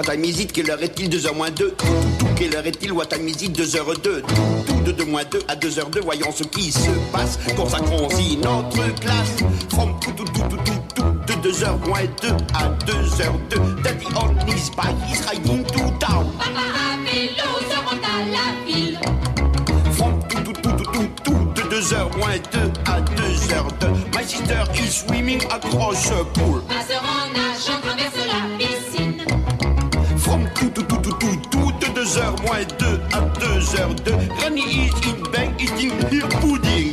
What 0.00 0.06
time 0.06 0.24
is 0.24 0.40
it 0.40 0.50
Quelle 0.50 0.70
heure 0.70 0.82
est-il 0.82 1.10
2h 1.10 1.34
moins 1.34 1.50
2. 1.50 1.76
Quelle 2.34 2.56
heure 2.56 2.66
est-il 2.66 2.90
What 2.90 3.04
time 3.04 3.28
is 3.28 3.44
it 3.44 3.54
2h02. 3.54 4.22
Tout 4.66 4.80
de 4.86 4.92
2 4.92 5.04
moins 5.04 5.24
2 5.30 5.40
à 5.46 5.54
2h02. 5.54 6.00
Voyons 6.02 6.32
ce 6.34 6.42
qui 6.42 6.72
se 6.72 6.88
passe. 7.12 7.38
Consacrons-y 7.54 8.38
notre 8.38 8.94
classe. 8.98 9.36
From 9.68 10.00
tout, 10.00 10.12
tout, 10.12 10.24
tout, 10.24 10.40
tout, 10.48 10.56
tout, 10.56 10.72
tout. 10.94 11.02
De 11.26 11.50
2h 11.50 11.86
moins 11.86 12.00
2 12.22 12.28
à 12.54 12.70
2h02. 12.86 13.82
Daddy 13.82 14.06
on 14.16 14.34
his 14.48 14.70
bike, 14.74 14.96
he's 15.06 15.20
riding 15.26 15.64
to 15.64 15.80
town. 15.98 16.32
Papa 16.38 16.64
à 16.64 16.96
vélo 17.04 17.50
se 17.68 17.76
rend 17.76 18.00
à 18.00 18.24
la 18.24 18.72
ville. 18.72 18.98
From 19.92 20.18
tout, 20.30 20.40
tout, 20.42 20.52
tout, 20.62 20.82
tout, 20.82 20.92
tout, 20.92 21.08
tout. 21.24 21.52
De 21.54 21.76
2h 21.76 22.16
moins 22.16 22.38
2 22.52 22.58
à 22.86 23.02
2h02. 23.02 24.16
My 24.16 24.24
sister 24.24 24.64
is 24.82 25.04
swimming 25.04 25.42
across 25.50 26.10
a 26.10 26.24
pool. 26.32 26.62
Ma 26.70 26.82
sœur 26.86 27.02
en 27.04 27.28
nageant 27.34 27.78
traverse 27.82 28.19
2h 32.60 32.66
moins 32.66 32.66
2 32.78 33.00
à 33.12 33.20
2h02. 33.38 34.28
Granny 34.38 34.62
is 34.62 34.92
in 35.06 35.22
bed 35.30 35.50
eating 35.58 35.90
her 35.90 36.28
pudding. 36.40 36.92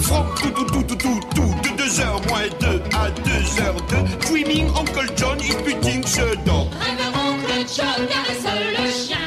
From 0.00 0.26
tout, 0.36 0.50
tout, 0.50 0.64
tout, 0.64 0.96
tout, 0.96 1.20
tout. 1.34 1.54
De 1.62 1.82
2h 1.82 2.28
moins 2.28 2.48
2 2.60 2.82
à 2.94 3.10
2h02. 3.10 4.26
Dreaming 4.26 4.68
Uncle 4.68 5.08
John 5.16 5.38
is 5.40 5.54
putting 5.56 6.02
the 6.02 6.36
dog. 6.44 6.68
Oncle 7.14 7.66
John 7.76 8.06
caresse 8.06 8.46
le 8.78 8.90
chien. 8.90 9.18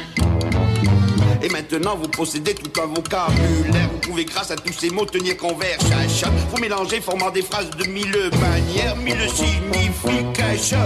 Et 1.43 1.49
maintenant, 1.49 1.95
vous 1.95 2.07
possédez 2.07 2.54
tout 2.54 2.82
un 2.82 2.88
vocabulaire. 2.88 3.90
Vous 3.91 3.99
pouvez, 3.99 4.26
grâce 4.26 4.52
à 4.52 4.55
tous 4.55 4.73
ces 4.73 4.90
mots, 4.90 5.05
tenir 5.05 5.38
conversation. 5.38 6.29
Vous 6.52 6.62
mélangez, 6.62 7.02
formant 7.02 7.32
des 7.32 7.41
phrases 7.41 7.70
de 7.71 7.85
mille 7.88 8.29
manières, 8.40 8.95
mille 8.98 9.27
significations. 9.29 10.77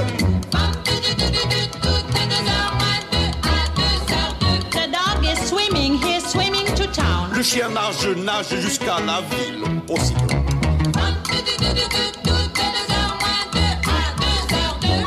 Swimming, 6.35 6.53
he's 6.53 6.69
swimming 6.69 6.75
to 6.75 6.87
town. 7.01 7.31
Le 7.33 7.43
chien 7.43 7.69
nage, 7.69 8.07
nage 8.17 8.59
jusqu'à 8.61 8.99
la 9.05 9.21
ville. 9.21 9.81
Possible. 9.87 10.27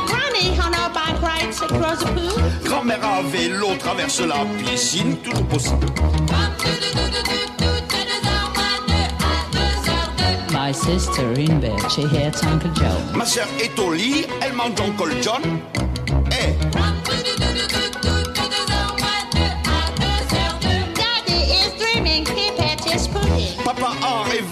Granny 0.07 0.57
on 0.59 0.73
her 0.73 0.89
bike 0.93 1.21
rides 1.21 1.61
across 1.61 1.99
the 1.99 2.11
pool. 2.13 2.41
Grand-mère 2.63 3.03
à 3.03 3.21
vélo 3.23 3.75
traverse 3.77 4.21
la 4.21 4.45
piscine, 4.57 5.17
toujours 5.17 5.45
possible. 5.47 5.87
My 10.51 10.71
sister 10.71 11.25
in 11.35 11.59
bed, 11.59 11.79
she 11.89 12.03
hates 12.03 12.43
Uncle 12.43 12.69
Joe. 12.75 12.85
Ma 13.15 13.25
sœur 13.25 13.47
est 13.59 13.77
au 13.79 13.91
lit, 13.91 14.25
elle 14.41 14.53
mange 14.53 14.79
Uncle 14.79 15.15
John. 15.21 15.41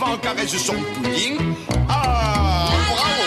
En 0.02 0.06
rêvant 0.06 0.18
caresse 0.18 0.58
son. 0.58 0.76
Ah, 1.90 2.70
bravo. 2.90 3.24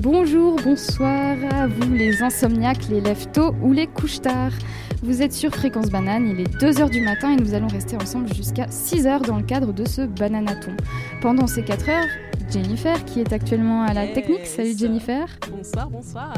Bonjour, 0.00 0.56
bonsoir 0.64 1.36
à 1.52 1.66
vous 1.66 1.92
les 1.92 2.22
insomniaques, 2.22 2.88
les 2.90 3.00
lève-tôt 3.00 3.54
ou 3.62 3.72
les 3.72 3.86
couche-tard. 3.86 4.50
Vous 5.02 5.22
êtes 5.22 5.32
sur 5.32 5.50
Fréquence 5.52 5.90
Banane, 5.90 6.28
il 6.28 6.40
est 6.40 6.56
2h 6.62 6.90
du 6.90 7.00
matin 7.00 7.32
et 7.32 7.36
nous 7.36 7.54
allons 7.54 7.66
rester 7.66 7.96
ensemble 7.96 8.32
jusqu'à 8.34 8.66
6h 8.66 9.26
dans 9.26 9.36
le 9.36 9.42
cadre 9.42 9.72
de 9.72 9.84
ce 9.84 10.02
bananaton. 10.02 10.76
Pendant 11.22 11.46
ces 11.46 11.62
4 11.62 11.88
heures, 11.88 12.08
Jennifer 12.50 13.04
qui 13.04 13.20
est 13.20 13.32
actuellement 13.32 13.82
à 13.84 13.94
la 13.94 14.06
Yes. 14.06 14.14
technique. 14.14 14.44
Salut 14.46 14.76
Jennifer. 14.76 15.24
Bonsoir, 15.56 15.88
bonsoir. 15.88 16.32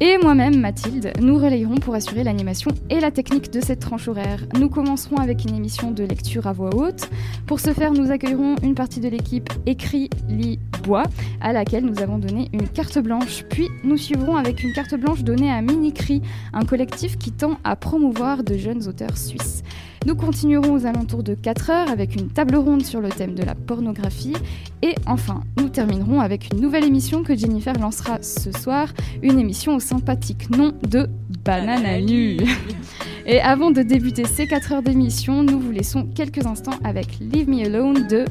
Et 0.00 0.16
moi-même, 0.22 0.58
Mathilde, 0.58 1.12
nous 1.20 1.36
relayerons 1.36 1.74
pour 1.76 1.94
assurer 1.94 2.24
l'animation 2.24 2.70
et 2.88 2.98
la 2.98 3.10
technique 3.10 3.52
de 3.52 3.60
cette 3.60 3.80
tranche 3.80 4.08
horaire. 4.08 4.40
Nous 4.58 4.70
commencerons 4.70 5.16
avec 5.18 5.44
une 5.44 5.54
émission 5.54 5.90
de 5.90 6.02
lecture 6.02 6.46
à 6.46 6.54
voix 6.54 6.74
haute. 6.74 7.10
Pour 7.46 7.60
ce 7.60 7.74
faire, 7.74 7.92
nous 7.92 8.10
accueillerons 8.10 8.56
une 8.62 8.74
partie 8.74 9.00
de 9.00 9.08
l'équipe 9.08 9.50
Écrit, 9.66 10.08
Lit, 10.30 10.58
Bois, 10.82 11.04
à 11.42 11.52
laquelle 11.52 11.84
nous 11.84 12.00
avons 12.00 12.16
donné 12.18 12.48
une 12.54 12.68
carte 12.68 12.98
blanche. 12.98 13.44
Puis, 13.50 13.68
nous 13.84 13.98
suivrons 13.98 14.36
avec 14.36 14.62
une 14.64 14.72
carte 14.72 14.94
blanche 14.94 15.24
donnée 15.24 15.50
à 15.52 15.60
Minicry, 15.60 16.22
un 16.54 16.64
collectif 16.64 17.18
qui 17.18 17.32
tend 17.32 17.58
à 17.64 17.76
promouvoir 17.76 18.42
de 18.44 18.56
jeunes 18.56 18.88
auteurs 18.88 19.18
suisses. 19.18 19.62
Nous 20.06 20.14
continuerons 20.14 20.74
aux 20.74 20.86
alentours 20.86 21.24
de 21.24 21.34
4 21.34 21.70
heures 21.70 21.90
avec 21.90 22.14
une 22.14 22.28
table 22.28 22.54
ronde 22.54 22.84
sur 22.84 23.00
le 23.00 23.08
thème 23.08 23.34
de 23.34 23.42
la 23.42 23.56
pornographie. 23.56 24.36
Et 24.80 24.94
enfin, 25.04 25.42
nous 25.56 25.68
terminerons 25.68 26.20
avec 26.20 26.52
une 26.52 26.60
nouvelle 26.60 26.84
émission 26.84 27.24
que 27.24 27.34
Jennifer 27.34 27.76
lancera 27.76 28.22
ce 28.22 28.52
soir, 28.52 28.94
une 29.20 29.40
émission 29.40 29.74
au 29.74 29.80
sympathique 29.80 30.48
nom 30.50 30.72
de 30.88 31.08
Banana 31.44 32.00
Nu. 32.00 32.36
Et 33.26 33.40
avant 33.40 33.72
de 33.72 33.82
débuter 33.82 34.26
ces 34.26 34.46
4 34.46 34.74
heures 34.74 34.82
d'émission, 34.82 35.42
nous 35.42 35.58
vous 35.58 35.72
laissons 35.72 36.06
quelques 36.14 36.46
instants 36.46 36.78
avec 36.84 37.18
Leave 37.18 37.48
Me 37.48 37.64
Alone 37.64 38.06
de 38.06 38.26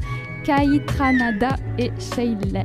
Kaitranada 0.46 1.58
et 1.78 1.92
Sheila 2.00 2.64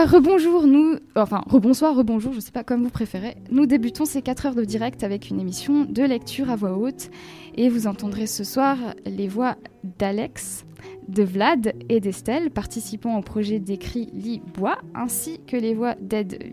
Voilà, 0.00 0.12
rebonjour, 0.12 0.66
nous, 0.66 0.96
enfin 1.14 1.44
rebonsoir, 1.46 1.94
rebonjour, 1.94 2.32
je 2.32 2.40
sais 2.40 2.52
pas 2.52 2.64
comme 2.64 2.82
vous 2.82 2.88
préférez. 2.88 3.36
Nous 3.50 3.66
débutons 3.66 4.06
ces 4.06 4.22
4 4.22 4.46
heures 4.46 4.54
de 4.54 4.64
direct 4.64 5.04
avec 5.04 5.28
une 5.28 5.38
émission 5.38 5.84
de 5.84 6.02
lecture 6.02 6.48
à 6.48 6.56
voix 6.56 6.72
haute 6.78 7.10
et 7.54 7.68
vous 7.68 7.86
entendrez 7.86 8.26
ce 8.26 8.42
soir 8.42 8.78
les 9.04 9.28
voix 9.28 9.56
d'Alex, 9.98 10.64
de 11.08 11.22
Vlad 11.22 11.74
et 11.90 12.00
d'Estelle 12.00 12.50
participant 12.50 13.18
au 13.18 13.20
projet 13.20 13.58
d'écrit 13.58 14.08
Lit 14.14 14.40
Bois 14.54 14.78
ainsi 14.94 15.38
que 15.46 15.58
les 15.58 15.74
voix 15.74 15.96
d'Ed 16.00 16.50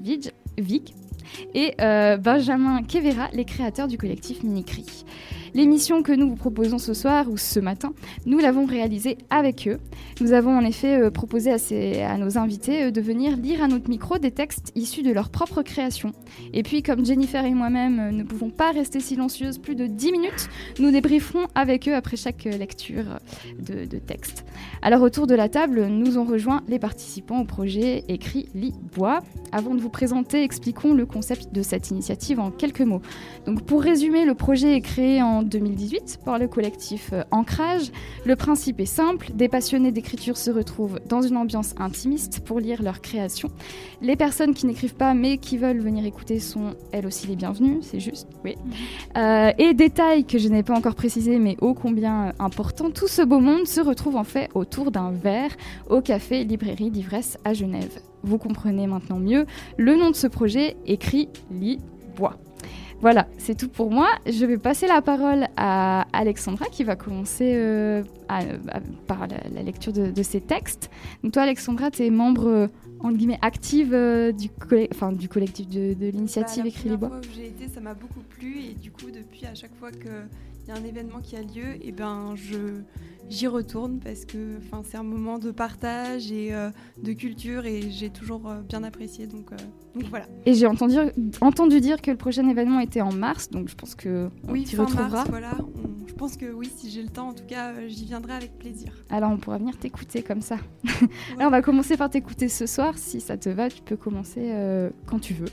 Vig 0.58 0.94
et 1.56 1.74
euh, 1.80 2.18
Benjamin 2.18 2.84
Kevera, 2.84 3.30
les 3.32 3.46
créateurs 3.46 3.88
du 3.88 3.98
collectif 3.98 4.44
Minicri. 4.44 5.06
L'émission 5.54 6.04
que 6.04 6.12
nous 6.12 6.30
vous 6.30 6.36
proposons 6.36 6.78
ce 6.78 6.94
soir 6.94 7.30
ou 7.30 7.38
ce 7.38 7.60
matin, 7.60 7.94
nous 8.26 8.40
l'avons 8.40 8.66
réalisée 8.66 9.18
avec 9.30 9.68
eux. 9.68 9.80
Nous 10.22 10.34
avons 10.34 10.58
en 10.58 10.64
effet 10.64 11.00
euh, 11.00 11.12
proposé 11.12 11.52
à, 11.52 12.18
nos 12.18 12.38
invités 12.38 12.84
euh, 12.84 12.92
de 12.92 13.02
venir 13.02 13.38
lire 13.38 13.64
à 13.64 13.68
notre 13.68 13.90
micro 13.90 14.18
des 14.18 14.32
textes 14.32 14.72
issus 14.76 15.04
de 15.04 15.12
leur 15.12 15.30
propre 15.30 15.62
création. 15.62 16.14
Et 16.54 16.64
puis, 16.64 16.84
comme 16.84 17.06
Jennifer 17.06 17.46
et 17.46 17.54
moi-même 17.54 18.00
euh, 18.00 18.12
ne 18.12 18.24
pouvons 18.24 18.50
pas 18.50 18.72
rester 18.72 19.00
silencieuses 19.00 19.58
plus 19.58 19.76
de 19.76 19.88
10 19.88 20.12
minutes, 20.12 20.50
nous 20.80 20.92
débrieferons 20.92 21.48
avec 21.56 21.88
eux 21.88 21.96
après 21.96 22.18
chaque 22.18 22.44
lecture 22.46 23.20
de, 23.60 23.86
de 23.86 23.98
texte. 23.98 24.46
Alors, 24.82 25.02
autour 25.02 25.28
de 25.28 25.36
la 25.36 25.50
table, 25.50 25.88
nous 25.88 26.18
ont 26.18 26.26
rejoint 26.26 26.64
les 26.68 26.80
participants 26.80 27.42
au 27.42 27.46
projet 27.46 28.04
écrit 28.08 28.50
Lit 28.54 28.74
Bois. 28.96 29.22
Avant 29.52 29.76
de 29.76 29.82
vous 29.82 29.90
présenter, 29.90 30.44
expliquons 30.44 30.94
le 30.94 31.06
concept 31.06 31.54
de 31.54 31.62
cette 31.62 31.90
initiative 31.90 32.40
en 32.40 32.52
quelques 32.52 32.82
mots. 32.82 33.02
Donc, 33.46 33.64
pour 33.64 33.82
résumer, 33.82 34.26
le 34.26 34.34
projet 34.34 34.76
est 34.76 34.82
créé 34.82 35.22
en 35.22 35.44
2018 35.44 36.20
par 36.26 36.38
le 36.38 36.48
collectif 36.48 37.12
euh, 37.14 37.24
Ancrage. 37.32 37.92
Le 38.26 38.36
principe 38.36 38.80
est 38.80 38.86
simple 38.86 39.32
des 39.34 39.48
passionnés 39.48 39.92
d'écriture 39.92 40.38
se 40.38 40.52
retrouvent 40.52 41.00
dans 41.08 41.22
une 41.22 41.38
ambiance 41.38 41.74
intimiste 41.78 42.42
pour 42.42 42.60
lire 42.60 42.82
leur 42.84 43.02
création. 43.02 43.50
Les 44.02 44.16
personnes 44.16 44.54
qui 44.54 44.66
n'écrivent 44.66 44.96
pas 44.96 45.14
mais 45.14 45.38
qui 45.38 45.58
veulent 45.58 45.80
venir 45.80 46.06
écouter 46.06 46.40
sont 46.40 46.76
elles 46.92 47.06
aussi 47.06 47.28
les 47.28 47.36
bienvenues, 47.36 47.80
c'est 47.82 48.00
juste, 48.00 48.28
oui. 48.44 48.56
Euh, 49.18 49.52
et 49.58 49.74
détail 49.74 50.26
que 50.26 50.38
je 50.38 50.50
n'ai 50.50 50.64
pas 50.64 50.76
encore 50.76 50.96
précisé 50.96 51.40
mais 51.40 51.58
ô 51.62 51.74
combien 51.74 52.34
important, 52.40 52.92
tout 52.92 53.08
ce 53.08 53.22
beau 53.22 53.40
monde 53.40 53.68
se 53.68 53.82
retrouve 53.82 54.16
en 54.16 54.24
fait 54.24 54.50
autour 54.56 54.92
d'un 54.92 55.12
verre 55.12 55.52
au 55.90 56.02
café 56.02 56.44
Librairie 56.44 56.92
d'Ivresse 56.92 57.38
à 57.46 57.54
Genève. 57.54 58.00
Vous 58.24 58.38
comprenez 58.38 58.88
maintenant 58.88 59.20
mieux 59.20 59.46
le 59.78 59.96
nom 59.96 60.10
de 60.10 60.16
ce 60.16 60.28
projet 60.28 60.76
écrit 60.86 61.30
Lit 61.52 61.80
Bois. 62.16 62.38
Voilà, 63.00 63.28
c'est 63.38 63.56
tout 63.56 63.70
pour 63.70 63.92
moi. 63.92 64.08
Je 64.26 64.44
vais 64.46 64.58
passer 64.58 64.88
la 64.88 65.04
parole 65.04 65.46
à 65.56 66.08
Alexandra 66.14 66.66
qui 66.66 66.84
va 66.84 66.96
commencer 66.96 67.54
euh, 67.56 68.02
à- 68.28 68.40
à- 68.40 68.80
par 69.06 69.28
la, 69.28 69.38
la 69.54 69.62
lecture 69.62 69.94
de, 69.94 70.10
de 70.10 70.24
ses 70.24 70.42
textes. 70.42 70.90
Donc 71.24 71.34
toi, 71.34 71.44
Alexandra, 71.44 71.92
tu 71.92 72.04
es 72.04 72.10
membre, 72.10 72.48
euh, 72.48 72.68
entre 73.02 73.16
guillemets, 73.18 73.38
active 73.44 73.94
euh, 73.94 74.32
du, 74.32 74.50
enfin, 74.92 75.12
du 75.12 75.30
collectif 75.30 75.70
de, 75.70 75.94
de 75.94 76.08
l'initiative 76.08 76.64
Bah, 76.64 76.70
Écrit 76.70 76.90
les 76.90 76.98
Bois. 76.98 77.12
J'ai 77.36 77.46
été, 77.50 77.68
ça 77.68 77.82
m'a 77.82 77.94
beaucoup 77.94 78.22
plu 78.28 78.58
et 78.72 78.74
du 78.74 78.90
coup, 78.90 79.12
depuis 79.14 79.46
à 79.46 79.54
chaque 79.54 79.76
fois 79.76 79.92
qu'il 80.68 80.76
y 80.76 80.78
a 80.78 80.82
un 80.82 80.86
événement 80.86 81.22
qui 81.22 81.36
a 81.38 81.42
lieu, 81.42 81.78
et 81.82 81.92
ben 81.94 82.36
je 82.36 82.58
j'y 83.30 83.48
retourne 83.48 84.00
parce 84.00 84.24
que 84.26 84.58
enfin 84.58 84.82
c'est 84.86 84.96
un 84.98 85.04
moment 85.04 85.38
de 85.38 85.52
partage 85.52 86.32
et 86.32 86.54
euh, 86.54 86.70
de 87.04 87.12
culture 87.14 87.66
et 87.66 87.90
j'ai 87.92 88.10
toujours 88.10 88.50
euh, 88.50 88.62
bien 88.62 88.84
apprécié 88.86 89.28
donc, 89.28 89.52
euh, 89.52 89.56
donc 89.96 90.06
voilà. 90.10 90.26
Et 90.46 90.54
j'ai 90.54 90.66
entendu, 90.66 90.96
entendu 91.42 91.82
dire 91.82 92.02
que 92.02 92.10
le 92.12 92.16
prochain 92.18 92.48
événement 92.48 92.80
était 92.80 93.02
en 93.02 93.12
mars, 93.14 93.50
donc 93.50 93.68
je 93.70 93.76
pense 93.76 93.96
que 93.96 94.30
on 94.48 94.52
Oui, 94.54 94.66
fin 94.66 94.84
retrouvera. 94.84 95.10
mars, 95.10 95.30
voilà. 95.30 95.58
On- 95.60 96.08
je 96.08 96.14
pense 96.14 96.36
que 96.38 96.52
oui, 96.52 96.70
si 96.76 96.90
j'ai 96.90 97.04
le 97.04 97.10
temps, 97.10 97.28
en 97.30 97.34
tout 97.34 97.46
cas, 97.46 97.74
j'y 97.88 98.06
viendrai 98.06 98.34
avec 98.34 98.58
plaisir. 98.58 98.92
Alors 99.10 99.32
on 99.32 99.38
pourra 99.38 99.58
venir 99.60 99.78
t'écouter 99.78 100.24
comme 100.24 100.42
ça. 100.42 100.58
Alors 101.38 101.48
on 101.48 101.50
va 101.52 101.62
commencer 101.62 101.96
par 101.98 102.10
t'écouter 102.10 102.50
ce 102.50 102.66
soir. 102.66 102.98
Si 102.98 103.22
ça 103.22 103.38
te 103.38 103.50
va, 103.50 103.70
tu 103.70 103.82
peux 103.84 103.98
commencer 103.98 104.52
quand 105.06 105.20
tu 105.20 105.34
veux. 105.34 105.50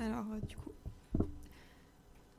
Alors, 0.00 0.24
euh, 0.34 0.46
du 0.46 0.56
coup. 0.56 0.70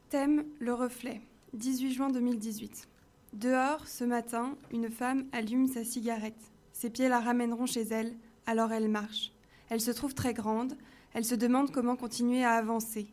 Thème 0.09 0.43
Le 0.59 0.73
reflet, 0.73 1.21
18 1.55 1.93
juin 1.93 2.09
2018. 2.09 2.89
Dehors, 3.31 3.87
ce 3.87 4.03
matin, 4.03 4.57
une 4.73 4.89
femme 4.89 5.25
allume 5.31 5.67
sa 5.67 5.85
cigarette. 5.85 6.51
Ses 6.73 6.89
pieds 6.89 7.07
la 7.07 7.21
ramèneront 7.21 7.65
chez 7.65 7.83
elle, 7.83 8.13
alors 8.45 8.73
elle 8.73 8.89
marche. 8.89 9.31
Elle 9.69 9.79
se 9.79 9.91
trouve 9.91 10.13
très 10.13 10.33
grande, 10.33 10.75
elle 11.13 11.23
se 11.23 11.33
demande 11.33 11.71
comment 11.71 11.95
continuer 11.95 12.43
à 12.43 12.55
avancer. 12.55 13.07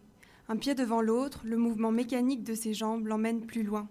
Un 0.48 0.56
pied 0.56 0.74
devant 0.74 1.02
l'autre, 1.02 1.42
le 1.44 1.56
mouvement 1.56 1.92
mécanique 1.92 2.42
de 2.42 2.56
ses 2.56 2.74
jambes 2.74 3.06
l'emmène 3.06 3.46
plus 3.46 3.62
loin. 3.62 3.88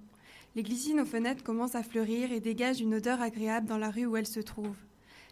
Les 0.55 0.63
glycines 0.63 0.99
aux 0.99 1.05
fenêtres 1.05 1.45
commencent 1.45 1.75
à 1.75 1.83
fleurir 1.83 2.33
et 2.33 2.41
dégagent 2.41 2.81
une 2.81 2.95
odeur 2.95 3.21
agréable 3.21 3.67
dans 3.67 3.77
la 3.77 3.89
rue 3.89 4.05
où 4.05 4.17
elle 4.17 4.27
se 4.27 4.41
trouve. 4.41 4.75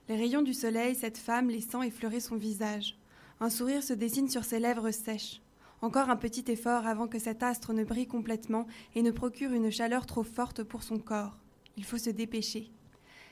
Les 0.08 0.16
rayons 0.16 0.44
du 0.44 0.54
soleil, 0.54 0.96
cette 0.96 1.18
femme 1.18 1.50
laissant 1.50 1.82
effleurer 1.82 2.22
son 2.22 2.38
visage. 2.38 2.98
Un 3.42 3.50
sourire 3.50 3.84
se 3.84 3.94
dessine 3.94 4.30
sur 4.30 4.46
ses 4.46 4.60
lèvres 4.60 4.92
sèches. 4.92 5.42
Encore 5.82 6.10
un 6.10 6.18
petit 6.18 6.44
effort 6.52 6.86
avant 6.88 7.08
que 7.08 7.20
cet 7.20 7.42
astre 7.42 7.74
ne 7.74 7.84
brille 7.84 8.08
complètement 8.08 8.68
et 8.96 9.02
ne 9.02 9.12
procure 9.12 9.54
une 9.54 9.72
chaleur 9.72 10.06
trop 10.06 10.24
forte 10.24 10.64
pour 10.64 10.84
son 10.84 11.00
corps. 11.00 11.38
Il 11.78 11.86
faut 11.86 11.98
se 11.98 12.10
dépêcher. 12.10 12.72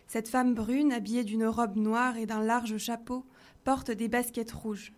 Cette 0.08 0.30
femme 0.30 0.54
brune, 0.54 0.94
habillée 0.94 1.25
d'une 1.25 1.46
robe 1.46 1.75
noire 1.75 2.16
et 2.16 2.25
d'un 2.25 2.42
large 2.42 2.77
chapeau, 2.77 3.25
porte 3.66 3.92
des 3.92 4.08
baskets 4.08 4.51
rouges. 4.51 4.94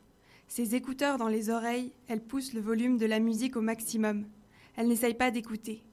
Ses 0.47 0.75
écouteurs 0.75 1.17
dans 1.17 1.27
les 1.27 1.49
oreilles, 1.49 1.91
elle 2.07 2.21
pousse 2.21 2.53
le 2.53 2.61
volume 2.61 2.97
de 2.97 3.07
la 3.07 3.19
musique 3.19 3.55
au 3.55 3.61
maximum. 3.61 4.27
Elle 4.75 4.87
n'essaye 4.87 5.15
pas 5.15 5.31
d'écouter. 5.31 5.83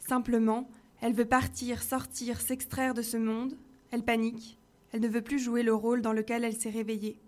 Simplement, 0.00 0.68
elle 1.00 1.12
veut 1.12 1.24
partir, 1.24 1.82
sortir, 1.82 2.40
s'extraire 2.40 2.94
de 2.94 3.02
ce 3.02 3.16
monde. 3.16 3.56
Elle 3.92 4.04
panique. 4.04 4.58
Elle 4.92 5.00
ne 5.02 5.08
veut 5.08 5.22
plus 5.22 5.38
jouer 5.38 5.62
le 5.62 5.74
rôle 5.74 6.02
dans 6.02 6.12
lequel 6.12 6.44
elle 6.44 6.56
s'est 6.56 6.70
réveillée. 6.70 7.20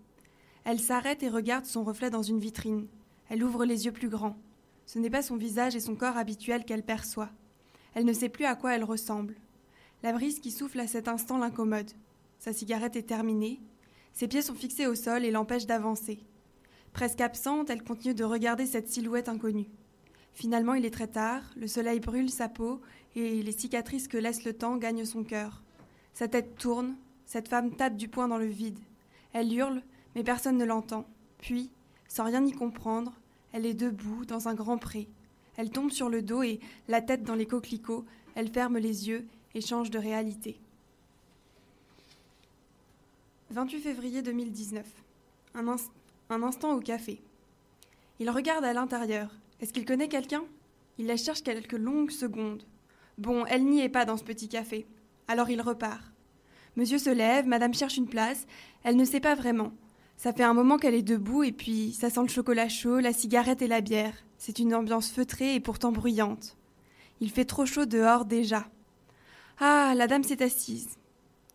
Elle 0.65 0.79
s'arrête 0.79 1.23
et 1.23 1.29
regarde 1.29 1.65
son 1.65 1.83
reflet 1.83 2.09
dans 2.09 2.21
une 2.21 2.39
vitrine. 2.39 2.87
Elle 3.29 3.43
ouvre 3.43 3.65
les 3.65 3.85
yeux 3.85 3.91
plus 3.91 4.09
grands. 4.09 4.37
Ce 4.85 4.99
n'est 4.99 5.09
pas 5.09 5.21
son 5.21 5.35
visage 5.35 5.75
et 5.75 5.79
son 5.79 5.95
corps 5.95 6.17
habituel 6.17 6.63
qu'elle 6.65 6.83
perçoit. 6.83 7.29
Elle 7.93 8.05
ne 8.05 8.13
sait 8.13 8.29
plus 8.29 8.45
à 8.45 8.55
quoi 8.55 8.75
elle 8.75 8.83
ressemble. 8.83 9.35
La 10.03 10.13
brise 10.13 10.39
qui 10.39 10.51
souffle 10.51 10.79
à 10.79 10.87
cet 10.87 11.07
instant 11.07 11.37
l'incommode. 11.37 11.91
Sa 12.39 12.53
cigarette 12.53 12.95
est 12.95 13.07
terminée. 13.07 13.59
Ses 14.13 14.27
pieds 14.27 14.41
sont 14.41 14.53
fixés 14.53 14.87
au 14.87 14.95
sol 14.95 15.25
et 15.25 15.31
l'empêchent 15.31 15.65
d'avancer. 15.65 16.19
Presque 16.93 17.21
absente, 17.21 17.69
elle 17.69 17.83
continue 17.83 18.13
de 18.13 18.23
regarder 18.23 18.65
cette 18.65 18.87
silhouette 18.87 19.29
inconnue. 19.29 19.69
Finalement, 20.33 20.75
il 20.75 20.85
est 20.85 20.91
très 20.91 21.07
tard, 21.07 21.41
le 21.55 21.67
soleil 21.67 21.99
brûle 21.99 22.29
sa 22.29 22.47
peau 22.47 22.79
et 23.15 23.41
les 23.41 23.51
cicatrices 23.51 24.07
que 24.07 24.17
laisse 24.17 24.45
le 24.45 24.53
temps 24.53 24.77
gagnent 24.77 25.05
son 25.05 25.23
cœur. 25.23 25.63
Sa 26.13 26.27
tête 26.27 26.55
tourne, 26.55 26.95
cette 27.25 27.47
femme 27.47 27.75
tape 27.75 27.97
du 27.97 28.07
poing 28.07 28.27
dans 28.27 28.37
le 28.37 28.45
vide. 28.45 28.79
Elle 29.33 29.53
hurle, 29.53 29.81
mais 30.15 30.23
personne 30.23 30.57
ne 30.57 30.65
l'entend. 30.65 31.05
Puis, 31.39 31.71
sans 32.07 32.25
rien 32.25 32.45
y 32.45 32.51
comprendre, 32.51 33.13
elle 33.53 33.65
est 33.65 33.73
debout 33.73 34.25
dans 34.25 34.47
un 34.47 34.53
grand 34.53 34.77
pré. 34.77 35.07
Elle 35.57 35.71
tombe 35.71 35.91
sur 35.91 36.09
le 36.09 36.21
dos 36.21 36.43
et, 36.43 36.59
la 36.87 37.01
tête 37.01 37.23
dans 37.23 37.35
les 37.35 37.45
coquelicots, 37.45 38.05
elle 38.35 38.49
ferme 38.49 38.77
les 38.77 39.07
yeux 39.07 39.25
et 39.55 39.61
change 39.61 39.89
de 39.89 39.97
réalité. 39.97 40.59
28 43.49 43.79
février 43.79 44.21
2019. 44.21 44.85
Un, 45.55 45.75
un 46.29 46.43
instant 46.43 46.73
au 46.73 46.79
café. 46.79 47.21
Il 48.19 48.29
regarde 48.29 48.65
à 48.65 48.73
l'intérieur. 48.73 49.31
Est-ce 49.61 49.73
qu'il 49.73 49.85
connaît 49.85 50.09
quelqu'un? 50.09 50.43
Il 50.97 51.07
la 51.07 51.17
cherche 51.17 51.43
quelques 51.43 51.73
longues 51.73 52.11
secondes. 52.11 52.63
Bon, 53.17 53.45
elle 53.45 53.65
n'y 53.65 53.81
est 53.81 53.89
pas 53.89 54.05
dans 54.05 54.17
ce 54.17 54.23
petit 54.23 54.49
café. 54.49 54.85
Alors 55.27 55.49
il 55.49 55.61
repart. 55.61 56.03
Monsieur 56.75 56.99
se 56.99 57.09
lève, 57.09 57.47
madame 57.47 57.73
cherche 57.73 57.97
une 57.97 58.07
place. 58.07 58.45
Elle 58.83 58.97
ne 58.97 59.05
sait 59.05 59.19
pas 59.19 59.33
vraiment. 59.33 59.71
Ça 60.17 60.33
fait 60.33 60.43
un 60.43 60.55
moment 60.55 60.77
qu'elle 60.77 60.95
est 60.95 61.03
debout 61.03 61.43
et 61.43 61.51
puis 61.51 61.93
ça 61.93 62.09
sent 62.09 62.23
le 62.23 62.27
chocolat 62.27 62.67
chaud, 62.69 62.99
la 62.99 63.13
cigarette 63.13 63.61
et 63.61 63.67
la 63.67 63.81
bière. 63.81 64.15
C'est 64.39 64.57
une 64.57 64.73
ambiance 64.73 65.11
feutrée 65.11 65.53
et 65.53 65.59
pourtant 65.59 65.91
bruyante. 65.91 66.57
Il 67.21 67.29
fait 67.29 67.45
trop 67.45 67.67
chaud 67.67 67.85
dehors 67.85 68.25
déjà. 68.25 68.67
Ah, 69.59 69.93
la 69.95 70.07
dame 70.07 70.23
s'est 70.23 70.41
assise. 70.41 70.89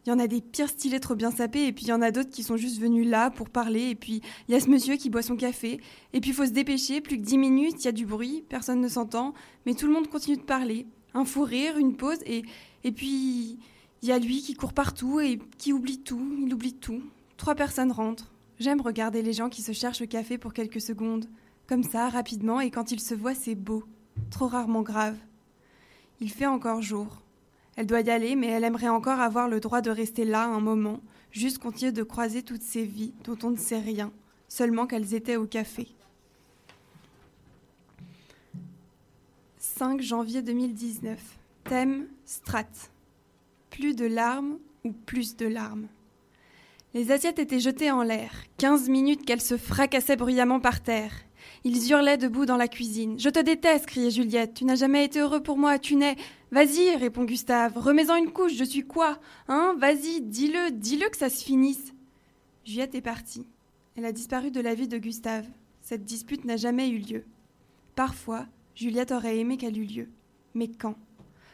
Il 0.05 0.11
y 0.11 0.13
en 0.13 0.19
a 0.21 0.29
des 0.29 0.41
pires 0.41 0.69
stylés 0.69 1.01
trop 1.01 1.17
bien 1.17 1.33
sapés 1.33 1.67
et 1.67 1.73
puis 1.73 1.85
il 1.85 1.89
y 1.89 1.93
en 1.93 2.03
a 2.03 2.13
d'autres 2.13 2.31
qui 2.31 2.45
sont 2.45 2.57
juste 2.57 2.81
venus 2.81 3.07
là 3.07 3.31
pour 3.31 3.51
parler 3.51 3.91
et 3.91 3.95
puis 3.97 4.21
il 4.49 4.53
y 4.53 4.57
a 4.57 4.61
ce 4.61 4.69
monsieur 4.69 4.97
qui 4.97 5.11
boit 5.11 5.23
son 5.23 5.37
café 5.37 5.81
et 6.13 6.21
puis 6.21 6.31
il 6.31 6.35
faut 6.35 6.47
se 6.47 6.51
dépêcher, 6.51 7.01
plus 7.01 7.19
que 7.19 7.23
dix 7.23 7.39
minutes, 7.39 7.77
il 7.81 7.85
y 7.85 7.89
a 7.89 7.93
du 7.93 8.07
bruit, 8.07 8.45
personne 8.49 8.81
ne 8.81 8.89
s'entend, 8.89 9.35
mais 9.67 9.75
tout 9.75 9.87
le 9.87 9.93
monde 9.93 10.09
continue 10.09 10.37
de 10.37 10.43
parler. 10.43 10.87
Un 11.15 11.25
fou 11.25 11.43
rire, 11.43 11.79
une 11.79 11.97
pause 11.97 12.19
et, 12.27 12.43
et 12.83 12.93
puis 12.93 13.59
il 14.03 14.09
y 14.09 14.13
a 14.13 14.19
lui 14.19 14.41
qui 14.41 14.55
court 14.55 14.73
partout 14.73 15.21
et 15.21 15.41
qui 15.59 15.73
oublie 15.73 15.99
tout, 15.99 16.37
il 16.45 16.53
oublie 16.53 16.75
tout. 16.75 17.03
Trois 17.37 17.55
personnes 17.55 17.93
rentrent. 17.93 18.32
J'aime 18.63 18.81
regarder 18.81 19.23
les 19.23 19.33
gens 19.33 19.49
qui 19.49 19.61
se 19.61 19.73
cherchent 19.73 20.03
le 20.03 20.07
café 20.07 20.39
pour 20.39 20.53
quelques 20.53 20.81
secondes, 20.81 21.27
comme 21.67 21.83
ça, 21.83 22.09
rapidement, 22.09 22.61
et 22.61 22.71
quand 22.71 22.93
ils 22.93 23.01
se 23.01 23.13
voient, 23.13 23.35
c'est 23.35 23.57
beau, 23.57 23.83
trop 24.31 24.47
rarement 24.47 24.83
grave. 24.83 25.17
Il 26.21 26.31
fait 26.31 26.47
encore 26.47 26.81
jour. 26.81 27.23
Elle 27.75 27.89
doit 27.89 28.03
y 28.03 28.11
aller, 28.11 28.37
mais 28.37 28.47
elle 28.47 28.63
aimerait 28.63 28.87
encore 28.87 29.19
avoir 29.19 29.49
le 29.49 29.59
droit 29.59 29.81
de 29.81 29.91
rester 29.91 30.25
là 30.25 30.45
un 30.45 30.61
moment, 30.61 31.01
juste 31.33 31.59
continuer 31.59 31.91
de 31.91 32.05
croiser 32.05 32.45
toutes 32.45 32.63
ces 32.63 32.85
vies 32.85 33.13
dont 33.25 33.37
on 33.43 33.51
ne 33.51 33.57
sait 33.57 33.81
rien, 33.81 34.13
seulement 34.47 34.87
qu'elles 34.87 35.13
étaient 35.13 35.35
au 35.35 35.47
café. 35.47 35.89
5 39.59 40.01
janvier 40.01 40.41
2019. 40.41 41.19
Thème 41.65 42.07
Strat. 42.25 42.63
Plus 43.71 43.97
de 43.97 44.07
larmes 44.07 44.59
ou 44.85 44.93
plus 44.93 45.35
de 45.35 45.47
larmes? 45.47 45.89
Les 46.95 47.11
assiettes 47.11 47.39
étaient 47.39 47.61
jetées 47.61 47.91
en 47.91 48.03
l'air. 48.03 48.31
Quinze 48.59 48.91
minutes 48.91 49.25
qu'elles 49.25 49.41
se 49.41 49.57
fracassaient 49.57 50.17
bruyamment 50.17 50.61
par 50.61 50.83
terre. 50.83 51.13
Ils 51.65 51.91
hurlaient 51.91 52.19
debout 52.19 52.45
dans 52.45 52.59
la 52.59 52.69
cuisine. 52.69 53.19
Je 53.19 53.31
te 53.31 53.39
déteste, 53.39 53.87
criait 53.87 54.11
Juliette. 54.11 54.53
Tu 54.53 54.67
n'as 54.67 54.75
jamais 54.75 55.05
été 55.05 55.21
heureux 55.21 55.43
pour 55.43 55.57
moi, 55.57 55.79
tu 55.79 55.97
n'es. 55.97 56.17
Vas-y, 56.51 56.95
répond 56.97 57.25
Gustave. 57.25 57.79
Remets-en 57.79 58.17
une 58.17 58.33
couche, 58.33 58.55
je 58.55 58.65
suis 58.65 58.87
quoi? 58.87 59.19
Hein? 59.49 59.75
Vas-y, 59.79 60.21
dis-le, 60.21 60.71
dis-le 60.71 61.09
que 61.09 61.17
ça 61.17 61.31
se 61.31 61.43
finisse. 61.43 61.95
Juliette 62.65 62.95
est 62.95 63.01
partie. 63.01 63.47
Elle 63.97 64.05
a 64.05 64.13
disparu 64.13 64.51
de 64.51 64.61
la 64.61 64.75
vie 64.75 64.89
de 64.89 64.99
Gustave. 64.99 65.47
Cette 65.81 66.05
dispute 66.05 66.45
n'a 66.45 66.57
jamais 66.59 66.91
eu 66.91 66.99
lieu. 66.99 67.25
Parfois, 67.97 68.47
Juliette 68.75 69.13
aurait 69.13 69.39
aimé 69.39 69.57
qu'elle 69.57 69.79
eût 69.79 69.87
lieu. 69.87 70.09
Mais 70.55 70.69
quand? 70.69 70.97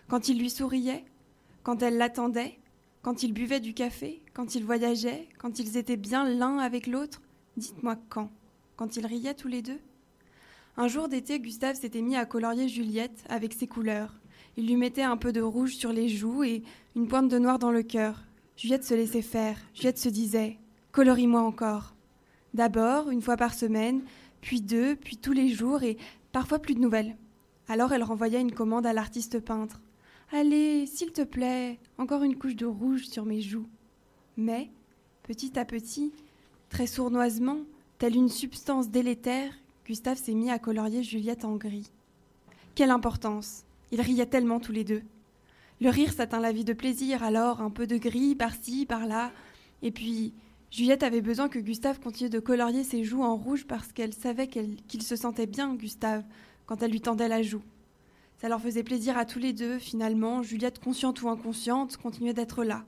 Quand 0.09 0.29
il 0.29 0.39
lui 0.39 0.51
souriait? 0.51 1.05
Quand 1.63 1.83
elle 1.83 1.97
l'attendait? 1.97 2.59
Quand 3.09 3.23
il 3.23 3.33
buvait 3.33 3.61
du 3.61 3.73
café 3.73 4.21
Quand 4.35 4.55
ils 4.55 4.67
voyageaient 4.67 5.31
Quand 5.39 5.59
ils 5.59 5.79
étaient 5.79 5.97
bien 5.97 6.29
l'un 6.29 6.59
avec 6.59 6.87
l'autre 6.87 7.23
Dites-moi 7.57 7.97
quand? 8.11 8.31
Quand 8.77 8.99
ils 8.99 9.07
riaient 9.07 9.33
tous 9.33 9.49
les 9.49 9.63
deux? 9.63 9.81
Un 10.77 10.89
jour 10.89 11.09
d'été, 11.09 11.41
Gustave 11.41 11.77
s'était 11.77 12.03
mis 12.03 12.17
à 12.17 12.27
colorier 12.27 12.69
Juliette 12.69 13.25
avec 13.31 13.55
ses 13.55 13.67
couleurs. 13.67 14.13
Il 14.59 14.67
lui 14.67 14.77
mettait 14.77 15.05
un 15.05 15.17
peu 15.17 15.33
de 15.33 15.41
rouge 15.41 15.75
sur 15.75 15.91
les 15.91 16.11
joues 16.11 16.45
et 16.45 16.63
une 16.97 17.09
pointe 17.09 17.31
de 17.31 17.39
noir 17.39 17.59
dans 17.59 17.71
le 17.71 17.83
cœur. 17.83 18.25
Juliette 18.59 18.85
se 18.85 18.93
laissait 18.93 19.23
faire. 19.23 19.57
Juliette 19.73 19.97
se 19.97 20.11
disait 20.11 20.59
Colorie-moi 20.93 21.41
encore. 21.41 21.95
D'abord, 22.53 23.09
une 23.09 23.23
fois 23.23 23.39
par 23.39 23.55
semaine, 23.55 24.03
puis 24.43 24.61
deux, 24.61 24.97
puis 24.97 25.17
tous 25.17 25.33
les 25.33 25.49
jours, 25.49 25.83
et 25.83 25.97
parfois 26.31 26.59
plus 26.59 26.75
de 26.75 26.81
nouvelles. 26.81 27.17
Alors 27.69 27.95
elle 27.95 28.03
renvoyait 28.03 28.43
une 28.43 28.53
commande 28.53 28.85
à 28.85 28.93
l'artiste 28.93 29.41
peintre. 29.41 29.81
Allez, 30.31 30.85
s'il 30.85 31.13
te 31.13 31.23
plaît, 31.23 31.79
encore 31.97 32.23
une 32.23 32.37
couche 32.37 32.55
de 32.55 32.67
rouge 32.67 33.07
sur 33.07 33.25
mes 33.25 33.41
joues. 33.41 33.67
Mais, 34.37 34.71
petit 35.23 35.59
à 35.59 35.65
petit, 35.65 36.13
très 36.69 36.87
sournoisement, 36.87 37.61
telle 37.97 38.15
une 38.15 38.29
substance 38.29 38.91
délétère, 38.91 39.55
Gustave 39.87 40.19
s'est 40.19 40.35
mis 40.35 40.51
à 40.51 40.59
colorier 40.59 41.03
Juliette 41.03 41.47
en 41.47 41.57
gris. 41.57 41.91
Quelle 42.75 42.91
importance 42.91 43.65
Ils 43.91 44.03
riaient 44.03 44.27
tellement 44.27 44.61
tous 44.61 44.73
les 44.73 44.85
deux. 44.85 45.03
Le 45.81 45.89
rire 45.89 46.13
s'atteint 46.13 46.41
la 46.41 46.53
vie 46.53 46.65
de 46.65 46.75
plaisir, 46.75 47.23
alors 47.23 47.63
un 47.63 47.71
peu 47.71 47.87
de 47.87 47.97
gris 47.97 48.35
par-ci, 48.35 48.85
par-là, 48.85 49.33
et 49.81 49.91
puis 49.91 50.35
Juliette 50.71 51.05
avait 51.05 51.23
besoin 51.23 51.49
que 51.49 51.59
Gustave 51.59 52.01
continue 52.01 52.29
de 52.29 52.39
colorier 52.39 52.85
ses 52.85 53.03
joues 53.03 53.23
en 53.23 53.35
rouge 53.35 53.67
parce 53.67 53.93
qu'elle 53.93 54.13
savait 54.13 54.49
qu'il 54.49 55.03
se 55.03 55.17
sentait 55.17 55.47
bien, 55.47 55.75
Gustave, 55.75 56.25
quand 56.67 56.83
elle 56.83 56.91
lui 56.91 57.01
tendait 57.01 57.29
la 57.29 57.43
joue. 57.43 57.63
Ça 58.39 58.49
leur 58.49 58.61
faisait 58.61 58.85
plaisir 58.85 59.19
à 59.19 59.25
tous 59.25 59.41
les 59.41 59.53
deux, 59.53 59.79
finalement, 59.79 60.43
Juliette, 60.43 60.79
consciente 60.79 61.23
ou 61.23 61.29
inconsciente, 61.29 61.97
continuait 61.97 62.35
d'être 62.35 62.63
là. 62.63 62.85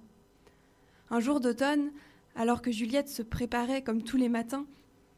Un 1.11 1.19
jour 1.19 1.41
d'automne, 1.41 1.91
alors 2.37 2.63
que 2.63 2.71
Juliette 2.71 3.09
se 3.09 3.23
préparait 3.23 3.83
comme 3.83 4.03
tous 4.03 4.17
les 4.17 4.29
matins, 4.29 4.65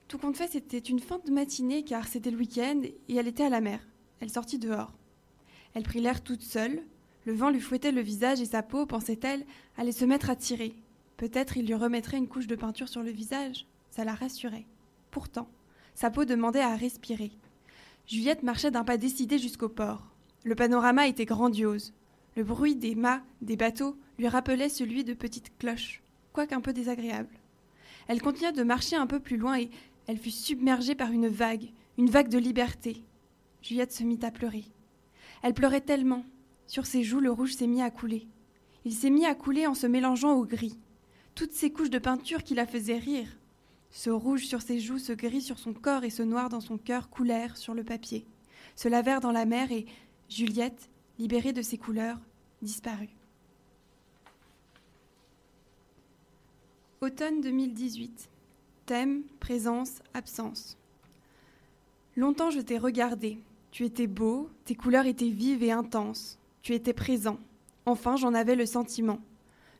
tout 0.08 0.16
compte 0.18 0.36
fait, 0.36 0.48
c'était 0.48 0.78
une 0.78 1.00
fin 1.00 1.18
de 1.24 1.30
matinée 1.30 1.84
car 1.84 2.06
c'était 2.08 2.30
le 2.30 2.38
week-end 2.38 2.82
et 2.84 3.14
elle 3.14 3.28
était 3.28 3.44
à 3.44 3.50
la 3.50 3.60
mer. 3.60 3.80
Elle 4.20 4.30
sortit 4.30 4.58
dehors. 4.58 4.94
Elle 5.74 5.82
prit 5.84 6.00
l'air 6.00 6.22
toute 6.22 6.42
seule. 6.42 6.82
Le 7.24 7.32
vent 7.32 7.50
lui 7.50 7.60
fouettait 7.60 7.92
le 7.92 8.00
visage 8.00 8.40
et 8.40 8.46
sa 8.46 8.62
peau, 8.62 8.86
pensait-elle, 8.86 9.44
allait 9.76 9.92
se 9.92 10.04
mettre 10.04 10.30
à 10.30 10.36
tirer. 10.36 10.74
Peut-être 11.16 11.56
il 11.56 11.66
lui 11.66 11.74
remettrait 11.74 12.18
une 12.18 12.28
couche 12.28 12.46
de 12.46 12.56
peinture 12.56 12.88
sur 12.88 13.02
le 13.02 13.10
visage. 13.10 13.66
Ça 13.90 14.04
la 14.04 14.14
rassurait. 14.14 14.66
Pourtant, 15.10 15.48
sa 15.94 16.10
peau 16.10 16.24
demandait 16.24 16.60
à 16.60 16.74
respirer. 16.74 17.32
Juliette 18.06 18.42
marchait 18.42 18.70
d'un 18.70 18.84
pas 18.84 18.96
décidé 18.96 19.38
jusqu'au 19.38 19.68
port. 19.68 20.11
Le 20.44 20.54
panorama 20.56 21.06
était 21.06 21.24
grandiose. 21.24 21.94
Le 22.34 22.42
bruit 22.42 22.74
des 22.74 22.94
mâts, 22.94 23.22
des 23.42 23.56
bateaux, 23.56 23.96
lui 24.18 24.26
rappelait 24.26 24.68
celui 24.68 25.04
de 25.04 25.14
petites 25.14 25.56
cloches, 25.58 26.02
quoique 26.32 26.54
un 26.54 26.60
peu 26.60 26.72
désagréable. 26.72 27.38
Elle 28.08 28.22
continua 28.22 28.50
de 28.50 28.62
marcher 28.62 28.96
un 28.96 29.06
peu 29.06 29.20
plus 29.20 29.36
loin 29.36 29.60
et 29.60 29.70
elle 30.06 30.18
fut 30.18 30.30
submergée 30.30 30.94
par 30.94 31.12
une 31.12 31.28
vague, 31.28 31.70
une 31.96 32.10
vague 32.10 32.28
de 32.28 32.38
liberté. 32.38 33.04
Juliette 33.62 33.92
se 33.92 34.02
mit 34.02 34.18
à 34.22 34.32
pleurer. 34.32 34.64
Elle 35.42 35.54
pleurait 35.54 35.80
tellement. 35.80 36.24
Sur 36.66 36.86
ses 36.86 37.04
joues, 37.04 37.20
le 37.20 37.30
rouge 37.30 37.54
s'est 37.54 37.66
mis 37.68 37.82
à 37.82 37.90
couler. 37.90 38.26
Il 38.84 38.92
s'est 38.92 39.10
mis 39.10 39.26
à 39.26 39.34
couler 39.34 39.66
en 39.66 39.74
se 39.74 39.86
mélangeant 39.86 40.32
au 40.32 40.44
gris. 40.44 40.78
Toutes 41.36 41.52
ces 41.52 41.70
couches 41.70 41.90
de 41.90 41.98
peinture 41.98 42.42
qui 42.42 42.54
la 42.54 42.66
faisaient 42.66 42.98
rire. 42.98 43.28
Ce 43.90 44.10
rouge 44.10 44.46
sur 44.46 44.62
ses 44.62 44.80
joues, 44.80 44.98
ce 44.98 45.12
gris 45.12 45.42
sur 45.42 45.58
son 45.58 45.72
corps 45.72 46.02
et 46.02 46.10
ce 46.10 46.22
noir 46.22 46.48
dans 46.48 46.60
son 46.60 46.78
cœur 46.78 47.10
coulèrent 47.10 47.56
sur 47.56 47.74
le 47.74 47.84
papier, 47.84 48.26
se 48.74 48.88
lavèrent 48.88 49.20
dans 49.20 49.32
la 49.32 49.44
mer 49.44 49.70
et 49.70 49.86
Juliette, 50.34 50.88
libérée 51.18 51.52
de 51.52 51.60
ses 51.60 51.76
couleurs, 51.76 52.18
disparut. 52.62 53.10
Automne 57.02 57.42
2018. 57.42 58.30
Thème, 58.86 59.24
présence, 59.40 59.98
absence. 60.14 60.78
Longtemps 62.16 62.50
je 62.50 62.60
t'ai 62.60 62.78
regardé. 62.78 63.40
Tu 63.72 63.84
étais 63.84 64.06
beau, 64.06 64.48
tes 64.64 64.74
couleurs 64.74 65.04
étaient 65.04 65.28
vives 65.28 65.62
et 65.62 65.70
intenses. 65.70 66.38
Tu 66.62 66.72
étais 66.72 66.94
présent. 66.94 67.38
Enfin 67.84 68.16
j'en 68.16 68.32
avais 68.32 68.56
le 68.56 68.64
sentiment. 68.64 69.20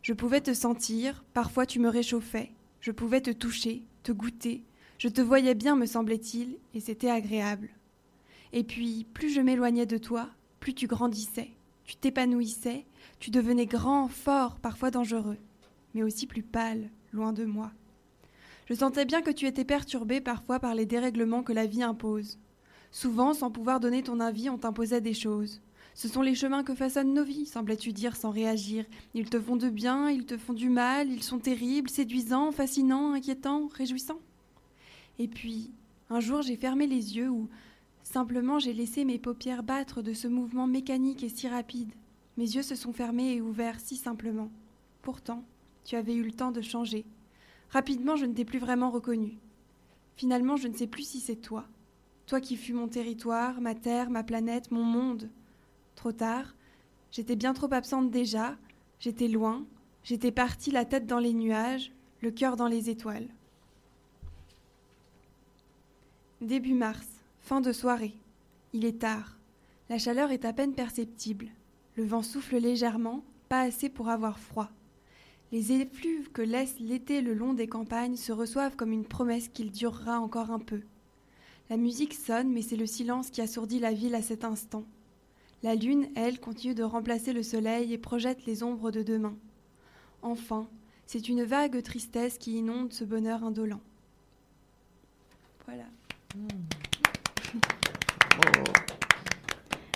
Je 0.02 0.12
pouvais 0.12 0.42
te 0.42 0.52
sentir, 0.52 1.24
parfois 1.32 1.64
tu 1.64 1.78
me 1.80 1.88
réchauffais. 1.88 2.52
Je 2.82 2.90
pouvais 2.90 3.22
te 3.22 3.30
toucher, 3.30 3.84
te 4.02 4.12
goûter. 4.12 4.64
Je 4.98 5.08
te 5.08 5.22
voyais 5.22 5.54
bien, 5.54 5.76
me 5.76 5.86
semblait-il, 5.86 6.58
et 6.74 6.80
c'était 6.80 7.10
agréable. 7.10 7.70
Et 8.52 8.64
puis, 8.64 9.06
plus 9.14 9.30
je 9.30 9.40
m'éloignais 9.40 9.86
de 9.86 9.96
toi, 9.96 10.28
plus 10.62 10.74
tu 10.74 10.86
grandissais. 10.86 11.50
Tu 11.84 11.96
t'épanouissais, 11.96 12.86
tu 13.18 13.32
devenais 13.32 13.66
grand, 13.66 14.06
fort, 14.06 14.60
parfois 14.60 14.92
dangereux, 14.92 15.38
mais 15.92 16.04
aussi 16.04 16.28
plus 16.28 16.44
pâle, 16.44 16.88
loin 17.12 17.32
de 17.32 17.44
moi. 17.44 17.72
Je 18.66 18.74
sentais 18.74 19.04
bien 19.04 19.22
que 19.22 19.32
tu 19.32 19.46
étais 19.46 19.64
perturbé 19.64 20.20
parfois 20.20 20.60
par 20.60 20.76
les 20.76 20.86
dérèglements 20.86 21.42
que 21.42 21.52
la 21.52 21.66
vie 21.66 21.82
impose. 21.82 22.38
Souvent, 22.92 23.34
sans 23.34 23.50
pouvoir 23.50 23.80
donner 23.80 24.04
ton 24.04 24.20
avis, 24.20 24.50
on 24.50 24.56
t'imposait 24.56 25.00
des 25.00 25.14
choses. 25.14 25.60
Ce 25.94 26.06
sont 26.06 26.22
les 26.22 26.36
chemins 26.36 26.62
que 26.62 26.76
façonnent 26.76 27.12
nos 27.12 27.24
vies, 27.24 27.46
semblais-tu 27.46 27.92
dire 27.92 28.14
sans 28.14 28.30
réagir. 28.30 28.84
Ils 29.14 29.30
te 29.30 29.40
font 29.40 29.56
de 29.56 29.68
bien, 29.68 30.10
ils 30.10 30.26
te 30.26 30.38
font 30.38 30.52
du 30.52 30.68
mal, 30.68 31.10
ils 31.10 31.24
sont 31.24 31.40
terribles, 31.40 31.90
séduisants, 31.90 32.52
fascinants, 32.52 33.14
inquiétants, 33.14 33.66
réjouissants. 33.66 34.20
Et 35.18 35.26
puis, 35.26 35.72
un 36.08 36.20
jour, 36.20 36.40
j'ai 36.42 36.56
fermé 36.56 36.86
les 36.86 37.16
yeux 37.16 37.30
ou 37.30 37.48
simplement 38.12 38.58
j'ai 38.58 38.74
laissé 38.74 39.04
mes 39.04 39.18
paupières 39.18 39.62
battre 39.62 40.02
de 40.02 40.12
ce 40.12 40.28
mouvement 40.28 40.66
mécanique 40.66 41.24
et 41.24 41.30
si 41.30 41.48
rapide. 41.48 41.92
Mes 42.36 42.44
yeux 42.44 42.62
se 42.62 42.74
sont 42.74 42.92
fermés 42.92 43.34
et 43.34 43.40
ouverts 43.40 43.80
si 43.80 43.96
simplement. 43.96 44.50
Pourtant, 45.00 45.44
tu 45.84 45.96
avais 45.96 46.14
eu 46.14 46.22
le 46.22 46.32
temps 46.32 46.52
de 46.52 46.60
changer. 46.60 47.06
Rapidement, 47.70 48.16
je 48.16 48.26
ne 48.26 48.34
t'ai 48.34 48.44
plus 48.44 48.58
vraiment 48.58 48.90
reconnu. 48.90 49.38
Finalement, 50.16 50.56
je 50.56 50.68
ne 50.68 50.74
sais 50.74 50.86
plus 50.86 51.08
si 51.08 51.20
c'est 51.20 51.36
toi. 51.36 51.64
Toi 52.26 52.40
qui 52.40 52.56
fus 52.56 52.74
mon 52.74 52.86
territoire, 52.86 53.60
ma 53.60 53.74
terre, 53.74 54.10
ma 54.10 54.22
planète, 54.22 54.70
mon 54.70 54.84
monde. 54.84 55.30
Trop 55.96 56.12
tard, 56.12 56.54
j'étais 57.10 57.36
bien 57.36 57.54
trop 57.54 57.72
absente 57.72 58.10
déjà, 58.10 58.56
j'étais 59.00 59.28
loin, 59.28 59.64
j'étais 60.04 60.32
partie 60.32 60.70
la 60.70 60.84
tête 60.84 61.06
dans 61.06 61.18
les 61.18 61.32
nuages, 61.32 61.92
le 62.20 62.30
cœur 62.30 62.56
dans 62.56 62.68
les 62.68 62.90
étoiles. 62.90 63.28
Début 66.40 66.74
mars, 66.74 67.11
fin 67.42 67.60
de 67.60 67.72
soirée. 67.72 68.14
Il 68.72 68.84
est 68.84 69.00
tard. 69.00 69.36
La 69.90 69.98
chaleur 69.98 70.30
est 70.30 70.44
à 70.44 70.52
peine 70.52 70.74
perceptible. 70.74 71.48
Le 71.96 72.04
vent 72.04 72.22
souffle 72.22 72.56
légèrement, 72.56 73.22
pas 73.48 73.62
assez 73.62 73.90
pour 73.90 74.08
avoir 74.08 74.38
froid. 74.38 74.70
Les 75.50 75.72
effluves 75.72 76.30
que 76.32 76.40
laisse 76.40 76.78
l'été 76.78 77.20
le 77.20 77.34
long 77.34 77.52
des 77.52 77.66
campagnes 77.66 78.16
se 78.16 78.32
reçoivent 78.32 78.76
comme 78.76 78.92
une 78.92 79.04
promesse 79.04 79.48
qu'il 79.48 79.70
durera 79.70 80.18
encore 80.20 80.50
un 80.50 80.60
peu. 80.60 80.80
La 81.68 81.76
musique 81.76 82.14
sonne, 82.14 82.50
mais 82.50 82.62
c'est 82.62 82.76
le 82.76 82.86
silence 82.86 83.30
qui 83.30 83.42
assourdit 83.42 83.80
la 83.80 83.92
ville 83.92 84.14
à 84.14 84.22
cet 84.22 84.44
instant. 84.44 84.84
La 85.62 85.74
lune, 85.74 86.08
elle, 86.14 86.40
continue 86.40 86.74
de 86.74 86.82
remplacer 86.82 87.32
le 87.32 87.42
soleil 87.42 87.92
et 87.92 87.98
projette 87.98 88.46
les 88.46 88.62
ombres 88.62 88.90
de 88.90 89.02
demain. 89.02 89.36
Enfin, 90.22 90.68
c'est 91.06 91.28
une 91.28 91.44
vague 91.44 91.82
tristesse 91.82 92.38
qui 92.38 92.56
inonde 92.56 92.92
ce 92.92 93.04
bonheur 93.04 93.44
indolent. 93.44 93.80
Voilà. 95.66 95.84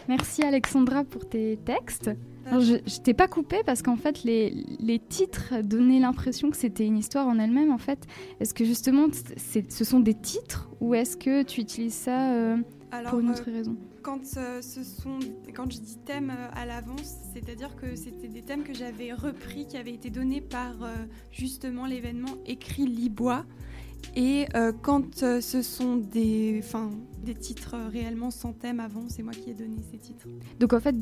Merci 0.09 0.43
Alexandra 0.43 1.05
pour 1.05 1.28
tes 1.28 1.59
textes. 1.64 2.11
Alors, 2.47 2.61
je 2.61 2.75
ne 2.75 3.02
t'ai 3.02 3.14
pas 3.14 3.26
coupé 3.26 3.62
parce 3.66 3.83
qu'en 3.83 3.97
fait, 3.97 4.23
les, 4.23 4.50
les 4.78 5.00
titres 5.00 5.55
donnaient 5.64 5.99
l'impression 5.99 6.50
que 6.50 6.57
c'était 6.57 6.87
une 6.87 6.97
histoire 6.97 7.26
en 7.26 7.38
elle-même. 7.40 7.73
En 7.73 7.78
fait, 7.78 8.07
est-ce 8.38 8.55
que 8.55 8.64
justement, 8.64 9.07
ce 9.09 9.85
sont 9.85 10.00
des 10.00 10.14
titres 10.14 10.71
ou 10.81 10.95
est-ce 10.95 11.16
que 11.16 11.43
tu 11.43 11.61
utilises 11.61 11.95
ça 11.95 12.33
euh, 12.33 12.57
Alors, 12.93 13.11
pour 13.11 13.21
une 13.21 13.28
euh, 13.28 13.33
autre 13.33 13.50
raison? 13.50 13.76
quand, 14.02 14.21
euh, 14.37 14.62
ce 14.62 14.85
sont, 14.85 15.19
quand 15.52 15.69
je 15.73 15.81
dis 15.81 15.97
thème 16.05 16.33
à 16.55 16.64
l'avance, 16.64 17.16
c'est-à-dire 17.35 17.75
que 17.75 17.97
c'était 17.97 18.28
des 18.28 18.43
thèmes 18.43 18.62
que 18.62 18.73
j'avais 18.73 19.12
repris, 19.12 19.66
qui 19.66 19.76
avaient 19.76 19.95
été 19.95 20.11
donnés 20.11 20.40
par 20.40 20.75
justement 21.33 21.87
l'événement 21.87 22.37
écrit 22.47 22.87
Libois. 22.87 23.45
Et 24.17 24.47
euh, 24.55 24.73
quand 24.81 25.23
euh, 25.23 25.43
ce 25.43 25.61
sont 25.61 25.97
des, 25.97 26.59
enfin, 26.65 26.91
des 27.23 27.35
titres 27.35 27.75
euh, 27.75 27.88
réellement 27.88 28.31
sans 28.31 28.55
thème 28.55 28.81
avant, 28.81 29.05
c'est 29.09 29.23
moi 29.23 29.35
qui 29.35 29.50
ai 29.50 29.55
donné 29.55 29.76
ces 29.91 29.99
titres. 29.99 30.26
Donc 30.59 30.73
en 30.73 30.81
fait, 30.81 30.97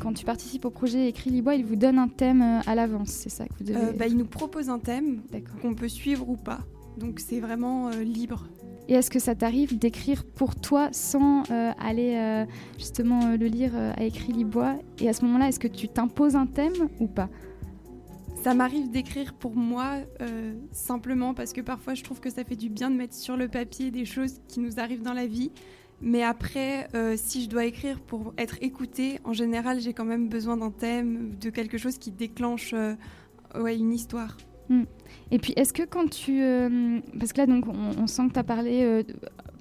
quand 0.00 0.14
tu 0.14 0.24
participes 0.24 0.64
au 0.64 0.70
projet 0.70 1.08
Écrit 1.08 1.28
Libois, 1.28 1.56
il 1.56 1.66
vous 1.66 1.76
donne 1.76 1.98
un 1.98 2.08
thème 2.08 2.62
à 2.66 2.74
l'avance, 2.74 3.10
c'est 3.10 3.28
ça 3.28 3.44
que 3.44 3.52
vous 3.58 3.64
devez. 3.64 3.92
Bah, 3.98 4.06
il 4.06 4.16
nous 4.16 4.24
propose 4.24 4.70
un 4.70 4.78
thème 4.78 5.20
qu'on 5.60 5.74
peut 5.74 5.88
suivre 5.88 6.28
ou 6.28 6.36
pas. 6.36 6.60
Donc 6.96 7.20
c'est 7.20 7.40
vraiment 7.40 7.90
libre. 7.90 8.48
Et 8.88 8.94
est-ce 8.94 9.10
que 9.10 9.18
ça 9.18 9.34
t'arrive 9.34 9.76
d'écrire 9.78 10.24
pour 10.24 10.54
toi 10.54 10.88
sans 10.92 11.42
aller 11.78 12.46
justement 12.78 13.36
le 13.36 13.46
lire 13.46 13.72
à 13.74 14.02
Écrit 14.04 14.32
Libois? 14.32 14.76
Et 15.00 15.08
à 15.08 15.12
ce 15.12 15.24
moment-là, 15.26 15.48
est-ce 15.48 15.60
que 15.60 15.68
tu 15.68 15.88
t'imposes 15.88 16.36
un 16.36 16.46
thème 16.46 16.88
ou 16.98 17.08
pas? 17.08 17.28
Ça 18.46 18.54
m'arrive 18.54 18.92
d'écrire 18.92 19.34
pour 19.34 19.56
moi 19.56 19.96
euh, 20.20 20.54
simplement 20.70 21.34
parce 21.34 21.52
que 21.52 21.60
parfois 21.60 21.94
je 21.94 22.04
trouve 22.04 22.20
que 22.20 22.30
ça 22.30 22.44
fait 22.44 22.54
du 22.54 22.68
bien 22.68 22.92
de 22.92 22.96
mettre 22.96 23.14
sur 23.14 23.36
le 23.36 23.48
papier 23.48 23.90
des 23.90 24.04
choses 24.04 24.40
qui 24.46 24.60
nous 24.60 24.78
arrivent 24.78 25.02
dans 25.02 25.14
la 25.14 25.26
vie. 25.26 25.50
Mais 26.00 26.22
après, 26.22 26.86
euh, 26.94 27.14
si 27.16 27.42
je 27.42 27.48
dois 27.48 27.64
écrire 27.64 27.98
pour 27.98 28.34
être 28.38 28.56
écoutée, 28.60 29.18
en 29.24 29.32
général, 29.32 29.80
j'ai 29.80 29.92
quand 29.92 30.04
même 30.04 30.28
besoin 30.28 30.56
d'un 30.56 30.70
thème, 30.70 31.34
de 31.40 31.50
quelque 31.50 31.76
chose 31.76 31.98
qui 31.98 32.12
déclenche 32.12 32.72
euh, 32.72 32.94
ouais, 33.56 33.76
une 33.76 33.92
histoire. 33.92 34.36
Et 35.32 35.40
puis, 35.40 35.52
est-ce 35.56 35.72
que 35.72 35.82
quand 35.82 36.08
tu. 36.08 36.40
parce 37.18 37.32
que 37.32 37.38
là, 37.38 37.46
donc, 37.46 37.66
on, 37.66 38.00
on 38.00 38.06
sent 38.06 38.28
que 38.28 38.34
tu 38.34 38.38
as 38.38 38.44
parlé, 38.44 39.04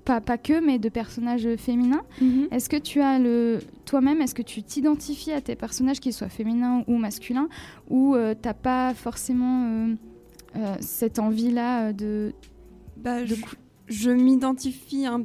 pas, 0.05 0.21
pas 0.21 0.37
que, 0.37 0.63
mais 0.63 0.79
de 0.79 0.87
personnages 0.87 1.47
féminins. 1.57 2.03
Est-ce 2.51 2.69
que 2.69 2.77
tu 2.77 3.01
as 3.01 3.19
le. 3.19 3.59
Toi-même, 3.85 4.21
est-ce 4.21 4.35
que 4.35 4.43
tu 4.43 4.63
t'identifies 4.63 5.31
à 5.31 5.41
tes 5.41 5.55
personnages, 5.55 5.99
qu'ils 5.99 6.13
soient 6.13 6.29
féminins 6.29 6.83
ou 6.87 6.97
masculins, 6.97 7.49
ou 7.89 8.15
euh, 8.15 8.33
t'as 8.39 8.53
pas 8.53 8.93
forcément 8.93 9.67
euh, 9.67 9.95
euh, 10.55 10.75
cette 10.79 11.19
envie-là 11.19 11.87
euh, 11.87 11.93
de. 11.93 12.33
Bah, 12.97 13.21
de 13.21 13.25
je, 13.25 13.35
je 13.87 14.11
m'identifie 14.11 15.05
un, 15.05 15.23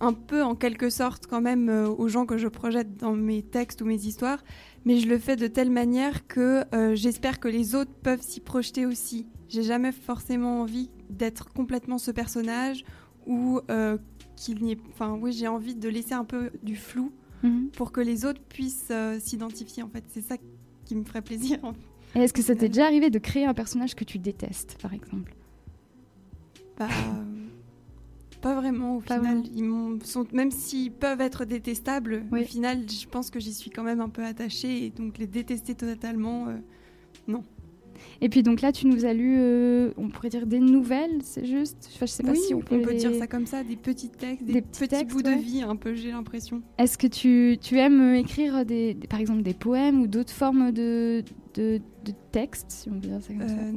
un 0.00 0.12
peu 0.12 0.42
en 0.42 0.54
quelque 0.54 0.90
sorte 0.90 1.26
quand 1.26 1.40
même 1.40 1.68
aux 1.68 2.08
gens 2.08 2.26
que 2.26 2.38
je 2.38 2.48
projette 2.48 2.96
dans 2.96 3.14
mes 3.14 3.42
textes 3.42 3.82
ou 3.82 3.86
mes 3.86 4.06
histoires, 4.06 4.42
mais 4.84 4.98
je 4.98 5.08
le 5.08 5.18
fais 5.18 5.36
de 5.36 5.46
telle 5.46 5.70
manière 5.70 6.26
que 6.26 6.64
j'espère 6.94 7.40
que 7.40 7.48
les 7.48 7.74
autres 7.74 7.90
peuvent 8.02 8.22
s'y 8.22 8.40
projeter 8.40 8.86
aussi. 8.86 9.26
J'ai 9.48 9.62
jamais 9.62 9.92
forcément 9.92 10.60
envie 10.60 10.90
d'être 11.08 11.52
complètement 11.52 11.98
ce 11.98 12.10
personnage 12.10 12.84
ou 13.28 13.60
euh, 13.70 13.96
qu'il 14.36 14.62
n'y 14.64 14.72
ait... 14.72 14.78
Enfin 14.90 15.16
oui, 15.20 15.32
j'ai 15.32 15.46
envie 15.46 15.74
de 15.76 15.88
laisser 15.88 16.14
un 16.14 16.24
peu 16.24 16.50
du 16.64 16.74
flou 16.74 17.12
Mhm. 17.44 17.68
pour 17.76 17.92
que 17.92 18.00
les 18.00 18.24
autres 18.24 18.40
puissent 18.48 18.88
euh, 18.90 19.20
s'identifier 19.20 19.84
en 19.84 19.88
fait. 19.88 20.02
C'est 20.08 20.22
ça 20.22 20.34
qui 20.84 20.96
me 20.96 21.04
ferait 21.04 21.22
plaisir. 21.22 21.58
Et 22.16 22.20
est-ce 22.20 22.32
que 22.32 22.42
ça 22.42 22.56
t'est 22.56 22.68
déjà 22.68 22.86
arrivé 22.86 23.10
de 23.10 23.18
créer 23.20 23.44
un 23.44 23.54
personnage 23.54 23.94
que 23.94 24.02
tu 24.02 24.18
détestes, 24.18 24.76
par 24.82 24.92
exemple? 24.92 25.34
Bah, 26.78 26.88
pas 28.40 28.54
vraiment 28.54 28.96
au 28.96 29.00
Pas 29.00 29.18
final. 29.18 29.38
vraiment. 29.40 29.50
Ils 29.54 29.64
m'ont- 29.64 30.00
sont, 30.04 30.26
même 30.32 30.50
s'ils 30.50 30.90
peuvent 30.92 31.20
être 31.20 31.44
détestables, 31.44 32.24
Oui. 32.32 32.42
au 32.42 32.44
final, 32.44 32.88
je 32.88 33.06
pense 33.06 33.30
que 33.30 33.38
j'y 33.40 33.52
suis 33.54 33.70
quand 33.70 33.82
même 33.84 34.00
un 34.00 34.08
peu 34.08 34.24
attachée 34.24 34.86
et 34.86 34.90
donc 34.90 35.18
les 35.18 35.26
détester 35.26 35.74
totalement. 35.74 36.48
euh, 36.48 36.56
Et 38.20 38.28
puis 38.28 38.42
donc 38.42 38.60
là, 38.62 38.72
tu 38.72 38.86
nous 38.88 39.04
as 39.04 39.12
lu, 39.14 39.36
euh, 39.38 39.92
on 39.96 40.08
pourrait 40.08 40.28
dire 40.28 40.46
des 40.46 40.58
nouvelles, 40.58 41.18
c'est 41.22 41.44
juste 41.46 41.88
Enfin, 41.94 42.06
Je 42.06 42.10
sais 42.10 42.22
pas 42.24 42.32
oui, 42.32 42.38
si 42.38 42.52
on 42.54 42.60
peut, 42.60 42.76
les- 42.76 42.94
dire 42.96 43.14
ça 43.14 43.26
comme 43.28 43.46
ça, 43.46 43.62
des 43.62 43.76
petits 43.76 44.08
textes, 44.08 44.44
des, 44.44 44.54
Des 44.54 44.62
petits 44.62 44.80
petits, 44.80 44.88
textes, 44.88 45.10
bouts 45.16 45.22
ouais. 45.22 45.36
de 45.36 45.40
vie, 45.40 45.62
un 45.62 45.76
peu, 45.76 45.94
j'ai 45.94 46.10
l'impression. 46.10 46.60
Est-ce 46.78 46.98
que 46.98 47.06
tu, 47.06 47.58
tu 47.60 47.78
aimes 47.78 48.00
euh, 48.00 48.18
écrire, 48.18 48.64
des, 48.66 48.94
des- 48.94 49.06
par 49.06 49.20
exemple, 49.20 49.42
des 49.42 49.54
poèmes 49.54 50.00
ou 50.00 50.06
d'autres 50.08 50.32
formes 50.32 50.72
de, 50.72 51.22
de, 51.54 51.80
de 52.04 52.12
textes, 52.32 52.70
si 52.70 52.88
on 52.90 52.94
peut 52.94 53.06
dire 53.08 53.22
ça 53.22 53.32
comme 53.34 53.48
ça? 53.48 53.54
Euh, 53.54 53.72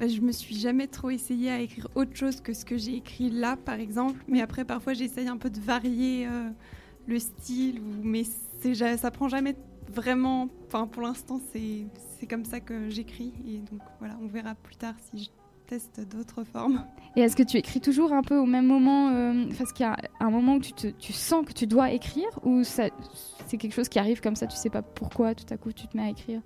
bah, 0.00 0.08
je 0.08 0.20
me 0.22 0.32
suis 0.32 0.56
jamais 0.56 0.88
trop 0.88 1.10
essayée 1.10 1.50
à 1.52 1.60
écrire 1.60 1.86
autre 1.94 2.16
chose 2.16 2.40
que 2.40 2.52
ce 2.52 2.64
que 2.64 2.76
j'ai 2.76 2.96
écrit 2.96 3.30
là, 3.30 3.56
par 3.56 3.78
exemple. 3.78 4.24
Mais 4.26 4.40
après, 4.40 4.64
parfois, 4.64 4.92
j'essaye 4.94 5.28
un 5.28 5.36
peu 5.36 5.50
de 5.50 5.60
varier 5.60 6.26
euh, 6.26 6.48
le 7.06 7.18
style, 7.20 7.78
ou, 7.78 8.02
mais 8.02 8.24
ça 8.24 9.10
prend 9.12 9.28
jamais 9.28 9.54
vraiment. 9.94 10.48
Enfin, 10.66 10.88
pour 10.88 11.02
l'instant, 11.02 11.40
c'est, 11.52 11.84
c'est 12.24 12.30
comme 12.30 12.46
ça 12.46 12.58
que 12.58 12.88
j'écris. 12.88 13.34
Et 13.46 13.58
donc, 13.58 13.82
voilà, 13.98 14.16
on 14.22 14.26
verra 14.26 14.54
plus 14.54 14.76
tard 14.76 14.94
si 14.98 15.24
je 15.24 15.28
teste 15.66 16.00
d'autres 16.08 16.42
formes. 16.42 16.86
Et 17.16 17.20
est-ce 17.20 17.36
que 17.36 17.42
tu 17.42 17.58
écris 17.58 17.82
toujours 17.82 18.14
un 18.14 18.22
peu 18.22 18.38
au 18.38 18.46
même 18.46 18.66
moment 18.66 19.10
euh, 19.10 19.44
Parce 19.58 19.74
qu'il 19.74 19.84
y 19.84 19.88
a 19.88 19.94
un 20.20 20.30
moment 20.30 20.54
où 20.54 20.60
tu, 20.60 20.94
tu 20.94 21.12
sens 21.12 21.44
que 21.44 21.52
tu 21.52 21.66
dois 21.66 21.90
écrire 21.90 22.28
ou 22.42 22.64
c'est 22.64 22.92
quelque 23.58 23.74
chose 23.74 23.90
qui 23.90 23.98
arrive 23.98 24.22
comme 24.22 24.36
ça, 24.36 24.46
tu 24.46 24.56
sais 24.56 24.70
pas 24.70 24.80
pourquoi, 24.80 25.34
tout 25.34 25.44
à 25.50 25.58
coup 25.58 25.70
tu 25.72 25.86
te 25.86 25.96
mets 25.96 26.04
à 26.04 26.08
écrire? 26.08 26.40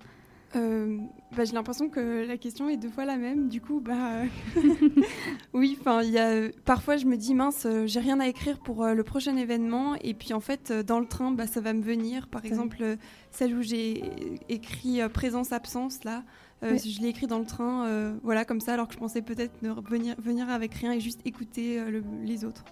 Euh, 0.55 0.97
bah, 1.37 1.43
j'ai 1.45 1.53
l'impression 1.53 1.89
que 1.89 2.25
la 2.27 2.37
question 2.37 2.69
est 2.69 2.77
deux 2.77 2.89
fois 2.89 3.05
la 3.05 3.17
même. 3.17 3.49
Du 3.49 3.61
coup, 3.61 3.79
bah, 3.81 4.21
oui, 5.53 5.77
enfin, 5.79 6.01
il 6.01 6.09
y 6.11 6.17
a 6.19 6.49
parfois 6.65 6.97
je 6.97 7.05
me 7.05 7.17
dis 7.17 7.33
mince, 7.35 7.65
euh, 7.65 7.85
j'ai 7.85 7.99
rien 7.99 8.19
à 8.19 8.27
écrire 8.27 8.59
pour 8.59 8.83
euh, 8.83 8.93
le 8.93 9.03
prochain 9.03 9.35
événement, 9.37 9.95
et 10.01 10.13
puis 10.13 10.33
en 10.33 10.39
fait, 10.39 10.71
dans 10.71 10.99
le 10.99 11.05
train, 11.05 11.31
bah, 11.31 11.47
ça 11.47 11.61
va 11.61 11.73
me 11.73 11.81
venir. 11.83 12.27
Par 12.27 12.41
exemple, 12.45 12.83
celle 13.31 13.55
où 13.55 13.61
j'ai 13.61 14.03
écrit 14.49 15.01
euh, 15.01 15.09
présence-absence 15.09 16.03
là, 16.03 16.23
euh, 16.63 16.77
je 16.77 16.99
l'ai 17.01 17.09
écrit 17.09 17.27
dans 17.27 17.39
le 17.39 17.45
train, 17.45 17.85
euh, 17.85 18.13
voilà 18.23 18.43
comme 18.43 18.59
ça, 18.59 18.73
alors 18.73 18.87
que 18.87 18.93
je 18.93 18.99
pensais 18.99 19.21
peut-être 19.21 19.61
ne 19.61 19.69
venir 19.87 20.15
venir 20.19 20.49
avec 20.49 20.73
rien 20.73 20.91
et 20.93 20.99
juste 20.99 21.21
écouter 21.25 21.79
euh, 21.79 21.89
le- 21.91 22.03
les 22.23 22.43
autres. 22.43 22.65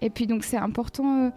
Et 0.00 0.10
puis 0.10 0.26
donc 0.26 0.44
c'est 0.44 0.56
important 0.56 1.30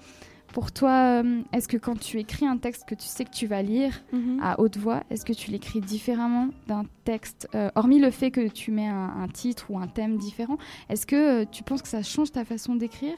pour 0.54 0.72
toi, 0.72 1.22
euh, 1.24 1.42
est-ce 1.52 1.68
que 1.68 1.76
quand 1.78 2.00
tu 2.00 2.18
écris 2.18 2.46
un 2.46 2.58
texte 2.58 2.86
que 2.88 2.96
tu 2.96 3.06
sais 3.06 3.26
que 3.26 3.30
tu 3.32 3.46
vas 3.46 3.62
lire 3.62 4.04
à 4.42 4.60
haute 4.62 4.78
voix, 4.78 5.04
est-ce 5.10 5.26
que 5.26 5.34
tu 5.34 5.52
l'écris 5.52 5.82
différemment 5.82 6.50
d'un 6.68 6.86
texte, 7.04 7.50
euh, 7.56 7.70
hormis 7.76 8.00
le 8.00 8.10
fait 8.12 8.32
que 8.32 8.48
tu 8.48 8.72
mets 8.72 8.88
un, 8.88 9.14
un 9.22 9.28
titre 9.28 9.70
ou 9.70 9.78
un 9.80 9.88
thème 9.88 10.18
différent, 10.18 10.58
est-ce 10.90 11.06
que 11.06 11.42
euh, 11.44 11.46
tu 11.52 11.64
penses 11.64 11.82
que 11.82 11.88
ça 11.90 12.04
change 12.04 12.32
ta 12.32 12.46
façon 12.46 12.76
d'écrire 12.76 13.18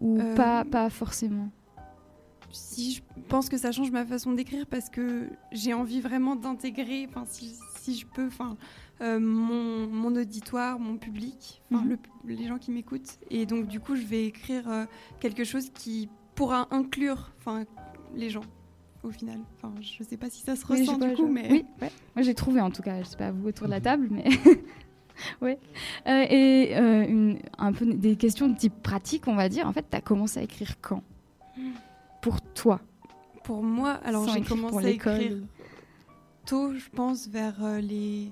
ou 0.00 0.18
Euh, 0.20 0.34
pas, 0.34 0.64
pas 0.64 0.88
forcément? 0.88 1.50
Si 2.50 2.94
je 2.94 3.02
pense 3.28 3.50
que 3.50 3.58
ça 3.58 3.72
change 3.72 3.90
ma 3.90 4.06
façon 4.06 4.32
d'écrire 4.32 4.64
parce 4.66 4.88
que 4.88 5.28
j'ai 5.52 5.74
envie 5.74 6.00
vraiment 6.00 6.34
d'intégrer, 6.34 7.06
enfin 7.10 7.24
si, 7.26 7.54
si 7.78 7.94
je 7.94 8.06
peux, 8.06 8.26
enfin 8.26 8.56
euh, 9.02 9.20
mon, 9.20 9.86
mon 9.86 10.16
auditoire, 10.16 10.78
mon 10.78 10.96
public, 10.96 11.60
Mhm. 11.70 11.88
le- 12.24 12.34
les 12.34 12.46
gens 12.46 12.56
qui 12.58 12.70
m'écoutent, 12.70 13.18
et 13.30 13.44
donc 13.44 13.66
du 13.66 13.80
coup 13.80 13.96
je 13.96 14.02
vais 14.06 14.24
écrire 14.24 14.68
euh, 14.70 14.86
quelque 15.20 15.44
chose 15.44 15.68
qui 15.74 16.08
pourra 16.38 16.68
inclure, 16.70 17.30
enfin 17.38 17.64
les 18.14 18.30
gens 18.30 18.44
au 19.02 19.10
final. 19.10 19.38
Enfin 19.56 19.74
je 19.80 20.02
sais 20.04 20.16
pas 20.16 20.30
si 20.30 20.40
ça 20.42 20.54
se 20.56 20.64
Oui, 20.70 20.80
ressent 20.80 20.96
vois, 20.98 21.08
du 21.08 21.16
je- 21.16 21.20
coup, 21.22 21.28
mais 21.28 21.48
Oui, 21.50 21.64
ouais. 21.82 21.90
moi 22.14 22.22
j'ai 22.22 22.34
trouvé 22.34 22.60
en 22.60 22.70
tout 22.70 22.82
cas, 22.82 23.02
je 23.02 23.08
sais 23.08 23.16
pas 23.16 23.30
vous 23.32 23.48
autour 23.48 23.66
de 23.66 23.72
la 23.72 23.80
table, 23.80 24.08
mais 24.10 24.24
ouais. 25.42 25.58
Euh, 26.06 26.24
et 26.30 26.76
euh, 26.76 27.06
une- 27.08 27.38
un 27.58 27.72
peu 27.72 27.86
des 27.86 28.14
questions 28.16 28.48
de 28.48 28.56
type 28.56 28.80
pratique, 28.82 29.26
on 29.26 29.34
va 29.34 29.48
dire. 29.48 29.66
En 29.66 29.72
fait, 29.72 29.84
tu 29.90 29.96
as 29.96 30.00
commencé 30.00 30.38
à 30.38 30.42
écrire 30.44 30.76
quand? 30.80 31.02
Pour 32.22 32.40
toi? 32.40 32.80
pour 33.44 33.62
moi, 33.62 33.92
alors 34.04 34.28
j'ai 34.28 34.42
commencé 34.42 34.70
pour 34.70 34.78
à 34.80 34.88
écrire 34.90 35.18
l'école. 35.18 35.42
tôt, 36.44 36.74
je 36.74 36.88
pense, 36.90 37.26
vers 37.28 37.64
euh, 37.64 37.80
les. 37.80 38.30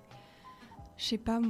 Je 0.99 1.05
sais 1.05 1.19
pas, 1.19 1.41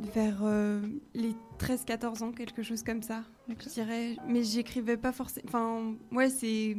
vers 0.00 0.40
euh, 0.42 0.80
les 1.14 1.34
13-14 1.62 2.22
ans, 2.22 2.32
quelque 2.32 2.62
chose 2.62 2.82
comme 2.82 3.02
ça, 3.02 3.22
je 3.48 3.68
dirais. 3.68 4.16
Mais 4.28 4.42
j'écrivais 4.42 4.96
pas 4.96 5.12
forcément. 5.12 5.46
Enfin, 5.48 5.94
ouais, 6.12 6.30
c'est. 6.30 6.76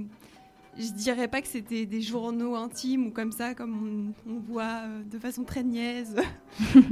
Je 0.76 0.92
dirais 0.92 1.28
pas 1.28 1.42
que 1.42 1.48
c'était 1.48 1.86
des 1.86 2.02
journaux 2.02 2.56
intimes 2.56 3.06
ou 3.08 3.12
comme 3.12 3.32
ça, 3.32 3.54
comme 3.54 4.14
on, 4.28 4.32
on 4.32 4.40
voit 4.40 4.82
euh, 4.86 5.04
de 5.04 5.20
façon 5.20 5.44
très 5.44 5.64
niaise. 5.64 6.16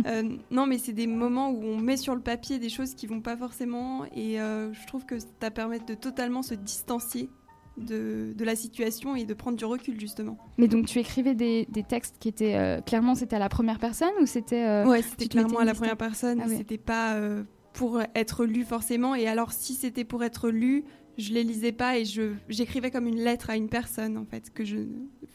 Euh, 0.07 0.37
non, 0.49 0.65
mais 0.65 0.79
c'est 0.79 0.93
des 0.93 1.05
moments 1.05 1.51
où 1.51 1.63
on 1.63 1.77
met 1.77 1.95
sur 1.97 2.15
le 2.15 2.21
papier 2.21 2.57
des 2.57 2.69
choses 2.69 2.95
qui 2.95 3.05
vont 3.05 3.21
pas 3.21 3.37
forcément. 3.37 4.05
Et 4.15 4.39
euh, 4.39 4.73
je 4.73 4.87
trouve 4.87 5.05
que 5.05 5.15
ça 5.19 5.51
permet 5.51 5.79
de 5.79 5.93
totalement 5.93 6.41
se 6.41 6.55
distancier 6.55 7.29
de, 7.77 8.33
de 8.35 8.45
la 8.45 8.55
situation 8.55 9.15
et 9.15 9.25
de 9.25 9.33
prendre 9.33 9.57
du 9.57 9.65
recul, 9.65 9.99
justement. 9.99 10.37
Mais 10.57 10.67
donc 10.67 10.87
tu 10.87 10.99
écrivais 10.99 11.35
des, 11.35 11.67
des 11.69 11.83
textes 11.83 12.17
qui 12.19 12.27
étaient 12.27 12.55
euh, 12.55 12.81
clairement 12.81 13.15
c'était 13.15 13.35
à 13.35 13.39
la 13.39 13.49
première 13.49 13.79
personne 13.79 14.11
ou 14.21 14.25
c'était 14.25 14.65
euh, 14.65 14.85
Ouais, 14.85 15.01
c'était 15.01 15.27
clairement 15.27 15.59
à 15.59 15.65
la 15.65 15.73
première 15.73 15.97
personne. 15.97 16.41
Ah 16.43 16.47
ouais. 16.47 16.57
C'était 16.57 16.77
pas 16.77 17.13
euh, 17.15 17.43
pour 17.73 18.01
être 18.15 18.45
lu 18.45 18.63
forcément. 18.63 19.15
Et 19.15 19.27
alors, 19.27 19.51
si 19.51 19.73
c'était 19.73 20.03
pour 20.03 20.23
être 20.23 20.49
lu, 20.49 20.83
je 21.17 21.33
les 21.33 21.43
lisais 21.43 21.71
pas 21.71 21.97
et 21.97 22.05
je 22.05 22.33
j'écrivais 22.49 22.91
comme 22.91 23.07
une 23.07 23.19
lettre 23.19 23.49
à 23.49 23.57
une 23.57 23.69
personne 23.69 24.17
en 24.17 24.25
fait 24.25 24.51
que 24.53 24.63
je 24.63 24.77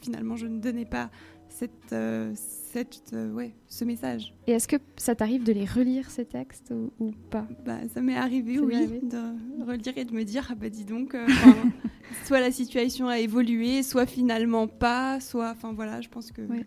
finalement 0.01 0.35
je 0.35 0.47
ne 0.47 0.59
donnais 0.59 0.85
pas 0.85 1.09
cette 1.49 1.93
euh, 1.93 2.31
cette 2.35 3.11
euh, 3.13 3.31
ouais 3.31 3.53
ce 3.67 3.85
message. 3.85 4.33
Et 4.47 4.51
est-ce 4.51 4.67
que 4.67 4.77
ça 4.97 5.15
t'arrive 5.15 5.43
de 5.43 5.53
les 5.53 5.65
relire 5.65 6.09
ces 6.09 6.25
textes 6.25 6.71
ou, 6.71 6.91
ou 6.99 7.11
pas? 7.29 7.47
Bah, 7.65 7.77
ça 7.93 8.01
m'est 8.01 8.17
arrivé, 8.17 8.55
Ça 8.55 8.61
oui, 8.61 8.75
arrivé 8.75 9.01
de 9.03 9.63
relire 9.63 9.97
et 9.97 10.05
de 10.05 10.13
me 10.13 10.23
dire 10.23 10.47
ah 10.51 10.55
bah 10.55 10.69
dis 10.69 10.85
donc, 10.85 11.15
euh, 11.15 11.25
soit 12.25 12.39
la 12.39 12.51
situation 12.51 13.07
a 13.07 13.19
évolué, 13.19 13.83
soit 13.83 14.05
finalement 14.05 14.67
pas, 14.67 15.19
soit 15.19 15.51
enfin 15.51 15.73
voilà, 15.73 16.01
je 16.01 16.09
pense 16.09 16.31
que 16.31 16.41
Ouais. 16.41 16.65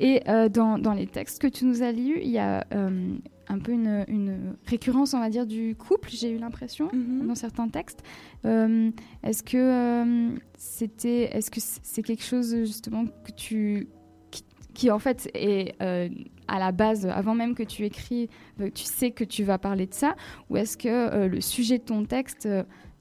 Et 0.00 0.22
euh, 0.28 0.48
dans, 0.48 0.78
dans 0.78 0.92
les 0.92 1.06
textes 1.06 1.40
que 1.40 1.46
tu 1.46 1.64
nous 1.64 1.82
as 1.82 1.92
lus, 1.92 2.20
il 2.22 2.30
y 2.30 2.38
a 2.38 2.66
euh, 2.74 3.16
un 3.52 3.58
peu 3.58 3.72
une, 3.72 4.04
une 4.08 4.56
récurrence, 4.66 5.14
on 5.14 5.20
va 5.20 5.28
dire, 5.30 5.46
du 5.46 5.74
couple, 5.76 6.08
j'ai 6.10 6.30
eu 6.30 6.38
l'impression. 6.38 6.88
Mhm. 6.92 7.26
dans 7.26 7.34
certains 7.34 7.68
textes. 7.68 8.02
Euh, 8.44 8.90
est-ce 9.22 9.42
que 9.42 9.56
euh, 9.56 10.34
c'était, 10.56 11.24
est-ce 11.36 11.50
que 11.50 11.60
c'est 11.60 12.02
quelque 12.02 12.24
chose 12.24 12.54
justement 12.64 13.04
que 13.06 13.30
tu, 13.32 13.88
qui, 14.30 14.44
qui, 14.74 14.90
en 14.90 14.98
fait 14.98 15.30
est, 15.34 15.74
euh, 15.82 16.08
à 16.48 16.58
la 16.58 16.72
base, 16.72 17.06
avant 17.06 17.34
même 17.34 17.54
que 17.54 17.62
tu 17.62 17.84
écris, 17.84 18.28
tu 18.74 18.84
sais 18.84 19.10
que 19.10 19.24
tu 19.24 19.44
vas 19.44 19.58
parler 19.58 19.86
de 19.86 19.94
ça 19.94 20.16
Ou 20.50 20.56
est-ce 20.56 20.76
que 20.76 21.26
le 21.26 21.40
sujet 21.40 21.78
de 21.78 21.84
ton 21.84 22.04
texte 22.04 22.48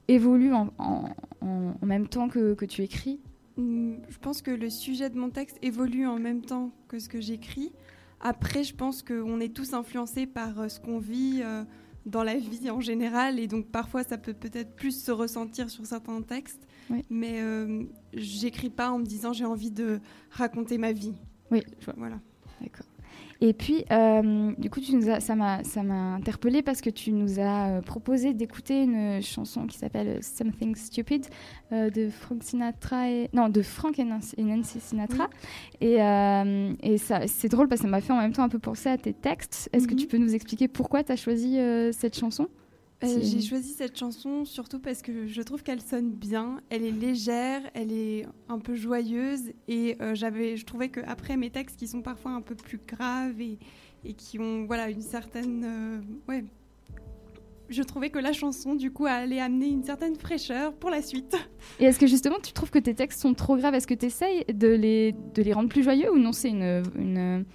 évolue 0.08 0.54
en, 0.54 0.70
en- 0.78 1.06
même 1.82 2.08
temps 2.08 2.28
que, 2.30 2.54
que 2.54 2.66
tu 2.66 2.82
écris? 2.84 3.20
Hmm, 3.58 3.96
Je 4.10 4.18
pense 4.20 4.42
que 4.42 4.52
le 4.52 4.70
sujet 4.70 5.10
de 5.10 5.18
mon 5.18 5.30
texte 5.30 5.58
évolue 5.62 6.06
en 6.08 6.20
même 6.20 6.42
temps 6.42 6.72
que 6.88 7.00
ce 7.00 7.10
que 7.10 7.20
j'écris. 7.20 7.72
Après, 8.21 8.63
je 8.63 8.75
pense 8.75 9.01
qu'on 9.01 9.39
est 9.39 9.53
tous 9.53 9.73
influencés 9.73 10.27
par 10.27 10.60
euh, 10.60 10.67
ce 10.67 10.79
qu'on 10.79 10.99
vit 10.99 11.41
euh, 11.43 11.63
dans 12.05 12.23
la 12.23 12.38
vie 12.38 12.69
en 12.69 12.79
général, 12.79 13.39
et 13.39 13.47
donc 13.47 13.67
parfois 13.67 14.03
ça 14.03 14.17
peut 14.17 14.34
peut-être 14.34 14.75
plus 14.75 15.03
se 15.03 15.12
ressentir 15.12 15.69
sur 15.69 15.86
certains 15.86 16.21
textes. 16.21 16.67
Oui. 16.89 17.03
Mais 17.10 17.41
euh, 17.41 17.84
j'écris 18.13 18.69
pas 18.69 18.91
en 18.91 18.99
me 18.99 19.05
disant 19.05 19.34
j'ai 19.34 19.45
envie 19.45 19.71
de 19.71 19.99
raconter 20.29 20.77
ma 20.77 20.91
vie. 20.91 21.13
Oui, 21.49 21.63
je 21.79 21.86
vois. 21.86 21.95
Voilà. 21.97 22.19
D'accord. 22.62 22.86
Et 23.43 23.54
puis, 23.54 23.86
euh, 23.91 24.51
du 24.60 24.69
coup, 24.69 24.80
tu 24.80 24.95
nous 24.95 25.10
as, 25.10 25.19
ça 25.19 25.36
m'a, 25.36 25.63
ça 25.63 25.82
m'a 25.82 26.13
interpellée 26.13 26.62
parce 26.62 26.80
que 26.80 26.91
tu 26.91 27.12
nous 27.12 27.39
as 27.39 27.69
euh, 27.69 27.82
proposé 27.82 28.36
d'écouter 28.36 28.84
une 28.84 29.19
chanson 29.23 29.65
qui 29.65 29.80
s'appelle 29.80 30.19
Something 30.23 30.75
Stupid 30.75 31.25
euh, 31.71 31.89
de 31.89 32.10
Frank 32.10 32.43
Sinatra 32.43 33.10
et 33.10 33.30
non 33.34 33.49
de 33.49 33.63
Frank 33.63 33.97
et 33.97 34.04
Nancy, 34.04 34.80
Sinatra. 34.80 35.27
Et, 35.82 35.99
euh, 36.04 36.73
et 36.84 36.99
ça, 36.99 37.21
c'est 37.25 37.49
drôle 37.49 37.67
parce 37.67 37.82
que 37.82 37.88
ça 37.88 37.91
m'a 37.91 38.01
fait 38.01 38.13
en 38.13 38.17
même 38.21 38.32
temps 38.34 38.43
un 38.43 38.49
peu 38.49 38.60
penser 38.60 38.89
à 38.89 38.97
tes 38.99 39.13
textes. 39.13 39.69
Est-ce 39.73 39.88
que 39.88 39.93
Mhm. 39.93 39.99
tu 39.99 40.06
peux 40.08 40.17
nous 40.17 40.36
expliquer 40.36 40.67
pourquoi 40.67 41.04
tu 41.04 41.12
as 41.12 41.15
choisi 41.15 41.58
cette 41.93 42.15
chanson? 42.17 42.47
Euh, 43.04 43.20
J'ai 43.22 43.42
choisi 43.42 43.70
cette 43.74 43.98
chanson 43.98 44.46
surtout 44.46 44.80
parce 44.80 45.02
que 45.02 45.26
je 45.26 45.42
trouve 45.42 45.64
qu'elle 45.64 45.82
sonne 45.82 46.12
bien. 46.12 46.62
Elle 46.70 46.84
est 46.86 46.92
légère, 46.92 47.62
elle 47.74 47.92
est 47.92 48.26
un 48.48 48.60
peu 48.60 48.76
joyeuse 48.76 49.52
et 49.68 49.98
euh, 50.02 50.14
j'avais, 50.14 50.56
je 50.56 50.66
trouvais 50.66 50.90
qu'après 50.90 51.36
mes 51.36 51.50
textes 51.50 51.78
qui 51.78 51.88
sont 51.88 52.02
parfois 52.02 52.32
un 52.32 52.42
peu 52.42 52.54
plus 52.56 52.80
graves 52.88 53.42
et, 53.42 53.58
et 54.06 54.14
qui 54.14 54.38
ont 54.40 54.66
voilà 54.66 54.90
une 54.90 55.02
certaine, 55.02 55.64
euh, 55.66 56.00
ouais, 56.32 56.46
je 57.70 57.82
trouvais 57.84 58.10
que 58.10 58.20
la 58.20 58.34
chanson 58.34 58.76
du 58.76 58.92
coup 58.92 59.06
allait 59.08 59.40
amener 59.40 59.70
une 59.70 59.84
certaine 59.84 60.16
fraîcheur 60.16 60.74
pour 60.74 60.90
la 60.90 61.02
suite. 61.02 61.36
Et 61.80 61.86
est-ce 61.86 61.98
que 61.98 62.06
justement 62.08 62.36
tu 62.44 62.52
trouves 62.54 62.70
que 62.70 62.80
tes 62.80 62.94
textes 62.94 63.22
sont 63.22 63.34
trop 63.34 63.56
graves? 63.58 63.74
Est-ce 63.74 63.88
que 63.88 63.94
tu 63.94 64.06
essayes 64.06 64.44
de 64.54 64.68
les, 64.68 65.16
de 65.34 65.42
les 65.42 65.54
rendre 65.54 65.70
plus 65.70 65.82
joyeux 65.82 66.12
ou 66.12 66.18
non 66.20 66.34
C'est 66.34 66.50
une, 66.50 66.84
une 66.96 67.46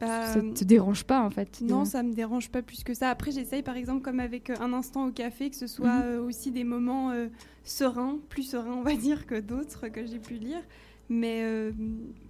ça 0.00 0.40
te 0.54 0.64
dérange 0.64 1.04
pas 1.04 1.20
en 1.22 1.30
fait 1.30 1.60
Non, 1.62 1.84
ça 1.84 2.02
me 2.02 2.12
dérange 2.12 2.50
pas 2.50 2.62
plus 2.62 2.84
que 2.84 2.92
ça. 2.94 3.10
Après, 3.10 3.30
j'essaye 3.32 3.62
par 3.62 3.76
exemple, 3.76 4.02
comme 4.02 4.20
avec 4.20 4.50
euh, 4.50 4.54
un 4.60 4.72
instant 4.72 5.06
au 5.06 5.10
café, 5.12 5.48
que 5.50 5.56
ce 5.56 5.66
soit 5.66 5.88
Mhm. 6.00 6.02
euh, 6.04 6.22
aussi 6.22 6.50
des 6.50 6.64
moments 6.64 7.10
euh, 7.12 7.28
sereins, 7.64 8.18
plus 8.28 8.42
sereins, 8.42 8.74
on 8.74 8.82
va 8.82 8.94
dire, 8.96 9.26
que 9.26 9.38
d'autres 9.40 9.88
que 9.88 10.04
j'ai 10.06 10.18
pu 10.18 10.34
lire. 10.34 10.60
Mais 11.08 11.42
euh, 11.44 11.70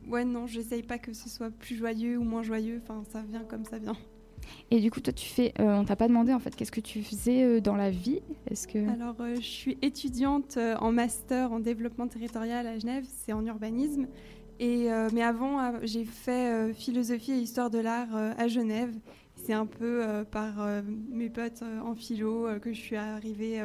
ouais, 0.08 0.24
non, 0.24 0.46
j'essaye 0.46 0.82
pas 0.82 0.98
que 0.98 1.12
ce 1.12 1.28
soit 1.28 1.50
plus 1.50 1.76
joyeux 1.76 2.18
ou 2.18 2.24
moins 2.24 2.42
joyeux. 2.42 2.80
Enfin, 2.82 3.02
ça 3.10 3.22
vient 3.22 3.42
comme 3.44 3.64
ça 3.64 3.78
vient. 3.78 3.96
Et 4.70 4.80
du 4.80 4.90
coup, 4.90 5.00
toi, 5.00 5.12
tu 5.12 5.26
fais. 5.26 5.52
euh, 5.58 5.74
on 5.78 5.84
t'a 5.84 5.96
pas 5.96 6.06
demandé 6.08 6.32
en 6.32 6.38
fait 6.38 6.54
qu'est-ce 6.54 6.70
que 6.70 6.80
tu 6.80 7.02
faisais 7.02 7.42
euh, 7.42 7.60
dans 7.60 7.74
la 7.74 7.90
vie? 7.90 8.20
Est-ce 8.48 8.68
que. 8.68 8.78
Alors, 8.90 9.16
euh, 9.20 9.34
je 9.36 9.40
suis 9.40 9.78
étudiante 9.82 10.56
euh, 10.56 10.76
en 10.76 10.92
master 10.92 11.50
en 11.52 11.58
développement 11.58 12.06
territorial 12.06 12.66
à 12.66 12.78
Genève, 12.78 13.04
c'est 13.08 13.32
en 13.32 13.44
urbanisme. 13.44 14.06
Et, 14.58 14.90
euh, 14.90 15.08
mais 15.12 15.22
avant, 15.22 15.60
euh, 15.60 15.78
j'ai 15.82 16.04
fait 16.04 16.52
euh, 16.52 16.72
philosophie 16.72 17.32
et 17.32 17.38
histoire 17.38 17.70
de 17.70 17.78
l'art 17.78 18.14
à 18.14 18.48
Genève. 18.48 18.94
C'est 19.36 19.52
un 19.52 19.66
peu 19.66 20.02
par 20.32 20.54
mes 21.08 21.28
potes 21.28 21.62
en 21.84 21.94
philo 21.94 22.48
que 22.60 22.72
je 22.72 22.80
suis 22.80 22.96
arrivée 22.96 23.62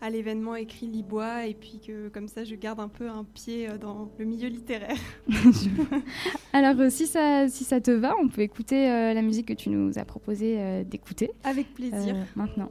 à 0.00 0.10
l'événement 0.10 0.54
écrit 0.54 0.86
Libois 0.86 1.46
et 1.46 1.54
puis 1.54 1.80
que 1.84 2.08
comme 2.08 2.28
ça, 2.28 2.44
je 2.44 2.54
garde 2.54 2.78
un 2.78 2.88
peu 2.88 3.08
un 3.08 3.24
pied 3.24 3.66
dans 3.80 4.08
le 4.18 4.24
milieu 4.24 4.48
littéraire. 4.48 4.96
Alors, 6.52 6.90
si, 6.90 7.06
ça, 7.06 7.48
si 7.48 7.64
ça 7.64 7.80
te 7.80 7.90
va, 7.90 8.14
on 8.22 8.28
peut 8.28 8.42
écouter 8.42 8.90
euh, 8.90 9.14
la 9.14 9.22
musique 9.22 9.48
que 9.48 9.52
tu 9.52 9.68
nous 9.68 9.98
as 9.98 10.04
proposé 10.04 10.56
euh, 10.58 10.84
d'écouter 10.84 11.30
Avec 11.44 11.74
plaisir. 11.74 12.14
euh, 12.14 12.22
maintenant. 12.34 12.70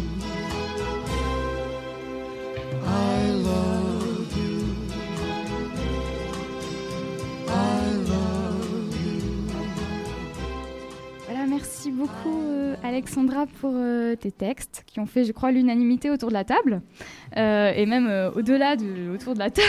Beaucoup 12.01 12.41
euh, 12.41 12.75
Alexandra 12.83 13.45
pour 13.45 13.73
euh, 13.75 14.15
tes 14.15 14.31
textes 14.31 14.83
qui 14.87 14.99
ont 14.99 15.05
fait, 15.05 15.23
je 15.23 15.31
crois, 15.31 15.51
l'unanimité 15.51 16.09
autour 16.09 16.29
de 16.29 16.33
la 16.33 16.43
table 16.43 16.81
euh, 17.37 17.71
et 17.75 17.85
même 17.85 18.31
au-delà 18.35 18.75
de 18.75 19.13
autour 19.13 19.35
de 19.35 19.39
la 19.39 19.51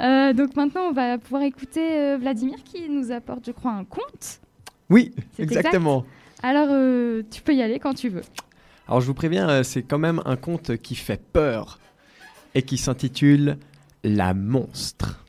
table. 0.00 0.34
Donc 0.34 0.56
maintenant, 0.56 0.88
on 0.88 0.92
va 0.92 1.18
pouvoir 1.18 1.42
écouter 1.42 2.16
Vladimir 2.16 2.56
qui 2.64 2.88
nous 2.88 3.12
apporte, 3.12 3.44
je 3.46 3.52
crois, 3.52 3.72
un 3.72 3.84
conte. 3.84 4.40
Oui, 4.88 5.12
exactement. 5.38 6.04
Alors, 6.42 6.68
tu 7.30 7.42
peux 7.42 7.54
y 7.54 7.62
aller 7.62 7.78
quand 7.78 7.94
tu 7.94 8.08
veux. 8.08 8.22
Alors 8.88 9.00
je 9.00 9.06
vous 9.06 9.14
préviens, 9.14 9.62
c'est 9.62 9.82
quand 9.82 9.98
même 9.98 10.22
un 10.24 10.36
conte 10.36 10.76
qui 10.76 10.94
fait 10.94 11.20
peur 11.20 11.80
et 12.54 12.62
qui 12.62 12.78
s'intitule 12.78 13.58
La 14.04 14.32
monstre. 14.32 15.24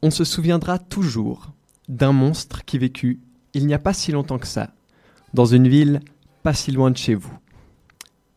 on 0.00 0.10
se 0.10 0.24
souviendra 0.24 0.78
toujours 0.78 1.50
d'un 1.88 2.12
monstre 2.12 2.64
qui 2.64 2.78
vécut 2.78 3.20
il 3.54 3.66
n'y 3.66 3.74
a 3.74 3.78
pas 3.78 3.92
si 3.92 4.12
longtemps 4.12 4.38
que 4.38 4.46
ça, 4.46 4.74
dans 5.34 5.46
une 5.46 5.68
ville 5.68 6.00
pas 6.42 6.54
si 6.54 6.72
loin 6.72 6.90
de 6.90 6.96
chez 6.96 7.14
vous. 7.14 7.38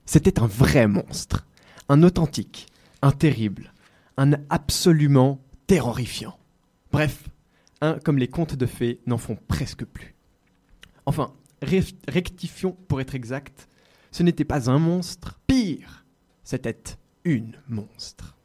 C'était 0.05 0.39
un 0.39 0.47
vrai 0.47 0.87
monstre, 0.87 1.47
un 1.89 2.03
authentique, 2.03 2.67
un 3.01 3.11
terrible, 3.11 3.73
un 4.17 4.33
absolument 4.49 5.41
terrorifiant. 5.67 6.37
Bref, 6.91 7.29
un 7.81 7.97
comme 7.99 8.17
les 8.17 8.27
contes 8.27 8.55
de 8.55 8.65
fées 8.65 8.99
n'en 9.07 9.17
font 9.17 9.37
presque 9.47 9.85
plus. 9.85 10.15
Enfin, 11.05 11.33
rectifions 12.07 12.77
pour 12.87 13.01
être 13.01 13.15
exact, 13.15 13.67
ce 14.11 14.23
n'était 14.23 14.45
pas 14.45 14.69
un 14.69 14.79
monstre, 14.79 15.39
pire, 15.47 16.05
c'était 16.43 16.83
une 17.23 17.57
monstre. 17.67 18.35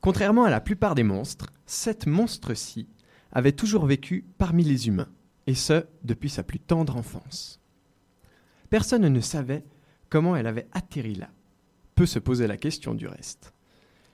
Contrairement 0.00 0.44
à 0.44 0.50
la 0.50 0.60
plupart 0.60 0.94
des 0.94 1.02
monstres, 1.02 1.52
cette 1.64 2.06
monstre-ci 2.06 2.88
avait 3.32 3.52
toujours 3.52 3.86
vécu 3.86 4.24
parmi 4.38 4.62
les 4.62 4.88
humains, 4.88 5.08
et 5.46 5.54
ce, 5.54 5.86
depuis 6.02 6.30
sa 6.30 6.42
plus 6.42 6.58
tendre 6.58 6.96
enfance. 6.96 7.60
Personne 8.70 9.08
ne 9.08 9.20
savait 9.20 9.64
comment 10.08 10.36
elle 10.36 10.46
avait 10.46 10.68
atterri 10.72 11.14
là. 11.14 11.30
Peu 11.94 12.06
se 12.06 12.18
poser 12.18 12.46
la 12.46 12.56
question 12.56 12.94
du 12.94 13.06
reste. 13.06 13.52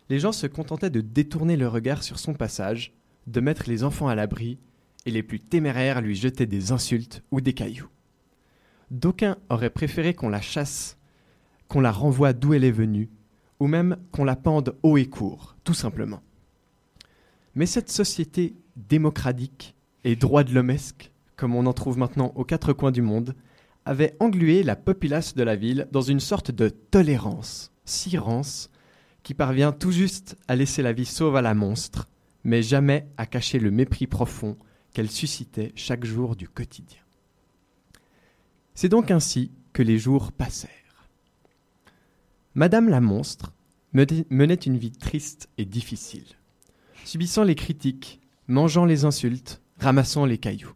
Les 0.08 0.18
gens 0.18 0.32
se 0.32 0.46
contentaient 0.46 0.90
de 0.90 1.00
détourner 1.00 1.56
le 1.56 1.68
regard 1.68 2.02
sur 2.02 2.18
son 2.18 2.34
passage, 2.34 2.92
de 3.26 3.40
mettre 3.40 3.68
les 3.68 3.84
enfants 3.84 4.08
à 4.08 4.14
l'abri, 4.14 4.58
et 5.06 5.10
les 5.10 5.22
plus 5.22 5.40
téméraires 5.40 6.00
lui 6.00 6.14
jetaient 6.14 6.46
des 6.46 6.72
insultes 6.72 7.22
ou 7.30 7.40
des 7.40 7.54
cailloux. 7.54 7.88
D'aucuns 8.90 9.38
auraient 9.48 9.70
préféré 9.70 10.14
qu'on 10.14 10.28
la 10.28 10.40
chasse, 10.40 10.98
qu'on 11.68 11.80
la 11.80 11.92
renvoie 11.92 12.32
d'où 12.34 12.54
elle 12.54 12.64
est 12.64 12.70
venue, 12.70 13.10
ou 13.58 13.66
même 13.66 13.96
qu'on 14.10 14.24
la 14.24 14.36
pende 14.36 14.76
haut 14.82 14.96
et 14.96 15.08
court, 15.08 15.56
tout 15.64 15.74
simplement. 15.74 16.22
Mais 17.54 17.66
cette 17.66 17.90
société 17.90 18.56
démocratique 18.76 19.74
et 20.04 20.16
droit 20.16 20.44
de 20.44 20.52
l'hommesque, 20.52 21.11
comme 21.36 21.54
on 21.54 21.66
en 21.66 21.72
trouve 21.72 21.98
maintenant 21.98 22.32
aux 22.34 22.44
quatre 22.44 22.72
coins 22.72 22.92
du 22.92 23.02
monde, 23.02 23.34
avait 23.84 24.16
englué 24.20 24.62
la 24.62 24.76
populace 24.76 25.34
de 25.34 25.42
la 25.42 25.56
ville 25.56 25.88
dans 25.90 26.02
une 26.02 26.20
sorte 26.20 26.50
de 26.50 26.68
tolérance, 26.68 27.72
si 27.84 28.16
rance, 28.16 28.70
qui 29.22 29.34
parvient 29.34 29.72
tout 29.72 29.92
juste 29.92 30.36
à 30.48 30.56
laisser 30.56 30.82
la 30.82 30.92
vie 30.92 31.04
sauve 31.04 31.36
à 31.36 31.42
la 31.42 31.54
monstre, 31.54 32.08
mais 32.44 32.62
jamais 32.62 33.06
à 33.16 33.26
cacher 33.26 33.58
le 33.58 33.70
mépris 33.70 34.06
profond 34.06 34.56
qu'elle 34.92 35.10
suscitait 35.10 35.72
chaque 35.74 36.04
jour 36.04 36.36
du 36.36 36.48
quotidien. 36.48 37.00
C'est 38.74 38.88
donc 38.88 39.10
ainsi 39.10 39.52
que 39.72 39.82
les 39.82 39.98
jours 39.98 40.32
passèrent. 40.32 40.70
Madame 42.54 42.88
la 42.88 43.00
monstre 43.00 43.52
menait 43.92 44.54
une 44.54 44.76
vie 44.76 44.92
triste 44.92 45.48
et 45.58 45.64
difficile, 45.64 46.26
subissant 47.04 47.44
les 47.44 47.54
critiques, 47.54 48.20
mangeant 48.46 48.84
les 48.84 49.04
insultes, 49.04 49.62
ramassant 49.78 50.24
les 50.24 50.38
cailloux. 50.38 50.74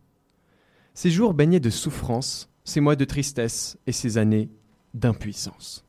Ses 0.96 1.10
jours 1.10 1.34
baignaient 1.34 1.60
de 1.60 1.68
souffrance, 1.68 2.48
ses 2.64 2.80
mois 2.80 2.96
de 2.96 3.04
tristesse 3.04 3.76
et 3.86 3.92
ses 3.92 4.16
années 4.16 4.48
d'impuissance. 4.94 5.84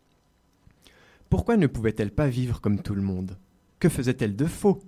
Pourquoi 1.30 1.56
ne 1.56 1.68
pouvait-elle 1.68 2.12
pas 2.12 2.28
vivre 2.28 2.60
comme 2.60 2.82
tout 2.82 2.94
le 2.94 3.02
monde? 3.02 3.38
Que 3.80 3.88
faisait-elle 3.88 4.36
de 4.36 4.44
faux? 4.44 4.80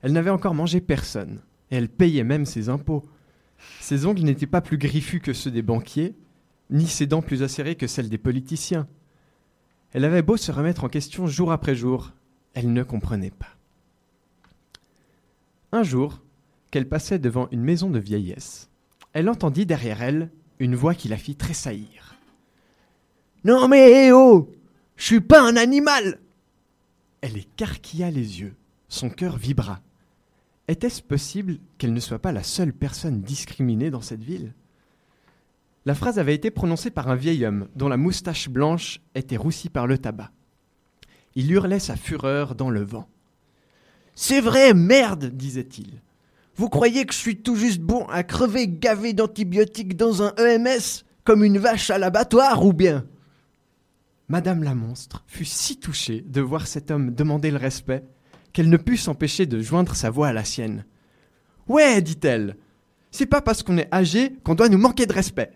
Elle 0.00 0.14
n'avait 0.14 0.30
encore 0.30 0.54
mangé 0.54 0.80
personne, 0.80 1.42
et 1.70 1.76
elle 1.76 1.90
payait 1.90 2.24
même 2.24 2.46
ses 2.46 2.70
impôts. 2.70 3.02
Ses 3.78 4.06
ongles 4.06 4.22
n'étaient 4.22 4.46
pas 4.46 4.62
plus 4.62 4.78
griffus 4.78 5.20
que 5.20 5.34
ceux 5.34 5.50
des 5.50 5.60
banquiers, 5.60 6.14
ni 6.70 6.86
ses 6.86 7.06
dents 7.06 7.20
plus 7.20 7.42
acérées 7.42 7.76
que 7.76 7.86
celles 7.86 8.08
des 8.08 8.16
politiciens. 8.16 8.88
Elle 9.92 10.06
avait 10.06 10.22
beau 10.22 10.38
se 10.38 10.50
remettre 10.50 10.84
en 10.84 10.88
question 10.88 11.26
jour 11.26 11.52
après 11.52 11.74
jour, 11.74 12.12
elle 12.54 12.72
ne 12.72 12.82
comprenait 12.82 13.30
pas. 13.30 13.54
Un 15.72 15.82
jour, 15.82 16.22
qu'elle 16.70 16.88
passait 16.88 17.18
devant 17.18 17.48
une 17.50 17.62
maison 17.62 17.90
de 17.90 17.98
vieillesse, 17.98 18.70
elle 19.12 19.28
entendit 19.28 19.66
derrière 19.66 20.02
elle 20.02 20.30
une 20.58 20.74
voix 20.74 20.94
qui 20.94 21.08
la 21.08 21.16
fit 21.16 21.36
tressaillir. 21.36 22.16
Non 23.44 23.68
mais 23.68 24.06
eh 24.06 24.12
oh 24.12 24.50
Je 24.96 25.04
suis 25.04 25.20
pas 25.20 25.42
un 25.42 25.56
animal 25.56 26.20
Elle 27.20 27.36
écarquilla 27.36 28.10
les 28.10 28.40
yeux, 28.40 28.54
son 28.88 29.10
cœur 29.10 29.36
vibra. 29.36 29.80
Était-ce 30.68 31.02
possible 31.02 31.58
qu'elle 31.76 31.92
ne 31.92 32.00
soit 32.00 32.20
pas 32.20 32.32
la 32.32 32.42
seule 32.44 32.72
personne 32.72 33.22
discriminée 33.22 33.90
dans 33.90 34.00
cette 34.00 34.22
ville? 34.22 34.54
La 35.84 35.96
phrase 35.96 36.20
avait 36.20 36.34
été 36.34 36.52
prononcée 36.52 36.90
par 36.90 37.08
un 37.08 37.16
vieil 37.16 37.44
homme 37.44 37.68
dont 37.74 37.88
la 37.88 37.96
moustache 37.96 38.48
blanche 38.48 39.00
était 39.16 39.36
roussie 39.36 39.68
par 39.68 39.88
le 39.88 39.98
tabac. 39.98 40.30
Il 41.34 41.50
hurlait 41.50 41.80
sa 41.80 41.96
fureur 41.96 42.54
dans 42.54 42.70
le 42.70 42.84
vent. 42.84 43.08
C'est 44.14 44.40
vrai, 44.40 44.74
merde, 44.74 45.24
disait-il. 45.26 46.00
Vous 46.54 46.68
croyez 46.68 47.06
que 47.06 47.14
je 47.14 47.18
suis 47.18 47.42
tout 47.42 47.56
juste 47.56 47.80
bon 47.80 48.04
à 48.06 48.22
crever 48.22 48.68
gavé 48.68 49.14
d'antibiotiques 49.14 49.96
dans 49.96 50.22
un 50.22 50.34
EMS 50.36 51.04
comme 51.24 51.44
une 51.44 51.58
vache 51.58 51.90
à 51.90 51.98
l'abattoir 51.98 52.64
ou 52.64 52.72
bien? 52.72 53.06
Madame 54.28 54.62
la 54.62 54.74
monstre 54.74 55.24
fut 55.26 55.44
si 55.44 55.78
touchée 55.78 56.22
de 56.26 56.40
voir 56.40 56.66
cet 56.66 56.90
homme 56.90 57.14
demander 57.14 57.50
le 57.50 57.56
respect 57.56 58.04
qu'elle 58.52 58.68
ne 58.68 58.76
put 58.76 58.96
s'empêcher 58.96 59.46
de 59.46 59.60
joindre 59.60 59.94
sa 59.94 60.10
voix 60.10 60.28
à 60.28 60.32
la 60.32 60.44
sienne. 60.44 60.84
Ouais, 61.68 62.02
dit-elle, 62.02 62.56
c'est 63.10 63.26
pas 63.26 63.40
parce 63.40 63.62
qu'on 63.62 63.78
est 63.78 63.92
âgé 63.94 64.34
qu'on 64.44 64.54
doit 64.54 64.68
nous 64.68 64.78
manquer 64.78 65.06
de 65.06 65.12
respect. 65.12 65.52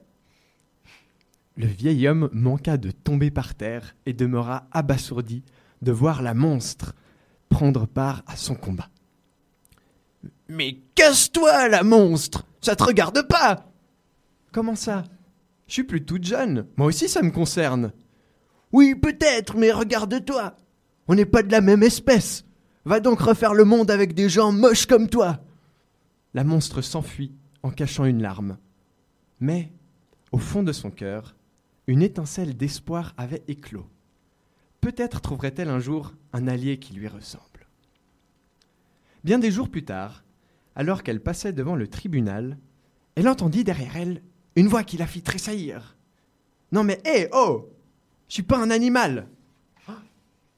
Le 1.56 1.66
vieil 1.66 2.06
homme 2.06 2.28
manqua 2.32 2.76
de 2.76 2.90
tomber 2.90 3.30
par 3.30 3.54
terre 3.54 3.96
et 4.04 4.12
demeura 4.12 4.68
abasourdi 4.72 5.42
de 5.82 5.92
voir 5.92 6.22
la 6.22 6.35
monstre 6.35 6.94
prendre 7.48 7.87
part 7.87 8.22
à 8.26 8.37
son 8.37 8.54
combat. 8.54 8.88
Mais 10.48 10.79
casse-toi, 10.94 11.68
la 11.68 11.83
monstre 11.83 12.46
Ça 12.61 12.76
te 12.76 12.85
regarde 12.85 13.26
pas 13.29 13.70
Comment 14.52 14.74
ça? 14.74 15.05
Je 15.66 15.74
suis 15.74 15.85
plus 15.85 16.05
toute 16.05 16.24
jeune. 16.24 16.66
Moi 16.76 16.87
aussi, 16.87 17.09
ça 17.09 17.22
me 17.22 17.31
concerne. 17.31 17.92
Oui, 18.72 18.94
peut-être, 18.94 19.57
mais 19.57 19.72
regarde-toi. 19.72 20.57
On 21.09 21.14
n'est 21.14 21.26
pas 21.26 21.42
de 21.42 21.52
la 21.52 21.61
même 21.61 21.83
espèce. 21.83 22.44
Va 22.85 23.00
donc 23.00 23.20
refaire 23.20 23.55
le 23.55 23.64
monde 23.64 23.90
avec 23.90 24.14
des 24.14 24.29
gens 24.29 24.52
moches 24.52 24.87
comme 24.87 25.09
toi. 25.09 25.40
La 26.35 26.44
monstre 26.44 26.83
s'enfuit 26.83 27.33
en 27.62 27.70
cachant 27.70 28.05
une 28.05 28.22
larme. 28.22 28.59
Mais, 29.40 29.72
au 30.33 30.38
fond 30.38 30.62
de 30.62 30.72
son 30.72 30.90
cœur, 30.90 31.35
une 31.87 32.02
étincelle 32.02 32.57
d'espoir 32.57 33.14
avait 33.16 33.42
éclos. 33.48 33.87
Peut-être 34.81 35.20
trouverait-elle 35.20 35.68
un 35.68 35.81
jour 35.81 36.14
un 36.33 36.46
allié 36.46 36.79
qui 36.79 36.94
lui 36.94 37.09
ressemble. 37.09 37.44
Bien 39.26 39.40
des 39.40 39.50
jours 39.50 39.68
plus 39.68 39.84
tard, 39.84 40.22
alors 40.76 41.02
qu'elle 41.02 41.20
passait 41.20 41.52
devant 41.52 41.74
le 41.74 41.88
tribunal, 41.88 42.58
elle 43.16 43.26
entendit 43.26 43.64
derrière 43.64 43.96
elle 43.96 44.22
une 44.54 44.68
voix 44.68 44.84
qui 44.84 44.98
la 44.98 45.08
fit 45.08 45.22
tressaillir. 45.22 45.96
Non 46.70 46.84
mais 46.84 47.00
hé, 47.04 47.26
oh 47.32 47.68
Je 48.28 48.34
suis 48.34 48.44
pas 48.44 48.62
un 48.62 48.70
animal 48.70 49.26
Ah 49.88 49.98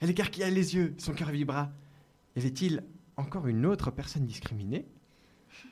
Elle 0.01 0.11
écarquilla 0.11 0.51
les 0.51 0.75
yeux, 0.75 0.95
son 0.99 1.15
cœur 1.15 1.31
vibra. 1.31 1.73
Y 2.37 2.41
avait-il 2.41 2.85
encore 3.17 3.47
une 3.47 3.65
autre 3.65 3.91
personne 3.91 4.27
discriminée? 4.27 4.85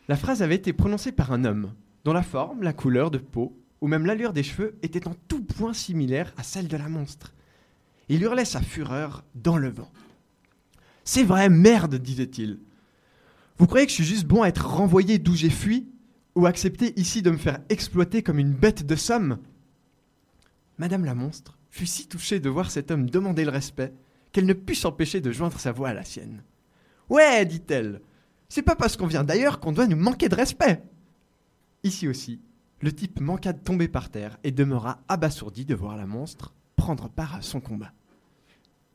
La 0.09 0.17
phrase 0.17 0.41
avait 0.41 0.55
été 0.55 0.73
prononcée 0.73 1.13
par 1.13 1.33
un 1.33 1.45
homme, 1.45 1.75
dont 2.05 2.15
la 2.15 2.23
forme, 2.23 2.63
la 2.63 2.73
couleur 2.73 3.11
de 3.11 3.19
peau, 3.19 3.61
ou 3.83 3.89
même 3.89 4.07
l'allure 4.07 4.33
des 4.33 4.43
cheveux 4.43 4.79
étaient 4.83 5.07
en 5.07 5.17
tout 5.29 5.45
point 5.45 5.75
similaires 5.75 6.33
à 6.39 6.43
celle 6.43 6.67
de 6.67 6.79
la 6.79 6.89
monstre. 6.89 7.35
Il 8.09 8.23
hurlait 8.23 8.47
sa 8.47 8.63
fureur 8.63 9.23
dans 9.35 9.59
le 9.59 9.69
vent. 9.69 9.93
C'est 11.05 11.25
vrai, 11.25 11.51
merde, 11.51 11.97
disait-il. 11.97 12.59
Vous 13.59 13.67
croyez 13.67 13.87
que 13.87 13.91
je 13.91 13.97
suis 13.97 14.05
juste 14.05 14.27
bon 14.27 14.43
à 14.43 14.49
être 14.49 14.67
renvoyé 14.67 15.19
d'où 15.19 15.35
j'ai 15.35 15.51
fui 15.51 15.89
Ou 16.35 16.47
accepter 16.47 16.99
ici 16.99 17.23
de 17.23 17.31
me 17.31 17.39
faire 17.39 17.61
exploiter 17.69 18.23
comme 18.23 18.39
une 18.39 18.53
bête 18.53 18.87
de 18.87 18.97
somme? 18.97 19.39
Madame 20.79 21.05
la 21.05 21.15
monstre 21.15 21.59
fut 21.71 21.87
si 21.87 22.07
touchée 22.07 22.41
de 22.41 22.49
voir 22.49 22.71
cet 22.71 22.91
homme 22.91 23.09
demander 23.09 23.45
le 23.45 23.51
respect 23.51 23.93
qu'elle 24.33 24.47
ne 24.47 24.53
put 24.53 24.75
s'empêcher 24.75 25.21
de 25.21 25.33
joindre 25.33 25.59
sa 25.59 25.73
voix 25.73 25.89
à 25.91 25.95
la 25.95 26.05
sienne. 26.05 26.43
Ouais, 27.09 27.45
dit-elle, 27.47 28.01
c'est 28.49 28.63
pas 28.63 28.77
parce 28.77 28.97
qu'on 28.97 29.07
vient 29.07 29.25
d'ailleurs 29.25 29.61
qu'on 29.61 29.73
doit 29.73 29.87
nous 29.87 29.97
manquer 29.97 30.29
de 30.29 30.35
respect. 30.35 30.83
Ici 31.83 32.09
aussi, 32.09 32.41
le 32.81 32.93
type 32.93 33.21
manqua 33.21 33.53
de 33.53 33.59
tomber 33.59 33.89
par 33.89 34.11
terre 34.11 34.39
et 34.45 34.51
demeura 34.51 35.01
abasourdi 35.09 35.65
de 35.65 35.75
voir 35.75 35.97
la 35.97 36.07
monstre 36.07 36.53
prendre 36.77 37.09
part 37.09 37.35
à 37.35 37.43
son 37.43 37.61
combat. 37.61 37.93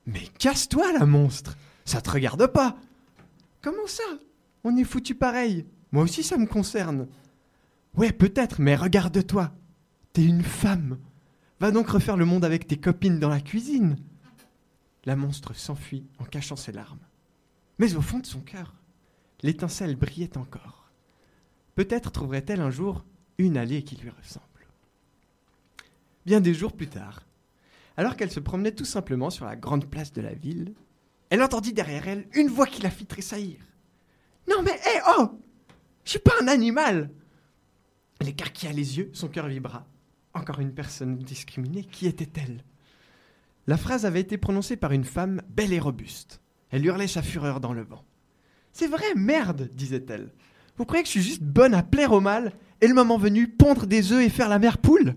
Mais 0.06 0.28
casse-toi, 0.38 0.94
la 0.94 1.06
monstre 1.06 1.58
Ça 1.86 2.02
te 2.02 2.12
regarde 2.12 2.46
pas 2.48 2.76
Comment 3.62 3.88
ça? 3.88 4.04
On 4.64 4.78
est 4.78 4.84
foutu 4.84 5.16
pareil. 5.16 5.66
Moi 5.92 6.04
aussi, 6.04 6.24
ça 6.24 6.38
me 6.38 6.46
concerne. 6.46 7.08
Ouais, 7.96 8.12
peut-être, 8.12 8.62
mais 8.62 8.76
regarde-toi. 8.76 9.52
T'es 10.14 10.24
une 10.24 10.44
femme. 10.44 10.98
Va 11.60 11.72
donc 11.72 11.90
refaire 11.90 12.18
le 12.18 12.26
monde 12.26 12.46
avec 12.46 12.68
tes 12.68 12.78
copines 12.78 13.20
dans 13.20 13.30
la 13.30 13.42
cuisine. 13.42 13.98
La 15.06 15.16
monstre 15.16 15.56
s'enfuit 15.56 16.06
en 16.20 16.26
cachant 16.26 16.56
ses 16.56 16.72
larmes. 16.72 17.00
Mais 17.80 17.96
au 17.96 18.02
fond 18.02 18.20
de 18.20 18.26
son 18.26 18.42
cœur, 18.42 18.76
l'étincelle 19.42 19.96
brillait 19.96 20.38
encore. 20.38 20.92
Peut-être 21.76 22.12
trouverait-elle 22.12 22.62
un 22.62 22.70
jour 22.70 23.06
une 23.38 23.58
alliée 23.58 23.84
qui 23.84 23.96
lui 23.96 24.10
ressemble. 24.10 24.46
Bien 26.26 26.42
des 26.42 26.54
jours 26.54 26.74
plus 26.74 26.88
tard, 26.88 27.26
alors 27.98 28.16
qu'elle 28.16 28.32
se 28.32 28.40
promenait 28.40 28.76
tout 28.76 28.86
simplement 28.86 29.30
sur 29.30 29.46
la 29.46 29.56
grande 29.56 29.90
place 29.90 30.14
de 30.14 30.22
la 30.22 30.34
ville, 30.34 30.74
elle 31.30 31.42
entendit 31.42 31.74
derrière 31.74 32.08
elle 32.08 32.28
une 32.34 32.50
voix 32.50 32.68
qui 32.68 32.82
la 32.82 32.92
fit 32.92 33.06
tressaillir. 33.06 33.60
Non 34.50 34.62
mais, 34.64 34.72
hé, 34.72 35.00
oh 35.18 35.40
Je 36.04 36.12
suis 36.12 36.20
pas 36.20 36.34
un 36.42 36.48
animal 36.48 37.10
Elle 38.20 38.30
écarquilla 38.30 38.72
les 38.72 38.98
yeux, 38.98 39.10
son 39.14 39.28
cœur 39.28 39.48
vibra. 39.48 39.86
Encore 40.34 40.60
une 40.60 40.74
personne 40.74 41.18
discriminée, 41.18 41.84
qui 41.84 42.08
était-elle? 42.08 42.64
La 43.68 43.78
phrase 43.78 44.06
avait 44.06 44.22
été 44.22 44.38
prononcée 44.38 44.76
par 44.76 44.92
une 44.92 45.04
femme 45.04 45.42
belle 45.50 45.74
et 45.74 45.80
robuste. 45.80 46.42
Elle 46.72 46.86
hurlait 46.86 47.08
sa 47.08 47.22
fureur 47.22 47.60
dans 47.60 47.74
le 47.74 47.84
vent. 47.84 48.04
C'est 48.72 48.88
vrai, 48.88 49.14
merde, 49.16 49.70
disait-elle. 49.74 50.32
Vous 50.78 50.86
croyez 50.86 51.04
que 51.04 51.08
je 51.08 51.12
suis 51.12 51.22
juste 51.22 51.44
bonne 51.44 51.74
à 51.74 51.84
plaire 51.84 52.14
au 52.14 52.22
mâle 52.22 52.54
et 52.80 52.88
le 52.88 52.94
moment 52.94 53.18
venu 53.18 53.48
pondre 53.48 53.86
des 53.86 54.14
œufs 54.14 54.24
et 54.26 54.30
faire 54.30 54.50
la 54.50 54.60
mère 54.60 54.78
poule? 54.78 55.16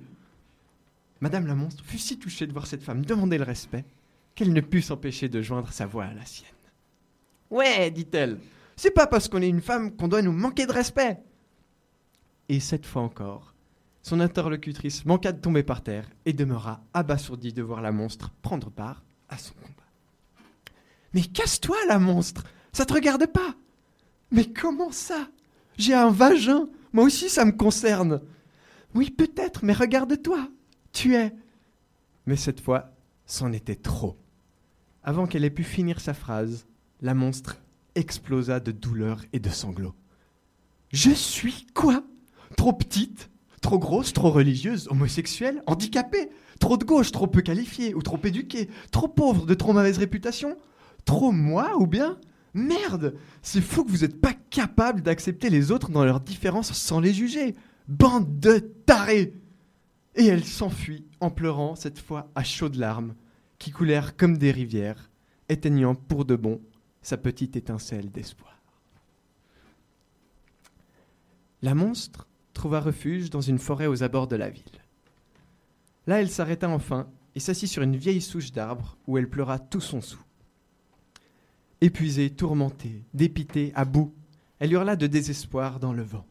Madame 1.20 1.46
la 1.46 1.54
monstre 1.54 1.84
fut 1.84 1.98
si 1.98 2.18
touchée 2.18 2.46
de 2.46 2.52
voir 2.52 2.66
cette 2.66 2.82
femme 2.82 3.04
demander 3.04 3.38
le 3.38 3.44
respect 3.44 3.84
qu'elle 4.34 4.52
ne 4.52 4.60
put 4.60 4.82
s'empêcher 4.82 5.28
de 5.28 5.40
joindre 5.40 5.72
sa 5.72 5.87
voix 5.87 6.04
à 6.04 6.12
la 6.12 6.26
sienne. 6.26 6.50
Ouais, 7.50 7.90
dit-elle, 7.90 8.38
c'est 8.76 8.90
pas 8.90 9.06
parce 9.06 9.28
qu'on 9.28 9.42
est 9.42 9.48
une 9.48 9.60
femme 9.60 9.94
qu'on 9.96 10.08
doit 10.08 10.22
nous 10.22 10.32
manquer 10.32 10.66
de 10.66 10.72
respect. 10.72 11.18
Et 12.48 12.60
cette 12.60 12.87
fois 12.87 13.02
encore, 13.02 13.54
son 14.02 14.20
interlocutrice 14.20 15.04
manqua 15.06 15.32
de 15.32 15.40
tomber 15.40 15.62
par 15.62 15.82
terre 15.82 16.10
et 16.26 16.32
demeura 16.32 16.82
abasourdie 16.92 17.52
de 17.52 17.62
voir 17.62 17.80
la 17.80 17.92
monstre 17.92 18.32
prendre 18.42 18.70
part 18.70 19.02
à 19.28 19.38
son 19.38 19.54
combat. 19.54 19.74
Mais 21.14 21.22
casse-toi, 21.22 21.76
la 21.88 21.98
monstre 21.98 22.44
Ça 22.72 22.84
te 22.84 22.92
regarde 22.92 23.26
pas 23.26 23.54
Mais 24.30 24.44
comment 24.44 24.92
ça? 24.92 25.28
J'ai 25.78 25.94
un 25.94 26.10
vagin 26.10 26.68
Moi 26.92 27.04
aussi, 27.04 27.28
ça 27.30 27.44
me 27.44 27.52
concerne 27.52 28.20
Oui, 28.94 29.10
peut-être, 29.10 29.64
mais 29.64 29.72
regarde-toi 29.72 30.48
Tu 30.92 31.14
es. 31.14 31.34
Mais 32.26 32.37
cette 32.37 32.60
fois, 32.60 32.90
c'en 33.26 33.52
était 33.52 33.76
trop. 33.76 34.18
Avant 35.02 35.26
qu'elle 35.26 35.44
ait 35.44 35.50
pu 35.50 35.64
finir 35.64 36.00
sa 36.00 36.14
phrase, 36.14 36.66
la 37.00 37.14
monstre 37.14 37.58
explosa 37.94 38.61
de 38.61 38.72
douleur 38.72 39.22
et 39.33 39.38
de 39.38 39.48
sanglots. 39.48 39.94
Je 40.92 41.11
suis 41.11 41.66
quoi? 41.74 42.04
Trop 42.57 42.72
petite 42.72 43.30
Trop 43.61 43.78
grosse 43.78 44.12
Trop 44.12 44.30
religieuse 44.30 44.87
Homosexuelle 44.90 45.62
Handicapée 45.66 46.28
Trop 46.61 46.76
de 46.76 46.85
gauche 46.85 47.11
Trop 47.11 47.26
peu 47.26 47.40
qualifiée 47.40 47.94
Ou 47.94 48.02
trop 48.02 48.20
éduquée 48.22 48.68
Trop 48.92 49.09
pauvre 49.09 49.44
De 49.44 49.54
trop 49.54 49.72
mauvaise 49.72 49.98
réputation 49.98 50.57
Trop 51.04 51.33
moi 51.33 51.72
ou 51.78 51.87
bien? 51.87 52.18
Merde! 52.54 53.16
C'est 53.42 53.61
fou 53.61 53.85
que 53.85 53.90
vous 53.90 53.98
n'êtes 53.98 54.20
pas 54.20 54.35
capable 54.50 55.02
d'accepter 55.02 55.50
les 55.50 55.72
autres 55.72 55.90
dans 55.90 56.04
leurs 56.04 56.20
différences 56.20 56.72
sans 56.72 57.00
les 57.00 57.12
juger. 57.12 57.57
Bande 57.88 58.38
de 58.38 58.59
tarés! 58.59 59.35
Et 60.14 60.26
elle 60.26 60.44
s'enfuit 60.44 61.04
en 61.20 61.30
pleurant 61.30 61.74
cette 61.74 61.98
fois 61.98 62.30
à 62.37 62.44
chaudes 62.44 62.76
larmes 62.76 63.14
qui 63.59 63.72
coulèrent 63.72 64.16
comme 64.16 64.38
des 64.38 64.52
rivières, 64.52 65.11
éteignant 65.48 65.96
pour 65.96 66.24
de 66.24 66.37
bon 66.37 66.61
sa 67.06 67.16
petite 67.16 67.56
étincelle 67.56 68.10
d'espoir. 68.10 68.60
La 71.62 71.74
monstre 71.74 72.26
trouva 72.52 72.80
refuge 72.80 73.30
dans 73.30 73.40
une 73.40 73.58
forêt 73.58 73.86
aux 73.86 74.02
abords 74.02 74.26
de 74.26 74.36
la 74.36 74.50
ville. 74.50 74.64
Là, 76.06 76.20
elle 76.20 76.30
s'arrêta 76.30 76.68
enfin 76.68 77.08
et 77.34 77.40
s'assit 77.40 77.68
sur 77.68 77.82
une 77.82 77.96
vieille 77.96 78.20
souche 78.20 78.52
d'arbre 78.52 78.96
où 79.06 79.18
elle 79.18 79.28
pleura 79.28 79.58
tout 79.58 79.80
son 79.80 80.00
sou. 80.00 80.20
Épuisée, 81.80 82.30
tourmentée, 82.30 83.02
dépitée, 83.12 83.72
à 83.74 83.84
bout, 83.84 84.14
elle 84.58 84.72
hurla 84.72 84.96
de 84.96 85.06
désespoir 85.06 85.80
dans 85.80 85.92
le 85.92 86.02
vent. 86.02 86.26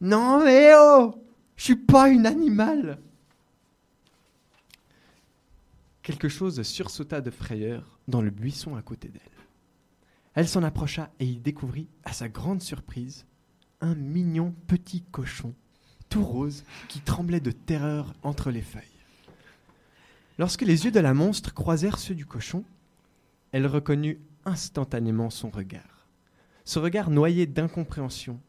Non 0.00 0.44
mais 0.44 0.72
oh 0.76 1.14
Je 1.56 1.64
suis 1.64 1.76
pas 1.76 2.08
une 2.08 2.26
animal 2.26 2.98
Quelque 6.02 6.28
chose 6.28 6.60
sursauta 6.62 7.20
de 7.20 7.30
frayeur 7.30 7.98
dans 8.08 8.20
le 8.20 8.30
buisson 8.30 8.76
à 8.76 8.82
côté 8.82 9.08
d'elle. 9.08 9.33
Elle 10.34 10.48
s'en 10.48 10.62
approcha 10.62 11.10
et 11.20 11.26
y 11.26 11.38
découvrit, 11.38 11.88
à 12.04 12.12
sa 12.12 12.28
grande 12.28 12.62
surprise, 12.62 13.24
un 13.80 13.94
mignon 13.94 14.54
petit 14.66 15.02
cochon, 15.02 15.54
tout 16.08 16.24
rose, 16.24 16.64
qui 16.88 17.00
tremblait 17.00 17.40
de 17.40 17.52
terreur 17.52 18.12
entre 18.22 18.50
les 18.50 18.62
feuilles. 18.62 18.82
Lorsque 20.38 20.62
les 20.62 20.84
yeux 20.84 20.90
de 20.90 21.00
la 21.00 21.14
monstre 21.14 21.54
croisèrent 21.54 21.98
ceux 21.98 22.14
du 22.14 22.26
cochon, 22.26 22.64
elle 23.52 23.68
reconnut 23.68 24.20
instantanément 24.44 25.30
son 25.30 25.50
regard. 25.50 26.08
Ce 26.64 26.80
regard 26.80 27.10
noyé 27.10 27.46
d'incompréhension, 27.46 28.40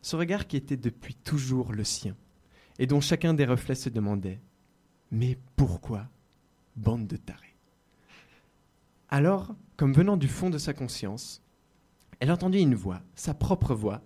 ce 0.00 0.16
regard 0.16 0.46
qui 0.46 0.56
était 0.56 0.78
depuis 0.78 1.14
toujours 1.14 1.72
le 1.72 1.84
sien, 1.84 2.16
et 2.78 2.86
dont 2.86 3.00
chacun 3.00 3.34
des 3.34 3.44
reflets 3.44 3.74
se 3.74 3.90
demandait 3.90 4.40
Mais 5.10 5.38
pourquoi 5.56 6.08
bande 6.76 7.06
de 7.06 7.16
tarés? 7.16 7.43
Alors, 9.08 9.54
comme 9.76 9.92
venant 9.92 10.16
du 10.16 10.28
fond 10.28 10.50
de 10.50 10.58
sa 10.58 10.72
conscience, 10.72 11.42
elle 12.20 12.32
entendit 12.32 12.60
une 12.60 12.74
voix, 12.74 13.02
sa 13.14 13.34
propre 13.34 13.74
voix, 13.74 14.02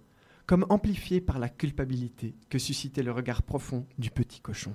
comme 0.46 0.66
amplifiée 0.70 1.20
par 1.20 1.38
la 1.38 1.48
culpabilité 1.48 2.34
que 2.48 2.58
suscitait 2.58 3.02
le 3.02 3.12
regard 3.12 3.42
profond 3.42 3.86
du 3.98 4.10
petit 4.10 4.40
cochon. 4.40 4.74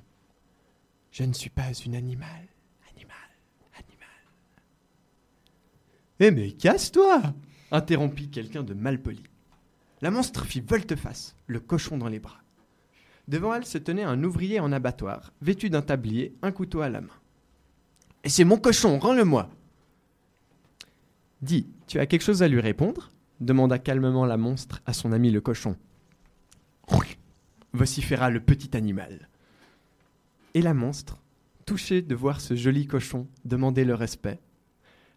Je 1.12 1.24
ne 1.24 1.34
suis 1.34 1.50
pas 1.50 1.74
une 1.74 1.96
animal, 1.96 2.48
animal, 2.92 3.18
animal. 3.76 4.08
Eh 6.20 6.32
mais 6.32 6.52
casse-toi 6.52 7.22
interrompit 7.72 8.30
quelqu'un 8.30 8.64
de 8.64 8.76
malpoli. 8.76 9.24
La 10.02 10.12
monstre 10.12 10.46
fit 10.46 10.62
volte-face, 10.62 11.36
le 11.48 11.60
cochon 11.60 11.98
dans 11.98 12.08
les 12.08 12.20
bras. 12.20 12.42
Devant 13.28 13.54
elle 13.54 13.66
se 13.66 13.78
tenait 13.78 14.04
un 14.04 14.24
ouvrier 14.24 14.60
en 14.60 14.72
abattoir, 14.72 15.34
vêtu 15.42 15.70
d'un 15.70 15.82
tablier, 15.82 16.36
un 16.42 16.52
couteau 16.52 16.82
à 16.82 16.90
la 16.90 17.02
main. 17.02 17.20
Et 18.24 18.30
c'est 18.30 18.44
mon 18.44 18.58
cochon, 18.58 19.00
rends-le-moi. 19.00 19.50
Dis, 21.44 21.68
tu 21.88 22.00
as 22.00 22.06
quelque 22.06 22.22
chose 22.22 22.42
à 22.42 22.48
lui 22.48 22.62
répondre 22.62 23.12
demanda 23.42 23.78
calmement 23.78 24.26
la 24.26 24.38
monstre 24.38 24.82
à 24.86 24.94
son 24.94 25.12
ami 25.12 25.30
le 25.30 25.42
cochon. 25.42 25.76
vociféra 27.74 28.30
le 28.30 28.40
petit 28.40 28.78
animal. 28.78 29.28
Et 30.54 30.62
la 30.62 30.74
monstre, 30.74 31.22
touchée 31.66 32.02
de 32.02 32.16
voir 32.16 32.40
ce 32.40 32.56
joli 32.56 32.88
cochon 32.88 33.28
demander 33.44 33.84
le 33.84 33.94
respect, 33.94 34.40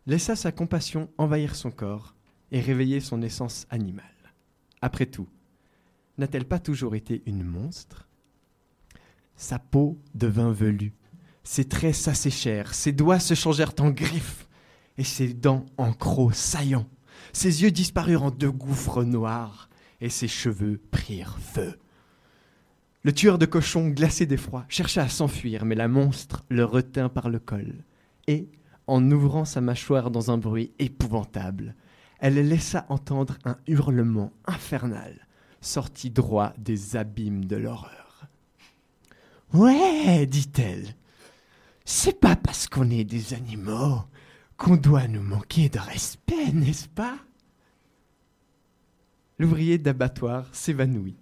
laissa 0.06 0.34
sa 0.34 0.50
compassion 0.50 1.08
envahir 1.16 1.54
son 1.54 1.70
corps 1.70 2.16
et 2.50 2.58
réveiller 2.58 2.98
son 2.98 3.22
essence 3.22 3.68
animale. 3.70 4.04
Après 4.82 5.06
tout, 5.06 5.28
n'a-t-elle 6.18 6.46
pas 6.46 6.58
toujours 6.58 6.96
été 6.96 7.22
une 7.26 7.44
monstre? 7.44 8.08
Sa 9.36 9.60
peau 9.60 9.96
devint 10.16 10.50
velue, 10.50 10.92
ses 11.44 11.68
traits 11.68 11.94
s'asséchèrent, 11.94 12.74
ses 12.74 12.90
doigts 12.90 13.20
se 13.20 13.34
changèrent 13.34 13.74
en 13.78 13.90
griffes, 13.90 14.45
et 14.98 15.04
ses 15.04 15.34
dents 15.34 15.66
en 15.76 15.92
crocs 15.92 16.34
saillants. 16.34 16.88
Ses 17.32 17.62
yeux 17.62 17.70
disparurent 17.70 18.24
en 18.24 18.30
deux 18.30 18.50
gouffres 18.50 19.04
noirs, 19.04 19.68
et 20.00 20.08
ses 20.08 20.28
cheveux 20.28 20.80
prirent 20.90 21.38
feu. 21.38 21.78
Le 23.02 23.12
tueur 23.12 23.38
de 23.38 23.46
cochons, 23.46 23.88
glacé 23.88 24.26
d'effroi, 24.26 24.64
chercha 24.68 25.02
à 25.02 25.08
s'enfuir, 25.08 25.64
mais 25.64 25.74
la 25.74 25.88
monstre 25.88 26.44
le 26.48 26.64
retint 26.64 27.08
par 27.08 27.28
le 27.28 27.38
col, 27.38 27.84
et, 28.26 28.48
en 28.86 29.10
ouvrant 29.10 29.44
sa 29.44 29.60
mâchoire 29.60 30.10
dans 30.10 30.30
un 30.30 30.38
bruit 30.38 30.72
épouvantable, 30.78 31.74
elle 32.18 32.48
laissa 32.48 32.86
entendre 32.88 33.36
un 33.44 33.56
hurlement 33.66 34.32
infernal, 34.46 35.26
sorti 35.60 36.10
droit 36.10 36.52
des 36.58 36.96
abîmes 36.96 37.44
de 37.44 37.56
l'horreur. 37.56 38.26
Ouais, 39.52 40.26
dit-elle, 40.26 40.96
c'est 41.84 42.18
pas 42.18 42.36
parce 42.36 42.66
qu'on 42.66 42.90
est 42.90 43.04
des 43.04 43.34
animaux 43.34 44.00
qu'on 44.56 44.76
doit 44.76 45.08
nous 45.08 45.22
manquer 45.22 45.68
de 45.68 45.78
respect, 45.78 46.52
n'est-ce 46.52 46.88
pas? 46.88 47.18
L'ouvrier 49.38 49.78
d'abattoir 49.78 50.54
s'évanouit, 50.54 51.16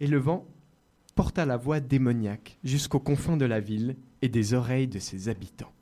et 0.00 0.06
le 0.06 0.18
vent 0.18 0.46
porta 1.14 1.46
la 1.46 1.56
voix 1.56 1.80
démoniaque 1.80 2.58
jusqu'aux 2.64 3.00
confins 3.00 3.36
de 3.36 3.44
la 3.44 3.60
ville 3.60 3.96
et 4.22 4.28
des 4.28 4.54
oreilles 4.54 4.88
de 4.88 4.98
ses 4.98 5.28
habitants. 5.28 5.72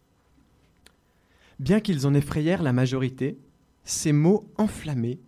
Bien 1.58 1.80
qu'ils 1.80 2.06
en 2.06 2.14
effrayèrent 2.14 2.62
la 2.62 2.72
majorité, 2.72 3.38
ces 3.84 4.12
mots 4.12 4.50
enflammés 4.56 5.20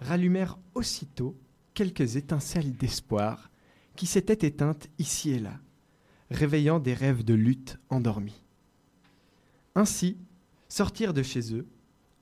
rallumèrent 0.00 0.58
aussitôt 0.74 1.36
quelques 1.74 2.16
étincelles 2.16 2.76
d'espoir 2.76 3.50
qui 3.96 4.06
s'étaient 4.06 4.46
éteintes 4.46 4.88
ici 4.98 5.30
et 5.30 5.38
là, 5.38 5.58
réveillant 6.30 6.80
des 6.80 6.94
rêves 6.94 7.24
de 7.24 7.34
lutte 7.34 7.78
endormis. 7.90 8.42
Ainsi, 9.74 10.16
sortirent 10.70 11.12
de 11.12 11.22
chez 11.22 11.54
eux 11.54 11.66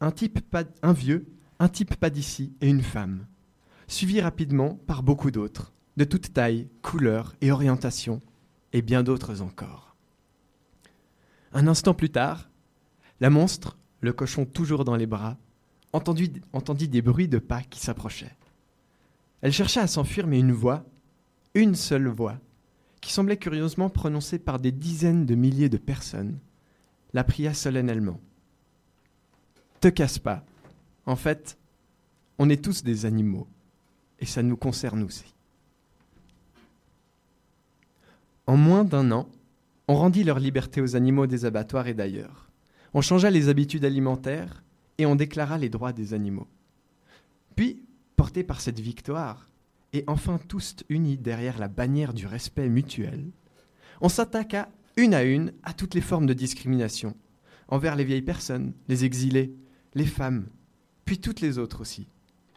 un, 0.00 0.10
type 0.10 0.40
un 0.82 0.92
vieux, 0.92 1.28
un 1.60 1.68
type 1.68 1.94
pas 1.94 2.10
d'ici 2.10 2.52
et 2.60 2.68
une 2.68 2.82
femme, 2.82 3.26
suivis 3.86 4.20
rapidement 4.20 4.74
par 4.86 5.04
beaucoup 5.04 5.30
d'autres, 5.30 5.72
de 5.96 6.04
toute 6.04 6.32
taille, 6.32 6.68
couleur 6.82 7.34
et 7.40 7.52
orientation, 7.52 8.20
et 8.72 8.82
bien 8.82 9.02
d'autres 9.02 9.42
encore. 9.42 9.96
Un 11.52 11.66
instant 11.66 11.94
plus 11.94 12.10
tard, 12.10 12.48
la 13.20 13.30
monstre, 13.30 13.78
le 14.00 14.12
cochon 14.12 14.44
toujours 14.44 14.84
dans 14.84 14.96
les 14.96 15.06
bras, 15.06 15.36
entendit, 15.92 16.32
entendit 16.52 16.88
des 16.88 17.02
bruits 17.02 17.28
de 17.28 17.38
pas 17.38 17.62
qui 17.62 17.80
s'approchaient. 17.80 18.36
Elle 19.40 19.52
chercha 19.52 19.82
à 19.82 19.86
s'enfuir, 19.86 20.26
mais 20.26 20.40
une 20.40 20.52
voix, 20.52 20.84
une 21.54 21.74
seule 21.74 22.08
voix, 22.08 22.38
qui 23.00 23.12
semblait 23.12 23.36
curieusement 23.36 23.88
prononcée 23.88 24.38
par 24.38 24.58
des 24.58 24.72
dizaines 24.72 25.26
de 25.26 25.34
milliers 25.34 25.68
de 25.68 25.76
personnes, 25.76 26.38
la 27.14 27.24
pria 27.24 27.54
solennellement. 27.54 28.20
Te 29.80 29.88
casse 29.88 30.18
pas. 30.18 30.44
En 31.06 31.16
fait, 31.16 31.56
On 32.40 32.48
est 32.48 32.62
tous 32.62 32.84
des 32.84 33.04
animaux. 33.04 33.48
Et 34.20 34.26
ça 34.26 34.44
nous 34.44 34.56
concerne 34.56 35.02
aussi. 35.02 35.34
En 38.46 38.56
moins 38.56 38.84
d'un 38.84 39.10
an, 39.10 39.28
on 39.88 39.96
rendit 39.96 40.22
leur 40.22 40.38
liberté 40.38 40.80
aux 40.80 40.94
animaux 40.94 41.26
des 41.26 41.44
abattoirs 41.44 41.88
et 41.88 41.94
d'ailleurs. 41.94 42.48
On 42.94 43.00
changea 43.00 43.28
les 43.28 43.48
habitudes 43.48 43.84
alimentaires 43.84 44.62
et 44.98 45.06
on 45.06 45.16
déclara 45.16 45.58
les 45.58 45.68
droits 45.68 45.92
des 45.92 46.14
animaux. 46.14 46.46
Puis, 47.56 47.82
portés 48.14 48.44
par 48.44 48.60
cette 48.60 48.80
victoire, 48.80 49.48
et 49.92 50.04
enfin 50.06 50.38
tous 50.46 50.76
unis 50.88 51.16
derrière 51.16 51.58
la 51.58 51.68
bannière 51.68 52.14
du 52.14 52.26
respect 52.26 52.68
mutuel, 52.68 53.24
on 54.00 54.08
s'attaqua 54.08 54.68
une 54.96 55.14
à 55.14 55.24
une 55.24 55.52
à 55.64 55.72
toutes 55.72 55.94
les 55.94 56.00
formes 56.00 56.26
de 56.26 56.34
discrimination, 56.34 57.16
envers 57.68 57.96
les 57.96 58.04
vieilles 58.04 58.22
personnes, 58.22 58.74
les 58.88 59.04
exilés, 59.04 59.54
les 59.94 60.06
femmes, 60.06 60.46
puis 61.04 61.18
toutes 61.18 61.40
les 61.40 61.58
autres 61.58 61.80
aussi, 61.80 62.06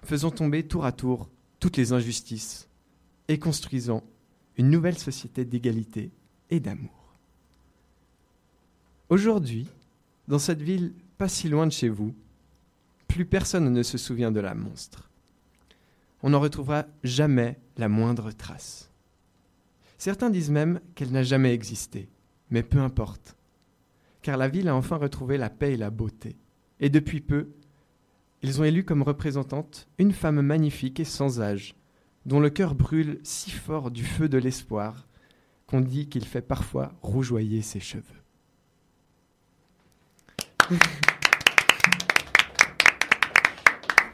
faisant 0.04 0.32
tomber 0.32 0.68
tour 0.68 0.86
à 0.86 0.92
tour 0.92 1.30
toutes 1.60 1.78
les 1.78 1.94
injustices 1.94 2.68
et 3.28 3.40
construisant 3.40 4.04
une 4.58 4.70
nouvelle 4.70 4.98
société 4.98 5.46
d'égalité 5.46 6.12
et 6.50 6.60
d'amour. 6.60 7.16
Aujourd'hui, 9.10 9.68
dans 10.28 10.40
cette 10.40 10.62
ville 10.62 10.94
pas 11.18 11.30
si 11.30 11.50
loin 11.50 11.68
de 11.68 11.72
chez 11.72 11.90
vous, 11.90 12.16
plus 13.08 13.26
personne 13.26 13.72
ne 13.72 13.84
se 13.84 13.98
souvient 13.98 14.32
de 14.32 14.40
la 14.40 14.56
monstre. 14.56 15.10
On 16.24 16.30
n'en 16.32 16.40
retrouvera 16.40 16.86
jamais 17.04 17.60
la 17.78 17.90
moindre 17.90 18.32
trace. 18.32 18.90
Certains 19.98 20.30
disent 20.30 20.50
même 20.50 20.80
qu'elle 20.96 21.12
n'a 21.12 21.24
jamais 21.24 21.54
existé, 21.54 22.10
mais 22.50 22.64
peu 22.64 22.80
importe, 22.80 23.36
car 24.22 24.38
la 24.38 24.48
ville 24.48 24.68
a 24.68 24.76
enfin 24.76 24.98
retrouvé 24.98 25.38
la 25.38 25.50
paix 25.50 25.74
et 25.74 25.78
la 25.78 25.90
beauté, 25.90 26.36
et 26.82 26.90
depuis 26.90 27.22
peu, 27.22 27.48
ils 28.42 28.60
ont 28.60 28.64
élu 28.64 28.84
comme 28.84 29.04
représentante 29.04 29.88
une 30.00 30.12
femme 30.12 30.42
magnifique 30.42 31.00
et 31.00 31.06
sans 31.06 31.40
âge, 31.40 31.76
dont 32.26 32.40
le 32.40 32.50
cœur 32.50 32.74
brûle 32.74 33.20
si 33.24 33.52
fort 33.52 33.92
du 33.92 34.04
feu 34.04 34.28
de 34.28 34.40
l'espoir 34.40 35.08
qu'on 35.68 35.80
dit 35.80 36.10
qu'il 36.10 36.26
fait 36.26 36.42
parfois 36.42 36.92
rougeoyer 37.02 37.62
ses 37.62 37.80
cheveux. 37.80 38.04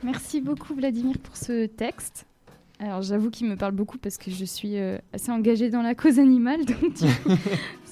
Merci 0.04 0.42
beaucoup 0.42 0.76
Vladimir 0.76 1.18
pour 1.20 1.38
ce 1.38 1.66
texte. 1.66 2.26
Alors 2.80 3.02
j'avoue 3.02 3.32
qu'il 3.32 3.48
me 3.48 3.56
parle 3.56 3.74
beaucoup 3.74 3.98
parce 3.98 4.18
que 4.18 4.30
je 4.30 4.46
suis 4.46 4.78
euh, 4.78 5.00
assez 5.14 5.32
engagée 5.32 5.70
dans 5.70 5.82
la 5.82 5.96
cause 5.96 6.20
animale, 6.20 6.64
donc 6.66 6.94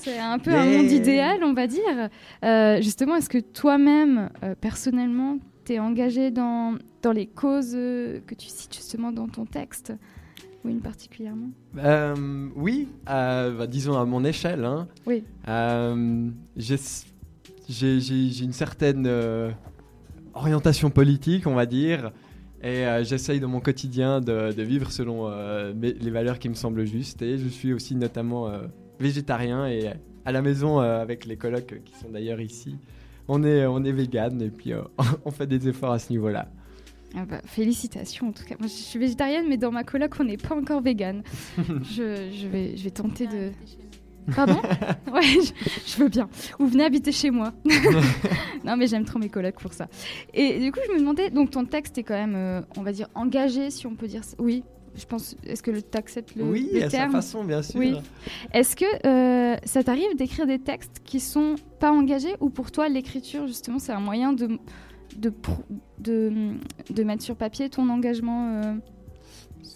c'est 0.05 0.17
un 0.19 0.39
peu 0.39 0.51
un 0.53 0.65
monde 0.65 0.89
idéal, 0.91 1.43
on 1.43 1.53
va 1.53 1.67
dire. 1.67 2.09
Euh, 2.43 2.81
justement, 2.81 3.15
est-ce 3.17 3.29
que 3.29 3.39
toi-même, 3.39 4.29
euh, 4.43 4.55
personnellement, 4.59 5.37
t'es 5.65 5.79
engagé 5.79 6.31
dans, 6.31 6.75
dans 7.01 7.11
les 7.11 7.25
causes 7.27 7.73
que 7.73 8.35
tu 8.37 8.47
cites 8.47 8.73
justement 8.75 9.11
dans 9.11 9.27
ton 9.27 9.45
texte 9.45 9.91
Ou 10.63 10.69
une 10.69 10.79
particulièrement? 10.79 11.49
Euh, 11.77 12.47
oui, 12.55 12.87
bah, 13.05 13.67
disons 13.67 13.97
à 13.99 14.05
mon 14.05 14.23
échelle. 14.23 14.63
hein. 14.63 14.87
Oui. 15.05 15.23
J'ai 17.67 18.43
une 18.43 18.53
certaine 18.53 19.07
orientation 20.33 20.89
politique, 20.89 21.47
on 21.47 21.55
va 21.55 21.65
dire, 21.65 22.11
et 22.61 22.85
euh, 22.85 23.03
j'essaye 23.03 23.39
dans 23.39 23.47
mon 23.47 23.59
quotidien 23.59 24.21
de, 24.21 24.51
de 24.51 24.63
vivre 24.63 24.91
selon 24.91 25.27
euh, 25.29 25.73
mes- 25.75 25.93
les 25.93 26.11
valeurs 26.11 26.39
qui 26.39 26.49
me 26.49 26.53
semblent 26.55 26.85
justes. 26.85 27.21
Et 27.21 27.37
je 27.37 27.47
suis 27.47 27.73
aussi 27.73 27.95
notamment 27.95 28.47
euh, 28.49 28.59
végétarien 28.99 29.67
et 29.67 29.91
à 30.25 30.31
la 30.31 30.41
maison 30.41 30.81
euh, 30.81 31.01
avec 31.01 31.25
les 31.25 31.37
colocs 31.37 31.73
euh, 31.73 31.79
qui 31.83 31.95
sont 31.95 32.09
d'ailleurs 32.09 32.41
ici. 32.41 32.77
On 33.27 33.43
est, 33.43 33.65
on 33.65 33.83
est 33.83 33.91
vegan 33.91 34.41
et 34.41 34.49
puis 34.49 34.73
euh, 34.73 34.81
on 35.25 35.31
fait 35.31 35.47
des 35.47 35.67
efforts 35.67 35.91
à 35.91 35.99
ce 35.99 36.11
niveau-là. 36.11 36.47
Ah 37.15 37.25
bah, 37.25 37.41
Félicitations 37.45 38.29
en 38.29 38.31
tout 38.31 38.43
cas. 38.43 38.55
Moi 38.59 38.67
je 38.67 38.73
suis 38.73 38.99
végétarienne, 38.99 39.45
mais 39.47 39.57
dans 39.57 39.71
ma 39.71 39.83
coloc, 39.83 40.13
on 40.19 40.23
n'est 40.25 40.37
pas 40.37 40.55
encore 40.55 40.81
vegan. 40.81 41.23
je, 41.57 42.29
je 42.31 42.47
vais, 42.47 42.75
je 42.75 42.83
vais 42.83 42.91
tenter 42.91 43.27
de. 43.27 43.51
Pardon? 44.35 44.59
Ouais, 45.13 45.21
je, 45.21 45.51
je 45.85 45.97
veux 45.97 46.09
bien. 46.09 46.27
Ou 46.59 46.65
venez 46.65 46.83
habiter 46.83 47.11
chez 47.11 47.29
moi. 47.31 47.53
non, 48.65 48.75
mais 48.75 48.87
j'aime 48.87 49.05
trop 49.05 49.19
mes 49.19 49.29
colocs 49.29 49.59
pour 49.59 49.71
ça. 49.73 49.87
Et 50.33 50.59
du 50.59 50.71
coup, 50.73 50.79
je 50.87 50.93
me 50.93 50.99
demandais, 50.99 51.29
donc 51.29 51.51
ton 51.51 51.63
texte 51.63 51.97
est 51.97 52.03
quand 52.03 52.15
même, 52.15 52.35
euh, 52.35 52.61
on 52.75 52.81
va 52.81 52.91
dire, 52.91 53.07
engagé, 53.15 53.69
si 53.69 53.87
on 53.87 53.95
peut 53.95 54.07
dire 54.07 54.23
ça. 54.25 54.35
Oui, 54.39 54.63
je 54.97 55.05
pense. 55.05 55.35
Est-ce 55.45 55.61
que 55.63 55.71
tu 55.71 55.97
acceptes 55.97 56.35
le, 56.35 56.43
oui, 56.43 56.69
le 56.73 56.79
à 56.83 56.89
sa 56.89 56.97
terme 56.97 57.11
façon, 57.11 57.43
bien 57.43 57.61
sûr. 57.61 57.79
Oui. 57.79 57.95
Est-ce 58.53 58.75
que 58.75 58.85
euh, 59.05 59.57
ça 59.65 59.83
t'arrive 59.83 60.15
d'écrire 60.15 60.47
des 60.47 60.59
textes 60.59 61.01
qui 61.03 61.19
sont 61.19 61.55
pas 61.79 61.91
engagés 61.91 62.35
ou 62.39 62.49
pour 62.49 62.71
toi, 62.71 62.89
l'écriture, 62.89 63.47
justement, 63.47 63.79
c'est 63.79 63.91
un 63.91 63.99
moyen 63.99 64.33
de, 64.33 64.59
de, 65.17 65.33
de, 65.99 66.31
de 66.89 67.03
mettre 67.03 67.23
sur 67.23 67.35
papier 67.35 67.69
ton 67.69 67.89
engagement 67.89 68.61
euh, 68.63 68.73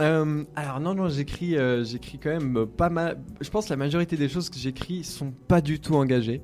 Euh, 0.01 0.43
alors 0.55 0.79
non, 0.79 0.93
non, 0.93 1.09
j'écris, 1.09 1.57
euh, 1.57 1.83
j'écris 1.83 2.19
quand 2.19 2.29
même 2.29 2.65
pas 2.65 2.89
mal. 2.89 3.17
Je 3.41 3.49
pense 3.49 3.65
que 3.65 3.71
la 3.71 3.77
majorité 3.77 4.15
des 4.15 4.29
choses 4.29 4.49
que 4.49 4.57
j'écris 4.57 5.03
sont 5.03 5.31
pas 5.47 5.61
du 5.61 5.79
tout 5.79 5.95
engagées. 5.95 6.41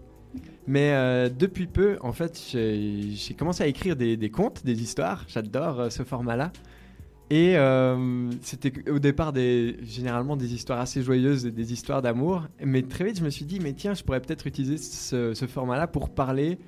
Mais 0.68 0.92
euh, 0.94 1.30
depuis 1.30 1.68
peu, 1.68 1.98
en 2.02 2.12
fait, 2.12 2.42
j'ai 2.52 3.36
commencé 3.38 3.64
à 3.64 3.68
écrire 3.68 3.96
des, 3.96 4.18
des 4.18 4.30
contes, 4.30 4.66
des 4.66 4.82
histoires. 4.82 5.24
J'adore 5.28 5.92
ce 5.92 6.04
format-là. 6.04 6.52
Et 7.32 7.58
euh, 7.58 8.30
c'était 8.42 8.88
au 8.90 9.00
départ 9.00 9.34
généralement 9.36 10.38
des 10.38 10.54
histoires 10.54 10.80
assez 10.80 11.02
joyeuses 11.02 11.46
et 11.48 11.52
des 11.52 11.74
histoires 11.74 12.02
d'amour. 12.02 12.44
Mais 12.64 12.84
très 12.84 13.04
vite, 13.04 13.18
je 13.18 13.24
me 13.24 13.30
suis 13.30 13.46
dit, 13.46 13.60
mais 13.60 13.74
tiens, 13.74 13.96
je 13.96 14.04
pourrais 14.04 14.22
peut-être 14.22 14.46
utiliser 14.46 14.78
ce, 14.78 15.34
format-là 15.48 15.88
pour 15.88 16.10
parler 16.10 16.60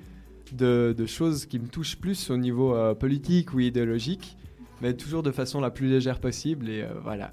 de, 0.52 0.94
choses 1.06 1.46
qui 1.46 1.60
me 1.60 1.68
touchent 1.68 1.96
plus 1.96 2.30
au 2.30 2.36
niveau 2.36 2.74
euh, 2.74 2.94
politique 2.94 3.54
ou 3.54 3.60
idéologique, 3.60 4.36
mais 4.82 4.94
toujours 4.94 5.22
de 5.22 5.30
façon 5.30 5.60
la 5.60 5.70
plus 5.70 5.86
légère 5.86 6.18
possible. 6.18 6.68
Et 6.68 6.82
euh, 6.82 6.88
voilà. 7.04 7.32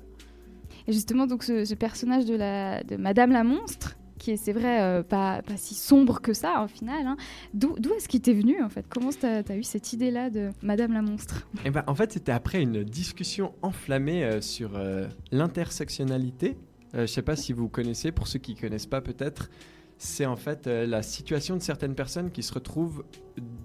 Et 0.88 0.94
justement, 0.94 1.26
donc 1.26 1.44
ce, 1.44 1.74
personnage 1.74 2.26
de 2.26 2.96
Madame 2.98 3.32
la 3.32 3.44
Monstre, 3.44 3.98
qui 4.26 4.32
est, 4.32 4.38
c'est 4.38 4.54
vrai, 4.54 4.82
euh, 4.82 5.04
pas, 5.04 5.44
pas 5.44 5.56
si 5.56 5.76
sombre 5.76 6.20
que 6.20 6.34
ça, 6.34 6.64
au 6.64 6.68
final, 6.68 7.06
hein, 7.06 7.16
d'où, 7.54 7.76
d'où 7.78 7.94
est-ce 7.94 8.10
qu'il 8.10 8.22
t'est 8.22 8.34
venu, 8.34 8.60
en 8.64 8.70
fait? 8.70 8.84
Comment 8.90 9.12
t'as, 9.12 9.56
eu 9.56 9.62
cette 9.62 9.94
idée-là 9.94 10.32
de 10.32 10.50
Madame 10.64 10.94
la 10.94 11.04
Monstre? 11.04 11.48
Eh 11.64 11.70
ben, 11.70 11.84
en 11.86 11.94
fait, 11.94 12.12
c'était 12.12 12.32
après 12.32 12.60
une 12.60 12.84
discussion 12.84 13.54
enflammée 13.62 14.24
euh, 14.24 14.42
sur 14.42 14.78
euh, 14.78 15.08
l'intersectionnalité. 15.32 16.58
Je 16.96 17.02
ne 17.02 17.06
sais 17.06 17.22
pas 17.22 17.36
si 17.36 17.54
vous 17.54 17.70
connaissez, 17.70 18.12
pour 18.12 18.28
ceux 18.28 18.40
qui 18.40 18.56
ne 18.56 18.60
connaissent 18.60 18.88
pas 18.88 19.02
peut-être, 19.02 19.52
c'est 19.98 20.26
en 20.26 20.38
fait 20.38 20.66
la 20.66 21.02
situation 21.04 21.58
de 21.58 21.62
certaines 21.62 21.94
personnes 21.94 22.32
qui 22.32 22.42
se 22.42 22.54
retrouvent 22.54 23.04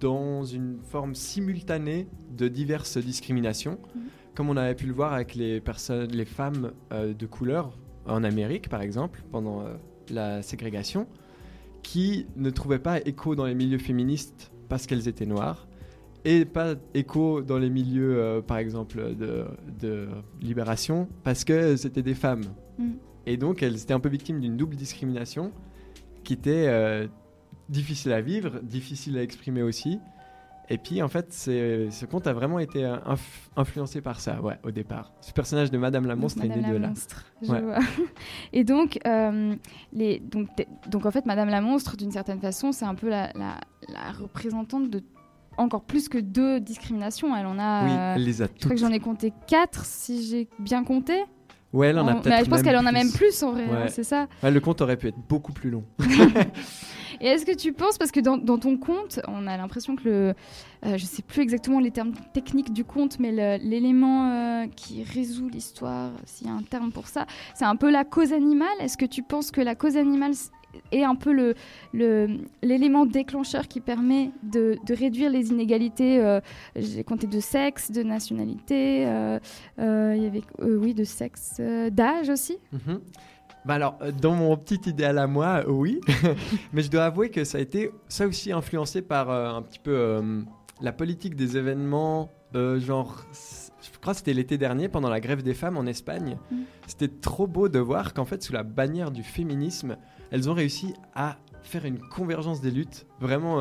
dans 0.01 0.45
une 0.45 0.79
forme 0.83 1.15
simultanée 1.15 2.09
de 2.37 2.49
diverses 2.49 2.99
discriminations, 2.99 3.79
Mhm. 3.95 4.03
comme 4.35 4.51
on 4.51 4.57
avait 4.57 4.75
pu 4.75 4.87
le 4.87 4.93
voir 4.93 5.13
avec 5.13 5.37
les, 5.37 5.61
personnes, 5.61 6.11
les 6.11 6.25
femmes 6.25 6.73
de 6.91 7.27
couleur 7.27 7.79
en 8.07 8.25
Amérique, 8.25 8.69
par 8.69 8.83
exemple, 8.83 9.23
pendant 9.31 9.61
euh, 9.61 9.75
la 10.11 10.43
ségrégation, 10.43 11.07
qui 11.83 12.27
ne 12.37 12.51
trouvaient 12.51 12.79
pas 12.79 13.01
écho 13.01 13.35
dans 13.35 13.47
les 13.47 13.55
milieux 13.55 13.79
féministes 13.79 14.51
parce 14.69 14.87
qu'elles 14.87 15.09
étaient 15.09 15.27
noires 15.27 15.67
et 16.25 16.45
pas 16.45 16.75
écho 16.95 17.41
dans 17.41 17.59
les 17.59 17.71
milieux, 17.71 18.19
euh, 18.19 18.43
par 18.43 18.59
exemple, 18.59 19.15
de, 19.15 19.47
de 19.81 20.09
libération, 20.41 21.09
parce 21.25 21.45
que 21.45 21.77
c'était 21.77 22.03
des 22.03 22.15
femmes. 22.15 22.45
Mm. 22.79 22.91
Et 23.27 23.37
donc, 23.37 23.63
elles 23.63 23.81
étaient 23.81 23.95
un 23.95 24.01
peu 24.01 24.09
victimes 24.09 24.41
d'une 24.41 24.57
double 24.57 24.77
discrimination 24.77 25.53
qui 26.25 26.35
était 26.35 26.67
euh, 26.69 27.07
difficile 27.69 28.13
à 28.13 28.21
vivre, 28.21 28.61
difficile 28.63 29.17
à 29.17 29.23
exprimer 29.23 29.63
aussi. 29.63 29.99
Et 30.73 30.79
puis, 30.79 31.03
en 31.03 31.09
fait, 31.09 31.33
ce 31.33 32.05
conte 32.07 32.29
a 32.29 32.33
vraiment 32.33 32.61
été 32.61 32.85
euh, 32.85 32.97
inf- 32.99 33.19
influencé 33.57 34.01
par 34.01 34.21
ça, 34.21 34.41
ouais, 34.41 34.57
au 34.63 34.71
départ. 34.71 35.13
Ce 35.21 35.33
personnage 35.33 35.71
de 35.73 35.79
Madame 35.79 36.07
la 36.07 36.15
Monstre 36.15 36.45
est 36.45 36.49
né 36.49 36.55
Madame 36.57 36.71
de 36.71 36.75
la 36.77 36.81
là. 36.83 36.89
Monstre, 36.89 37.25
je 37.43 37.51
Ouais. 37.51 37.61
vois. 37.61 37.79
Et 38.53 38.63
donc, 38.63 39.01
euh, 39.05 39.55
les, 39.93 40.21
donc, 40.89 41.07
en 41.07 41.11
fait, 41.11 41.27
Madame 41.27 41.49
la 41.49 41.61
Monstre, 41.61 41.97
d'une 41.97 42.13
certaine 42.13 42.41
façon, 42.41 42.71
c'est 42.71 42.85
un 42.85 42.95
peu 42.95 43.09
la, 43.09 43.33
la, 43.35 43.57
la 43.89 44.13
représentante 44.13 44.89
de 44.91 45.03
encore 45.57 45.83
plus 45.83 46.09
que 46.09 46.19
deux 46.19 46.61
discriminations. 46.61 47.37
Elle 47.37 47.47
en 47.47 47.59
a. 47.59 47.85
Oui, 47.85 47.91
euh, 47.91 48.13
elle 48.15 48.25
les 48.25 48.41
a 48.41 48.45
je 48.47 48.51
crois 48.51 48.59
toutes. 48.61 48.71
que 48.71 48.77
j'en 48.77 48.93
ai 48.93 49.01
compté 49.01 49.33
quatre, 49.49 49.85
si 49.85 50.25
j'ai 50.25 50.49
bien 50.61 50.85
compté. 50.85 51.15
Ouais, 51.73 51.89
elle 51.89 51.99
en 51.99 52.07
a 52.07 52.13
En- 52.13 52.21
peut-être 52.21 52.39
mais 52.39 52.45
je 52.45 52.49
pense 52.51 52.63
qu'elle 52.63 52.77
en 52.77 52.87
a 52.87 52.93
même 52.93 53.11
plus 53.13 53.43
en 53.43 53.53
vrai, 53.53 53.67
Ouais. 53.67 53.77
hein, 53.77 53.87
c'est 53.89 54.05
ça. 54.05 54.29
Ouais, 54.43 54.51
le 54.53 54.61
conte 54.61 54.81
aurait 54.81 54.97
pu 54.97 55.09
être 55.09 55.19
beaucoup 55.29 55.53
plus 55.53 55.71
long. 55.71 55.85
Et 57.21 57.27
est-ce 57.27 57.45
que 57.45 57.55
tu 57.55 57.73
penses, 57.73 57.99
parce 57.99 58.11
que 58.11 58.21
dans, 58.21 58.39
ton 58.59 58.77
conte, 58.79 59.21
on 59.29 59.47
a 59.47 59.57
l'impression 59.57 59.95
que 59.97 60.05
le. 60.09 60.35
euh, 60.87 60.97
je 60.97 61.05
sais 61.05 61.23
plus 61.23 61.43
exactement 61.43 61.79
les 61.79 61.91
termes 61.91 62.13
techniques 62.33 62.73
du 62.73 62.85
conte, 62.85 63.19
mais 63.19 63.31
l'élément 63.59 64.31
euh, 64.31 64.67
qui 64.75 65.03
résout 65.03 65.49
l'histoire, 65.49 66.13
s'il 66.25 66.47
y 66.47 66.51
a 66.51 66.55
un 66.55 66.63
terme 66.63 66.93
pour 66.93 67.09
ça, 67.09 67.27
c'est 67.55 67.67
un 67.67 67.77
peu 67.77 67.91
la 67.91 68.05
cause 68.05 68.33
animale. 68.33 68.69
Est-ce 68.81 68.97
que 68.97 69.05
tu 69.07 69.23
penses 69.23 69.51
que 69.51 69.61
la 69.61 69.75
cause 69.75 69.97
animale 69.99 70.33
est 70.93 71.03
un 71.03 71.17
peu 71.17 71.33
le- 71.33 71.55
le- 71.93 72.39
l'élément 72.63 73.05
déclencheur 73.05 73.67
qui 73.69 73.81
permet 73.81 74.31
de, 74.43 74.79
réduire 74.89 75.29
les 75.29 75.51
inégalités 75.51 76.21
euh, 76.21 76.41
J'ai 76.77 77.03
compté 77.05 77.27
de 77.27 77.41
sexe, 77.41 77.91
de 77.91 78.03
nationalité, 78.05 79.05
euh, 79.07 79.39
y 79.79 80.27
avait, 80.27 80.43
oui, 80.63 80.95
de 80.95 81.05
sexe, 81.05 81.61
d'âge 81.91 82.29
aussi? 82.31 82.57
Mhm. 82.73 83.01
Bah 83.65 83.75
alors, 83.75 83.99
euh, 84.01 84.13
dans 84.13 84.35
mon 84.35 84.57
petit 84.57 84.89
idéal 84.89 85.19
à 85.19 85.27
moi, 85.27 85.63
euh, 85.67 85.71
oui. 85.71 86.01
Mais 86.73 86.83
je 86.83 86.91
dois 86.91 87.05
avouer 87.05 87.31
que 87.31 87.45
ça 87.45 87.59
a 87.59 87.61
été, 87.61 87.91
ça 88.09 88.27
aussi, 88.27 88.53
influencé 88.53 89.03
par 89.03 89.31
euh, 89.31 89.51
un 89.51 89.63
petit 89.63 89.79
peu 89.79 89.95
euh, 89.95 90.43
la 90.81 90.93
politique 90.93 91.37
des 91.37 91.57
événements, 91.57 92.31
euh, 92.55 92.81
genre 92.81 93.25
je 93.83 93.99
crois 94.01 94.15
que 94.15 94.19
c'était 94.19 94.33
l'été 94.33 94.57
dernier, 94.57 94.89
pendant 94.89 95.11
la 95.11 95.21
grève 95.21 95.43
des 95.43 95.53
femmes 95.53 95.77
en 95.77 95.85
Espagne. 95.85 96.39
Mm. 96.51 96.57
C'était 96.87 97.09
trop 97.09 97.47
beau 97.47 97.69
de 97.69 97.79
voir 97.79 98.15
qu'en 98.15 98.25
fait, 98.25 98.43
sous 98.43 98.53
la 98.53 98.63
bannière 98.63 99.11
du 99.11 99.23
féminisme, 99.23 99.97
elles 100.31 100.49
ont 100.49 100.55
réussi 100.55 100.95
à 101.15 101.37
faire 101.63 101.85
une 101.85 101.99
convergence 101.99 102.63
des 102.63 102.71
luttes. 102.71 103.07
Vraiment, 103.21 103.59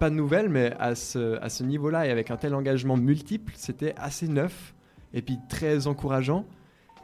pas 0.00 0.10
nouvelle, 0.10 0.48
mais 0.48 0.72
à 0.80 0.96
ce, 0.96 1.40
à 1.40 1.48
ce 1.48 1.62
niveau-là 1.62 2.06
et 2.06 2.10
avec 2.10 2.30
un 2.30 2.36
tel 2.36 2.54
engagement 2.54 2.96
multiple, 2.96 3.52
c'était 3.56 3.94
assez 3.96 4.26
neuf 4.26 4.74
et 5.14 5.22
puis 5.22 5.38
très 5.48 5.86
encourageant. 5.86 6.44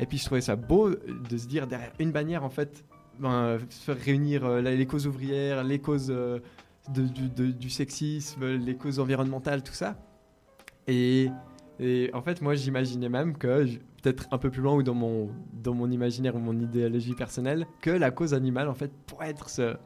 Et 0.02 0.06
puis 0.06 0.18
je 0.18 0.24
trouvais 0.24 0.40
ça 0.40 0.56
beau 0.56 0.90
de 0.90 1.36
se 1.36 1.46
dire 1.46 1.68
derrière 1.68 1.92
une 2.00 2.10
bannière, 2.10 2.42
en 2.42 2.50
fait, 2.50 2.84
ben, 3.20 3.58
faire 3.70 3.96
réunir 3.96 4.44
euh, 4.44 4.60
les 4.60 4.84
causes 4.84 5.06
ouvrières, 5.06 5.62
les 5.62 5.78
causes 5.78 6.10
euh, 6.10 6.40
du, 6.88 7.70
sexisme, 7.70 8.44
les 8.44 8.74
causes 8.76 8.98
environnementales, 8.98 9.62
tout 9.62 9.72
ça. 9.72 9.96
Et, 10.88 11.30
en 12.12 12.20
fait, 12.20 12.42
moi, 12.42 12.56
j'imaginais 12.56 13.08
même 13.08 13.38
que, 13.38 13.64
peut-être 14.02 14.26
un 14.32 14.38
peu 14.38 14.50
plus 14.50 14.60
loin 14.60 14.74
ou 14.74 14.82
dans 14.82 14.94
mon, 14.94 15.30
dans 15.52 15.74
mon 15.74 15.88
imaginaire 15.88 16.34
ou 16.34 16.40
mon 16.40 16.58
idéologie 16.58 17.14
personnelle, 17.14 17.64
que 17.80 17.90
la 17.90 18.10
cause 18.10 18.34
animale, 18.34 18.68
en 18.68 18.74
fait, 18.74 18.90
pourrait 19.06 19.30
être 19.30 19.48
ce- 19.48 19.76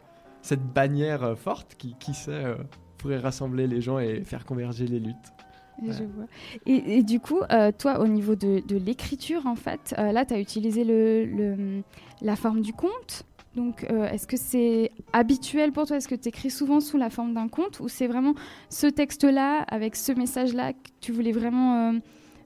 cette 0.41 0.63
bannière 0.63 1.25
euh, 1.25 1.35
forte 1.35 1.75
qui, 1.77 1.95
pourrait 2.97 3.19
rassembler 3.19 3.67
les 3.67 3.83
gens 3.83 3.99
et 3.99 4.25
faire 4.25 4.47
converger 4.47 4.87
les 4.87 4.99
luttes. 4.99 5.35
Et, 5.83 5.89
Ouais. 5.89 5.93
je 5.93 6.05
vois. 6.05 6.25
Et, 6.67 6.99
et 6.99 7.03
du 7.03 7.21
coup, 7.21 7.41
euh, 7.51 7.71
toi, 7.77 8.01
au 8.01 8.07
niveau 8.07 8.35
de, 8.35 8.63
de 8.67 8.77
l'écriture, 8.77 9.47
en 9.47 9.57
fait, 9.57 9.95
euh, 9.99 10.13
là, 10.13 10.25
tu 10.25 10.35
as 10.35 10.41
utilisé 10.41 10.85
le, 10.85 11.25
le- 11.27 11.83
la 12.23 12.37
forme 12.37 12.61
du 12.63 12.73
conte. 12.73 13.25
Donc, 13.55 13.87
euh, 13.91 14.07
est-ce 14.11 14.27
que 14.27 14.37
c'est 14.37 14.91
habituel 15.15 15.73
pour 15.73 15.87
toi? 15.87 15.97
Est-ce 15.97 16.09
que 16.09 16.15
tu 16.15 16.29
écris 16.29 16.51
souvent 16.51 16.81
sous 16.81 16.99
la 16.99 17.09
forme 17.11 17.33
d'un 17.35 17.49
conte? 17.49 17.81
Ou 17.81 17.89
c'est 17.89 18.07
vraiment 18.07 18.35
ce 18.69 18.87
texte-là, 18.87 19.63
avec 19.69 19.97
ce 19.97 20.13
message-là, 20.13 20.73
que 20.75 20.79
tu 21.01 21.13
voulais 21.13 21.33
vraiment. 21.33 21.95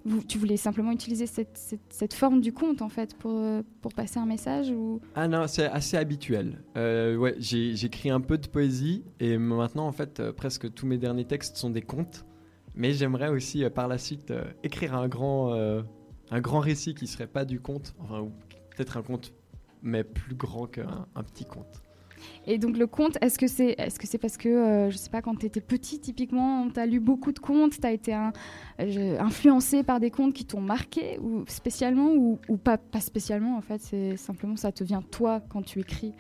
vous- 0.07 0.23
tu 0.23 0.39
voulais 0.39 0.57
simplement 0.57 0.93
utiliser 0.93 1.27
cette, 1.27 1.59
cette- 1.59 1.81
cette 1.91 2.15
forme 2.15 2.41
du 2.41 2.53
conte, 2.55 2.81
en 2.81 2.89
fait, 2.89 3.15
pour, 3.17 3.39
pour 3.83 3.93
passer 3.93 4.19
un 4.19 4.25
message 4.25 4.71
ou... 4.71 4.99
Ah 5.15 5.29
non, 5.29 5.47
c'est 5.47 5.67
assez 5.67 5.97
habituel. 5.99 6.63
Ouais, 6.75 7.35
j'écris 7.39 8.09
un 8.11 8.21
peu 8.21 8.39
de 8.39 8.47
poésie 8.49 9.03
et 9.21 9.37
maintenant, 9.37 9.87
en 9.87 9.93
fait, 9.93 10.23
presque 10.33 10.73
tous 10.73 10.87
mes 10.87 10.97
derniers 10.97 11.27
textes 11.27 11.57
sont 11.59 11.69
des 11.71 11.83
contes. 11.83 12.25
Mais 12.75 12.93
j'aimerais 12.93 13.29
aussi, 13.29 13.65
euh, 13.65 13.71
par 13.71 13.89
la 13.89 13.99
suite, 13.99 14.31
euh, 14.31 14.45
écrire 14.63 14.95
un 14.95 15.09
grand, 15.09 15.53
euh, 15.55 15.83
un 16.31 16.41
grand 16.41 16.61
récit 16.61 16.95
qui 16.95 17.07
serait 17.07 17.27
pas 17.27 17.45
du 17.45 17.61
conte, 17.61 17.95
enfin, 17.99 18.21
ou 18.21 18.33
peut-être 18.77 18.97
un 18.97 19.03
conte, 19.03 19.33
mais 19.83 20.05
plus 20.05 20.35
grand 20.35 20.67
qu'un 20.67 21.07
un 21.15 21.23
petit 21.23 21.45
conte. 21.45 21.83
Et 22.47 22.59
donc 22.59 22.77
le 22.77 22.87
conte, 22.87 23.17
est-ce 23.23 23.39
que 23.39 23.47
c'est 23.47 23.71
est 23.79 23.89
-ce 23.89 24.07
c'est 24.07 24.19
parce 24.19 24.37
que, 24.37 24.49
euh, 24.49 24.91
je 24.91 24.97
sais 24.99 25.09
pas, 25.09 25.23
quand 25.23 25.35
tu 25.37 25.47
étais 25.47 25.63
petit, 25.63 26.01
typiquement, 26.01 26.69
tu 26.71 26.79
as 26.79 26.85
lu 26.87 27.01
beaucoup 27.01 27.33
de 27.33 27.39
contes, 27.39 27.81
tu 27.81 27.87
as 27.87 27.93
été 27.93 28.13
un- 28.13 28.33
euh, 28.79 29.19
influencé 29.19 29.83
par 29.83 30.01
des 30.01 30.11
contes 30.11 30.35
qui 30.35 30.45
t'ont 30.45 30.61
marqué 30.61 31.19
ou 31.19 31.45
spécialement 31.49 32.13
ou, 32.13 32.39
ou 32.49 32.57
pas, 32.59 32.77
pas 32.77 33.01
spécialement 33.01 33.57
en 33.57 33.63
fait, 33.63 33.81
c'est 33.81 34.17
simplement 34.19 34.57
ça 34.57 34.71
te 34.71 34.85
vient 34.85 35.01
toi 35.03 35.41
quand 35.49 35.63
tu 35.63 35.81
écris 35.81 36.13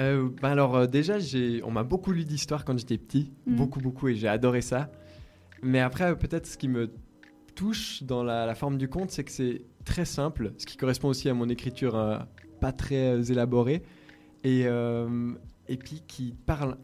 euh, 0.00 0.28
ben 0.42 0.48
alors 0.50 0.88
déjà, 0.88 1.18
on 1.64 1.70
m'a 1.70 1.84
beaucoup 1.84 2.10
lu 2.12 2.24
d'histoires 2.24 2.64
quand 2.64 2.76
j'étais 2.78 2.98
petit, 2.98 3.30
Mhm. 3.46 3.56
beaucoup 3.56 3.80
beaucoup, 3.80 4.08
et 4.08 4.14
j'ai 4.16 4.26
adoré 4.28 4.60
ça. 4.62 4.90
Mais 5.64 5.80
après, 5.80 6.16
peut-être 6.16 6.46
ce 6.46 6.58
qui 6.58 6.68
me 6.68 6.90
touche 7.54 8.02
dans 8.02 8.22
la, 8.22 8.46
la 8.46 8.54
forme 8.54 8.76
du 8.76 8.88
conte, 8.88 9.10
c'est 9.10 9.24
que 9.24 9.30
c'est 9.30 9.62
très 9.84 10.04
simple, 10.04 10.52
ce 10.58 10.66
qui 10.66 10.76
correspond 10.76 11.08
aussi 11.08 11.28
à 11.28 11.34
mon 11.34 11.48
écriture 11.48 11.96
euh, 11.96 12.18
pas 12.60 12.72
très 12.72 13.14
euh, 13.14 13.22
élaborée, 13.22 13.82
et, 14.42 14.64
euh, 14.66 15.32
et 15.68 15.76
puis 15.76 16.02
qui 16.06 16.34
parle 16.46 16.76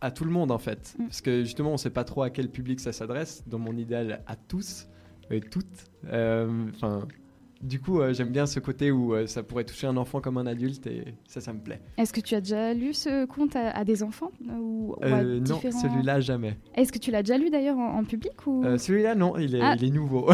à 0.00 0.10
tout 0.10 0.24
le 0.24 0.30
monde 0.30 0.50
en 0.50 0.58
fait. 0.58 0.94
Mhm. 0.98 1.06
Parce 1.06 1.20
que 1.22 1.44
justement, 1.44 1.72
on 1.72 1.76
sait 1.78 1.90
pas 1.90 2.04
trop 2.04 2.22
à 2.22 2.30
quel 2.30 2.50
public 2.50 2.80
ça 2.80 2.92
s'adresse, 2.92 3.42
dans 3.46 3.58
mon 3.58 3.76
idéal 3.76 4.22
à 4.26 4.36
tous 4.36 4.86
et 5.30 5.40
toutes. 5.40 5.86
Euh, 6.06 6.68
Enfin. 6.74 7.06
Du 7.62 7.80
coup, 7.80 8.00
euh, 8.00 8.12
j'aime 8.12 8.28
bien 8.30 8.46
ce 8.46 8.60
côté 8.60 8.90
où 8.90 9.14
euh, 9.14 9.26
ça 9.26 9.42
pourrait 9.42 9.64
toucher 9.64 9.86
un 9.86 9.96
enfant 9.96 10.20
comme 10.20 10.36
un 10.38 10.46
adulte 10.46 10.86
et 10.86 11.14
ça, 11.26 11.40
ça 11.40 11.52
me 11.52 11.58
plaît. 11.60 11.80
Est-ce 11.96 12.12
que 12.12 12.20
tu 12.20 12.34
as 12.34 12.40
déjà 12.40 12.74
lu 12.74 12.92
ce 12.94 13.24
conte 13.26 13.56
à, 13.56 13.70
à 13.70 13.84
des 13.84 14.02
enfants 14.02 14.30
ou, 14.48 14.94
ou 14.98 15.04
à 15.04 15.06
Euh, 15.06 15.38
non, 15.40 15.56
différents- 15.56 15.80
celui-là 15.80 16.20
jamais. 16.20 16.56
Est-ce 16.74 16.92
que 16.92 16.98
tu 16.98 17.10
l'as 17.10 17.22
déjà 17.22 17.38
lu 17.38 17.50
d'ailleurs 17.50 17.78
en, 17.78 17.98
en 17.98 18.04
public 18.04 18.46
ou 18.46 18.64
Euh, 18.64 18.78
celui-là 18.78 19.14
non, 19.14 19.36
il 19.38 19.54
est, 19.54 19.60
Ah. 19.62 19.74
il 19.78 19.84
est 19.84 19.90
nouveau. 19.90 20.28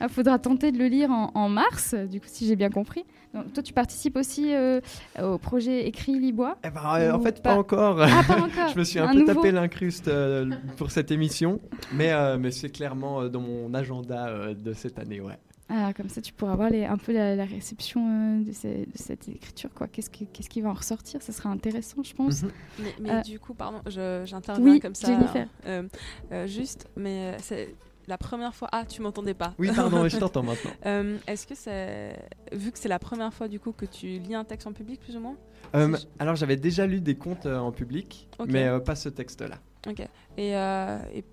Il 0.00 0.08
faudra 0.08 0.38
tenter 0.38 0.72
de 0.72 0.78
le 0.78 0.86
lire 0.86 1.10
en, 1.10 1.30
en 1.34 1.48
mars, 1.48 1.94
du 1.94 2.20
coup, 2.20 2.26
si 2.28 2.46
j'ai 2.46 2.56
bien 2.56 2.70
compris. 2.70 3.04
Donc, 3.32 3.52
toi, 3.52 3.62
tu 3.64 3.72
participes 3.72 4.16
aussi 4.16 4.54
euh, 4.54 4.80
au 5.20 5.38
projet 5.38 5.88
Écrit 5.88 6.20
Libois 6.20 6.56
Eh 6.64 6.70
ben, 6.70 6.80
euh, 7.00 7.12
en 7.12 7.20
fait, 7.20 7.42
pas 7.42 7.54
pas 7.54 7.58
encore. 7.58 8.00
Ah, 8.00 8.22
pas 8.26 8.36
encore 8.40 8.68
Je 8.74 8.78
me 8.78 8.84
suis 8.84 9.00
un, 9.00 9.08
Un 9.08 9.12
peu 9.12 9.20
nouveau 9.20 9.34
tapé 9.34 9.50
l'incruste 9.50 10.06
euh, 10.06 10.50
pour 10.76 10.92
cette 10.92 11.10
émission, 11.10 11.60
mais, 11.92 12.12
euh, 12.12 12.36
mais 12.38 12.52
c'est 12.52 12.68
clairement 12.68 13.22
euh, 13.22 13.28
dans 13.28 13.40
mon 13.40 13.74
agenda 13.74 14.28
euh, 14.28 14.54
de 14.54 14.72
cette 14.72 15.00
année, 15.00 15.20
ouais. 15.20 15.34
Ah, 15.68 15.92
comme 15.94 16.08
ça, 16.10 16.20
tu 16.20 16.32
pourras 16.32 16.56
voir 16.56 16.68
les- 16.70 16.84
un 16.84 16.98
peu 16.98 17.12
la, 17.12 17.34
la 17.34 17.44
réception 17.46 18.06
euh, 18.06 18.44
de, 18.44 18.52
ces- 18.52 18.84
de 18.86 18.96
cette 18.96 19.28
écriture. 19.28 19.70
quoi. 19.74 19.88
Qu'est-ce 19.88 20.10
qui, 20.10 20.26
qu'est-ce 20.26 20.50
qui 20.50 20.60
va 20.60 20.70
en 20.70 20.74
ressortir? 20.74 21.22
Ça 21.22 21.32
sera 21.32 21.48
intéressant, 21.48 22.02
je 22.02 22.12
pense. 22.14 22.42
Mhm. 22.42 22.50
Mais, 22.80 22.94
mais 23.00 23.10
Euh, 23.10 23.20
du 23.22 23.40
coup, 23.40 23.54
pardon, 23.54 23.80
je- 23.86 24.22
j'interviens 24.26 24.64
oui, 24.72 24.80
comme 24.80 24.94
ça. 24.94 25.08
Jennifer. 25.08 25.48
euh, 25.66 25.88
euh, 26.32 26.46
juste, 26.46 26.86
mais 26.96 27.36
c'est 27.40 27.74
la 28.06 28.18
première 28.18 28.54
fois. 28.54 28.68
Ah, 28.72 28.84
tu 28.84 29.00
m'entendais 29.00 29.32
pas. 29.32 29.54
Oui, 29.58 29.70
pardon, 29.74 30.06
je 30.06 30.16
t'entends 30.18 30.42
maintenant. 30.42 30.70
Euh, 30.84 31.16
Est-ce 31.26 31.46
que 31.46 31.54
c'est. 31.54 32.14
Vu 32.52 32.70
que 32.70 32.78
c'est 32.78 32.90
la 32.90 32.98
première 32.98 33.32
fois 33.32 33.48
du 33.48 33.58
coup 33.58 33.72
que 33.72 33.86
tu 33.86 34.06
lis 34.18 34.34
un 34.34 34.44
texte 34.44 34.66
en 34.66 34.72
public, 34.74 35.00
plus 35.00 35.16
ou 35.16 35.20
moins? 35.20 35.36
Euh, 35.74 35.96
Si 35.96 36.06
alors, 36.18 36.36
j'avais 36.36 36.56
déjà 36.58 36.86
lu 36.86 37.00
des 37.00 37.14
contes 37.16 37.46
euh, 37.46 37.56
en 37.58 37.72
public, 37.72 38.28
mais 38.46 38.64
euh, 38.68 38.80
pas 38.80 38.94
ce 38.96 39.08
texte-là. 39.08 39.56
Ok. 39.88 40.00
Et, 40.36 40.54
euh, 40.56 40.98
et 41.14 41.24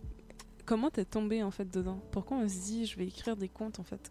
comment 0.66 0.90
t'es 0.90 1.04
tombé 1.04 1.44
en 1.44 1.52
fait 1.52 1.70
dedans? 1.70 2.00
Pourquoi 2.12 2.38
on 2.38 2.48
se 2.48 2.62
dit 2.64 2.86
je 2.86 2.96
vais 2.98 3.08
écrire 3.08 3.36
des 3.36 3.50
contes 3.50 3.78
en 3.80 3.84
fait? 3.84 4.10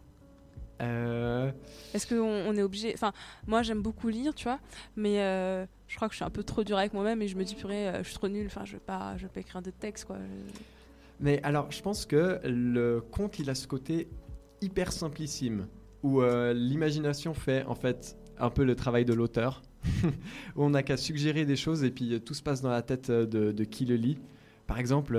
Euh, 0.81 1.51
Est-ce 1.95 2.07
qu'on 2.07 2.20
on 2.22 2.57
est 2.57 2.62
obligé 2.62 2.93
Enfin, 2.95 3.12
moi 3.47 3.62
j'aime 3.62 3.83
beaucoup 3.83 4.09
lire, 4.09 4.35
tu 4.35 4.45
vois, 4.45 4.59
mais 4.97 5.20
euh, 5.20 5.66
je 5.89 5.97
crois 5.97 6.09
que 6.09 6.14
je 6.14 6.16
suis 6.16 6.24
un 6.24 6.31
peu 6.31 6.43
trop 6.43 6.64
dur 6.64 6.78
avec 6.78 6.95
moi-même 6.95 7.20
et 7.22 7.28
je 7.28 7.37
me 7.37 7.45
dis 7.45 7.55
purée, 7.55 7.89
euh, 7.89 7.99
je 8.03 8.09
suis 8.09 8.14
trop 8.14 8.28
nulle. 8.28 8.47
Enfin, 8.47 8.64
je 8.64 8.72
vais 8.72 8.78
pas, 8.85 9.16
je 9.16 9.22
vais 9.24 9.28
pas 9.28 9.41
écrire 9.41 9.62
de 9.62 9.70
texte 9.70 10.07
quoi. 10.07 10.16
Mais 11.20 11.43
alors, 11.43 11.70
je 11.70 11.83
pense 11.83 12.07
que 12.07 12.41
le 12.45 13.01
conte, 13.01 13.39
il 13.39 13.51
a 13.51 13.55
ce 13.55 13.66
côté 13.66 14.09
hyper 14.62 14.91
simplissime, 14.93 15.66
où 16.03 16.22
euh, 16.22 16.55
l'imagination 16.55 17.35
fait 17.35 17.64
en 17.64 17.74
fait 17.74 18.16
un 18.39 18.49
peu 18.49 18.64
le 18.64 18.74
travail 18.74 19.05
de 19.05 19.12
l'auteur, 19.12 19.62
où 20.05 20.64
on 20.64 20.70
n'a 20.70 20.83
qu'à 20.83 20.97
suggérer 20.97 21.45
des 21.45 21.57
choses 21.57 21.85
et 21.85 21.91
puis 21.91 22.20
tout 22.22 22.33
se 22.35 22.43
passe 22.43 22.62
dans 22.62 22.70
la 22.70 22.83
tête 22.83 23.11
de, 23.11 23.53
de 23.53 23.64
qui 23.64 23.85
le 23.85 23.97
lit. 23.97 24.18
Par 24.66 24.78
exemple, 24.78 25.18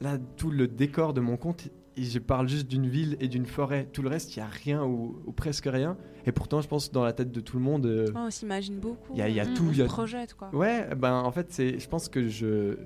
là, 0.00 0.18
tout 0.36 0.50
le 0.50 0.68
décor 0.68 1.14
de 1.14 1.20
mon 1.20 1.36
conte, 1.36 1.68
et 1.98 2.04
je 2.04 2.18
parle 2.18 2.48
juste 2.48 2.66
d'une 2.68 2.86
ville 2.88 3.16
et 3.20 3.28
d'une 3.28 3.46
forêt. 3.46 3.88
Tout 3.92 4.02
le 4.02 4.08
reste, 4.08 4.36
il 4.36 4.38
n'y 4.40 4.44
a 4.44 4.48
rien 4.48 4.84
ou, 4.84 5.20
ou 5.26 5.32
presque 5.32 5.66
rien. 5.66 5.96
Et 6.26 6.32
pourtant, 6.32 6.60
je 6.60 6.68
pense 6.68 6.90
dans 6.92 7.04
la 7.04 7.12
tête 7.12 7.30
de 7.32 7.40
tout 7.40 7.56
le 7.56 7.62
monde. 7.62 7.86
euh, 7.86 8.06
Oh, 8.14 8.18
on 8.26 8.30
s'imagine 8.30 8.78
beaucoup. 8.78 9.12
Il 9.14 9.18
y 9.18 9.22
a- 9.22 9.28
il 9.28 9.34
y 9.34 9.40
a 9.40 9.44
on- 9.50 9.54
tout, 9.54 9.64
On 9.68 9.72
il 9.72 9.78
y 9.78 9.82
a- 9.82 9.86
projette 9.86 10.34
quoi. 10.34 10.50
Ouais, 10.54 10.88
ben 10.94 11.14
en 11.14 11.30
fait, 11.32 11.46
c'est, 11.50 11.78
je 11.78 11.88
pense 11.88 12.08
que 12.08 12.28
je, 12.28 12.76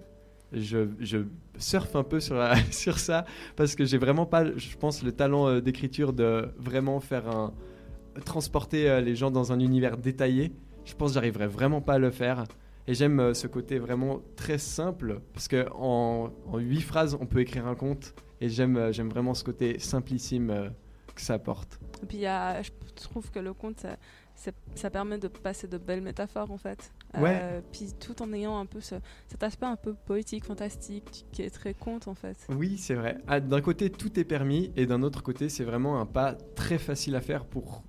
je, 0.52 0.86
je 1.00 1.18
surfe 1.58 1.94
un 1.96 2.04
peu 2.04 2.20
sur, 2.20 2.34
la- 2.36 2.54
sur 2.72 2.98
ça 2.98 3.24
parce 3.56 3.74
que 3.74 3.84
j'ai 3.84 3.98
vraiment 3.98 4.26
pas, 4.26 4.44
je 4.56 4.76
pense, 4.76 5.02
le 5.02 5.12
talent 5.12 5.48
euh, 5.48 5.60
d'écriture 5.60 6.12
de 6.12 6.48
vraiment 6.58 7.00
faire 7.00 7.28
un. 7.28 7.52
transporter 8.24 8.88
euh, 8.90 9.00
les 9.00 9.16
gens 9.16 9.30
dans 9.30 9.52
un 9.52 9.60
univers 9.60 9.96
détaillé. 9.96 10.52
Je 10.84 10.94
pense 10.94 11.10
que 11.10 11.14
j'arriverais 11.14 11.46
vraiment 11.46 11.80
pas 11.80 11.94
à 11.94 11.98
le 11.98 12.10
faire. 12.10 12.44
Et 12.88 12.94
j'aime 12.94 13.32
ce 13.34 13.46
côté 13.46 13.78
vraiment 13.78 14.20
très 14.34 14.58
simple 14.58 15.20
parce 15.32 15.46
que 15.46 15.68
en, 15.72 16.30
en 16.48 16.58
huit 16.58 16.80
phrases, 16.80 17.16
on 17.20 17.26
peut 17.26 17.40
écrire 17.40 17.66
un 17.68 17.76
conte. 17.76 18.12
Et 18.42 18.48
j'aime, 18.48 18.76
euh, 18.76 18.92
j'aime 18.92 19.08
vraiment 19.08 19.34
ce 19.34 19.44
côté 19.44 19.78
simplissime 19.78 20.50
euh, 20.50 20.68
que 21.14 21.20
ça 21.20 21.34
apporte. 21.34 21.78
Et 22.02 22.06
puis 22.06 22.16
il 22.18 22.22
y 22.22 22.26
a- 22.26 22.60
je 22.62 22.70
trouve 22.96 23.30
que 23.30 23.38
le 23.38 23.54
conte, 23.54 23.78
ça, 23.80 23.96
ça- 24.34 24.50
ça 24.74 24.90
permet 24.90 25.16
de 25.18 25.28
passer 25.28 25.68
de 25.68 25.78
belles 25.78 26.00
métaphores 26.02 26.50
en 26.50 26.58
fait. 26.58 26.92
Ouais. 27.16 27.38
Euh, 27.40 27.60
puis 27.70 27.92
tout 28.00 28.20
en 28.20 28.32
ayant 28.32 28.58
un 28.58 28.66
peu 28.66 28.80
ce- 28.80 28.96
cet 29.28 29.42
aspect 29.44 29.66
un 29.66 29.76
peu 29.76 29.94
poétique, 29.94 30.44
fantastique, 30.44 31.24
qui 31.30 31.42
est 31.42 31.50
très 31.50 31.72
conte 31.74 32.08
en 32.08 32.14
fait. 32.14 32.36
Oui, 32.48 32.78
c'est 32.78 32.94
vrai. 32.94 33.18
Ah, 33.28 33.38
d'un 33.38 33.60
côté, 33.60 33.90
tout 33.90 34.18
est 34.18 34.24
permis, 34.24 34.72
et 34.74 34.86
d'un 34.86 35.02
autre 35.02 35.22
côté, 35.22 35.48
c'est 35.48 35.64
vraiment 35.64 36.00
un 36.00 36.06
pas 36.06 36.34
très 36.56 36.78
facile 36.78 37.14
à 37.14 37.20
faire 37.20 37.44
pour 37.46 37.84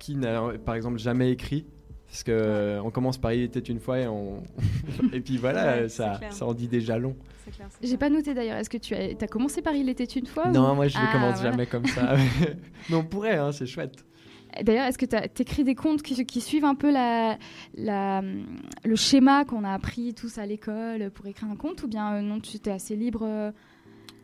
qui 0.00 0.16
n'a, 0.16 0.58
par 0.64 0.74
exemple, 0.74 0.98
jamais 0.98 1.30
écrit. 1.30 1.66
Parce 2.14 2.22
que 2.22 2.30
euh, 2.30 2.80
on 2.84 2.92
commence 2.92 3.18
par 3.18 3.32
Il 3.32 3.42
était 3.42 3.58
une 3.58 3.80
fois 3.80 3.98
et 3.98 4.06
on 4.06 4.40
et 5.12 5.18
puis 5.20 5.36
voilà, 5.36 5.78
Ouais, 5.80 5.88
ça, 5.88 6.20
ça 6.30 6.46
en 6.46 6.54
dit 6.54 6.68
déjà 6.68 6.96
long. 6.96 7.16
C'est 7.44 7.50
clair. 7.50 7.66
c'est 7.70 7.88
J'ai 7.88 7.96
pas 7.96 8.08
noté 8.08 8.34
d'ailleurs. 8.34 8.56
Est-ce 8.56 8.70
que 8.70 8.76
tu 8.78 8.94
as, 8.94 9.08
as 9.20 9.26
commencé 9.26 9.62
par 9.62 9.74
Il 9.74 9.88
était 9.88 10.04
une 10.04 10.26
fois 10.26 10.46
ou- 10.46 10.52
Non, 10.52 10.76
moi 10.76 10.86
je 10.86 10.96
ne 10.96 11.02
Ah, 11.04 11.12
commence 11.12 11.34
voilà. 11.40 11.50
jamais 11.50 11.66
comme 11.66 11.86
ça. 11.86 12.14
Mais 12.88 12.94
on 12.94 13.02
pourrait, 13.02 13.34
hein, 13.36 13.50
c'est 13.50 13.66
chouette. 13.66 14.04
D'ailleurs, 14.62 14.84
est-ce 14.86 14.96
que 14.98 15.06
tu 15.06 15.42
écris 15.42 15.64
des 15.64 15.74
contes 15.74 16.02
qui, 16.02 16.24
qui 16.24 16.40
suivent 16.40 16.64
un 16.64 16.76
peu 16.76 16.92
la, 16.92 17.36
la, 17.76 18.22
le 18.84 18.94
schéma 18.94 19.44
qu'on 19.44 19.64
a 19.64 19.72
appris 19.72 20.14
tous 20.14 20.38
à 20.38 20.46
l'école 20.46 21.10
pour 21.10 21.26
écrire 21.26 21.48
un 21.50 21.56
conte 21.56 21.82
ou 21.82 21.88
bien 21.88 22.14
euh, 22.14 22.20
non, 22.20 22.38
tu 22.38 22.54
étais 22.58 22.70
assez 22.70 22.94
libre 22.94 23.22
euh, 23.24 23.50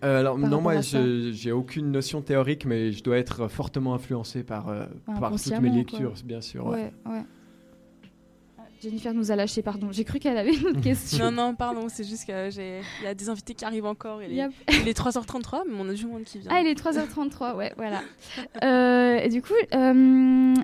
Euh, 0.05 0.21
alors 0.21 0.39
non, 0.39 0.61
moi 0.61 0.75
j'ai 0.81 1.51
aucune 1.51 1.91
notion 1.91 2.23
théorique, 2.23 2.67
mais 2.67 2.93
je 2.93 3.03
dois 3.03 3.19
être 3.19 3.49
fortement 3.49 3.95
influencé 3.95 4.45
par 4.45 4.69
euh, 4.69 4.85
Enfin, 5.09 5.19
par 5.19 5.31
toutes 5.33 5.61
mes 5.61 5.71
lectures, 5.71 6.13
quoi. 6.13 6.23
bien 6.25 6.41
sûr. 6.41 6.65
ouais. 6.69 6.93
Ouais, 7.05 7.13
ouais. 7.13 7.23
Jennifer 8.83 9.13
nous 9.13 9.31
a 9.31 9.37
lâché, 9.37 9.63
pardon. 9.63 9.89
J'ai 9.93 10.05
cru 10.05 10.19
qu'elle 10.19 10.37
avait 10.39 10.55
une 10.55 10.67
autre 10.69 10.81
question. 10.83 11.31
Non, 11.31 11.49
non, 11.49 11.55
pardon, 11.55 11.89
c'est 11.89 12.05
juste 12.05 12.25
qu'il 12.25 12.35
y 12.35 13.07
a 13.07 13.15
des 13.15 13.29
invités 13.29 13.55
qui 13.55 13.65
arrivent 13.65 13.85
encore. 13.87 14.23
Il 14.23 14.33
est, 14.33 14.37
Yep. 14.37 14.53
il 14.83 14.89
est 14.89 14.99
3h33, 14.99 15.63
mais 15.69 15.75
on 15.79 15.89
a 15.89 15.93
du 15.93 16.07
monde 16.07 16.25
qui 16.25 16.39
vient. 16.39 16.51
Ah, 16.55 16.61
il 16.61 16.67
est 16.67 16.79
3h33, 16.81 17.57
ouais, 17.57 17.73
voilà. 17.77 18.01
Euh, 18.63 19.19
et 19.19 19.29
du 19.29 19.43
coup, 19.43 19.53
euh, 19.75 20.55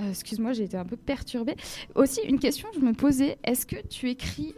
euh, 0.00 0.10
excuse-moi, 0.10 0.52
j'ai 0.52 0.64
été 0.64 0.76
un 0.76 0.84
peu 0.84 0.96
perturbée. 0.96 1.56
Aussi, 1.94 2.20
une 2.22 2.38
question 2.38 2.68
que 2.70 2.76
je 2.80 2.84
me 2.84 2.92
posais, 2.92 3.38
est-ce 3.44 3.64
que 3.66 3.76
tu 3.88 4.10
écris... 4.10 4.54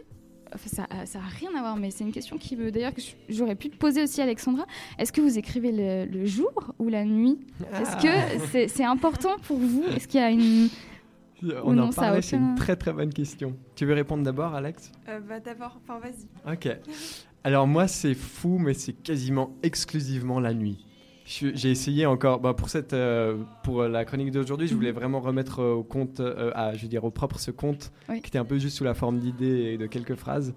Enfin, 0.53 0.67
ça, 0.67 0.87
a- 0.89 1.05
ça 1.05 1.19
a 1.19 1.27
rien 1.39 1.49
à 1.55 1.59
voir, 1.61 1.75
mais 1.77 1.91
c'est 1.91 2.03
une 2.03 2.11
question 2.11 2.37
qui 2.39 2.55
me... 2.55 2.71
D'ailleurs, 2.71 2.93
que 2.93 3.01
j'aurais 3.29 3.53
pu 3.55 3.69
te 3.69 3.77
poser 3.77 4.01
aussi, 4.03 4.19
Alexandra. 4.19 4.65
Est-ce 4.97 5.11
que 5.13 5.21
vous 5.21 5.37
écrivez 5.37 5.71
le, 5.71 6.05
le 6.11 6.25
jour 6.25 6.73
ou 6.79 6.89
la 6.89 7.05
nuit? 7.05 7.37
Est-ce 7.79 7.91
Ah. 7.93 8.01
que 8.01 8.47
c'est 8.51 8.67
c'est 8.67 8.83
important 8.83 9.37
pour 9.43 9.57
vous? 9.59 9.83
Est-ce 9.95 10.07
qu'il 10.07 10.19
y 10.19 10.23
a 10.23 10.31
une... 10.31 10.69
On 11.63 11.77
en 11.77 11.89
parlait, 11.91 12.21
c'est 12.21 12.35
aucun- 12.35 12.49
une 12.51 12.55
très 12.55 12.75
très 12.75 12.91
bonne 12.93 13.13
question. 13.13 13.55
Tu 13.75 13.85
veux 13.85 13.93
répondre 13.93 14.23
d'abord, 14.23 14.53
Alex? 14.55 14.91
Euh, 15.07 15.19
bah 15.19 15.39
d'abord, 15.39 15.79
enfin 15.83 15.99
vas-y. 15.99 16.53
Ok. 16.53 16.69
Alors 17.43 17.67
moi, 17.67 17.87
c'est 17.87 18.13
fou, 18.15 18.57
mais 18.57 18.73
c'est 18.73 18.93
quasiment 18.93 19.55
exclusivement 19.63 20.39
la 20.39 20.53
nuit. 20.53 20.85
J'ai 21.25 21.69
essayé 21.69 22.07
encore, 22.07 22.39
bah, 22.39 22.55
pour, 22.55 22.69
cette, 22.69 22.93
euh, 22.93 23.37
pour 23.63 23.83
la 23.83 24.03
chronique 24.03 24.31
d'aujourd'hui, 24.31 24.67
je 24.67 24.73
voulais 24.73 24.91
vraiment 24.91 25.19
remettre 25.19 25.59
euh, 25.59 25.73
au 25.73 25.83
compte, 25.83 26.19
euh, 26.21 26.51
à, 26.55 26.73
je 26.73 26.81
veux 26.81 26.87
dire 26.87 27.03
au 27.03 27.11
propre 27.11 27.37
ce 27.39 27.51
compte, 27.51 27.91
Oui. 28.09 28.19
qui 28.21 28.29
était 28.29 28.39
un 28.39 28.45
peu 28.45 28.57
juste 28.57 28.77
sous 28.77 28.83
la 28.83 28.95
forme 28.95 29.19
d'idées 29.19 29.73
et 29.73 29.77
de 29.77 29.85
quelques 29.85 30.15
phrases. 30.15 30.55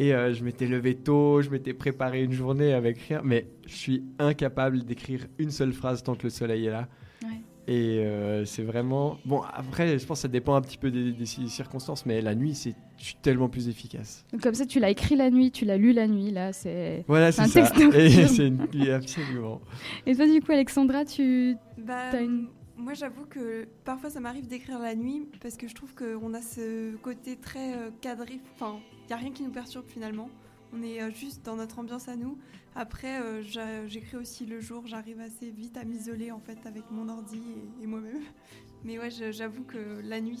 Et 0.00 0.12
euh, 0.12 0.34
je 0.34 0.42
m'étais 0.42 0.66
levé 0.66 0.96
tôt, 0.96 1.42
je 1.42 1.50
m'étais 1.50 1.74
préparé 1.74 2.24
une 2.24 2.32
journée 2.32 2.72
avec 2.72 2.98
rien, 3.02 3.20
mais 3.22 3.46
je 3.68 3.74
suis 3.76 4.04
incapable 4.18 4.82
d'écrire 4.84 5.26
une 5.38 5.52
seule 5.52 5.72
phrase 5.72 6.02
tant 6.02 6.16
que 6.16 6.24
le 6.24 6.30
soleil 6.30 6.66
est 6.66 6.70
là. 6.70 6.88
Ouais. 7.22 7.28
Et 7.68 7.98
euh, 8.00 8.44
c'est 8.44 8.62
vraiment... 8.62 9.18
Bon, 9.24 9.42
après, 9.42 9.98
je 9.98 10.04
pense 10.06 10.18
que 10.18 10.22
ça 10.22 10.28
dépend 10.28 10.54
un 10.54 10.60
petit 10.60 10.78
peu 10.78 10.90
des, 10.90 11.12
des 11.12 11.26
circonstances, 11.26 12.04
mais 12.06 12.20
la 12.20 12.34
nuit, 12.34 12.54
c'est 12.54 12.74
je 12.98 13.04
suis 13.04 13.14
tellement 13.22 13.48
plus 13.48 13.68
efficace. 13.68 14.26
Donc, 14.32 14.42
Comme 14.42 14.54
ça, 14.54 14.66
tu 14.66 14.80
l'as 14.80 14.90
écrit 14.90 15.16
la 15.16 15.30
nuit, 15.30 15.50
tu 15.50 15.64
l'as 15.64 15.76
lu 15.78 15.92
la 15.92 16.06
nuit, 16.08 16.30
là, 16.30 16.52
c'est... 16.52 17.04
Voilà, 17.06 17.32
c'est 17.32 17.42
un 17.42 17.46
ça. 17.46 17.62
texte 17.62 17.94
Et 17.94 18.10
c'est 18.26 18.48
une... 18.48 18.66
absolument. 18.90 19.60
Et 20.06 20.14
toi, 20.16 20.26
du 20.26 20.40
coup, 20.40 20.52
Alexandra, 20.52 21.04
tu... 21.04 21.56
Bah, 21.78 22.20
une- 22.20 22.48
Moi, 22.76 22.94
j'avoue 22.94 23.24
que 23.26 23.66
parfois, 23.84 24.10
ça 24.10 24.20
m'arrive 24.20 24.46
d'écrire 24.48 24.78
la 24.80 24.94
nuit 24.94 25.28
parce 25.40 25.56
que 25.56 25.68
je 25.68 25.74
trouve 25.74 25.94
qu'on 25.94 26.34
a 26.34 26.42
ce 26.42 26.96
côté 26.96 27.36
très 27.36 27.74
euh, 27.74 27.90
cadré. 28.00 28.40
Enfin, 28.54 28.78
il 29.04 29.06
n'y 29.08 29.12
a 29.12 29.16
rien 29.16 29.30
qui 29.32 29.42
nous 29.42 29.50
perturbe 29.52 29.84
finalement. 29.88 30.28
On 30.72 30.82
est 30.82 31.02
euh, 31.02 31.10
juste 31.10 31.44
dans 31.44 31.56
notre 31.56 31.78
ambiance 31.78 32.08
à 32.08 32.16
nous. 32.16 32.38
Après, 32.76 33.20
euh, 33.20 33.42
j'écris 33.88 34.16
aussi 34.16 34.46
le 34.46 34.60
jour. 34.60 34.86
J'arrive 34.86 35.20
assez 35.20 35.50
vite 35.50 35.76
à 35.76 35.84
m'isoler 35.84 36.30
en 36.30 36.38
fait 36.40 36.58
avec 36.66 36.84
mon 36.90 37.08
ordi 37.08 37.40
et, 37.80 37.84
et 37.84 37.86
moi-même. 37.86 38.20
Mais 38.84 38.98
ouais, 38.98 39.10
j'avoue 39.10 39.64
que 39.64 40.00
la 40.04 40.20
nuit, 40.20 40.40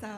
ça, 0.00 0.08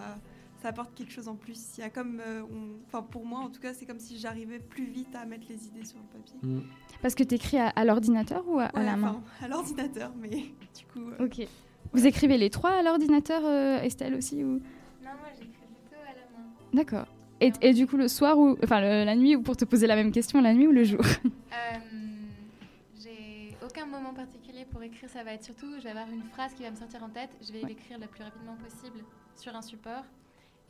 ça 0.62 0.68
apporte 0.68 0.94
quelque 0.94 1.12
chose 1.12 1.28
en 1.28 1.34
plus. 1.34 1.76
Il 1.76 1.80
y 1.80 1.84
a 1.84 1.90
comme, 1.90 2.20
euh, 2.24 2.42
on- 2.50 2.78
enfin 2.86 3.02
pour 3.02 3.26
moi 3.26 3.40
en 3.40 3.50
tout 3.50 3.60
cas, 3.60 3.74
c'est 3.74 3.84
comme 3.86 3.98
si 3.98 4.18
j'arrivais 4.18 4.58
plus 4.60 4.86
vite 4.86 5.14
à 5.14 5.26
mettre 5.26 5.46
les 5.48 5.66
idées 5.66 5.84
sur 5.84 5.98
le 5.98 6.04
papier. 6.18 6.38
Mm. 6.42 6.60
Parce 7.02 7.14
que 7.14 7.24
tu 7.24 7.34
écris 7.34 7.58
à, 7.58 7.68
à 7.68 7.84
l'ordinateur 7.84 8.48
ou 8.48 8.58
à, 8.58 8.70
la 8.74 8.96
main 8.96 9.20
à 9.42 9.48
l'ordinateur, 9.48 10.12
mais 10.20 10.28
du 10.30 10.84
coup. 10.92 11.10
euh, 11.20 11.26
Ok. 11.26 11.46
Vous 11.92 12.06
écrivez 12.06 12.38
les 12.38 12.50
trois 12.50 12.70
à 12.70 12.82
l'ordinateur, 12.82 13.42
euh, 13.44 13.80
Estelle 13.82 14.14
aussi 14.14 14.44
ou... 14.44 14.52
Non, 14.54 14.60
moi 15.02 15.28
j'écris 15.34 15.50
plutôt 15.66 15.96
à 16.02 16.14
la 16.14 16.38
main. 16.38 16.46
D'accord. 16.72 17.06
Et, 17.40 17.52
et 17.60 17.72
du 17.72 17.86
coup, 17.86 17.96
le 17.96 18.08
soir 18.08 18.38
ou 18.38 18.56
enfin 18.64 18.80
le- 18.80 19.04
la 19.04 19.14
nuit 19.14 19.36
ou 19.36 19.42
pour 19.42 19.56
te 19.56 19.64
poser 19.64 19.86
la 19.86 19.94
même 19.96 20.10
question, 20.12 20.40
la 20.40 20.52
nuit 20.54 20.66
ou 20.66 20.72
le 20.72 20.84
jour? 20.84 21.00
Euh, 21.02 21.78
j'ai 23.02 23.54
aucun 23.64 23.86
moment 23.86 24.12
particulier 24.12 24.64
pour 24.70 24.82
écrire, 24.82 25.08
ça 25.08 25.22
va 25.22 25.32
être 25.34 25.44
surtout, 25.44 25.66
je 25.78 25.84
vais 25.84 25.90
avoir 25.90 26.08
une 26.10 26.22
phrase 26.22 26.52
qui 26.54 26.62
va 26.62 26.70
me 26.70 26.76
sortir 26.76 27.02
en 27.02 27.08
tête, 27.08 27.30
je 27.46 27.52
vais 27.52 27.60
l'écrire 27.66 27.98
le 27.98 28.06
plus 28.06 28.22
rapidement 28.24 28.56
possible 28.56 29.04
sur 29.36 29.54
un 29.54 29.62
support. 29.62 30.04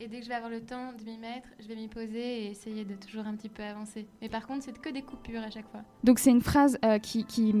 Et 0.01 0.07
dès 0.07 0.19
que 0.19 0.23
je 0.23 0.29
vais 0.29 0.35
avoir 0.35 0.49
le 0.49 0.61
temps 0.61 0.93
de 0.97 1.03
m'y 1.03 1.17
mettre, 1.17 1.49
je 1.59 1.67
vais 1.67 1.75
m'y 1.75 1.89
poser 1.89 2.45
et 2.45 2.51
essayer 2.51 2.85
de 2.85 2.95
toujours 2.95 3.25
un 3.27 3.35
petit 3.35 3.49
peu 3.49 3.63
avancer. 3.63 4.05
Mais 4.21 4.29
par 4.29 4.47
contre, 4.47 4.63
c'est 4.63 4.79
que 4.79 4.87
des 4.89 5.01
coupures 5.01 5.41
à 5.41 5.49
chaque 5.49 5.69
fois. 5.69 5.81
Donc 6.05 6.19
c'est 6.19 6.29
une 6.29 6.39
phrase 6.41 6.77
euh, 6.85 6.99
qui, 6.99 7.25
qui, 7.25 7.53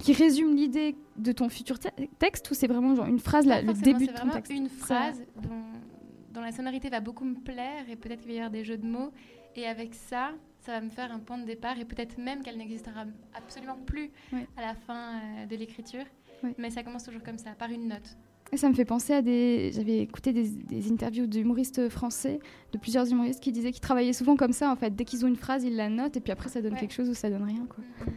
qui 0.00 0.12
résume 0.12 0.56
l'idée 0.56 0.96
de 1.16 1.30
ton 1.30 1.48
futur 1.48 1.78
te- 1.78 1.86
texte 2.18 2.50
ou 2.50 2.54
c'est 2.54 2.66
vraiment 2.66 2.96
genre 2.96 3.06
une 3.06 3.20
phrase, 3.20 3.46
là, 3.46 3.62
le 3.62 3.72
début 3.72 4.06
c'est 4.06 4.12
de 4.12 4.16
ton 4.18 4.18
vraiment 4.18 4.32
texte? 4.32 4.50
une 4.52 4.68
Ça- 4.68 4.84
phrase 4.86 5.22
dont, 5.40 5.62
dont 6.36 6.42
la 6.42 6.52
sonorité 6.52 6.88
va 6.90 7.00
beaucoup 7.00 7.24
me 7.24 7.34
plaire 7.34 7.88
et 7.90 7.96
peut-être 7.96 8.20
qu'il 8.20 8.28
va 8.28 8.34
y 8.34 8.38
avoir 8.38 8.50
des 8.52 8.62
jeux 8.62 8.76
de 8.76 8.86
mots. 8.86 9.10
Et 9.56 9.66
avec 9.66 9.94
ça, 9.94 10.32
ça 10.60 10.72
va 10.72 10.80
me 10.82 10.90
faire 10.90 11.10
un 11.10 11.18
point 11.18 11.38
de 11.38 11.44
départ 11.46 11.78
et 11.80 11.86
peut-être 11.86 12.18
même 12.18 12.42
qu'elle 12.42 12.58
n'existera 12.58 13.04
absolument 13.34 13.78
plus 13.86 14.10
Ouais. 14.32 14.46
à 14.56 14.60
la 14.60 14.74
fin 14.74 15.14
euh, 15.14 15.46
de 15.46 15.56
l'écriture. 15.56 16.04
Ouais. 16.44 16.54
Mais 16.58 16.68
ça 16.70 16.82
commence 16.82 17.04
toujours 17.04 17.22
comme 17.22 17.38
ça, 17.38 17.52
par 17.58 17.70
une 17.70 17.88
note. 17.88 18.16
Et 18.52 18.58
ça 18.58 18.68
me 18.68 18.74
fait 18.74 18.84
penser 18.84 19.12
à 19.14 19.22
des. 19.22 19.72
J'avais 19.72 19.98
écouté 20.00 20.32
des, 20.32 20.48
des 20.48 20.92
interviews 20.92 21.26
d'humoristes 21.26 21.88
français, 21.88 22.38
de 22.72 22.78
plusieurs 22.78 23.10
humoristes 23.10 23.40
qui 23.42 23.50
disaient 23.50 23.72
qu'ils 23.72 23.80
travaillaient 23.80 24.12
souvent 24.12 24.36
comme 24.36 24.52
ça 24.52 24.70
en 24.70 24.76
fait. 24.76 24.94
Dès 24.94 25.04
qu'ils 25.04 25.24
ont 25.24 25.28
une 25.28 25.34
phrase, 25.36 25.64
ils 25.64 25.74
la 25.74 25.88
notent 25.88 26.16
et 26.16 26.20
puis 26.20 26.30
après 26.32 26.48
ça 26.50 26.60
donne 26.62 26.74
Ouais. 26.74 26.78
quelque 26.80 26.92
chose 26.94 27.08
ou 27.08 27.14
ça 27.14 27.28
donne 27.30 27.42
rien 27.42 27.66
quoi. 27.66 27.82
Mhm. 28.06 28.12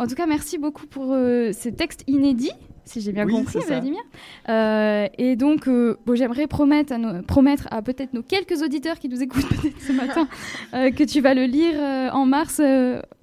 En 0.00 0.06
tout 0.06 0.14
cas, 0.14 0.26
merci 0.26 0.56
beaucoup 0.56 0.86
pour 0.86 1.12
euh, 1.12 1.50
ces 1.52 1.72
textes 1.72 2.04
inédits, 2.06 2.52
si 2.86 3.02
j'ai 3.02 3.12
bien 3.12 3.26
Oui, 3.26 3.34
compris. 3.34 3.58
Vladimir. 3.60 4.00
Euh, 4.48 5.06
et 5.18 5.36
donc, 5.36 5.68
euh, 5.68 5.96
bon, 6.06 6.14
j'aimerais 6.16 6.46
promettre 6.46 6.94
à, 6.94 6.98
nos- 6.98 7.22
promettre 7.22 7.68
à 7.70 7.82
peut-être 7.82 8.14
nos 8.14 8.22
quelques 8.22 8.62
auditeurs 8.62 8.98
qui 8.98 9.10
nous 9.10 9.22
écoutent 9.22 9.46
peut-être 9.60 9.80
ce 9.80 9.92
matin 9.92 10.26
euh, 10.72 10.90
que 10.90 11.04
tu 11.04 11.20
vas 11.20 11.34
le 11.34 11.44
lire 11.44 11.74
en 12.14 12.24
mars 12.24 12.60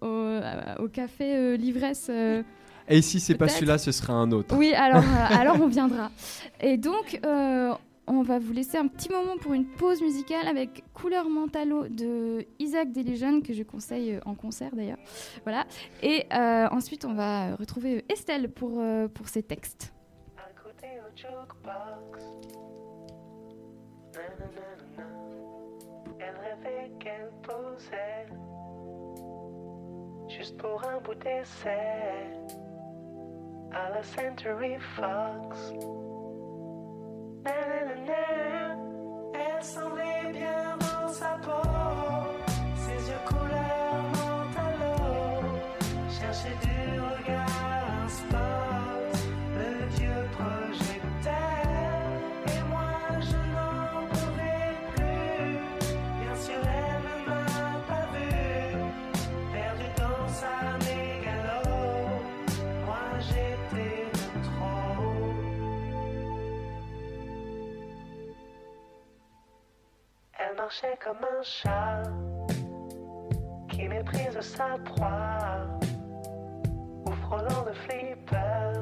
au, 0.01 0.05
au 0.84 0.88
café 0.88 1.57
Livresse. 1.57 2.11
Et 2.89 3.01
si 3.01 3.19
c'est 3.19 3.36
pas 3.36 3.47
celui-là, 3.47 3.80
ce 3.80 3.91
sera 3.91 4.13
un 4.13 4.32
autre. 4.32 4.55
Oui, 4.55 4.71
alors, 4.75 5.03
alors 5.32 5.57
on 5.59 5.67
viendra. 5.67 6.11
Et 6.61 6.78
donc, 6.78 7.19
on 8.08 8.22
va 8.22 8.39
vous 8.39 8.53
laisser 8.53 8.78
un 8.78 8.88
petit 8.88 9.10
moment 9.10 9.38
pour 9.38 9.53
une 9.53 9.66
pause 9.66 10.01
musicale 10.01 10.47
avec 10.47 10.84
Couleur 10.93 11.30
Mentalo 11.30 11.88
de 11.88 12.45
Isaac 12.60 12.91
Desléjeunes, 12.91 13.43
que 13.43 13.53
je 13.53 13.64
conseille 13.64 14.16
euh, 14.16 14.20
en 14.26 14.34
concert 14.34 14.76
d'ailleurs. 14.76 14.97
Voilà. 15.43 15.66
Et 16.01 16.26
euh, 16.34 16.68
ensuite, 16.72 17.05
on 17.05 17.14
va 17.14 17.55
retrouver 17.55 18.05
Estelle 18.10 18.49
pour, 18.49 18.80
euh, 18.80 19.08
ses 19.26 19.43
textes. 19.43 19.93
Juste 30.30 30.58
pour 30.58 30.84
un 30.86 30.99
bout 31.01 31.16
d'essai. 31.16 31.78
Elle 39.34 39.64
semblait 39.64 40.32
bien 40.34 40.78
dans 40.80 41.08
sa 41.14 41.38
peau. 41.43 41.68
Ses 42.76 43.10
yeux 43.10 43.24
couleur 43.26 43.93
mentalo. 44.14 44.95
Cherchait 46.10 46.58
du 46.62 46.76
comme 71.03 71.17
un 71.17 71.41
chat 71.41 72.03
qui 73.67 73.88
méprise 73.88 74.39
sa 74.41 74.78
proie 74.86 75.65
ou 77.05 77.11
frôlant 77.23 77.63
de 77.65 77.73
flipper. 77.73 78.73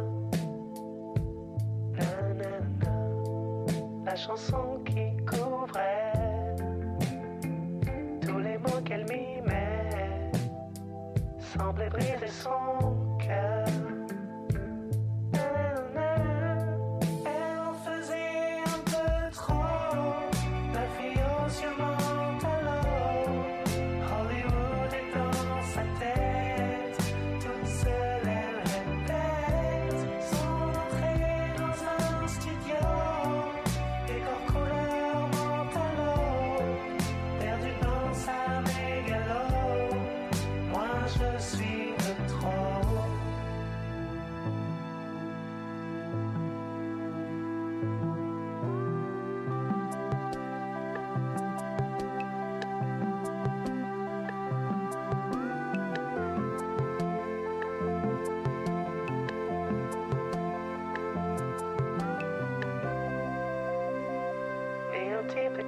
La 4.05 4.15
chanson 4.15 4.64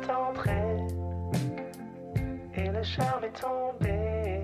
est 0.04 0.88
et 2.56 2.70
le 2.70 2.84
charme 2.84 3.24
est 3.24 3.40
tombé. 3.40 4.42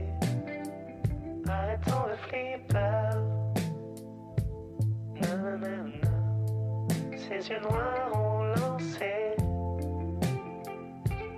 Arrêtons 1.48 2.06
le 2.10 2.16
flipper. 2.28 3.10
Ses 7.16 7.50
yeux 7.50 7.62
noirs 7.62 8.12
ont 8.14 8.44
lancé 8.44 9.36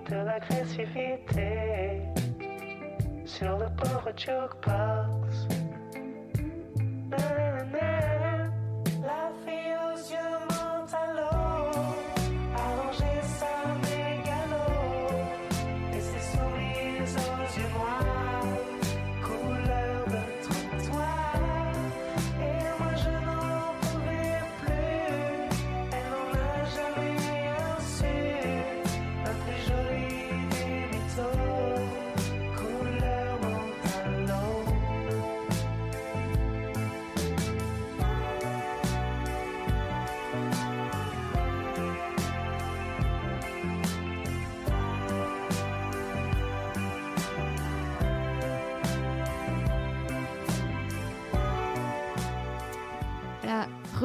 de 0.09 0.15
l'agressivité 0.15 2.01
sur 3.25 3.57
le 3.57 3.67
pauvre 3.75 4.11
jukebox. 4.15 4.94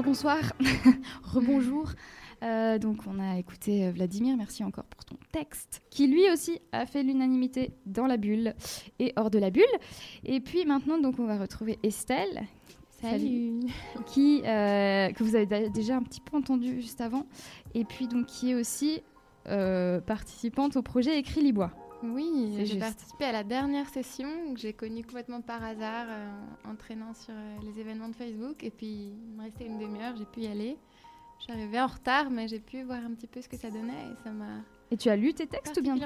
Rebonsoir, 0.01 0.39
rebonjour. 1.23 1.91
Euh, 2.43 2.79
donc 2.79 3.01
on 3.07 3.21
a 3.21 3.39
écouté 3.39 3.85
euh, 3.85 3.91
Vladimir, 3.91 4.35
merci 4.35 4.65
encore 4.65 4.85
pour 4.85 5.05
ton 5.05 5.17
texte, 5.31 5.83
qui 5.91 6.07
lui 6.07 6.31
aussi 6.31 6.59
a 6.73 6.87
fait 6.87 7.03
l'unanimité 7.03 7.73
dans 7.85 8.07
la 8.07 8.17
bulle 8.17 8.55
et 8.99 9.13
hors 9.17 9.29
de 9.29 9.39
la 9.39 9.51
bulle. 9.51 9.65
Et 10.25 10.41
puis 10.41 10.65
maintenant, 10.65 10.97
donc 10.97 11.19
on 11.19 11.27
va 11.27 11.37
retrouver 11.37 11.79
Estelle. 11.83 12.47
Salut. 13.03 13.61
Qui, 14.07 14.41
euh, 14.47 15.11
que 15.11 15.23
vous 15.23 15.37
avez 15.37 15.69
déjà 15.69 15.97
un 15.97 16.03
petit 16.03 16.23
peu 16.23 16.35
entendu 16.39 16.81
juste 16.81 17.03
avant. 17.03 17.27
Et 17.75 17.85
puis 17.85 18.09
donc 18.09 18.25
qui 18.25 18.53
est 18.53 18.55
aussi 18.55 19.03
euh, 19.49 20.01
participante 20.01 20.77
au 20.77 20.83
projet 20.83 21.19
Écrit 21.19 21.43
Libois. 21.43 21.73
Oui, 22.03 22.55
j'ai 22.65 22.79
participé 22.79 23.27
à 23.27 23.33
la 23.33 23.45
dernière 23.45 23.89
session 23.89 24.29
que 24.55 24.61
j'ai 24.61 24.73
connue 24.73 25.03
complètement 25.03 25.41
par 25.43 25.63
hasard 25.63 26.07
euh, 26.09 26.71
en 26.71 26.75
traînant 26.75 27.13
sur 27.15 27.35
euh, 27.35 27.57
les 27.63 27.79
événements 27.79 28.09
de 28.09 28.15
Facebook. 28.17 28.65
Et 28.65 28.71
puis, 28.71 29.13
il 29.13 29.37
me 29.37 29.43
restait 29.43 29.67
une 29.67 29.79
demi-heure, 29.79 30.15
j'ai 30.17 30.25
pu 30.25 30.41
y 30.41 30.47
aller. 30.47 30.77
Je 31.39 31.45
suis 31.45 31.53
arrivée 31.53 31.81
en 31.81 31.87
retard, 31.87 32.31
mais 32.31 32.49
j'ai 32.49 32.61
pu 32.61 32.83
voir 32.83 32.99
un 32.99 33.15
petit 33.15 33.27
peu 33.27 33.41
ce 33.41 33.49
que 33.49 33.57
ça 33.57 33.71
donnait 33.71 33.93
et 34.13 34.23
ça 34.25 34.31
m'a. 34.31 34.61
Et 34.91 34.97
tu 34.97 35.09
as 35.09 35.17
lu 35.17 35.33
tes 35.33 35.47
textes 35.47 35.77
ou 35.79 35.83
bien. 35.83 35.97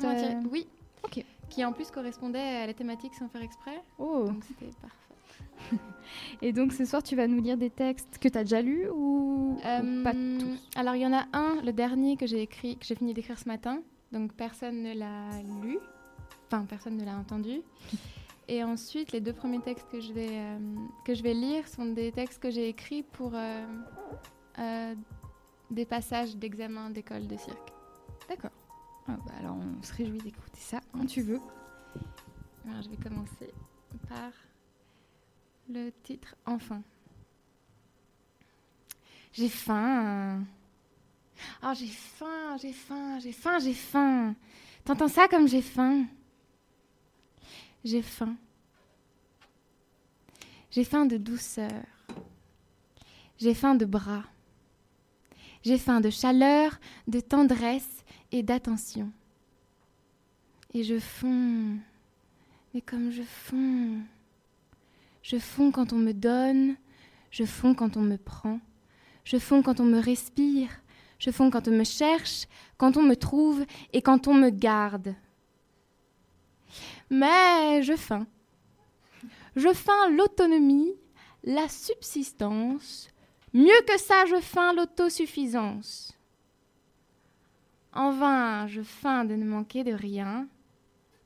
Oui. 0.51 0.67
Ok. 1.05 1.25
Qui 1.51 1.65
en 1.65 1.73
plus 1.73 1.91
correspondait 1.91 2.39
à 2.39 2.67
la 2.67 2.75
thématique 2.75 3.15
sans 3.15 3.29
faire 3.29 3.43
exprès. 3.43 3.83
Oh. 3.99 4.25
Donc 4.27 4.45
c'était 4.45 4.71
parfait. 4.81 5.79
Et 6.43 6.53
donc 6.53 6.73
ce 6.73 6.85
soir, 6.85 7.03
tu 7.03 7.17
vas 7.17 7.27
nous 7.27 7.41
lire 7.41 7.57
des 7.57 7.71
textes 7.71 8.19
que 8.19 8.29
tu 8.29 8.39
as 8.39 8.45
déjà 8.45 8.63
lus 8.63 8.89
ou, 8.91 9.57
ou 9.57 9.61
pas 10.03 10.13
Euh, 10.15 10.39
tous? 10.39 10.69
Alors 10.77 10.95
il 10.95 11.03
y 11.03 11.07
en 11.07 11.13
a 11.13 11.27
un, 11.33 11.61
le 11.63 11.73
dernier 11.73 12.17
que 12.17 12.27
j'ai 12.27 12.43
écrit, 12.43 12.77
que 12.77 12.85
j'ai 12.87 12.95
fini 12.95 13.15
d'écrire 13.15 13.39
ce 13.39 13.49
matin. 13.49 13.81
Donc 14.15 14.33
personne 14.33 14.81
ne 14.85 14.95
l'a 14.95 15.29
lu, 15.61 15.77
enfin 16.47 16.65
personne 16.67 16.97
ne 16.97 17.05
l'a 17.05 17.17
entendu. 17.17 17.63
Et 18.49 18.63
ensuite, 18.63 19.11
les 19.11 19.21
deux 19.21 19.33
premiers 19.33 19.61
textes 19.61 19.91
que 19.91 20.01
je 20.01 20.13
vais 20.13 20.29
euh, 20.31 20.59
que 21.05 21.15
je 21.15 21.23
vais 21.23 21.35
lire 21.35 21.67
sont 21.67 21.87
des 21.87 22.13
textes 22.13 22.41
que 22.41 22.49
j'ai 22.49 22.69
écrits 22.69 23.03
pour 23.03 23.33
euh, 23.35 23.67
euh, 24.61 24.95
des 25.73 25.85
passages 25.85 26.37
d'examen 26.37 26.91
d'école 26.91 27.27
de 27.27 27.37
cirque. 27.37 27.73
D'accord. 28.29 28.53
Ah 29.09 29.17
bah 29.27 29.33
alors 29.41 29.57
on 29.57 29.83
se 29.83 29.93
réjouit 29.95 30.19
d'écouter 30.19 30.61
ça 30.61 30.79
quand 30.93 31.07
tu 31.07 31.23
veux. 31.23 31.41
Alors 32.69 32.83
je 32.83 32.91
vais 32.91 32.97
commencer 32.97 33.53
par 34.09 34.31
le 35.69 35.91
titre 36.05 36.37
Enfin. 36.47 36.83
J'ai 39.33 39.49
faim. 39.49 40.45
Oh, 41.63 41.73
j'ai 41.75 41.87
faim, 41.87 42.57
j'ai 42.61 42.73
faim, 42.73 43.19
j'ai 43.21 43.33
faim, 43.33 43.59
j'ai 43.59 43.75
faim. 43.75 44.35
T'entends 44.85 45.09
ça 45.09 45.29
comme 45.29 45.49
j'ai 45.49 45.63
faim? 45.63 46.07
J'ai 47.85 48.03
faim. 48.03 48.37
J'ai 50.71 50.85
faim 50.85 51.07
de 51.07 51.17
douceur. 51.17 51.85
J'ai 53.39 53.55
faim 53.55 53.75
de 53.75 53.85
bras. 53.85 54.25
J'ai 55.63 55.79
faim 55.79 56.01
de 56.01 56.11
chaleur, 56.11 56.79
de 57.09 57.21
tendresse 57.21 58.05
et 58.33 58.43
d'attention. 58.43 59.11
Et 60.73 60.83
je 60.83 60.99
fonds. 60.99 61.79
Mais 62.73 62.81
comme 62.81 63.11
je 63.11 63.23
fonds. 63.23 64.01
Je 65.23 65.39
fonds 65.39 65.71
quand 65.71 65.93
on 65.93 65.99
me 65.99 66.13
donne, 66.13 66.77
je 67.31 67.45
fonds 67.45 67.75
quand 67.75 67.97
on 67.97 68.03
me 68.03 68.19
prend, 68.19 68.61
je 69.25 69.39
fonds 69.39 69.63
quand 69.63 69.81
on 69.81 69.85
me 69.85 69.99
respire, 69.99 70.69
je 71.19 71.31
fonds 71.31 71.51
quand 71.51 71.69
on 71.69 71.73
me 71.73 71.85
cherche, 71.85 72.47
quand 72.77 72.97
on 72.97 73.03
me 73.03 73.17
trouve 73.17 73.65
et 73.93 74.03
quand 74.03 74.29
on 74.29 74.35
me 74.35 74.51
garde. 74.51 75.15
Mais 77.11 77.83
je 77.83 77.97
feins. 77.97 78.27
Je 79.57 79.73
feins 79.73 80.11
l'autonomie, 80.11 80.95
la 81.45 81.69
subsistance. 81.69 83.09
Mieux 83.53 83.81
que 83.87 83.99
ça, 83.99 84.27
je 84.27 84.41
feins 84.41 84.73
l'autosuffisance. 84.73 86.13
En 87.93 88.11
vain, 88.11 88.67
je 88.67 88.83
feins 88.83 89.25
de 89.25 89.37
ne 89.37 89.45
manquer 89.45 89.85
de 89.85 89.93
rien, 89.93 90.49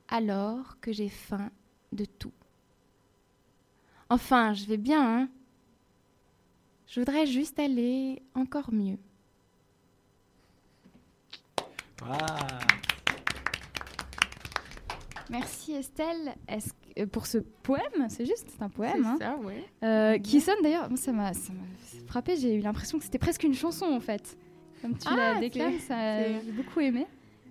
alors 0.07 0.79
que 0.79 0.91
j'ai 0.91 1.09
faim 1.09 1.49
de 1.91 2.05
tout. 2.05 2.33
Enfin, 4.11 4.53
je 4.53 4.65
vais 4.65 4.77
bien, 4.77 5.21
hein. 5.21 5.29
Je 6.85 6.99
voudrais 6.99 7.25
juste 7.25 7.57
aller 7.59 8.21
encore 8.35 8.71
mieux. 8.71 8.97
Merci 15.29 15.73
Estelle. 15.73 16.35
Euh, 16.97 17.05
pour 17.05 17.27
ce 17.27 17.37
poème, 17.37 18.07
c'est 18.09 18.25
juste, 18.25 18.47
c'est 18.49 18.63
un 18.63 18.69
poème. 18.69 19.03
C'est 19.17 19.25
hein, 19.25 19.37
ça, 19.37 19.45
ouais. 19.45 19.63
euh, 19.83 20.17
qui 20.17 20.41
sonne 20.41 20.61
d'ailleurs, 20.63 20.89
ça 20.95 21.11
m'a 21.11 21.31
frappé. 22.07 22.35
J'ai 22.35 22.55
eu 22.55 22.61
l'impression 22.61 22.97
que 22.97 23.03
c'était 23.03 23.19
presque 23.19 23.43
une 23.43 23.53
chanson 23.53 23.85
en 23.85 23.99
fait. 23.99 24.37
Comme 24.81 24.97
tu 24.97 25.07
Ah, 25.09 25.33
la 25.33 25.39
déclames, 25.39 25.73
j'ai 25.87 26.51
beaucoup 26.51 26.79
aimé. 26.79 27.05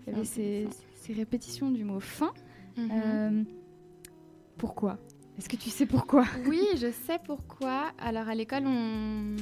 Il 0.07 0.13
y 0.13 0.17
avait 0.17 0.25
ces 0.25 1.13
répétitions 1.13 1.71
du 1.71 1.85
mot 1.85 2.01
fin. 2.01 2.33
Mhm. 2.77 2.91
Euh, 2.93 3.43
pourquoi? 4.57 4.99
Est-ce 5.39 5.49
que 5.49 5.57
tu 5.57 5.71
sais 5.71 5.87
pourquoi? 5.87 6.25
Oui, 6.47 6.63
je 6.77 6.91
sais 6.91 7.19
pourquoi. 7.25 7.93
Alors 7.99 8.29
à 8.29 8.35
l'école, 8.35 8.65
on, 8.67 9.37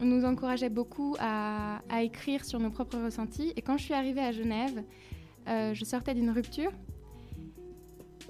on 0.00 0.04
nous 0.04 0.24
encourageait 0.24 0.68
beaucoup 0.68 1.16
à, 1.18 1.80
écrire 2.00 2.44
sur 2.44 2.60
nos 2.60 2.70
propres 2.70 2.98
ressentis. 2.98 3.52
Et 3.56 3.62
quand 3.62 3.76
je 3.76 3.84
suis 3.84 3.94
arrivée 3.94 4.20
à 4.20 4.32
Genève, 4.32 4.84
euh, 5.48 5.74
je 5.74 5.84
sortais 5.84 6.14
d'une 6.14 6.30
rupture. 6.30 6.70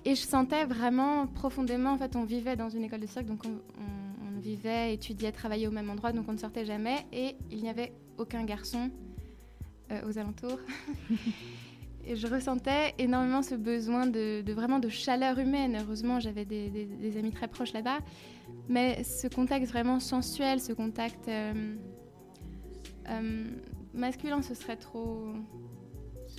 Et 0.05 0.15
je 0.15 0.23
sentais 0.23 0.65
vraiment 0.65 1.27
profondément, 1.27 1.93
en 1.93 1.99
fait, 1.99 2.17
on 2.17 2.25
vivait 2.25 2.57
dans 2.57 2.71
une 2.71 2.85
école 2.85 3.01
de 3.01 3.07
cirque, 3.07 3.27
donc 3.27 3.43
on, 3.45 4.41
vivait, 4.41 4.95
étudiait, 4.95 5.33
travaillait 5.33 5.67
au 5.67 5.73
même 5.73 5.91
endroit, 5.91 6.13
donc 6.13 6.27
on 6.29 6.33
ne 6.33 6.39
sortait 6.39 6.65
jamais. 6.65 7.05
Et 7.13 7.37
il 7.51 7.61
n'y 7.61 7.69
avait 7.69 7.93
aucun 8.17 8.45
garçon 8.45 8.91
euh, 9.91 10.01
aux 10.09 10.17
alentours. 10.17 10.61
Et 12.07 12.17
je 12.17 12.27
ressentais 12.27 12.95
énormément 12.99 13.43
ce 13.43 13.57
besoin 13.57 14.07
de, 14.07 14.43
vraiment 14.53 14.79
de 14.79 14.89
chaleur 14.89 15.39
humaine. 15.39 15.77
Heureusement, 15.79 16.21
j'avais 16.21 16.47
des 16.47 17.17
amis 17.19 17.33
très 17.33 17.49
proches 17.49 17.75
là-bas. 17.75 17.99
Mais 18.69 19.03
ce 19.03 19.27
contact 19.29 19.67
vraiment 19.67 19.99
sensuel, 19.99 20.61
ce 20.61 20.73
contact 20.73 21.27
euh, 21.29 21.77
euh, 23.09 23.45
masculin, 23.95 24.43
ce 24.43 24.55
serait 24.55 24.77
trop. 24.77 25.33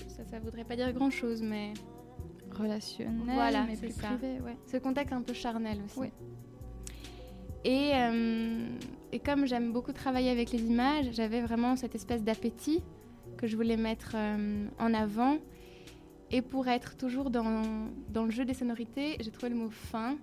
Ça, 0.08 0.24
ça 0.26 0.40
voudrait 0.40 0.64
pas 0.64 0.76
dire 0.76 0.92
grand-chose, 0.94 1.42
mais. 1.42 1.74
Relationnel, 2.52 3.34
Voilà, 3.36 3.66
mais 3.66 3.76
plus 3.78 3.92
ça. 3.92 4.08
privé, 4.10 4.40
ouais. 4.42 4.58
Ce 4.66 4.78
contact 4.78 5.14
un 5.14 5.22
peu 5.22 5.34
charnel 5.34 5.80
aussi. 5.86 6.00
Oui. 6.00 6.08
Et, 7.64 7.92
euh, 7.94 8.68
et 9.12 9.20
comme 9.20 9.46
j'aime 9.46 9.72
beaucoup 9.72 9.92
travailler 9.92 10.30
avec 10.32 10.52
les 10.52 10.62
images, 10.64 11.10
j'avais 11.12 11.42
vraiment 11.42 11.76
cette 11.76 11.94
espèce 11.96 12.24
d'appétit 12.24 12.82
que 13.38 13.48
je 13.48 13.56
voulais 13.56 13.78
mettre 13.78 14.16
en 14.80 14.94
avant. 14.94 15.38
Et 16.32 16.42
pour 16.42 16.68
être 16.68 16.96
toujours 16.98 17.30
dans, 17.30 17.64
dans 18.10 18.24
le 18.26 18.32
jeu 18.32 18.46
des 18.46 18.54
sonorités, 18.54 19.18
j'ai 19.20 19.32
trouvé 19.32 19.50
le 19.50 19.56
mot 19.56 19.70
fin. 19.70 20.16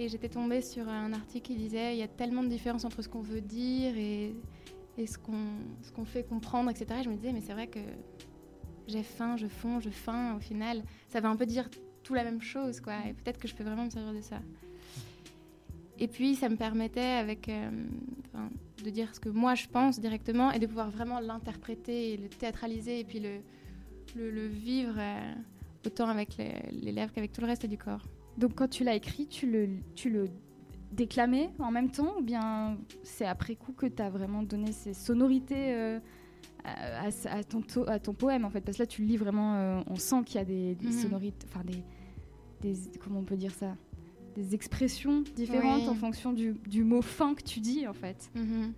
Et 0.00 0.08
j'étais 0.08 0.30
tombée 0.30 0.62
sur 0.62 0.88
un 0.88 1.12
article 1.12 1.48
qui 1.48 1.56
disait 1.56 1.94
il 1.94 1.98
y 1.98 2.02
a 2.02 2.08
tellement 2.08 2.42
de 2.42 2.48
différences 2.48 2.86
entre 2.86 3.02
ce 3.02 3.08
qu'on 3.10 3.20
veut 3.20 3.42
dire 3.42 3.98
et, 3.98 4.34
ce 5.06 5.18
qu'on 5.18 6.04
fait 6.06 6.22
comprendre, 6.22 6.70
etc. 6.70 7.00
Et 7.00 7.02
je 7.02 7.10
me 7.10 7.16
disais, 7.16 7.34
mais 7.34 7.42
c'est 7.42 7.52
vrai 7.52 7.66
que 7.66 7.80
j'ai 8.86 9.02
faim, 9.02 9.36
je 9.36 9.46
fonds, 9.46 9.78
je 9.78 9.90
faim. 9.90 10.36
Au 10.36 10.40
final, 10.40 10.84
ça 11.08 11.20
veut 11.20 11.26
un 11.26 11.36
peu 11.36 11.44
dire 11.44 11.68
tout 12.02 12.14
la 12.14 12.24
même 12.24 12.40
chose, 12.40 12.80
quoi. 12.80 12.94
Et 13.06 13.12
peut-être 13.12 13.38
que 13.38 13.46
je 13.46 13.54
peux 13.54 13.62
vraiment 13.62 13.84
me 13.84 13.90
servir 13.90 14.14
de 14.14 14.22
ça. 14.22 14.40
Et 15.98 16.08
puis, 16.08 16.34
ça 16.34 16.48
me 16.48 16.56
permettait 16.56 17.00
avec, 17.00 17.50
euh, 17.50 17.70
de 18.82 18.88
dire 18.88 19.14
ce 19.14 19.20
que 19.20 19.28
moi 19.28 19.54
je 19.54 19.66
pense 19.66 20.00
directement 20.00 20.50
et 20.50 20.58
de 20.58 20.66
pouvoir 20.66 20.90
vraiment 20.90 21.20
l'interpréter 21.20 22.16
le 22.16 22.30
théâtraliser 22.30 23.00
et 23.00 23.04
puis 23.04 23.20
le 23.20 24.46
vivre 24.46 24.94
euh, 24.96 25.34
autant 25.84 26.08
avec 26.08 26.38
les, 26.38 26.54
les 26.72 26.92
lèvres 26.92 27.12
qu'avec 27.12 27.32
tout 27.32 27.42
le 27.42 27.48
reste 27.48 27.66
du 27.66 27.76
corps. 27.76 28.06
Donc 28.38 28.54
quand 28.54 28.68
tu 28.68 28.84
l'as 28.84 28.94
écrit, 28.94 29.26
tu 29.26 29.50
le, 29.50 29.68
tu 29.94 30.10
le 30.10 30.28
déclamais 30.92 31.50
en 31.58 31.70
même 31.70 31.90
temps 31.90 32.16
ou 32.18 32.22
bien 32.22 32.76
c'est 33.02 33.26
après 33.26 33.54
coup 33.54 33.72
que 33.72 33.86
tu 33.86 34.02
as 34.02 34.10
vraiment 34.10 34.42
donné 34.42 34.72
ces 34.72 34.92
sonorités 34.94 35.72
euh, 35.74 36.00
à, 36.64 37.06
à- 37.06 37.36
à 37.38 37.42
ton, 37.44 37.60
to- 37.62 37.88
à 37.88 37.98
ton 37.98 38.12
poème 38.14 38.44
en 38.44 38.50
fait? 38.50 38.60
Parce 38.60 38.76
que 38.78 38.82
là 38.82 38.86
tu 38.86 39.02
le 39.02 39.08
lis 39.08 39.16
vraiment, 39.16 39.54
euh, 39.54 39.80
on 39.88 39.96
sent 39.96 40.22
qu'il 40.26 40.36
y 40.36 40.40
a 40.40 40.44
des, 40.44 40.74
des 40.74 40.86
Mhm. 40.86 40.92
sonorités, 40.92 41.46
enfin 41.50 41.64
des, 41.64 41.82
des... 42.60 42.74
Comment 43.02 43.20
on 43.20 43.24
peut 43.24 43.36
dire 43.36 43.52
ça? 43.52 43.76
Des 44.36 44.54
expressions 44.54 45.22
différentes 45.36 45.82
Oui. 45.82 45.88
en 45.88 45.94
fonction 45.94 46.32
du, 46.32 46.54
du 46.66 46.84
mot 46.84 47.02
fin 47.02 47.34
que 47.34 47.42
tu 47.42 47.60
dis 47.60 47.86
en 47.86 47.92
fait. 47.92 48.30
Mhm. 48.34 48.72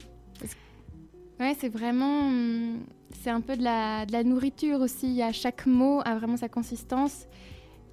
Ouais, 1.41 1.57
c'est 1.59 1.69
vraiment. 1.69 2.27
hum, 2.27 2.81
C'est 3.11 3.31
un 3.31 3.41
peu 3.41 3.57
de 3.57 3.63
la, 3.63 4.07
de 4.07 4.13
la 4.13 4.23
nourriture 4.25 4.81
aussi. 4.81 5.21
À 5.23 5.33
chaque 5.33 5.67
mot 5.67 6.01
a 6.05 6.17
vraiment 6.17 6.37
sa 6.37 6.49
consistance. 6.49 7.27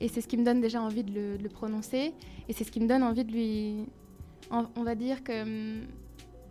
Et 0.02 0.08
c'est 0.08 0.22
ce 0.22 0.28
qui 0.28 0.38
me 0.38 0.46
donne 0.46 0.62
déjà 0.62 0.82
envie 0.82 1.04
de 1.04 1.12
le, 1.12 1.38
de 1.38 1.44
le 1.44 1.50
prononcer. 1.50 2.14
Et 2.48 2.54
c'est 2.54 2.64
ce 2.64 2.72
qui 2.72 2.80
me 2.80 2.88
donne 2.88 3.04
envie 3.04 3.26
de 3.26 3.32
lui. 3.32 3.86
en- 4.50 4.66
on 4.76 4.84
va 4.84 4.96
dire 4.96 5.24
que 5.24 5.42
hum, 5.44 5.88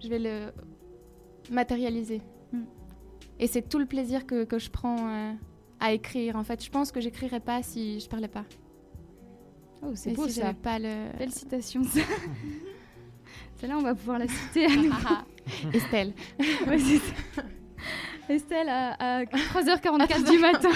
je 0.03 0.09
vais 0.09 0.19
le 0.19 0.53
matérialiser. 1.51 2.21
Mm. 2.53 2.63
Et 3.41 3.47
c'est 3.47 3.63
tout 3.69 3.79
le 3.79 3.87
plaisir 3.87 4.27
que, 4.27 4.45
que 4.45 4.59
je 4.59 4.71
prends 4.71 5.09
euh, 5.09 5.33
à 5.81 5.93
écrire. 5.93 6.37
En 6.37 6.45
fait, 6.45 6.63
je 6.63 6.71
pense 6.71 6.93
que 6.93 7.01
j'écrirais 7.01 7.41
pas 7.41 7.63
si 7.63 8.01
je 8.01 8.09
parlais 8.09 8.29
pas. 8.29 8.45
Oh, 9.83 9.93
c'est 9.95 10.13
beau 10.13 10.27
si 10.27 10.35
ça. 10.35 10.41
j'avais 10.43 10.55
pas 10.55 10.79
le. 10.79 11.17
Belle 11.19 11.33
citation 11.33 11.83
ça. 11.85 12.01
Celle-là 13.57 13.79
on 13.79 13.83
va 13.83 13.95
pouvoir 13.95 14.19
la 14.19 14.29
citer 14.29 14.67
à. 14.67 15.25
Estelle. 15.73 16.13
Ouais. 16.67 16.77
Estelle 18.29 18.69
à, 18.69 19.21
à 19.21 19.25
3h44 19.25 20.31
du 20.31 20.39
matin. 20.39 20.69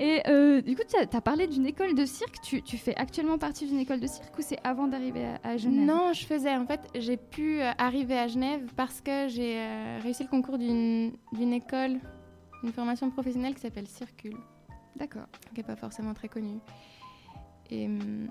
Et 0.00 0.22
euh, 0.28 0.60
du 0.60 0.76
coup, 0.76 0.82
tu 0.88 0.96
as, 0.96 1.20
parlé 1.20 1.48
d'une 1.48 1.66
école 1.66 1.94
de 1.94 2.04
cirque. 2.04 2.40
Tu, 2.40 2.62
tu 2.62 2.78
fais 2.78 2.94
actuellement 2.96 3.36
partie 3.36 3.66
d'une 3.66 3.80
école 3.80 3.98
de 3.98 4.06
cirque 4.06 4.38
ou 4.38 4.42
c'est 4.42 4.58
avant 4.62 4.86
d'arriver 4.86 5.26
à, 5.26 5.40
à 5.50 5.56
Genève? 5.56 5.84
Non, 5.84 6.12
je 6.12 6.24
faisais. 6.24 6.54
En 6.56 6.66
fait, 6.66 6.80
j'ai 6.94 7.16
pu 7.16 7.60
euh, 7.60 7.72
arriver 7.78 8.16
à 8.16 8.28
Genève 8.28 8.62
parce 8.76 9.00
que 9.00 9.26
j'ai 9.26 9.58
euh, 9.58 9.98
réussi 10.00 10.22
le 10.22 10.28
concours 10.28 10.56
d'une 10.56 11.52
école, 11.52 11.98
une 12.62 12.72
formation 12.72 13.10
professionnelle 13.10 13.54
qui 13.54 13.60
s'appelle 13.60 13.88
Circule. 13.88 14.36
D'accord. 14.94 15.26
Qui 15.52 15.60
n'est 15.60 15.66
pas 15.66 15.76
forcément 15.76 16.14
très 16.14 16.28
connue. 16.28 16.60
Et, 17.68 17.86
hum, 17.86 18.28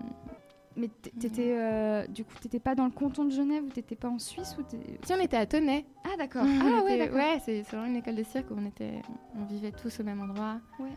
Mais 0.78 0.88
t'étais, 1.20 1.54
euh, 1.54 2.08
du 2.08 2.24
coup, 2.24 2.34
t'étais 2.42 2.60
pas 2.62 2.76
dans 2.76 2.86
le 2.86 2.92
canton 2.92 3.26
de 3.26 3.32
Genève 3.32 3.66
ou 3.66 3.70
t'étais 3.70 3.98
pas 3.98 4.08
en 4.08 4.20
Suisse 4.20 4.56
ou 4.58 4.64
si 5.04 5.14
on 5.14 5.20
était 5.20 5.38
à 5.38 5.46
Tonnet. 5.46 5.86
Ah 6.06 6.16
d'accord. 6.18 6.46
Ah 6.62 6.82
ouais, 6.86 6.98
d'accord. 6.98 7.18
Ouais, 7.18 7.42
c'est 7.44 7.64
c'est 7.64 7.76
vraiment 7.76 7.92
une 7.92 7.98
école 7.98 8.16
de 8.16 8.24
cirque 8.24 8.52
où 8.52 8.56
on, 8.58 8.66
était, 8.66 9.02
on 9.36 9.44
vivait 9.44 9.74
tous 9.74 10.00
au 10.00 10.04
même 10.04 10.22
endroit. 10.22 10.62
Ouais. 10.80 10.96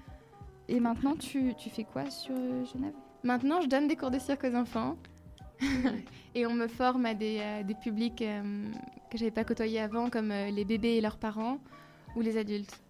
Et 0.71 0.79
maintenant, 0.81 1.17
tu, 1.17 1.53
tu 1.57 1.69
fais 1.69 1.85
quoi 1.85 2.09
sur 2.11 2.35
euh, 2.35 2.65
Genève? 2.73 2.95
Maintenant, 3.25 3.61
je 3.61 3.67
donne 3.67 3.89
des 3.89 3.97
cours 3.97 4.11
de 4.13 4.19
cirque 4.21 4.45
aux 4.45 4.55
enfants. 4.55 4.97
et 6.35 6.47
on 6.47 6.55
me 6.55 6.69
forme 6.69 7.05
à 7.07 7.13
des, 7.15 7.39
euh, 7.41 7.63
des 7.65 7.75
publics 7.75 8.23
euh, 8.23 8.43
que 9.11 9.19
j'avais 9.19 9.33
pas 9.33 9.45
côtoyés 9.45 9.81
avant, 9.81 10.09
comme 10.09 10.31
euh, 10.31 10.51
les 10.51 10.65
bébés 10.65 10.97
et 10.97 11.01
leurs 11.01 11.19
parents 11.19 11.59
ou 12.17 12.21
les 12.21 12.39
adultes. 12.39 12.81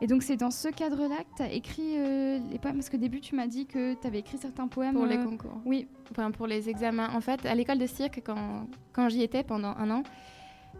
Et 0.00 0.06
donc, 0.06 0.22
c'est 0.22 0.36
dans 0.36 0.50
ce 0.50 0.68
cadre-là 0.68 1.16
que 1.16 1.36
tu 1.36 1.42
as 1.42 1.52
écrit 1.52 1.98
euh, 1.98 2.38
les 2.50 2.58
poèmes? 2.58 2.76
Parce 2.76 2.88
qu'au 2.90 2.96
début, 2.96 3.20
tu 3.20 3.34
m'as 3.34 3.46
dit 3.46 3.66
que 3.66 3.94
tu 4.00 4.06
avais 4.06 4.18
écrit 4.20 4.38
certains 4.38 4.66
poèmes. 4.68 4.94
Pour 4.94 5.06
les 5.06 5.18
concours. 5.18 5.60
Oui. 5.66 5.88
Enfin, 6.10 6.30
pour 6.30 6.46
les 6.46 6.68
examens. 6.70 7.10
En 7.14 7.20
fait, 7.20 7.44
à 7.46 7.54
l'école 7.54 7.78
de 7.78 7.86
cirque, 7.86 8.22
quand, 8.24 8.66
quand 8.94 9.08
j'y 9.10 9.22
étais 9.22 9.42
pendant 9.42 9.74
un 9.76 9.90
an, 9.90 10.02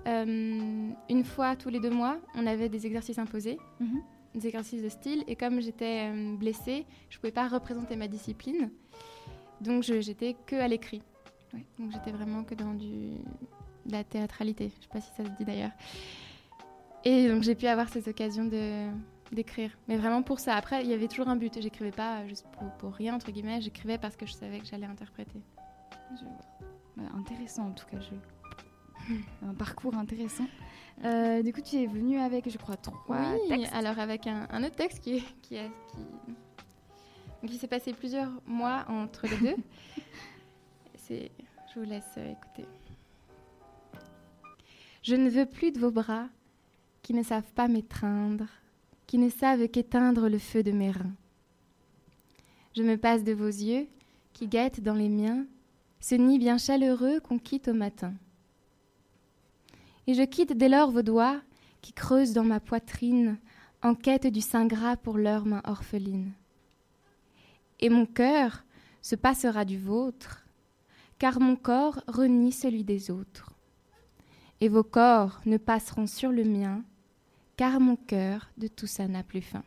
une 0.07 1.25
fois 1.25 1.57
tous 1.57 1.69
les 1.69 1.81
deux 1.81 1.91
mois, 1.91 2.17
on 2.35 2.47
avait 2.47 2.69
des 2.69 2.87
exercices 2.87 3.19
imposés, 3.19 3.59
Mhm. 3.81 4.01
Des 4.37 4.47
exercices 4.47 4.83
de 4.83 4.89
style. 4.89 5.25
Et 5.27 5.37
comme 5.37 5.61
j'étais 5.61 6.11
euh, 6.13 6.37
blessée, 6.37 6.87
je 7.09 7.17
ne 7.17 7.21
pouvais 7.21 7.33
pas 7.33 7.49
représenter 7.49 7.97
ma 7.97 8.09
discipline. 8.09 8.71
Donc, 9.61 9.83
j'étais 9.83 10.37
que 10.47 10.57
à 10.57 10.69
l'écrit. 10.69 11.03
Donc, 11.79 11.91
j'étais 11.93 12.11
vraiment 12.11 12.45
que 12.45 12.55
dans 12.55 12.75
du, 12.75 13.13
de 13.87 13.93
la 13.93 14.05
théâtralité. 14.05 14.69
Je 14.69 14.77
ne 14.77 14.83
sais 14.83 14.89
pas 14.89 15.01
si 15.01 15.11
ça 15.17 15.25
se 15.25 15.37
dit 15.37 15.45
d'ailleurs. 15.45 15.73
Et 17.05 17.29
donc, 17.29 17.43
j'ai 17.43 17.55
pu 17.55 17.67
avoir 17.67 17.89
ces 17.89 18.09
occasions 18.09 18.49
d'écrire. 19.33 19.71
Mais 19.89 19.97
vraiment 19.97 20.23
pour 20.23 20.41
ça. 20.41 20.55
Après, 20.55 20.83
il 20.83 20.91
y 20.91 20.93
avait 20.93 21.09
toujours 21.09 21.29
un 21.29 21.37
but. 21.37 21.61
J'écrivais 21.61 21.93
pas 21.93 22.27
juste 22.27 22.47
pour, 22.53 22.71
pour 22.73 22.93
rien, 22.93 23.15
entre 23.15 23.31
guillemets. 23.31 23.61
J'écrivais 23.61 23.99
parce 23.99 24.17
que 24.17 24.27
je 24.27 24.33
savais 24.33 24.59
que 24.59 24.67
j'allais 24.67 24.87
interpréter. 24.87 25.41
Je. 26.21 26.25
Bah, 26.97 27.03
intéressant 27.15 27.67
en 27.67 27.73
tout 27.73 27.87
cas. 27.87 27.99
Un 29.43 29.55
parcours 29.55 29.95
intéressant. 29.97 30.47
Euh, 31.05 31.43
du 31.43 31.53
coup, 31.53 31.61
tu 31.61 31.77
es 31.77 31.87
venu 31.87 32.19
avec, 32.19 32.49
je 32.51 32.57
crois, 32.59 32.77
trois 32.77 33.17
oui, 33.35 33.49
textes. 33.49 33.75
alors 33.75 33.99
avec 33.99 34.27
un, 34.27 34.47
un 34.51 34.65
autre 34.65 34.77
texte 34.77 35.01
qui, 35.01 35.23
qui, 35.43 35.57
est- 35.57 35.71
qui, 37.47 37.59
s'est 37.59 37.67
passé 37.69 37.93
plusieurs 37.93 38.31
mois 38.47 38.85
entre 38.89 39.27
les 39.27 39.37
deux. 39.37 39.57
C'est, 40.97 41.31
je 41.75 41.81
vous 41.81 41.87
laisse 41.87 42.05
euh, 42.17 42.33
écouter. 42.33 42.67
Je 45.03 45.15
ne 45.15 45.29
veux 45.29 45.47
plus 45.47 45.71
de 45.71 45.79
vos 45.79 45.91
bras 45.93 46.29
qui 47.03 47.15
ne 47.15 47.23
savent 47.23 47.53
pas 47.55 47.69
m'étreindre, 47.69 48.47
qui 49.07 49.19
ne 49.19 49.29
savent 49.29 49.69
qu'éteindre 49.69 50.29
le 50.29 50.39
feu 50.39 50.63
de 50.65 50.73
mes 50.73 50.91
reins. 50.91 51.15
Je 52.75 52.83
me 52.83 52.97
passe 52.97 53.23
de 53.23 53.33
vos 53.33 53.47
yeux 53.47 53.87
qui 54.33 54.49
guettent 54.49 54.81
dans 54.81 54.95
les 54.95 55.09
miens 55.09 55.47
ce 56.01 56.15
nid 56.15 56.39
bien 56.39 56.59
chaleureux 56.59 57.21
qu'on 57.21 57.39
quitte 57.39 57.69
au 57.69 57.75
matin. 57.75 58.13
Et 60.07 60.15
je 60.15 60.23
quitte 60.23 60.53
dès 60.53 60.69
lors 60.69 60.91
vos 60.91 61.03
doigts 61.03 61.41
qui 61.83 61.93
creusent 61.93 62.33
dans 62.33 62.45
ma 62.45 62.61
poitrine 62.61 63.39
en 63.83 63.95
quête 63.95 64.27
du 64.27 64.41
sein 64.41 64.67
gras 64.67 64.97
pour 64.97 65.19
leur 65.19 65.47
main 65.47 65.63
orpheline. 65.65 66.33
Et 67.81 67.91
mon 67.91 68.07
cœur 68.07 68.65
se 69.03 69.15
passera 69.15 69.65
du 69.65 69.79
vôtre, 69.79 70.47
car 71.19 71.41
mon 71.41 71.57
corps 71.57 72.01
renie 72.09 72.53
celui 72.53 72.85
des 72.85 73.11
autres. 73.11 73.53
Et 74.61 74.69
vos 74.69 74.85
corps 74.85 75.41
ne 75.45 75.59
passeront 75.59 76.07
sur 76.07 76.33
le 76.33 76.45
mien, 76.45 76.83
car 77.57 77.81
mon 77.81 77.97
cœur 77.97 78.51
de 78.57 78.69
tout 78.69 78.87
ça 78.87 79.07
n'a 79.07 79.23
plus 79.23 79.43
faim. 79.43 79.65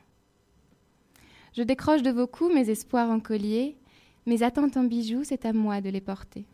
Je 1.54 1.64
décroche 1.64 2.02
de 2.02 2.12
vos 2.12 2.28
coups 2.28 2.54
mes 2.54 2.70
espoirs 2.70 3.10
en 3.10 3.20
collier, 3.20 3.78
mes 4.26 4.44
attentes 4.44 4.78
en 4.78 4.84
bijoux, 4.84 5.24
c'est 5.24 5.46
à 5.46 5.54
moi 5.54 5.82
de 5.82 5.90
les 5.90 6.02
porter. 6.02 6.46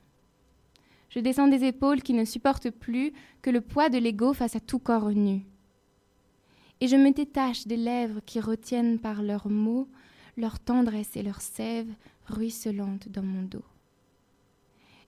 Je 1.10 1.20
descends 1.20 1.48
des 1.48 1.64
épaules 1.64 2.02
qui 2.02 2.14
ne 2.14 2.26
supportent 2.26 2.72
plus 2.72 3.14
que 3.42 3.50
le 3.50 3.62
poids 3.62 3.90
de 3.90 3.98
l'ego 3.98 4.34
face 4.34 4.56
à 4.56 4.60
tout 4.60 4.80
corps 4.80 5.10
nu. 5.12 5.46
Et 6.82 6.88
je 6.88 6.96
me 6.96 7.12
détache 7.12 7.68
des 7.68 7.78
lèvres 7.78 8.20
qui 8.26 8.40
retiennent 8.40 9.00
par 9.00 9.22
leurs 9.22 9.50
mots 9.50 9.88
leur 10.38 10.60
tendresse 10.60 11.16
et 11.16 11.24
leur 11.24 11.42
sève 11.42 11.88
ruisselante 12.28 13.08
dans 13.10 13.24
mon 13.24 13.44
dos. 13.44 13.64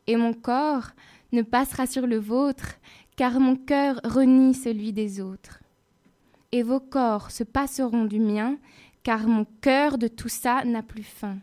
Et 0.07 0.15
mon 0.15 0.33
corps 0.33 0.91
ne 1.33 1.41
passera 1.41 1.85
sur 1.85 2.07
le 2.07 2.17
vôtre, 2.17 2.75
car 3.17 3.39
mon 3.39 3.55
cœur 3.55 3.99
renie 4.03 4.53
celui 4.53 4.93
des 4.93 5.19
autres. 5.19 5.61
Et 6.53 6.63
vos 6.63 6.79
corps 6.79 7.31
se 7.31 7.43
passeront 7.43 8.05
du 8.05 8.19
mien, 8.19 8.57
car 9.03 9.27
mon 9.27 9.45
cœur 9.59 9.97
de 9.97 10.07
tout 10.07 10.29
ça 10.29 10.63
n'a 10.63 10.83
plus 10.83 11.03
faim 11.03 11.39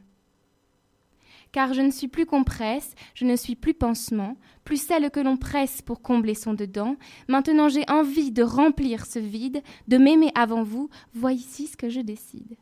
car 1.55 1.73
je 1.73 1.83
ne 1.83 1.93
suis 1.93 2.09
plus 2.09 2.27
compresse, 2.27 2.97
je 3.15 3.25
ne 3.25 3.37
suis 3.37 3.55
plus 3.55 3.75
pansement, 3.75 4.37
plus 4.65 4.77
celle 4.77 5.09
que 5.13 5.21
l'on 5.21 5.37
presse 5.37 5.83
pour 5.83 6.03
combler 6.03 6.35
son 6.35 6.53
dedans. 6.53 6.97
Maintenant 7.29 7.69
j'ai 7.69 7.89
envie 7.89 8.33
de 8.33 8.43
remplir 8.43 9.07
ce 9.07 9.21
vide, 9.21 9.63
de 9.87 9.97
m'aimer 9.97 10.33
avant 10.35 10.65
vous, 10.65 10.91
voici 11.15 11.69
ce 11.69 11.77
que 11.77 11.89
je 11.89 12.01
décide. 12.01 12.57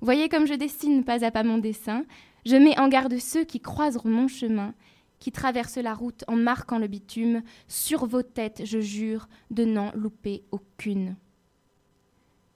Voyez 0.00 0.30
comme 0.30 0.46
je 0.46 0.54
dessine 0.54 1.04
pas 1.04 1.26
à 1.26 1.30
pas 1.30 1.42
mon 1.42 1.58
dessin, 1.58 2.04
je 2.46 2.56
mets 2.56 2.78
en 2.80 2.88
garde 2.88 3.18
ceux 3.18 3.44
qui 3.44 3.60
croiseront 3.60 4.08
mon 4.08 4.28
chemin, 4.28 4.72
qui 5.18 5.30
traversent 5.30 5.76
la 5.76 5.92
route 5.92 6.24
en 6.26 6.36
marquant 6.36 6.78
le 6.78 6.86
bitume, 6.86 7.42
sur 7.68 8.06
vos 8.06 8.22
têtes, 8.22 8.62
je 8.64 8.80
jure, 8.80 9.28
de 9.50 9.66
n'en 9.66 9.92
louper 9.94 10.42
aucune. 10.52 11.16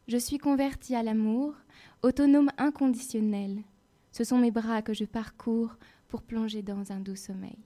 Je 0.08 0.16
suis 0.16 0.38
convertie 0.38 0.94
à 0.94 1.02
l'amour, 1.02 1.52
autonome 2.02 2.50
inconditionnel. 2.56 3.62
Ce 4.20 4.24
sont 4.24 4.36
mes 4.36 4.50
bras 4.50 4.82
que 4.82 4.92
je 4.92 5.06
parcours 5.06 5.78
pour 6.08 6.20
plonger 6.20 6.60
dans 6.60 6.92
un 6.92 7.00
doux 7.00 7.16
sommeil. 7.16 7.56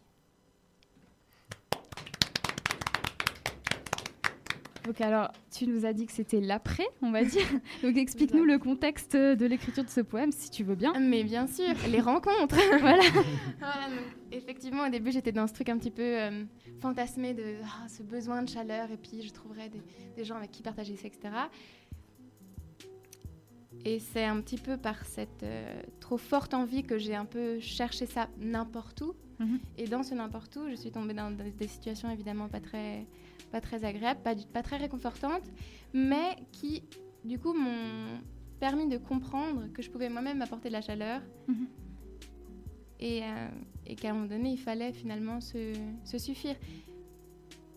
Donc 4.84 5.00
alors, 5.00 5.32
tu 5.50 5.66
nous 5.66 5.84
as 5.84 5.92
dit 5.92 6.06
que 6.06 6.12
c'était 6.12 6.40
l'après, 6.40 6.86
on 7.02 7.10
va 7.10 7.24
dire. 7.24 7.44
Donc 7.82 7.96
explique-nous 7.96 8.44
le 8.44 8.60
contexte 8.60 9.16
de 9.16 9.46
l'écriture 9.46 9.82
de 9.82 9.88
ce 9.88 10.00
poème, 10.00 10.30
si 10.30 10.48
tu 10.48 10.62
veux 10.62 10.76
bien. 10.76 10.92
Mais 11.00 11.24
bien 11.24 11.48
sûr, 11.48 11.74
les 11.90 12.00
rencontres. 12.00 12.54
voilà. 12.78 13.02
Voilà, 13.58 13.88
donc, 13.88 14.04
effectivement, 14.30 14.86
au 14.86 14.90
début, 14.90 15.10
j'étais 15.10 15.32
dans 15.32 15.48
ce 15.48 15.54
truc 15.54 15.70
un 15.70 15.78
petit 15.78 15.90
peu 15.90 16.02
euh, 16.02 16.44
fantasmé 16.80 17.34
de 17.34 17.56
ah, 17.64 17.88
ce 17.88 18.04
besoin 18.04 18.42
de 18.42 18.48
chaleur, 18.48 18.92
et 18.92 18.96
puis 18.96 19.22
je 19.22 19.32
trouverais 19.32 19.70
des, 19.70 19.82
des 20.14 20.22
gens 20.22 20.36
avec 20.36 20.52
qui 20.52 20.62
partager 20.62 20.94
ça, 20.94 21.08
etc. 21.08 21.30
Et 23.86 23.98
c'est 23.98 24.24
un 24.24 24.40
petit 24.40 24.56
peu 24.56 24.76
par 24.78 25.04
cette 25.04 25.42
euh, 25.42 25.82
trop 26.00 26.16
forte 26.16 26.54
envie 26.54 26.82
que 26.84 26.96
j'ai 26.96 27.14
un 27.14 27.26
peu 27.26 27.60
cherché 27.60 28.06
ça 28.06 28.28
n'importe 28.38 29.02
où. 29.02 29.14
Mhm. 29.38 29.58
Et 29.76 29.86
dans 29.86 30.02
ce 30.02 30.14
n'importe 30.14 30.56
où, 30.56 30.68
je 30.70 30.74
suis 30.74 30.90
tombée 30.90 31.12
dans 31.12 31.30
des, 31.30 31.68
situations 31.68 32.10
évidemment 32.10 32.48
pas 32.48 32.60
très, 32.60 33.06
pas 33.52 33.60
très 33.60 33.84
agréables, 33.84 34.20
pas, 34.22 34.34
du- 34.34 34.46
pas 34.46 34.62
très 34.62 34.78
réconfortantes, 34.78 35.44
mais 35.92 36.36
qui, 36.52 36.82
du 37.24 37.38
coup, 37.38 37.52
m'ont 37.52 38.20
permis 38.58 38.88
de 38.88 38.96
comprendre 38.96 39.66
que 39.74 39.82
je 39.82 39.90
pouvais 39.90 40.08
moi-même 40.08 40.40
apporter 40.40 40.68
de 40.68 40.74
la 40.74 40.80
chaleur. 40.80 41.20
Mhm. 41.48 41.66
Et, 43.00 43.22
euh, 43.22 43.48
et 43.86 43.96
qu'à 43.96 44.10
un 44.10 44.14
moment 44.14 44.26
donné, 44.26 44.52
il 44.52 44.58
fallait 44.58 44.92
finalement 44.92 45.40
se, 45.42 45.74
se 46.04 46.16
suffire. 46.16 46.56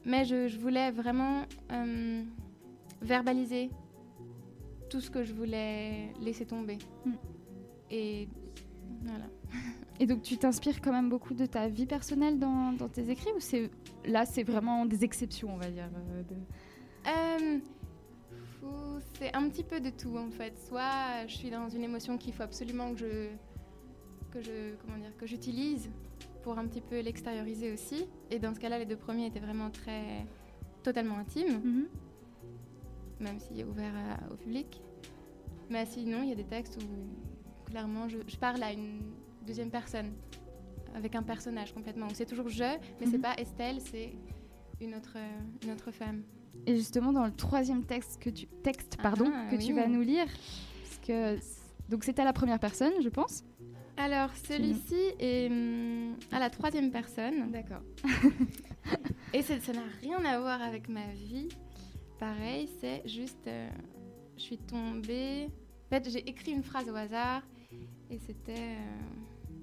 Mais 0.06 0.24
je, 0.24 0.48
je 0.48 0.58
voulais 0.58 0.90
vraiment 0.92 1.42
euh, 1.74 2.24
verbaliser 3.02 3.70
tout 4.90 5.02
ce 5.02 5.10
que 5.10 5.24
je 5.24 5.34
voulais 5.34 6.12
laisser 6.22 6.46
tomber. 6.46 6.78
Mm. 7.06 7.12
Et 7.92 8.28
voilà. 9.04 9.26
Et 10.00 10.06
donc 10.06 10.22
tu 10.22 10.38
t'inspires 10.38 10.82
quand 10.82 10.92
même 10.92 11.10
beaucoup 11.10 11.34
de 11.34 11.46
ta 11.46 11.68
vie 11.68 11.86
personnelle 11.86 12.38
dans, 12.38 12.72
dans 12.74 12.88
tes 12.90 13.10
écrits 13.10 13.32
ou 13.36 13.40
c'est 13.40 13.72
là 14.06 14.26
c'est 14.26 14.44
vraiment 14.44 14.86
des 14.86 15.04
exceptions 15.04 15.50
on 15.54 15.58
va 15.58 15.70
dire 15.70 15.90
euh, 16.12 16.24
de- 16.24 17.10
Euh, 17.10 17.60
c'est 19.18 19.34
un 19.36 19.48
petit 19.50 19.64
peu 19.64 19.80
de 19.80 19.90
tout 19.90 20.18
en 20.18 20.30
fait. 20.30 20.58
Soit 20.68 21.26
je 21.28 21.36
suis 21.36 21.50
dans 21.50 21.70
une 21.70 21.84
émotion 21.84 22.18
qu'il 22.18 22.34
faut 22.34 22.44
absolument 22.44 22.92
que 22.94 22.98
je 23.00 23.28
que 24.32 24.42
je 24.42 24.76
comment 24.82 24.98
dire 24.98 25.16
que 25.18 25.26
j'utilise 25.26 25.90
pour 26.44 26.58
un 26.60 26.66
petit 26.68 26.82
peu 26.82 27.00
l'extérioriser 27.00 27.72
aussi. 27.72 28.06
Et 28.30 28.40
dans 28.40 28.54
ce 28.54 28.60
cas-là, 28.60 28.78
les 28.80 28.86
deux 28.86 28.98
premiers 28.98 29.26
étaient 29.28 29.40
vraiment 29.40 29.70
très 29.72 30.26
totalement 30.84 31.18
intimes, 31.18 31.62
Mhm. 31.64 31.86
Même 33.20 33.40
s'il 33.40 33.60
est 33.60 33.64
ouvert 33.64 33.94
à- 33.96 34.32
au 34.34 34.36
public. 34.38 34.82
Mais 35.70 35.86
sinon, 35.86 36.24
il 36.24 36.30
y 36.30 36.32
a 36.32 36.36
des 36.36 36.46
textes 36.46 36.78
où 36.82 37.70
clairement 37.70 38.08
je, 38.08 38.18
je 38.28 38.38
parle 38.38 38.62
à 38.64 38.72
une 38.72 39.02
deuxième 39.46 39.70
personne 39.70 40.14
avec 40.96 41.16
un 41.16 41.24
personnage 41.24 41.74
complètement. 41.74 42.08
C'est 42.14 42.26
toujours 42.26 42.50
je, 42.50 42.64
mais 43.00 43.06
c'est 43.08 43.18
Mhm. 43.18 43.22
pas 43.22 43.36
Estelle, 43.38 43.80
c'est 43.82 44.14
une 44.82 44.96
autre 44.96 45.18
une 45.64 45.72
autre 45.72 45.92
femme. 45.92 46.24
Et 46.66 46.76
justement 46.76 47.12
dans 47.12 47.26
le 47.26 47.32
troisième 47.32 47.84
texte 47.84 48.22
que 48.22 48.30
tu 48.30 48.48
texte 48.64 48.98
pardon 49.02 49.30
Ah, 49.34 49.48
que 49.52 49.56
tu 49.58 49.68
oui. 49.74 49.74
vas 49.74 49.88
nous 49.88 50.02
lire 50.02 50.26
parce 50.26 50.98
que 51.06 51.38
donc 51.90 52.04
c'était 52.04 52.22
à 52.22 52.26
la 52.26 52.34
première 52.34 52.60
personne 52.60 52.94
je 53.02 53.10
pense. 53.10 53.44
Alors, 54.00 54.30
celui-ci 54.48 54.96
est 55.20 55.50
hum, 55.50 56.16
à 56.32 56.38
la 56.40 56.50
troisième 56.52 56.92
personne. 56.92 57.50
D'accord. 57.52 57.82
Et 59.34 59.42
c'est- 59.42 59.60
ça 59.60 59.74
n'a 59.74 59.82
rien 60.02 60.24
à 60.24 60.40
voir 60.40 60.62
avec 60.62 60.88
ma 60.88 61.08
vie. 61.14 61.48
Pareil, 62.20 62.70
c'est 62.80 63.08
juste. 63.08 63.46
euh, 63.48 63.70
je 64.36 64.42
suis 64.42 64.58
tombée. 64.58 65.50
En 65.86 65.90
fait, 65.90 66.10
j'ai 66.10 66.28
écrit 66.28 66.52
une 66.52 66.64
phrase 66.64 66.90
au 66.90 66.96
hasard. 66.96 67.44
Et 68.10 68.20
c'était. 68.20 68.54
euh, 68.58 69.62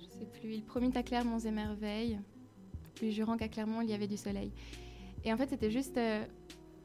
je 0.00 0.04
sais 0.06 0.26
plus. 0.26 0.54
Il 0.54 0.64
promit 0.64 0.90
à 0.96 1.02
Claire 1.02 1.24
monts 1.24 1.38
et 1.38 1.50
merveilles. 1.50 2.18
Lui 3.00 3.12
jurant 3.12 3.36
qu'à 3.36 3.48
Clermont, 3.48 3.80
il 3.80 3.90
y 3.90 3.94
avait 3.94 4.08
du 4.08 4.16
soleil. 4.16 4.52
Et 5.24 5.32
en 5.32 5.36
fait, 5.36 5.48
c'était 5.48 5.70
juste 5.70 5.96
euh, 5.98 6.24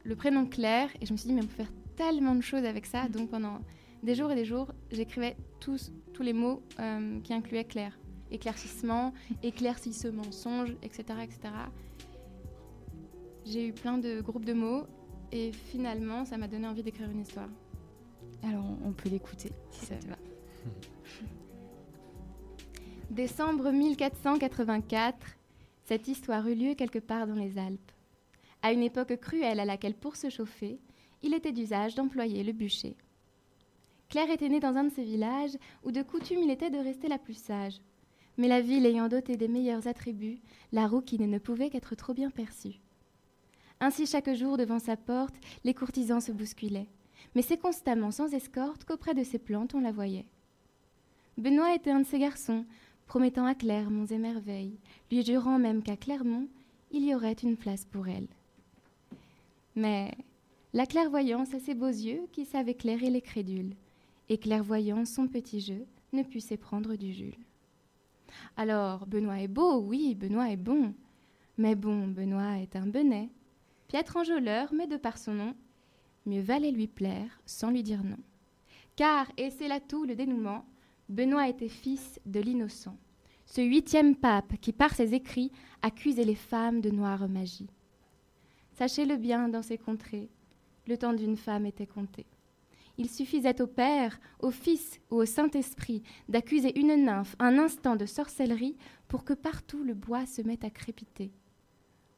le 0.03 0.15
prénom 0.15 0.45
Claire. 0.45 0.89
Et 1.01 1.05
je 1.05 1.13
me 1.13 1.17
suis 1.17 1.27
dit, 1.27 1.33
mais 1.33 1.41
on 1.41 1.47
peut 1.47 1.55
faire 1.55 1.71
tellement 1.95 2.35
de 2.35 2.41
choses 2.41 2.65
avec 2.65 2.85
ça. 2.85 3.07
Donc 3.07 3.29
pendant 3.29 3.59
des 4.03 4.15
jours 4.15 4.31
et 4.31 4.35
des 4.35 4.45
jours, 4.45 4.71
j'écrivais 4.91 5.35
tous, 5.59 5.91
tous 6.13 6.23
les 6.23 6.33
mots 6.33 6.61
euh, 6.79 7.19
qui 7.21 7.33
incluaient 7.33 7.63
Claire. 7.63 7.97
Éclaircissement, 8.31 9.13
éclaircis 9.43 9.93
ce 9.93 10.07
mensonge, 10.07 10.75
etc. 10.81 11.03
etc. 11.23 11.39
J'ai 13.45 13.67
eu 13.67 13.73
plein 13.73 13.97
de 13.97 14.21
groupes 14.21 14.45
de 14.45 14.53
mots 14.53 14.83
et 15.31 15.51
finalement, 15.51 16.25
ça 16.25 16.37
m'a 16.37 16.47
donné 16.47 16.67
envie 16.67 16.83
d'écrire 16.83 17.09
une 17.09 17.21
histoire. 17.21 17.49
Alors 18.43 18.63
on- 18.85 18.91
peut 18.93 19.09
l'écouter 19.09 19.51
si 19.71 19.85
ça 19.85 19.95
te 19.95 20.07
va. 20.07 20.17
Décembre 23.09 23.71
1484, 23.71 25.17
cette 25.85 26.07
histoire 26.07 26.47
eut 26.47 26.55
lieu 26.55 26.73
quelque 26.75 26.99
part 26.99 27.27
dans 27.27 27.35
les 27.35 27.57
Alpes. 27.57 27.91
À 28.61 28.71
une 28.71 28.81
époque 28.83 29.15
cruelle 29.17 29.59
à 29.59 29.65
laquelle, 29.65 29.93
pour 29.95 30.15
se 30.15 30.29
chauffer, 30.29 30.79
il 31.21 31.33
était 31.33 31.51
d'usage 31.51 31.95
d'employer 31.95 32.43
le 32.43 32.53
bûcher. 32.53 32.95
Claire 34.09 34.29
était 34.31 34.49
née 34.49 34.59
dans 34.59 34.75
un 34.75 34.85
de 34.85 34.91
ces 34.91 35.03
villages 35.03 35.57
où 35.83 35.91
de 35.91 36.01
coutume 36.01 36.39
il 36.43 36.51
était 36.51 36.69
de 36.69 36.77
rester 36.77 37.07
la 37.07 37.17
plus 37.17 37.37
sage. 37.37 37.79
Mais 38.37 38.47
la 38.47 38.61
ville 38.61 38.85
ayant 38.85 39.09
doté 39.09 39.37
des 39.37 39.47
meilleurs 39.47 39.87
attributs, 39.87 40.39
la 40.71 40.87
rouquine 40.87 41.29
ne 41.29 41.37
pouvait 41.39 41.69
qu'être 41.69 41.95
trop 41.95 42.13
bien 42.13 42.29
perçue. 42.31 42.79
Ainsi 43.84 44.05
chaque 44.05 44.34
jour 44.34 44.55
devant 44.55 44.79
sa 44.79 44.95
porte, 44.95 45.36
les 45.65 45.73
courtisans 45.73 46.21
se 46.21 46.31
bousculaient. 46.31 46.88
Mais 47.36 47.41
c'est 47.41 47.57
constamment 47.57 48.11
sans 48.11 48.34
escorte 48.34 48.86
qu'auprès 48.86 49.13
de 49.13 49.25
ses 49.25 49.39
plantes 49.39 49.75
on 49.75 49.81
la 49.81 49.91
voyait. 49.91 50.29
Benoît 51.38 51.75
était 51.75 51.91
un 51.91 51.99
de 51.99 52.05
ces 52.05 52.17
garçons, 52.17 52.63
promettant 53.07 53.45
à 53.45 53.55
Claire 53.55 53.89
monts 53.89 54.05
et 54.05 54.17
merveilles, 54.17 54.79
lui 55.11 55.21
jurant 55.25 55.59
même 55.59 55.84
qu'à 55.84 55.97
Clermont, 55.97 56.47
il 56.91 57.03
y 57.03 57.13
aurait 57.13 57.34
une 57.34 57.57
place 57.57 57.84
pour 57.84 58.07
elle. 58.07 58.29
Mais 59.75 60.13
la 60.71 60.86
clairvoyance 60.86 61.53
a 61.53 61.59
ses 61.59 61.75
beaux 61.75 61.88
yeux 61.88 62.21
qui 62.31 62.45
savent 62.45 62.69
éclairer 62.69 63.09
les 63.09 63.21
crédules, 63.21 63.75
et 64.29 64.38
clairvoyant 64.38 65.03
son 65.03 65.27
petit 65.27 65.59
jeu 65.59 65.86
ne 66.13 66.23
put 66.23 66.39
s'éprendre 66.39 66.95
du 66.95 67.11
Jules. 67.11 67.36
Alors, 68.55 69.05
Benoît 69.07 69.41
est 69.41 69.49
beau, 69.49 69.81
oui, 69.81 70.15
Benoît 70.15 70.51
est 70.51 70.55
bon, 70.55 70.93
mais 71.57 71.75
bon, 71.75 72.07
Benoît 72.07 72.59
est 72.59 72.77
un 72.77 72.88
benet, 72.88 73.27
piètre 73.93 74.17
enjôleur, 74.17 74.73
mais 74.73 74.87
de 74.87 74.97
par 74.97 75.19
son 75.19 75.35
nom, 75.35 75.53
mieux 76.25 76.41
valait 76.41 76.71
lui 76.71 76.87
plaire 76.87 77.39
sans 77.45 77.69
lui 77.69 77.83
dire 77.83 78.03
non. 78.03 78.17
Car, 78.95 79.31
et 79.37 79.51
c'est 79.51 79.67
là 79.67 79.79
tout 79.79 80.03
le 80.03 80.15
dénouement, 80.15 80.65
Benoît 81.09 81.47
était 81.47 81.69
fils 81.69 82.19
de 82.25 82.39
l'innocent, 82.39 82.97
ce 83.45 83.61
huitième 83.61 84.15
pape 84.15 84.57
qui, 84.61 84.73
par 84.73 84.95
ses 84.95 85.13
écrits, 85.13 85.51
accusait 85.83 86.23
les 86.23 86.33
femmes 86.33 86.81
de 86.81 86.89
noire 86.89 87.29
magie. 87.29 87.69
Sachez-le 88.71 89.15
bien 89.15 89.47
dans 89.47 89.61
ces 89.61 89.77
contrées, 89.77 90.31
le 90.87 90.97
temps 90.97 91.13
d'une 91.13 91.37
femme 91.37 91.67
était 91.67 91.85
compté. 91.85 92.25
Il 92.97 93.11
suffisait 93.11 93.61
au 93.61 93.67
Père, 93.67 94.19
au 94.39 94.49
Fils 94.49 94.99
ou 95.11 95.17
au 95.17 95.25
Saint-Esprit 95.25 96.01
d'accuser 96.27 96.79
une 96.79 96.95
nymphe 96.95 97.35
un 97.37 97.59
instant 97.59 97.95
de 97.95 98.07
sorcellerie 98.07 98.75
pour 99.07 99.23
que 99.23 99.33
partout 99.33 99.83
le 99.83 99.93
bois 99.93 100.25
se 100.25 100.41
mette 100.41 100.63
à 100.63 100.71
crépiter. 100.71 101.31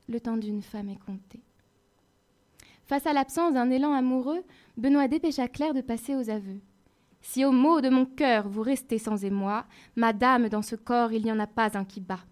Le 0.08 0.22
temps 0.22 0.38
d'une 0.38 0.62
femme 0.62 0.88
est 0.88 1.04
compté. 1.06 1.44
Face 2.86 3.08
à 3.08 3.14
l'absence 3.14 3.54
d'un 3.54 3.72
élan 3.72 3.94
amoureux, 3.94 4.44
Benoît 4.78 5.08
dépêcha 5.08 5.48
Claire 5.48 5.74
de 5.74 5.82
passer 5.82 6.16
aux 6.16 6.30
aveux. 6.30 6.62
Si 7.22 7.44
au 7.44 7.52
mot 7.52 7.82
de 7.82 7.90
mon 7.90 8.06
cœur 8.06 8.48
vous 8.48 8.62
restez 8.62 9.00
sans 9.00 9.26
émoi, 9.26 9.66
madame, 9.96 10.50
dans 10.50 10.62
ce 10.62 10.76
corps 10.76 11.12
il 11.12 11.24
n'y 11.24 11.32
en 11.32 11.40
a 11.40 11.48
pas 11.48 11.76
un 11.78 11.84
qui 11.84 12.00
bat. 12.00 12.24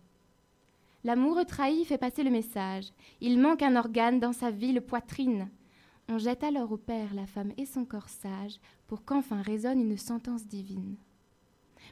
L'amour 1.04 1.44
trahi 1.48 1.84
fait 1.86 1.98
passer 1.98 2.24
le 2.24 2.30
message. 2.30 2.94
Il 3.20 3.40
manque 3.40 3.64
un 3.64 3.76
organe 3.76 4.20
dans 4.20 4.32
sa 4.32 4.52
ville 4.52 4.82
poitrine. 4.82 5.50
On 6.08 6.20
jette 6.20 6.44
alors 6.44 6.72
au 6.72 6.78
père 6.78 7.16
la 7.16 7.26
femme 7.26 7.52
et 7.58 7.66
son 7.66 7.84
corps 7.84 8.10
sage 8.10 8.60
pour 8.88 9.04
qu'enfin 9.04 9.42
résonne 9.42 9.82
une 9.82 9.98
sentence 9.98 10.46
divine. 10.46 10.96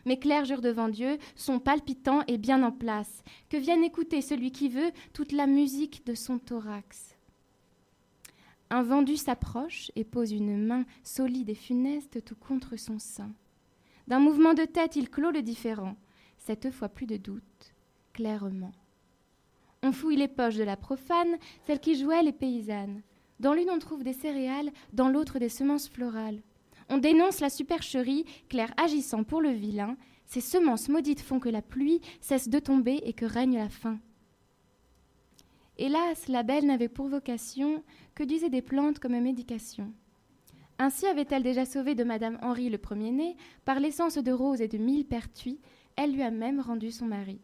Mes 0.06 0.20
Claire 0.20 0.46
jure 0.46 0.62
devant 0.62 0.88
Dieu, 0.88 1.18
son 1.36 1.60
palpitant 1.60 2.22
est 2.28 2.38
bien 2.38 2.62
en 2.64 2.72
place, 2.72 3.24
que 3.50 3.58
vienne 3.58 3.84
écouter 3.84 4.22
celui 4.22 4.52
qui 4.52 4.70
veut 4.70 4.92
toute 5.14 5.32
la 5.32 5.48
musique 5.48 6.06
de 6.06 6.14
son 6.14 6.38
thorax. 6.38 7.11
Un 8.74 8.84
vendu 8.84 9.18
s'approche 9.18 9.92
et 9.98 10.06
pose 10.06 10.32
une 10.32 10.58
main 10.58 10.86
solide 11.04 11.50
et 11.50 11.56
funeste 11.56 12.24
tout 12.24 12.38
contre 12.38 12.78
son 12.78 13.00
sein. 13.00 13.30
D'un 14.08 14.20
mouvement 14.20 14.54
de 14.54 14.64
tête, 14.64 14.96
il 14.96 15.10
clôt 15.10 15.32
le 15.32 15.42
différent. 15.42 15.98
Cette 16.38 16.72
fois 16.72 16.88
plus 16.88 17.06
de 17.06 17.18
doute, 17.18 17.74
clairement. 18.14 18.72
On 19.84 19.92
fouille 19.92 20.16
les 20.16 20.30
poches 20.30 20.56
de 20.56 20.64
la 20.64 20.78
profane, 20.78 21.38
celle 21.68 21.82
qui 21.82 21.96
jouait 21.96 22.24
les 22.24 22.32
paysannes. 22.32 23.02
Dans 23.42 23.54
l'une 23.54 23.70
on 23.70 23.78
trouve 23.78 24.06
des 24.06 24.14
céréales, 24.14 24.72
dans 24.94 25.10
l'autre 25.10 25.38
des 25.38 25.50
semences 25.50 25.90
florales. 25.90 26.42
On 26.88 26.98
dénonce 26.98 27.42
la 27.42 27.50
supercherie, 27.50 28.24
Claire 28.48 28.74
agissant 28.78 29.26
pour 29.26 29.42
le 29.42 29.52
vilain. 29.52 29.98
Ces 30.28 30.40
semences 30.40 30.88
maudites 30.88 31.22
font 31.22 31.42
que 31.42 31.50
la 31.50 31.62
pluie 31.62 32.00
cesse 32.22 32.48
de 32.48 32.60
tomber 32.60 33.02
et 33.04 33.12
que 33.12 33.26
règne 33.26 33.58
la 33.58 33.70
faim. 33.70 34.00
Hélas, 35.84 36.28
la 36.28 36.44
belle 36.44 36.68
n'avait 36.68 36.90
pour 36.90 37.08
vocation 37.08 37.84
que 38.14 38.24
d'user 38.24 38.52
des 38.52 38.62
plantes 38.62 39.00
comme 39.00 39.20
médication. 39.20 39.92
Ainsi 40.78 41.08
avait-elle 41.08 41.42
déjà 41.42 41.66
sauvé 41.66 41.96
de 41.96 42.04
Madame 42.04 42.38
Henri 42.44 42.70
le 42.70 42.78
premier-né, 42.78 43.36
par 43.66 43.80
l'essence 43.80 44.20
de 44.20 44.32
rose 44.32 44.62
et 44.62 44.68
de 44.68 44.78
millepertuis, 44.78 45.60
elle 45.96 46.14
lui 46.14 46.22
a 46.22 46.30
même 46.30 46.60
rendu 46.60 46.92
son 46.92 47.08
mari. 47.08 47.42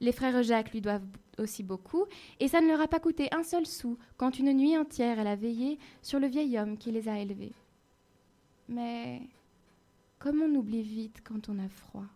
Les 0.00 0.10
frères 0.10 0.42
Jacques 0.42 0.72
lui 0.72 0.80
doivent 0.80 1.06
aussi 1.38 1.62
beaucoup, 1.62 2.06
et 2.40 2.48
ça 2.48 2.60
ne 2.60 2.66
leur 2.66 2.80
a 2.80 2.88
pas 2.88 2.98
coûté 2.98 3.28
un 3.32 3.44
seul 3.44 3.66
sou 3.66 3.98
quand 4.16 4.36
une 4.40 4.52
nuit 4.52 4.76
entière 4.76 5.20
elle 5.20 5.28
a 5.28 5.36
veillé 5.36 5.78
sur 6.02 6.18
le 6.18 6.26
vieil 6.26 6.58
homme 6.58 6.76
qui 6.76 6.90
les 6.90 7.08
a 7.08 7.20
élevés. 7.20 7.54
Mais 8.68 9.20
comme 10.18 10.42
on 10.42 10.56
oublie 10.56 10.82
vite 10.82 11.22
quand 11.22 11.48
on 11.48 11.60
a 11.60 11.68
froid? 11.68 12.08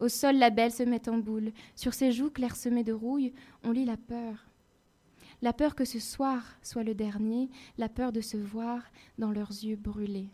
Au 0.00 0.08
sol, 0.08 0.36
la 0.36 0.48
belle 0.48 0.72
se 0.72 0.82
met 0.82 1.08
en 1.08 1.18
boule. 1.18 1.52
Sur 1.76 1.92
ses 1.92 2.10
joues 2.10 2.30
clairsemées 2.30 2.84
de 2.84 2.92
rouille, 2.92 3.34
on 3.62 3.70
lit 3.70 3.84
la 3.84 3.98
peur. 3.98 4.46
la 5.42 5.52
peur 5.54 5.74
que 5.74 5.86
ce 5.86 5.98
soir 5.98 6.42
soit 6.62 6.82
le 6.82 6.94
dernier, 6.94 7.48
la 7.78 7.88
peur 7.88 8.12
de 8.12 8.20
se 8.20 8.36
voir 8.36 8.82
dans 9.18 9.30
leurs 9.30 9.50
yeux 9.50 9.76
brûlés. 9.76 10.28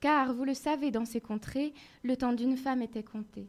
Car, 0.00 0.34
vous 0.34 0.44
le 0.44 0.52
savez, 0.52 0.90
dans 0.90 1.06
ces 1.06 1.20
contrées, 1.20 1.72
le 2.02 2.14
temps 2.16 2.34
d'une 2.34 2.58
femme 2.58 2.82
était 2.82 3.02
compté. 3.02 3.48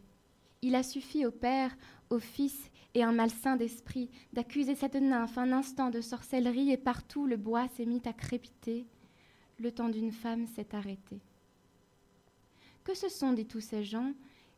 Il 0.62 0.76
a 0.76 0.84
suffi 0.84 1.26
au 1.26 1.32
Père, 1.32 1.76
au 2.10 2.20
Fils 2.20 2.72
et 2.94 3.04
un 3.04 3.12
malsain 3.12 3.58
d'esprit 3.58 4.10
d'accuser 4.32 4.76
cette 4.76 4.96
nymphe 4.96 5.38
un 5.38 5.52
instant 5.52 5.90
de 5.90 6.00
sorcellerie 6.00 6.72
et 6.72 6.78
partout 6.78 7.28
le 7.28 7.36
bois 7.38 7.68
s'est 7.76 7.86
mis 7.86 8.02
à 8.06 8.14
crépiter. 8.14 8.86
Le 9.60 9.72
temps 9.72 9.90
d'une 9.90 10.14
femme 10.14 10.48
s'est 10.48 10.74
arrêté. 10.74 11.20
Que 12.86 12.94
ce 12.94 13.10
sont, 13.10 13.34
dit 13.34 13.46
tous 13.46 13.62
ces 13.62 13.84
gens, 13.84 14.14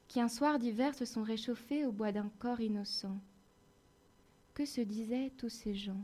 qui 0.07 0.21
un 0.21 0.29
soir 0.29 0.59
d'hiver 0.59 0.95
se 0.95 1.05
sont 1.05 1.23
réchauffés 1.23 1.85
au 1.85 1.91
bois 1.91 2.11
d'un 2.11 2.29
corps 2.39 2.61
innocent 2.61 3.17
Que 4.53 4.65
se 4.65 4.81
disaient 4.81 5.31
tous 5.37 5.49
ces 5.49 5.75
gens? 5.75 6.03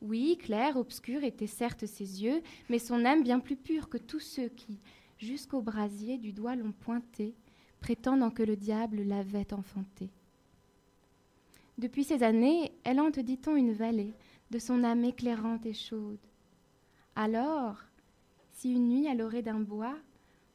Oui, 0.00 0.36
clair, 0.36 0.76
obscur 0.76 1.22
étaient 1.22 1.46
certes 1.46 1.86
ses 1.86 2.24
yeux, 2.24 2.42
mais 2.68 2.78
son 2.78 3.04
âme 3.04 3.22
bien 3.22 3.38
plus 3.38 3.56
pure 3.56 3.88
que 3.88 3.98
tous 3.98 4.20
ceux 4.20 4.48
qui, 4.48 4.78
jusqu'au 5.18 5.62
brasier, 5.62 6.18
du 6.18 6.32
doigt 6.32 6.56
l'ont 6.56 6.72
pointé, 6.72 7.34
prétendant 7.80 8.30
que 8.30 8.42
le 8.42 8.56
diable 8.56 9.02
l'avait 9.02 9.52
enfantée. 9.52 10.10
Depuis 11.78 12.04
ces 12.04 12.22
années, 12.22 12.72
elle 12.84 13.00
hante, 13.00 13.18
dit-on, 13.18 13.56
une 13.56 13.72
vallée 13.72 14.12
de 14.50 14.58
son 14.58 14.84
âme 14.84 15.04
éclairante 15.04 15.64
et 15.66 15.72
chaude. 15.72 16.18
Alors, 17.14 17.76
si 18.52 18.72
une 18.72 18.88
nuit 18.88 19.08
à 19.08 19.14
l'orée 19.14 19.42
d'un 19.42 19.60
bois, 19.60 19.96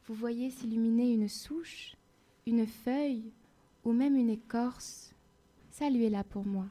vous 0.06 0.14
voyez 0.14 0.50
s'illuminer 0.50 1.12
une 1.12 1.28
souche, 1.28 1.96
une 2.48 2.66
feuille 2.66 3.30
ou 3.84 3.92
même 3.92 4.16
une 4.16 4.30
écorce, 4.30 5.14
saluez-la 5.70 6.24
pour 6.24 6.46
moi. 6.46 6.64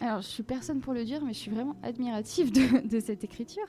Alors, 0.00 0.20
je 0.20 0.26
suis 0.26 0.42
personne 0.42 0.80
pour 0.80 0.94
le 0.94 1.04
dire, 1.04 1.22
mais 1.24 1.32
je 1.32 1.38
suis 1.38 1.50
vraiment 1.50 1.76
admirative 1.82 2.50
de, 2.50 2.98
cette 3.00 3.22
écriture. 3.22 3.66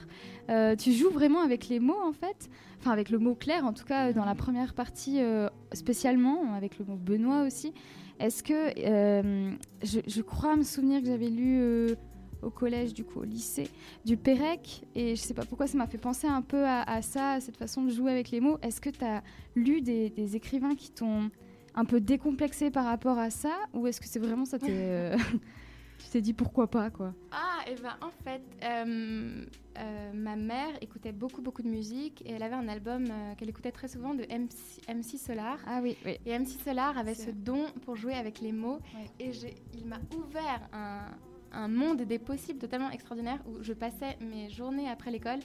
Euh, 0.49 0.75
tu 0.75 0.91
joues 0.91 1.11
vraiment 1.11 1.41
avec 1.41 1.67
les 1.67 1.79
mots, 1.79 2.01
en 2.01 2.13
fait. 2.13 2.49
Enfin, 2.79 2.91
avec 2.91 3.11
le 3.11 3.19
mot 3.19 3.35
clair, 3.35 3.65
en 3.65 3.73
tout 3.73 3.85
cas, 3.85 4.13
dans 4.13 4.25
la 4.25 4.33
première 4.33 4.73
partie, 4.73 5.21
euh, 5.21 5.47
spécialement, 5.73 6.53
avec 6.55 6.79
le 6.79 6.85
mot 6.85 6.95
Benoît 6.95 7.43
aussi. 7.43 7.73
Est-ce 8.19 8.41
que. 8.41 8.79
euh, 8.79 9.51
je, 9.83 10.21
crois 10.21 10.55
me 10.55 10.63
souvenir 10.63 11.01
que 11.01 11.07
j'avais 11.07 11.29
lu 11.29 11.95
au 12.43 12.49
collège, 12.49 12.93
du 12.93 13.03
coup, 13.03 13.19
au 13.21 13.23
lycée, 13.23 13.69
du 14.05 14.17
Pérec, 14.17 14.83
et 14.95 15.15
je 15.15 15.21
sais 15.21 15.33
pas 15.33 15.45
pourquoi 15.45 15.67
ça 15.67 15.77
m'a 15.77 15.87
fait 15.87 15.97
penser 15.97 16.27
un 16.27 16.41
peu 16.41 16.65
à, 16.65 16.81
à 16.83 17.01
ça, 17.01 17.33
à 17.33 17.39
cette 17.41 17.57
façon 17.57 17.83
de 17.83 17.89
jouer 17.89 18.11
avec 18.11 18.31
les 18.31 18.39
mots. 18.41 18.57
Est-ce 18.61 18.81
que 18.81 18.89
tu 18.89 19.03
as 19.03 19.23
lu 19.55 19.81
des, 19.81 20.09
des 20.09 20.35
écrivains 20.35 20.75
qui 20.75 20.91
t'ont 20.91 21.29
un 21.75 21.85
peu 21.85 21.99
décomplexé 21.99 22.69
par 22.69 22.85
rapport 22.85 23.17
à 23.17 23.29
ça, 23.29 23.53
ou 23.73 23.87
est-ce 23.87 23.99
que 23.99 24.07
c'est 24.07 24.19
vraiment 24.19 24.45
ça 24.45 24.59
t'est. 24.59 24.67
euh, 24.69 25.17
tu 25.97 26.09
t'es 26.11 26.21
dit 26.21 26.33
pourquoi 26.33 26.67
pas, 26.69 26.89
quoi? 26.89 27.13
Ah, 27.31 27.59
et 27.69 27.75
ben 27.75 27.95
en 28.01 28.09
fait, 28.23 28.41
euh, 28.63 29.45
euh, 29.79 30.11
ma 30.13 30.35
mère 30.35 30.69
écoutait 30.81 31.13
beaucoup, 31.13 31.41
beaucoup 31.41 31.61
de 31.63 31.67
musique 31.69 32.21
et 32.25 32.33
elle 32.33 32.43
avait 32.43 32.55
un 32.55 32.67
album 32.67 33.05
euh, 33.09 33.33
qu'elle 33.35 33.49
écoutait 33.49 33.71
très 33.71 33.87
souvent 33.87 34.13
de 34.13 34.23
MC, 34.23 34.81
MC 34.93 35.17
Solar. 35.17 35.57
Ah 35.65 35.79
oui, 35.81 35.95
oui. 36.05 36.17
Et 36.25 36.37
MC 36.37 36.59
Solar 36.63 36.97
avait 36.97 37.15
ce 37.15 37.31
don 37.31 37.65
pour 37.85 37.95
jouer 37.95 38.13
avec 38.13 38.41
les 38.41 38.51
mots 38.51 38.79
et 39.19 39.31
j'ai- 39.31 39.55
il 39.73 39.85
m'a 39.87 39.97
ouvert 40.15 40.67
un, 40.73 41.05
un 41.53 41.67
monde 41.67 42.01
des 42.01 42.19
possibles 42.19 42.59
totalement 42.59 42.89
extraordinaire 42.91 43.39
où 43.47 43.61
je 43.63 43.73
passais 43.73 44.17
mes 44.19 44.49
journées 44.49 44.89
après 44.89 45.11
l'école 45.11 45.39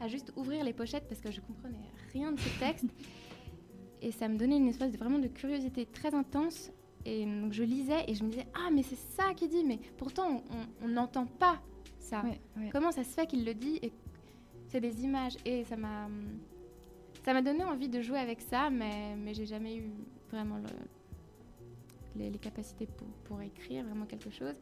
à 0.00 0.08
juste 0.08 0.32
ouvrir 0.36 0.64
les 0.64 0.72
pochettes 0.72 1.06
parce 1.08 1.20
que 1.20 1.30
je 1.30 1.40
comprenais 1.40 1.76
rien 2.12 2.32
de 2.32 2.38
ce 2.40 2.58
texte. 2.58 2.86
et 4.00 4.10
ça 4.12 4.28
me 4.28 4.36
donnait 4.36 4.56
une 4.56 4.68
espèce 4.68 4.90
de, 4.92 4.96
vraiment 4.98 5.18
de 5.20 5.28
curiosité 5.28 5.86
très 5.86 6.14
intense. 6.14 6.70
Et 7.04 7.24
donc 7.24 7.52
je 7.52 7.62
lisais 7.64 8.04
et 8.08 8.14
je 8.14 8.22
me 8.24 8.30
disais 8.30 8.46
ah 8.54 8.68
mais 8.72 8.82
c'est 8.82 8.96
ça 8.98 9.34
qu'il 9.34 9.48
dit 9.48 9.64
mais 9.64 9.78
pourtant 9.98 10.42
on- 10.82 10.88
n'entend 10.88 11.26
pas 11.26 11.60
ça. 11.98 12.22
Ouais, 12.22 12.40
ouais. 12.56 12.68
Comment 12.72 12.92
ça 12.92 13.02
se 13.04 13.10
fait 13.10 13.26
qu'il 13.26 13.44
le 13.44 13.54
dit 13.54 13.78
et 13.82 13.92
c'est 14.68 14.80
des 14.80 15.02
images 15.04 15.36
et 15.44 15.64
ça 15.64 15.76
m'a 15.76 16.08
ça 17.24 17.32
m'a 17.32 17.42
donné 17.42 17.62
envie 17.64 17.88
de 17.88 18.00
jouer 18.00 18.18
avec 18.18 18.40
ça 18.40 18.70
mais 18.70 19.14
mais 19.16 19.34
j'ai 19.34 19.46
jamais 19.46 19.76
eu 19.76 19.90
vraiment 20.30 20.56
le- 20.58 20.64
les, 22.16 22.30
les 22.30 22.38
capacités 22.38 22.86
pour, 22.86 23.06
pour 23.24 23.40
écrire 23.40 23.84
vraiment 23.84 24.04
quelque 24.06 24.30
chose. 24.30 24.54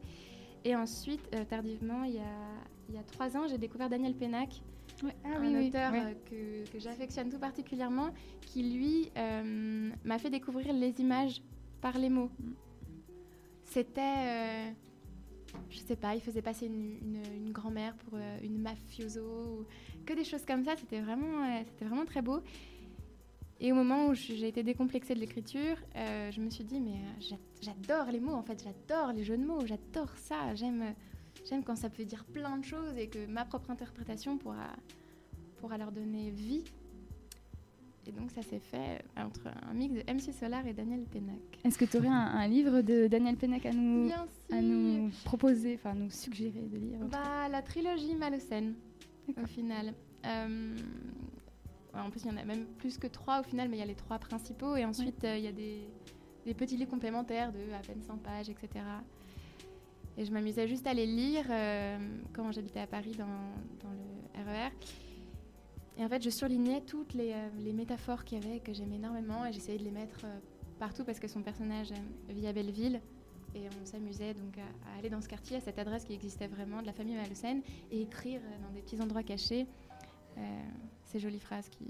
Et 0.63 0.75
ensuite 0.75 1.21
euh, 1.35 1.43
tardivement 1.45 2.03
il 2.03 2.15
y 2.15 2.19
a 2.19 2.37
il 2.89 2.95
y 2.95 2.97
a 2.97 3.03
trois 3.03 3.35
ans 3.37 3.47
j'ai 3.47 3.57
découvert 3.57 3.89
Daniel 3.89 4.13
Pénac 4.13 4.61
Ah 5.23 5.37
un 5.37 5.41
oui, 5.55 5.67
auteur 5.69 5.91
euh, 5.93 6.13
que, 6.29 6.69
que 6.71 6.79
j'affectionne 6.79 7.29
tout 7.29 7.39
particulièrement, 7.39 8.09
qui 8.41 8.63
lui 8.63 9.09
euh, 9.17 9.89
m'a 10.03 10.19
fait 10.19 10.29
découvrir 10.29 10.73
les 10.73 10.99
images 10.99 11.41
par 11.79 11.97
les 11.97 12.09
mots. 12.09 12.29
C'était, 13.63 14.01
euh, 14.01 14.69
je 15.69 15.77
sais 15.79 15.95
pas, 15.95 16.13
il 16.15 16.21
faisait 16.21 16.41
passer 16.41 16.65
une, 16.67 16.97
une- 17.01 17.45
une 17.45 17.51
grand-mère 17.51 17.95
pour 17.95 18.19
une 18.43 18.59
mafioso, 18.61 19.21
ou 19.61 19.65
que 20.05 20.13
des 20.13 20.25
choses 20.25 20.45
comme 20.45 20.63
ça. 20.65 20.75
C'était 20.77 20.99
vraiment, 20.99 21.63
c'était 21.69 21.85
vraiment 21.85 22.05
très 22.05 22.21
beau. 22.21 22.41
Et 23.63 23.71
au 23.71 23.75
moment 23.75 24.07
où 24.07 24.13
j'ai 24.15 24.47
été 24.47 24.63
décomplexée 24.63 25.13
de 25.13 25.19
l'écriture, 25.19 25.77
euh, 25.95 26.31
je 26.31 26.41
me 26.41 26.49
suis 26.49 26.63
dit, 26.63 26.79
mais 26.81 26.93
euh, 26.95 27.19
j'a- 27.19 27.35
j'adore 27.61 28.11
les 28.11 28.19
mots, 28.19 28.33
en 28.33 28.41
fait, 28.41 28.63
j'adore 28.63 29.13
les 29.13 29.23
jeux 29.23 29.37
de 29.37 29.45
mots, 29.45 29.59
j'adore 29.67 30.09
ça, 30.17 30.55
j'aime, 30.55 30.95
j'aime 31.47 31.63
quand 31.63 31.75
ça 31.75 31.89
peut 31.89 32.03
dire 32.03 32.25
plein 32.25 32.57
de 32.57 32.65
choses 32.65 32.97
et 32.97 33.07
que 33.07 33.23
ma 33.27 33.45
propre 33.45 33.69
interprétation 33.69 34.37
pourra, 34.39 34.75
pourra 35.57 35.77
leur 35.77 35.91
donner 35.91 36.31
vie. 36.31 36.63
Et 38.07 38.11
donc 38.11 38.31
ça 38.31 38.41
s'est 38.41 38.59
fait 38.59 39.03
entre 39.15 39.41
un 39.69 39.73
mix 39.75 39.93
de 39.93 39.99
MC 40.11 40.33
Solar 40.33 40.65
et 40.65 40.73
Daniel 40.73 41.01
Pénac. 41.01 41.37
Est-ce 41.63 41.77
que 41.77 41.85
tu 41.85 41.97
aurais 41.97 42.07
un, 42.07 42.13
un 42.13 42.47
livre 42.47 42.81
de 42.81 43.05
Daniel 43.05 43.37
Pénac 43.37 43.63
à 43.67 43.71
nous, 43.73 44.07
Bien 44.07 44.25
à 44.51 44.59
nous 44.59 45.11
proposer, 45.23 45.75
enfin 45.75 45.93
nous 45.93 46.09
suggérer 46.09 46.61
de 46.61 46.77
lire 46.79 46.97
Bah, 47.11 47.47
la 47.47 47.61
trilogie 47.61 48.15
Malocène, 48.15 48.73
au 49.39 49.45
final. 49.45 49.93
Euh, 50.25 50.75
en 51.93 52.09
plus, 52.09 52.23
il 52.23 52.31
y 52.31 52.33
en 52.33 52.37
a 52.37 52.45
même 52.45 52.65
plus 52.77 52.97
que 52.97 53.07
trois 53.07 53.41
au 53.41 53.43
final, 53.43 53.69
mais 53.69 53.77
il 53.77 53.79
y 53.79 53.83
a 53.83 53.87
les 53.87 53.95
trois 53.95 54.17
principaux. 54.17 54.75
Et 54.75 54.85
ensuite, 54.85 55.23
euh, 55.23 55.37
il 55.37 55.43
y 55.43 55.47
a 55.47 55.51
des, 55.51 55.81
des 56.45 56.53
petits 56.53 56.77
livres 56.77 56.89
complémentaires 56.89 57.51
de 57.51 57.59
à 57.73 57.79
peine 57.79 58.01
100 58.01 58.17
pages, 58.17 58.49
etc. 58.49 58.85
Et 60.17 60.25
je 60.25 60.31
m'amusais 60.31 60.67
juste 60.67 60.87
à 60.87 60.93
les 60.93 61.05
lire 61.05 61.45
euh, 61.49 61.97
quand 62.33 62.51
j'habitais 62.51 62.79
à 62.79 62.87
Paris 62.87 63.11
dans, 63.17 63.25
dans 63.25 63.91
le 63.91 64.43
RER. 64.43 64.71
Et 65.97 66.05
en 66.05 66.09
fait, 66.09 66.23
je 66.23 66.29
surlignais 66.29 66.81
toutes 66.81 67.13
les, 67.13 67.33
euh, 67.33 67.49
les 67.59 67.73
métaphores 67.73 68.23
qu'il 68.23 68.41
y 68.41 68.47
avait 68.47 68.59
que 68.59 68.73
j'aimais 68.73 68.95
énormément 68.95 69.45
et 69.45 69.51
j'essayais 69.51 69.77
de 69.77 69.83
les 69.83 69.91
mettre 69.91 70.25
partout 70.79 71.03
parce 71.03 71.19
que 71.19 71.27
son 71.27 71.41
personnage 71.41 71.91
vit 72.29 72.47
à 72.47 72.53
Belleville. 72.53 73.01
Et 73.53 73.67
on 73.81 73.85
s'amusait 73.85 74.33
donc 74.33 74.57
à, 74.57 74.61
à 74.89 74.99
aller 74.99 75.09
dans 75.09 75.19
ce 75.19 75.27
quartier, 75.27 75.57
à 75.57 75.59
cette 75.59 75.77
adresse 75.77 76.05
qui 76.05 76.13
existait 76.13 76.47
vraiment, 76.47 76.81
de 76.81 76.85
la 76.85 76.93
famille 76.93 77.15
Malocène, 77.15 77.61
et 77.91 78.01
écrire 78.01 78.39
dans 78.65 78.73
des 78.73 78.81
petits 78.81 79.01
endroits 79.01 79.23
cachés 79.23 79.67
ces 81.11 81.19
jolies 81.19 81.39
phrases 81.39 81.69
qui. 81.69 81.85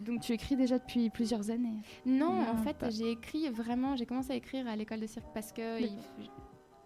Donc 0.00 0.20
tu 0.22 0.32
écris 0.32 0.56
déjà 0.56 0.78
depuis 0.78 1.10
plusieurs 1.10 1.50
années 1.50 1.82
Non, 2.06 2.32
Non, 2.36 2.48
en 2.48 2.56
fait, 2.56 2.76
pas. 2.78 2.88
j'ai 2.90 3.10
écrit 3.10 3.48
vraiment, 3.50 3.96
j'ai 3.96 4.06
commencé 4.06 4.32
à 4.32 4.36
écrire 4.36 4.66
à 4.66 4.74
l'école 4.74 5.00
de 5.00 5.06
cirque 5.06 5.26
parce 5.34 5.52
que 5.52 5.80
il- 5.80 5.90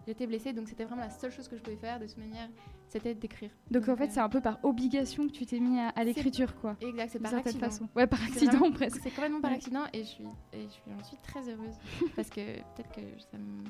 j'étais 0.07 0.27
blessée, 0.27 0.53
donc 0.53 0.69
c'était 0.69 0.85
vraiment 0.85 1.03
la 1.03 1.11
seule 1.11 1.31
chose 1.31 1.47
que 1.47 1.57
je 1.57 1.63
pouvais 1.63 1.77
faire 1.77 2.01
de 2.01 2.07
toute 2.07 2.19
manière, 2.19 2.49
c'était 2.89 3.15
d'écrire. 3.15 3.51
Donc, 3.71 3.89
en 3.89 3.97
fait, 3.97 4.05
euh, 4.07 4.11
c'est 4.11 4.21
un 4.21 4.29
peu 4.29 4.41
par 4.41 4.59
obligation 4.65 5.27
que 5.29 5.33
tu 5.33 5.47
t'es 5.47 5.61
mis 5.61 5.79
à, 5.81 6.05
l'écriture, 6.05 6.55
quoi. 6.57 6.77
Exact, 6.81 7.09
c'est 7.13 7.19
par 7.21 7.31
certaine 7.31 7.47
accident. 7.55 7.67
façon. 7.71 7.89
Ouais, 7.97 8.07
par 8.09 8.23
accident, 8.23 8.59
vraiment- 8.59 8.73
presque. 8.75 9.01
C'est 9.03 9.11
complètement 9.11 9.41
par 9.41 9.51
Ouais. 9.53 9.57
accident 9.59 9.85
et 9.93 10.01
je 10.01 10.09
suis, 10.09 10.25
et 10.53 10.63
je 10.65 10.69
suis, 10.69 10.83
j'en 10.91 11.05
suis 11.05 11.17
très 11.19 11.49
heureuse 11.49 11.75
parce 12.17 12.29
que 12.31 12.57
peut-être 12.75 12.91
que 12.93 13.01
ça, 13.31 13.39
me- 13.39 13.65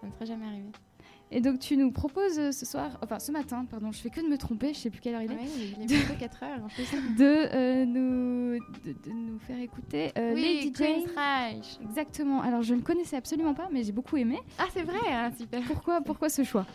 ça 0.00 0.06
ne 0.08 0.12
serait 0.12 0.26
jamais 0.26 0.46
arrivé. 0.46 0.70
Et 1.32 1.40
donc 1.40 1.60
tu 1.60 1.76
nous 1.76 1.92
proposes 1.92 2.38
euh, 2.40 2.50
ce 2.50 2.66
soir, 2.66 2.98
enfin 3.04 3.20
ce 3.20 3.30
matin, 3.30 3.64
pardon, 3.64 3.92
je 3.92 3.98
fais 3.98 4.10
que 4.10 4.20
de 4.20 4.26
me 4.26 4.36
tromper, 4.36 4.74
je 4.74 4.78
sais 4.80 4.90
plus 4.90 5.00
quelle 5.00 5.14
heure 5.14 5.22
il 5.22 5.30
est. 5.30 5.36
Il 5.76 5.82
est 5.82 5.86
de- 5.86 5.94
bientôt 5.94 6.14
4 6.18 6.42
heures 6.42 6.64
en 6.64 6.68
plus. 6.68 6.90
de, 7.16 7.24
euh, 7.54 7.84
nous, 7.84 8.58
de, 8.84 8.92
de 8.92 9.10
nous 9.12 9.38
faire 9.38 9.60
écouter 9.60 10.10
euh, 10.18 10.34
Oui, 10.34 10.42
Lady 10.64 10.72
Jane. 10.76 11.02
Reich. 11.16 11.78
Exactement. 11.84 12.40
Alors 12.42 12.62
je 12.62 12.74
ne 12.74 12.80
connaissais 12.80 13.16
absolument 13.16 13.54
pas, 13.54 13.68
mais 13.70 13.84
j'ai 13.84 13.92
beaucoup 13.92 14.16
aimé. 14.16 14.38
Ah, 14.58 14.64
c'est 14.72 14.82
vrai, 14.82 14.98
hein, 15.12 15.30
super. 15.38 15.62
Pourquoi, 15.62 16.00
pourquoi 16.00 16.28
ce 16.28 16.42
choix? 16.42 16.66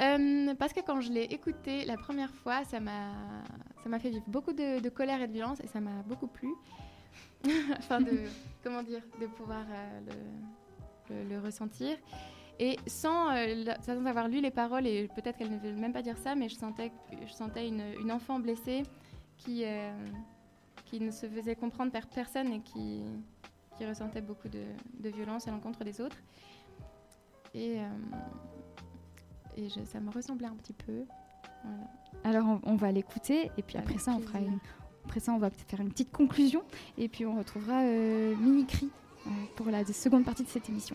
Euh, 0.00 0.54
parce 0.54 0.72
que 0.72 0.80
quand 0.80 1.02
je 1.02 1.12
l'ai 1.12 1.24
écouté 1.24 1.84
la 1.84 1.98
première 1.98 2.32
fois, 2.32 2.64
ça 2.64 2.80
m'a, 2.80 3.10
ça 3.82 3.90
m'a 3.90 3.98
fait 3.98 4.08
vivre 4.08 4.24
beaucoup 4.28 4.54
de, 4.54 4.80
de 4.80 4.88
colère 4.88 5.20
et 5.20 5.28
de 5.28 5.32
violence 5.34 5.60
et 5.62 5.66
ça 5.66 5.78
m'a 5.80 6.02
beaucoup 6.08 6.26
plu. 6.26 6.48
enfin, 7.78 8.00
de, 8.00 8.12
comment 8.64 8.82
dire, 8.82 9.02
de 9.20 9.26
pouvoir 9.26 9.64
euh, 9.70 10.00
le, 11.10 11.14
le- 11.14 11.28
le 11.28 11.38
ressentir. 11.38 11.98
Et 12.62 12.76
sans, 12.86 13.34
euh, 13.34 13.64
sans 13.80 14.04
avoir 14.04 14.28
lu 14.28 14.40
les 14.42 14.50
paroles, 14.50 14.86
et 14.86 15.08
peut-être 15.08 15.38
qu'elle 15.38 15.50
ne 15.50 15.58
veut 15.58 15.72
même 15.72 15.94
pas 15.94 16.02
dire 16.02 16.18
ça, 16.18 16.34
mais 16.34 16.48
je 16.50 16.56
sentais, 16.56 16.90
que- 16.90 17.26
je 17.26 17.32
sentais 17.32 17.66
une, 17.66 17.82
une 18.00 18.12
enfant 18.12 18.38
blessée 18.38 18.82
qui, 19.38 19.62
euh, 19.64 19.90
qui 20.84 21.00
ne 21.00 21.10
se 21.10 21.26
faisait 21.26 21.56
comprendre 21.56 21.90
par 21.90 22.06
personne 22.06 22.52
et 22.52 22.60
qui, 22.60 23.00
qui 23.78 23.86
ressentait 23.86 24.20
beaucoup 24.20 24.48
de, 24.48 24.62
de 25.02 25.08
violence 25.08 25.48
à 25.48 25.52
l'encontre 25.52 25.84
des 25.84 26.02
autres. 26.02 26.18
Et, 27.54 27.80
euh, 27.80 27.88
et 29.56 29.68
je- 29.70 29.84
ça 29.86 29.98
me 30.00 30.10
ressemblait 30.10 30.48
un 30.48 30.56
petit 30.56 30.74
peu. 30.74 31.04
Voilà. 31.64 31.86
Alors 32.24 32.60
on, 32.64 32.72
on 32.72 32.76
va 32.76 32.92
l'écouter 32.92 33.50
et 33.56 33.62
puis 33.62 33.76
Avec 33.78 33.88
après 33.88 33.98
ça 33.98 34.12
on 34.12 34.20
fera 34.20 34.38
plaisir. 34.38 34.52
une 34.52 34.60
Après 35.06 35.20
ça, 35.20 35.32
on 35.32 35.38
va 35.38 35.48
peut-être 35.50 35.68
faire 35.70 35.80
une 35.80 35.90
petite 35.90 36.12
conclusion 36.12 36.62
et 36.98 37.08
puis 37.08 37.24
on 37.24 37.36
retrouvera 37.38 37.80
euh, 37.84 38.36
Mimicry 38.36 38.90
euh, 39.26 39.30
pour 39.56 39.66
la 39.70 39.82
seconde 39.86 40.24
partie 40.26 40.44
de 40.44 40.48
cette 40.48 40.68
émission. 40.68 40.94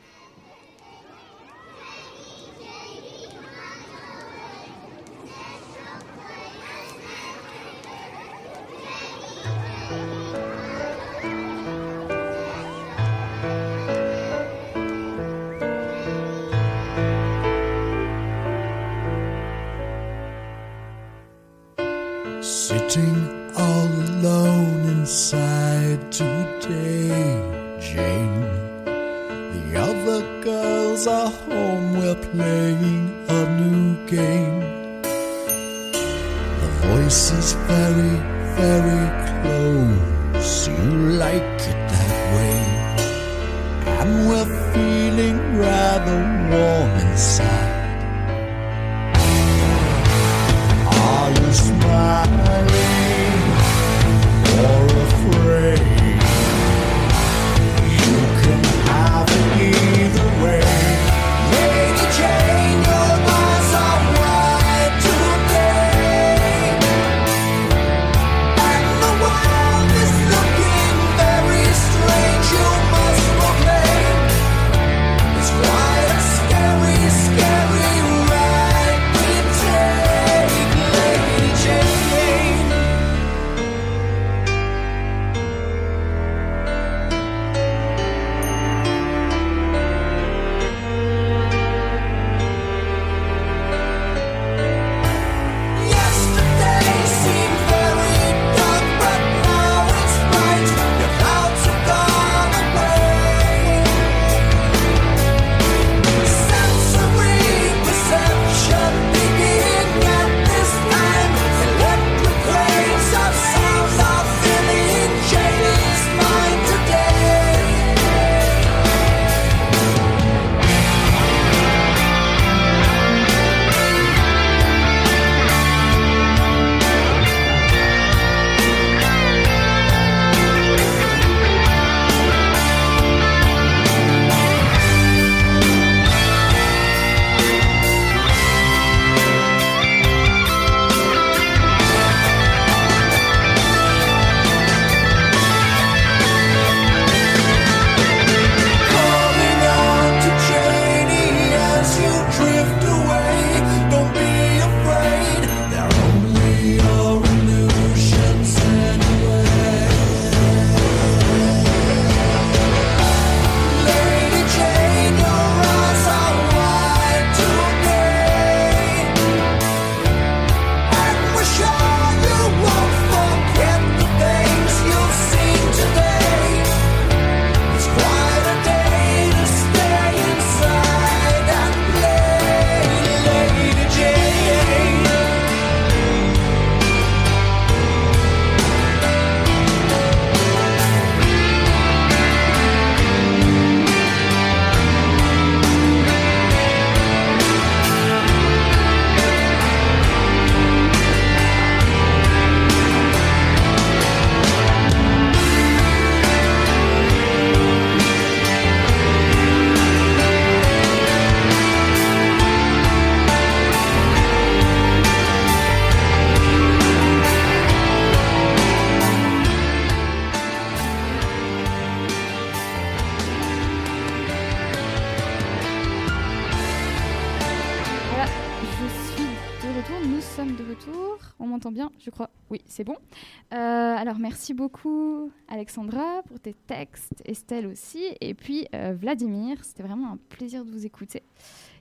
Alexandra, 235.66 236.22
pour 236.28 236.40
tes 236.40 236.54
textes, 236.54 237.24
Estelle 237.26 237.66
aussi, 237.66 238.04
et 238.22 238.36
puis 238.36 238.68
euh, 238.76 238.94
Vladimir. 238.96 239.58
C'était 239.64 239.82
vraiment 239.82 240.12
un 240.12 240.20
plaisir 240.30 240.64
de 240.64 240.70
vous 240.70 240.86
écouter. 240.86 241.24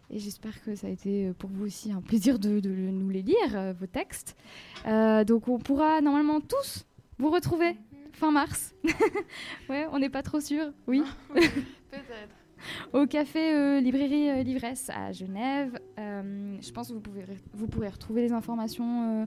Et 0.09 0.19
j'espère 0.19 0.65
que 0.65 0.75
ça 0.75 0.87
a 0.87 0.91
été 0.91 1.27
euh, 1.27 1.33
pour 1.35 1.51
vous 1.51 1.67
aussi 1.67 1.93
un 1.93 2.01
plaisir 2.01 2.39
de, 2.39 2.61
de 2.61 2.71
nous 2.71 3.11
les 3.11 3.21
lire, 3.21 3.37
euh, 3.53 3.75
vos 3.79 3.87
textes. 3.87 4.37
Euh, 4.87 5.23
donc, 5.25 5.49
on 5.49 5.59
pourra 5.59 6.01
normalement 6.01 6.41
tous 6.41 6.87
vous 7.19 7.29
retrouver 7.29 7.77
fin 8.13 8.31
mars. 8.31 8.75
ouais, 9.69 9.87
on 9.93 9.99
n'est 9.99 10.09
pas 10.09 10.23
trop 10.23 10.41
sûr. 10.41 10.73
Oui. 10.87 11.03
Peut-être. 11.35 12.35
Au 12.95 13.07
café 13.07 13.83
Librairie 13.83 14.43
Livresse 14.45 14.89
à 14.89 15.13
Genève. 15.13 15.79
Je 15.99 16.73
pense 16.73 16.89
que 16.89 16.95
vous, 16.95 17.01
pouvez, 17.01 17.25
vous 17.53 17.67
pourrez 17.67 17.91
retrouver 17.91 18.23
les 18.23 18.33
informations 18.33 19.27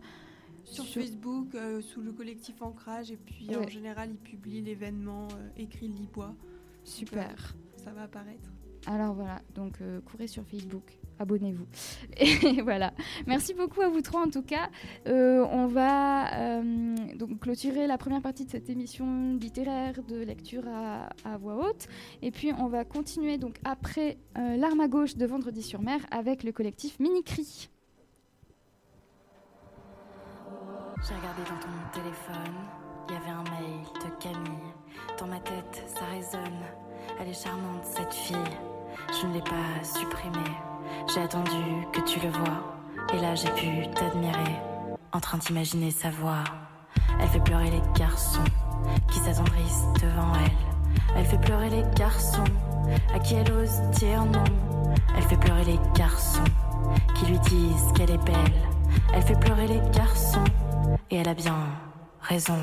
euh, 0.68 0.74
Sur 0.74 0.86
Facebook, 0.86 1.56
euh, 1.56 1.82
sous 1.82 2.02
le 2.02 2.12
collectif 2.12 2.62
Ancrage, 2.62 3.12
et 3.12 3.18
puis 3.18 3.56
en 3.56 3.68
général, 3.68 4.10
ils 4.12 4.18
publient 4.18 4.62
l'événement 4.62 5.28
euh, 5.32 5.50
écrit 5.58 5.88
Libois. 5.88 6.36
Super. 6.84 7.56
ça 7.76 7.92
va 7.92 8.04
apparaître. 8.04 8.50
Alors 8.86 9.14
voilà, 9.14 9.42
donc 9.54 9.82
euh, 9.82 10.00
courez 10.00 10.28
sur 10.28 10.46
Facebook, 10.46 10.98
abonnez-vous. 11.20 11.66
Et 12.18 12.62
voilà. 12.62 12.94
Merci 13.26 13.54
beaucoup 13.54 13.82
à 13.82 13.90
vous 13.90 14.00
trois 14.02 14.22
en 14.26 14.30
tout 14.30 14.44
cas. 14.44 14.70
Euh, 15.08 15.46
on 15.52 15.68
va 15.68 16.62
euh, 16.62 16.96
donc 17.16 17.40
clôturer 17.42 17.86
la 17.86 17.98
première 17.98 18.22
partie 18.22 18.46
de 18.46 18.50
cette 18.50 18.70
émission 18.70 19.36
littéraire 19.36 20.02
de 20.08 20.16
lecture 20.18 20.64
à, 20.70 21.10
à 21.26 21.38
voix 21.38 21.68
haute. 21.68 21.90
Et 22.22 22.32
puis 22.32 22.54
on 22.58 22.68
va 22.68 22.86
continuer 22.86 23.38
donc 23.38 23.58
après 23.66 24.18
euh, 24.38 24.56
L'arme 24.56 24.80
à 24.80 24.88
gauche 24.88 25.18
de 25.18 25.26
Vendredi 25.26 25.64
sur 25.64 25.82
mer 25.82 26.00
avec 26.10 26.44
le 26.46 26.54
collectif 26.54 26.98
Mini-Cri. 27.00 27.70
J'ai 31.04 31.14
regardé 31.14 31.44
dans 31.44 31.60
ton 31.60 31.70
téléphone. 31.94 32.56
il 33.08 33.14
y 33.14 33.18
avait 33.18 33.30
un 33.30 33.44
mail 33.44 33.84
de 34.04 34.10
Camille. 34.22 34.74
Dans 35.20 35.28
ma 35.28 35.40
tête, 35.40 35.84
ça 35.88 36.06
résonne. 36.12 36.64
Elle 37.20 37.30
est 37.30 37.44
charmante, 37.44 37.84
cette 37.84 38.14
fille. 38.14 38.36
Je 39.22 39.28
ne 39.28 39.34
l'ai 39.36 39.42
pas 39.42 39.84
supprimée. 39.84 40.56
J'ai 41.14 41.22
attendu 41.22 41.86
que 41.94 42.02
tu 42.02 42.20
le 42.20 42.30
vois. 42.30 42.80
Et 43.14 43.20
là, 43.20 43.36
j'ai 43.36 43.50
pu 43.52 43.90
t'admirer. 43.92 44.56
En 45.14 45.20
train 45.20 45.38
d'imaginer 45.38 45.92
sa 45.92 46.10
voix. 46.10 46.44
Elle 47.22 47.30
fait 47.30 47.44
pleurer 47.44 47.70
les 47.70 47.82
garçons 47.98 48.44
qui 49.12 49.20
s'attendrissent 49.20 49.86
devant 50.02 50.34
elle. 50.44 51.16
Elle 51.16 51.26
fait 51.26 51.40
pleurer 51.40 51.70
les 51.70 51.84
garçons 51.96 52.44
à 53.14 53.20
qui 53.20 53.36
elle 53.36 53.52
ose 53.52 53.82
dire 53.92 54.26
non. 54.26 54.44
Elle 55.16 55.24
fait 55.24 55.38
pleurer 55.38 55.64
les 55.64 55.80
garçons 55.96 56.44
qui 57.16 57.28
lui 57.28 57.40
disent 57.40 57.92
qu'elle 57.96 58.12
est 58.12 58.26
belle. 58.26 58.62
Elle 59.14 59.22
fait 59.22 59.40
pleurer 59.40 59.68
les 59.68 59.82
garçons 59.92 60.44
et 61.10 61.18
elle 61.18 61.30
a 61.30 61.34
bien 61.34 61.56
raison. 62.22 62.58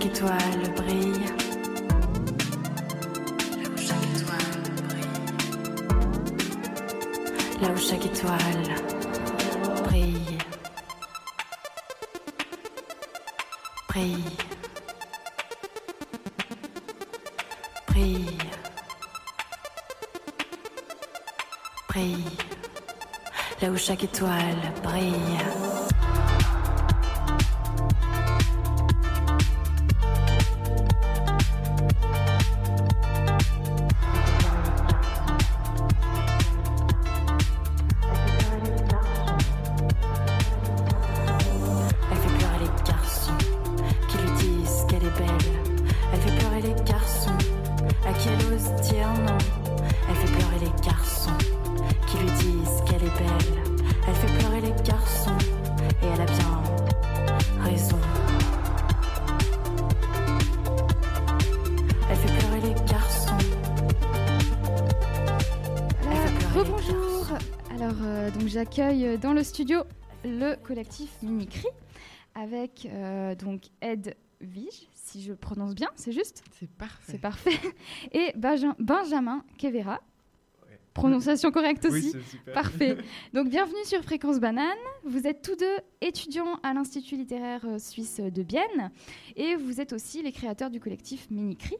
Chaque 0.00 0.12
étoile 0.12 0.74
brille. 0.76 1.26
Là 3.60 3.68
où 3.70 3.76
chaque 3.76 4.06
étoile 4.16 4.64
brille. 4.88 5.24
Là 7.60 7.68
où 7.70 7.76
chaque 7.76 8.06
étoile 8.06 8.74
brille. 9.84 10.38
Brille. 13.88 14.36
Brille. 17.88 18.38
Brille. 21.88 22.24
Là 23.60 23.68
où 23.70 23.76
chaque 23.76 24.04
étoile 24.04 24.72
brille. 24.82 25.59
Le 69.40 69.44
studio 69.44 69.80
le 70.22 70.54
collectif 70.56 71.16
Mimicry 71.22 71.66
avec 72.34 72.86
euh, 72.90 73.34
donc 73.34 73.62
Ed 73.80 74.14
Vige, 74.42 74.86
si 74.92 75.22
je 75.22 75.32
prononce 75.32 75.74
bien, 75.74 75.88
c'est 75.96 76.12
juste 76.12 76.42
C'est 76.58 76.68
parfait. 76.68 77.12
C'est 77.12 77.18
parfait. 77.18 77.58
Et 78.12 78.32
Benja- 78.38 78.74
Benjamin 78.78 79.42
Kevera. 79.56 80.02
Prononciation 80.92 81.50
correcte 81.52 81.86
aussi. 81.86 82.10
super. 82.28 82.52
Parfait. 82.52 82.98
Donc 83.32 83.48
bienvenue 83.48 83.82
sur 83.84 84.02
Fréquence 84.02 84.40
Banane. 84.40 84.76
Vous 85.04 85.26
êtes 85.26 85.40
tous 85.40 85.56
deux 85.56 85.76
étudiants 86.02 86.56
à 86.62 86.74
l'Institut 86.74 87.16
littéraire 87.16 87.64
euh, 87.64 87.78
suisse 87.78 88.20
de 88.20 88.42
Bienne 88.42 88.90
et 89.36 89.56
vous 89.56 89.80
êtes 89.80 89.94
aussi 89.94 90.22
les 90.22 90.32
créateurs 90.32 90.68
du 90.68 90.80
collectif 90.80 91.30
Mimicry. 91.30 91.76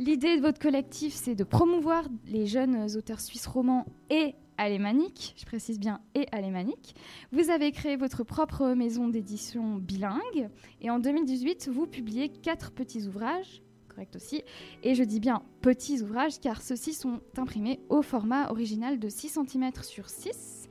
L'idée 0.00 0.36
de 0.38 0.42
votre 0.42 0.58
collectif, 0.58 1.14
c'est 1.14 1.36
de 1.36 1.44
promouvoir 1.44 2.04
les 2.26 2.46
jeunes 2.46 2.88
auteurs 2.96 3.20
suisses 3.20 3.46
romans 3.46 3.86
et 4.10 4.34
alémaniques, 4.58 5.34
je 5.36 5.44
précise 5.44 5.78
bien 5.78 6.00
et 6.14 6.26
alémaniques. 6.32 6.94
Vous 7.32 7.50
avez 7.50 7.72
créé 7.72 7.96
votre 7.96 8.24
propre 8.24 8.74
maison 8.74 9.08
d'édition 9.08 9.76
bilingue 9.76 10.48
et 10.80 10.90
en 10.90 10.98
2018, 10.98 11.68
vous 11.72 11.86
publiez 11.86 12.28
quatre 12.28 12.72
petits 12.72 13.06
ouvrages, 13.06 13.62
correct 13.88 14.16
aussi, 14.16 14.42
et 14.82 14.94
je 14.94 15.04
dis 15.04 15.20
bien 15.20 15.42
petits 15.60 16.02
ouvrages 16.02 16.40
car 16.40 16.62
ceux-ci 16.62 16.92
sont 16.92 17.20
imprimés 17.36 17.80
au 17.88 18.02
format 18.02 18.50
original 18.50 18.98
de 18.98 19.08
6 19.08 19.38
cm 19.46 19.70
sur 19.82 20.08
6. 20.08 20.68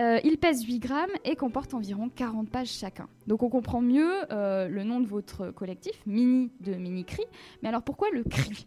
Euh, 0.00 0.20
ils 0.22 0.38
pèsent 0.38 0.64
8 0.64 0.78
grammes 0.78 1.10
et 1.24 1.34
comportent 1.34 1.74
environ 1.74 2.08
40 2.08 2.48
pages 2.50 2.68
chacun. 2.68 3.08
Donc 3.26 3.42
on 3.42 3.48
comprend 3.48 3.80
mieux 3.80 4.12
euh, 4.32 4.68
le 4.68 4.84
nom 4.84 5.00
de 5.00 5.06
votre 5.06 5.50
collectif, 5.50 6.00
Mini 6.06 6.52
de 6.60 6.74
Mini 6.74 7.04
Cri. 7.04 7.24
Mais 7.62 7.68
alors 7.68 7.82
pourquoi 7.82 8.08
le 8.12 8.22
cri? 8.22 8.66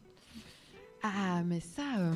Ah, 1.04 1.42
mais 1.46 1.62
ça, 1.62 1.84
euh, 2.00 2.12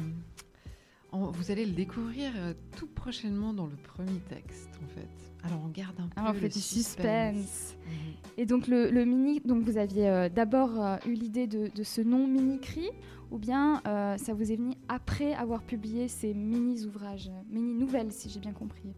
vous 1.18 1.52
allez 1.52 1.66
le 1.66 1.74
découvrir 1.74 2.32
euh, 2.36 2.54
tout 2.76 2.88
prochainement 2.88 3.54
dans 3.54 3.68
le 3.68 3.76
premier 3.76 4.20
texte, 4.30 4.70
en 4.84 4.88
fait. 4.88 5.10
Alors, 5.44 5.62
on 5.64 5.70
garde 5.70 6.00
un 6.00 6.08
peu 6.08 6.22
on 6.22 6.34
le 6.34 6.50
du 6.50 6.60
suspense. 6.60 7.76
Mhm. 7.86 8.14
Et 8.38 8.46
donc 8.46 8.68
le, 8.68 8.90
le 8.90 9.06
mini, 9.06 9.40
donc 9.42 9.64
vous 9.64 9.78
aviez 9.78 10.10
euh, 10.10 10.28
d'abord 10.28 10.84
euh, 10.84 10.98
eu 11.06 11.14
l'idée 11.14 11.46
de, 11.46 11.68
de 11.68 11.84
ce 11.84 12.02
nom 12.02 12.28
Mini 12.28 12.60
Cri, 12.60 12.90
ou 13.30 13.38
bien 13.38 13.82
euh, 13.86 14.18
ça 14.18 14.34
vous 14.34 14.52
est 14.52 14.56
venu 14.56 14.74
après 14.88 15.34
avoir 15.34 15.62
publié 15.62 16.08
ces 16.08 16.34
mini 16.34 16.84
ouvrages, 16.86 17.32
mini 17.50 17.76
nouvelles 17.76 18.12
si 18.12 18.30
j'ai 18.30 18.40
bien 18.40 18.54
compris? 18.54 18.94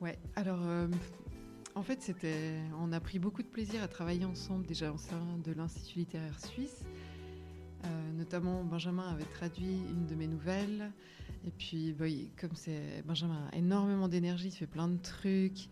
Ouais, 0.00 0.18
alors 0.36 0.60
en 1.74 1.82
fait, 1.82 2.02
c'était, 2.02 2.54
on 2.80 2.92
a 2.92 3.00
pris 3.00 3.18
beaucoup 3.18 3.42
de 3.42 3.48
plaisir 3.48 3.82
à 3.82 3.88
travailler 3.88 4.24
ensemble 4.24 4.66
déjà 4.66 4.92
au 4.92 4.98
sein 4.98 5.38
de 5.44 5.52
l'Institut 5.52 6.00
littéraire 6.00 6.38
suisse. 6.38 6.84
Notamment, 8.16 8.64
Benjamin 8.64 9.08
avait 9.08 9.24
traduit 9.24 9.78
une 9.90 10.06
de 10.06 10.14
mes 10.14 10.26
nouvelles. 10.26 10.92
Et 11.46 11.50
puis, 11.50 11.92
bah, 11.92 12.08
il- 12.08 12.30
comme 12.40 12.54
c'est 12.54 13.02
Benjamin 13.06 13.48
a 13.52 13.56
énormément 13.56 14.08
d'énergie, 14.08 14.48
il 14.48 14.52
fait 14.56 14.66
plein 14.66 14.88
de 14.88 14.96
trucs. 15.00 15.68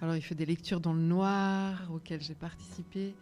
Alors, 0.00 0.14
il 0.14 0.22
fait 0.22 0.34
des 0.36 0.46
lectures 0.46 0.80
dans 0.80 0.92
le 0.94 1.00
noir 1.00 1.90
auxquelles 1.92 2.20
j'ai 2.22 2.34
participé. 2.36 3.14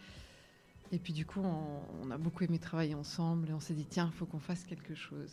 Et 0.93 0.99
puis, 0.99 1.13
du 1.15 1.25
coup, 1.25 1.41
on, 1.41 1.81
on 2.03 2.11
a 2.11 2.19
beaucoup 2.19 2.45
aimé 2.45 2.59
travailler 2.59 2.95
ensemble 2.95 3.49
et 3.49 3.53
on 3.55 3.61
s'est 3.61 3.75
dit, 3.75 3.87
tiens, 3.87 4.11
il 4.13 4.17
faut 4.17 4.27
qu'on 4.27 4.39
fasse 4.39 4.65
quelque 4.65 4.95
chose. 4.95 5.33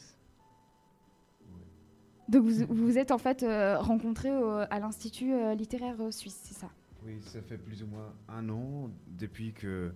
Donc 2.29 2.45
vous 2.45 2.65
vous 2.69 2.97
êtes 2.97 3.11
en 3.11 3.17
fait 3.17 3.43
euh, 3.43 3.77
rencontrés 3.79 4.31
au- 4.31 4.59
à 4.69 4.79
l'Institut 4.79 5.33
euh, 5.33 5.53
littéraire 5.53 5.99
euh, 5.99 6.11
suisse, 6.11 6.39
c'est 6.45 6.53
ça? 6.53 6.69
Oui, 7.05 7.19
ça 7.21 7.41
fait 7.41 7.57
plus 7.57 7.83
ou 7.83 7.87
moins 7.87 8.13
un 8.29 8.47
an 8.49 8.89
depuis 9.07 9.51
que 9.51 9.91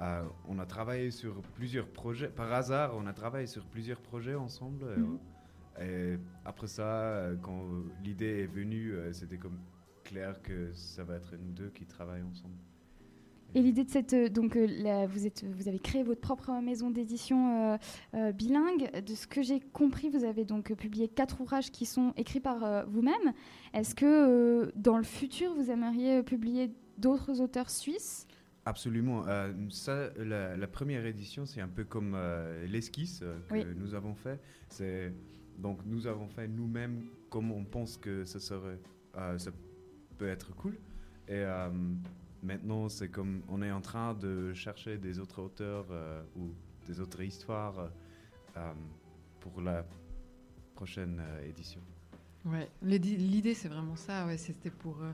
euh, 0.00 0.24
on 0.48 0.58
a 0.58 0.64
travaillé 0.64 1.10
sur 1.10 1.42
plusieurs 1.54 1.86
projets. 1.88 2.28
Par 2.28 2.50
hasard, 2.54 2.96
on 2.96 3.06
a 3.06 3.12
travaillé 3.12 3.46
sur 3.46 3.64
plusieurs 3.66 4.00
projets 4.00 4.34
ensemble. 4.34 4.84
euh, 4.84 4.98
Mhm. 4.98 5.18
Et 5.80 6.16
après 6.44 6.66
ça, 6.68 6.82
euh, 6.86 7.36
quand 7.42 7.64
l'idée 8.02 8.40
est 8.42 8.46
venue, 8.46 8.92
euh, 8.92 9.12
c'était 9.12 9.38
comme 9.38 9.58
clair 10.04 10.40
que 10.42 10.72
ça 10.72 11.02
va 11.04 11.16
être 11.16 11.34
nous 11.36 11.52
deux 11.52 11.70
qui 11.70 11.84
travaillent 11.86 12.22
ensemble. 12.22 12.54
Et 13.56 13.62
l'idée 13.62 13.84
de 13.84 13.90
cette 13.90 14.14
euh, 14.14 14.28
donc 14.28 14.56
vous 14.56 15.26
êtes 15.26 15.44
vous 15.44 15.68
avez 15.68 15.78
créé 15.78 16.02
votre 16.02 16.20
propre 16.20 16.50
maison 16.60 16.90
d'édition 16.90 17.72
euh, 17.74 17.76
euh, 18.14 18.32
bilingue. 18.32 18.90
De 19.06 19.14
ce 19.14 19.26
que 19.26 19.42
j'ai 19.42 19.60
compris, 19.60 20.10
vous 20.10 20.24
avez 20.24 20.44
donc 20.44 20.72
publié 20.74 21.08
quatre 21.08 21.40
ouvrages 21.40 21.70
qui 21.70 21.86
sont 21.86 22.12
écrits 22.16 22.40
par 22.40 22.64
euh, 22.64 22.84
vous-même. 22.86 23.32
Est-ce 23.72 23.94
que 23.94 24.06
euh, 24.06 24.72
dans 24.76 24.96
le 24.96 25.04
futur 25.04 25.54
vous 25.54 25.70
aimeriez 25.70 26.22
publier 26.22 26.72
d'autres 26.98 27.40
auteurs 27.40 27.70
suisses? 27.70 28.26
Absolument. 28.66 29.24
Euh, 29.28 29.52
ça, 29.70 30.08
la, 30.16 30.56
la 30.56 30.66
première 30.66 31.04
édition, 31.06 31.44
c'est 31.46 31.60
un 31.60 31.68
peu 31.68 31.84
comme 31.84 32.14
euh, 32.16 32.66
l'esquisse 32.66 33.20
que 33.48 33.54
Oui. 33.54 33.64
nous 33.76 33.94
avons 33.94 34.14
fait. 34.14 34.40
C'est 34.68 35.12
donc 35.58 35.80
nous 35.84 36.06
avons 36.06 36.28
fait 36.28 36.48
nous-mêmes 36.48 37.04
comme 37.30 37.50
on 37.52 37.64
pense 37.64 37.96
que 37.96 38.24
ça 38.24 38.38
serait, 38.40 38.78
euh, 39.16 39.38
ça 39.38 39.50
peut 40.18 40.28
être 40.28 40.54
cool. 40.56 40.74
Et 41.28 41.32
euh, 41.34 41.68
maintenant, 42.42 42.88
c'est 42.88 43.08
comme 43.08 43.42
on 43.48 43.62
est 43.62 43.70
en 43.72 43.80
train 43.80 44.14
de 44.14 44.52
chercher 44.54 44.98
des 44.98 45.18
autres 45.18 45.40
auteurs 45.42 45.86
euh, 45.90 46.22
ou 46.36 46.50
des 46.86 47.00
autres 47.00 47.22
histoires 47.22 47.88
pour 49.40 49.60
la 49.60 49.84
prochaine 50.74 51.20
euh, 51.20 51.48
édition. 51.48 51.80
Ouais, 52.44 52.68
l'idée 52.82 53.54
c'est 53.54 53.68
vraiment 53.68 53.96
ça. 53.96 54.26
Ouais, 54.26 54.36
c'était 54.36 54.70
pour 54.70 55.00
euh, 55.02 55.12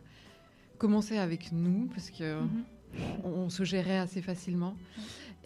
commencer 0.79 1.17
avec 1.17 1.53
nous 1.53 1.87
parce 1.89 2.11
que 2.11 2.41
Mhm. 2.43 2.65
on, 3.25 3.29
on 3.29 3.49
se 3.51 3.63
gérait 3.65 3.99
assez 3.99 4.21
facilement. 4.21 4.75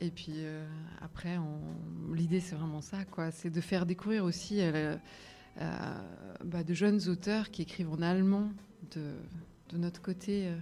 Et 0.00 0.10
puis 0.10 0.32
euh, 0.38 0.64
après, 1.00 1.38
on- 1.38 2.12
l'idée 2.14 2.40
c'est 2.40 2.56
vraiment 2.56 2.80
ça, 2.80 3.04
quoi. 3.04 3.30
C'est 3.30 3.50
de 3.50 3.60
faire 3.60 3.86
découvrir 3.86 4.24
aussi 4.24 4.60
euh, 4.60 4.96
euh, 5.60 5.94
bah, 6.44 6.64
de 6.64 6.74
jeunes 6.74 7.00
auteurs 7.08 7.50
qui 7.50 7.62
écrivent 7.62 7.90
en 7.92 8.02
allemand 8.02 8.50
de, 8.94 9.12
de 9.70 9.78
notre 9.78 10.02
côté 10.02 10.48
euh, 10.48 10.56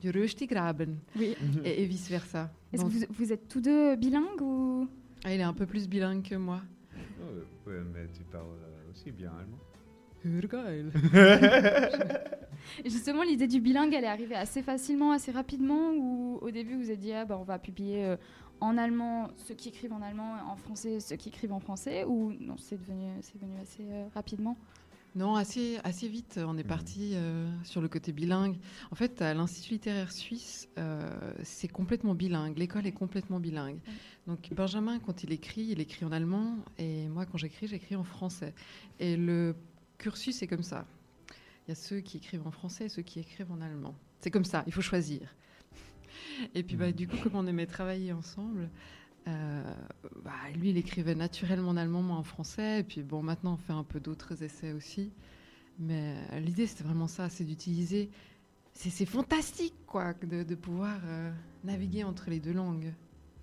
du 0.00 0.10
Röstigraben 0.10 0.96
Oui. 1.16 1.34
et, 1.64 1.82
et 1.82 1.86
vice 1.86 2.08
versa. 2.08 2.50
Est-ce 2.72 2.84
que 2.84 2.88
vous, 2.88 3.04
vous 3.10 3.32
êtes 3.32 3.48
tous 3.48 3.60
deux 3.60 3.96
bilingues 3.96 4.40
ou? 4.40 4.88
Ah, 5.24 5.34
il 5.34 5.40
est 5.40 5.44
un 5.44 5.52
peu 5.52 5.66
plus 5.66 5.88
bilingue 5.88 6.22
que 6.22 6.36
moi. 6.36 6.62
Oh, 6.96 7.68
ouais, 7.68 7.80
mais 7.92 8.06
tu 8.16 8.22
parles 8.24 8.46
euh, 8.62 8.90
aussi 8.92 9.10
bien 9.10 9.32
allemand. 9.38 9.58
Justement, 12.84 13.22
l'idée 13.22 13.46
du 13.46 13.60
bilingue, 13.60 13.92
elle 13.94 14.04
est 14.04 14.08
arrivée 14.08 14.34
assez 14.34 14.62
facilement, 14.62 15.12
assez 15.12 15.32
rapidement, 15.32 15.90
ou 15.92 16.38
au 16.40 16.50
début 16.50 16.76
vous 16.76 16.90
êtes 16.90 17.00
dit, 17.00 17.12
ah, 17.12 17.24
bah, 17.24 17.38
on 17.40 17.44
va 17.44 17.58
publier 17.58 18.04
euh, 18.04 18.16
en 18.60 18.76
allemand 18.78 19.28
ceux 19.36 19.54
qui 19.54 19.68
écrivent 19.68 19.92
en 19.92 20.02
allemand, 20.02 20.36
en 20.48 20.56
français 20.56 21.00
ceux 21.00 21.16
qui 21.16 21.28
écrivent 21.28 21.52
en 21.52 21.60
français, 21.60 22.04
ou 22.04 22.32
non, 22.40 22.56
c'est 22.58 22.78
devenu, 22.78 23.10
assez 23.18 23.80
euh, 23.82 24.06
rapidement? 24.14 24.56
Non, 25.16 25.34
assez, 25.34 25.78
assez 25.82 26.06
vite, 26.06 26.38
on 26.40 26.56
est 26.56 26.64
parti 26.64 27.14
euh, 27.14 27.50
sur 27.64 27.80
le 27.80 27.88
côté 27.88 28.12
bilingue. 28.12 28.56
En 28.92 28.94
fait, 28.94 29.20
à 29.22 29.34
l'Institut 29.34 29.72
littéraire 29.72 30.12
suisse, 30.12 30.68
euh, 30.78 31.10
c'est 31.42 31.66
complètement 31.66 32.14
bilingue. 32.14 32.56
L'école 32.56 32.86
est 32.86 32.92
complètement 32.92 33.40
bilingue. 33.40 33.80
Donc, 34.28 34.48
Benjamin, 34.54 35.00
quand 35.00 35.24
il 35.24 35.32
écrit, 35.32 35.62
il 35.62 35.80
écrit 35.80 36.04
en 36.04 36.12
allemand, 36.12 36.58
et 36.78 37.08
moi, 37.08 37.26
quand 37.26 37.38
j'écris, 37.38 37.66
j'écris 37.66 37.96
en 37.96 38.04
français. 38.04 38.54
Et 39.00 39.16
le 39.16 39.56
cursus 39.98 40.42
est 40.42 40.46
comme 40.46 40.62
ça. 40.62 40.86
Il 41.66 41.70
y 41.70 41.72
a 41.72 41.74
ceux 41.74 42.00
qui 42.00 42.18
écrivent 42.18 42.46
en 42.46 42.52
français 42.52 42.84
et 42.84 42.88
ceux 42.88 43.02
qui 43.02 43.18
écrivent 43.18 43.50
en 43.50 43.60
allemand. 43.60 43.96
C'est 44.20 44.30
comme 44.30 44.44
ça, 44.44 44.62
il 44.68 44.72
faut 44.72 44.80
choisir. 44.80 45.34
Et 46.54 46.62
puis, 46.62 46.76
bah, 46.76 46.92
du 46.92 47.06
coup, 47.08 47.16
comme 47.22 47.36
on 47.36 47.46
aimait 47.46 47.66
travailler 47.66 48.12
ensemble, 48.12 48.68
euh, 49.28 49.74
bah, 50.24 50.32
lui, 50.56 50.70
il 50.70 50.76
écrivait 50.76 51.14
naturellement 51.14 51.70
en 51.70 51.76
allemand, 51.76 52.02
moi 52.02 52.16
en 52.16 52.22
français. 52.22 52.80
Et 52.80 52.82
puis, 52.82 53.02
bon, 53.02 53.22
maintenant, 53.22 53.54
on 53.54 53.56
fait 53.56 53.72
un 53.72 53.84
peu 53.84 54.00
d'autres 54.00 54.42
essais 54.42 54.72
aussi. 54.72 55.12
Mais 55.78 56.16
euh, 56.32 56.40
l'idée, 56.40 56.66
c'était 56.66 56.84
vraiment 56.84 57.06
ça, 57.08 57.28
c'est 57.28 57.44
d'utiliser. 57.44 58.10
C'est 58.72 58.90
c'est 58.90 59.06
fantastique, 59.06 59.74
quoi, 59.86 60.14
de, 60.14 60.42
de 60.42 60.54
pouvoir 60.54 61.00
euh, 61.04 61.30
naviguer 61.64 62.04
entre 62.04 62.30
les 62.30 62.40
deux 62.40 62.52
langues. 62.52 62.92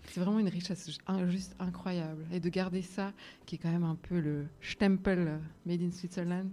C'est 0.04 0.22
vraiment 0.22 0.40
une 0.40 0.48
richesse 0.48 0.90
juste 1.28 1.56
incroyable. 1.60 2.26
Et 2.32 2.40
de 2.40 2.50
garder 2.50 2.82
ça, 2.82 3.12
qui 3.46 3.56
est 3.56 3.58
quand 3.58 3.72
même 3.72 3.84
un 3.84 3.96
peu 3.96 4.20
le 4.20 4.46
Stempel 4.62 5.40
Made 5.66 5.82
in 5.82 5.92
Switzerland. 5.92 6.50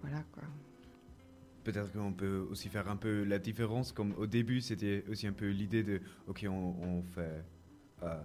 Voilà, 0.00 0.22
quoi. 0.32 0.42
Peut-être 1.64 1.92
qu'on 1.92 2.12
peut 2.12 2.46
aussi 2.50 2.68
faire 2.68 2.90
un 2.90 2.96
peu 2.96 3.24
la 3.24 3.38
différence, 3.38 3.90
comme 3.92 4.12
au 4.18 4.26
début 4.26 4.60
c'était 4.60 5.02
aussi 5.08 5.26
un 5.26 5.32
peu 5.32 5.48
l'idée 5.48 5.82
de, 5.82 6.00
ok, 6.26 6.46
on, 6.48 7.02
fait 7.02 7.42
euh, 8.02 8.22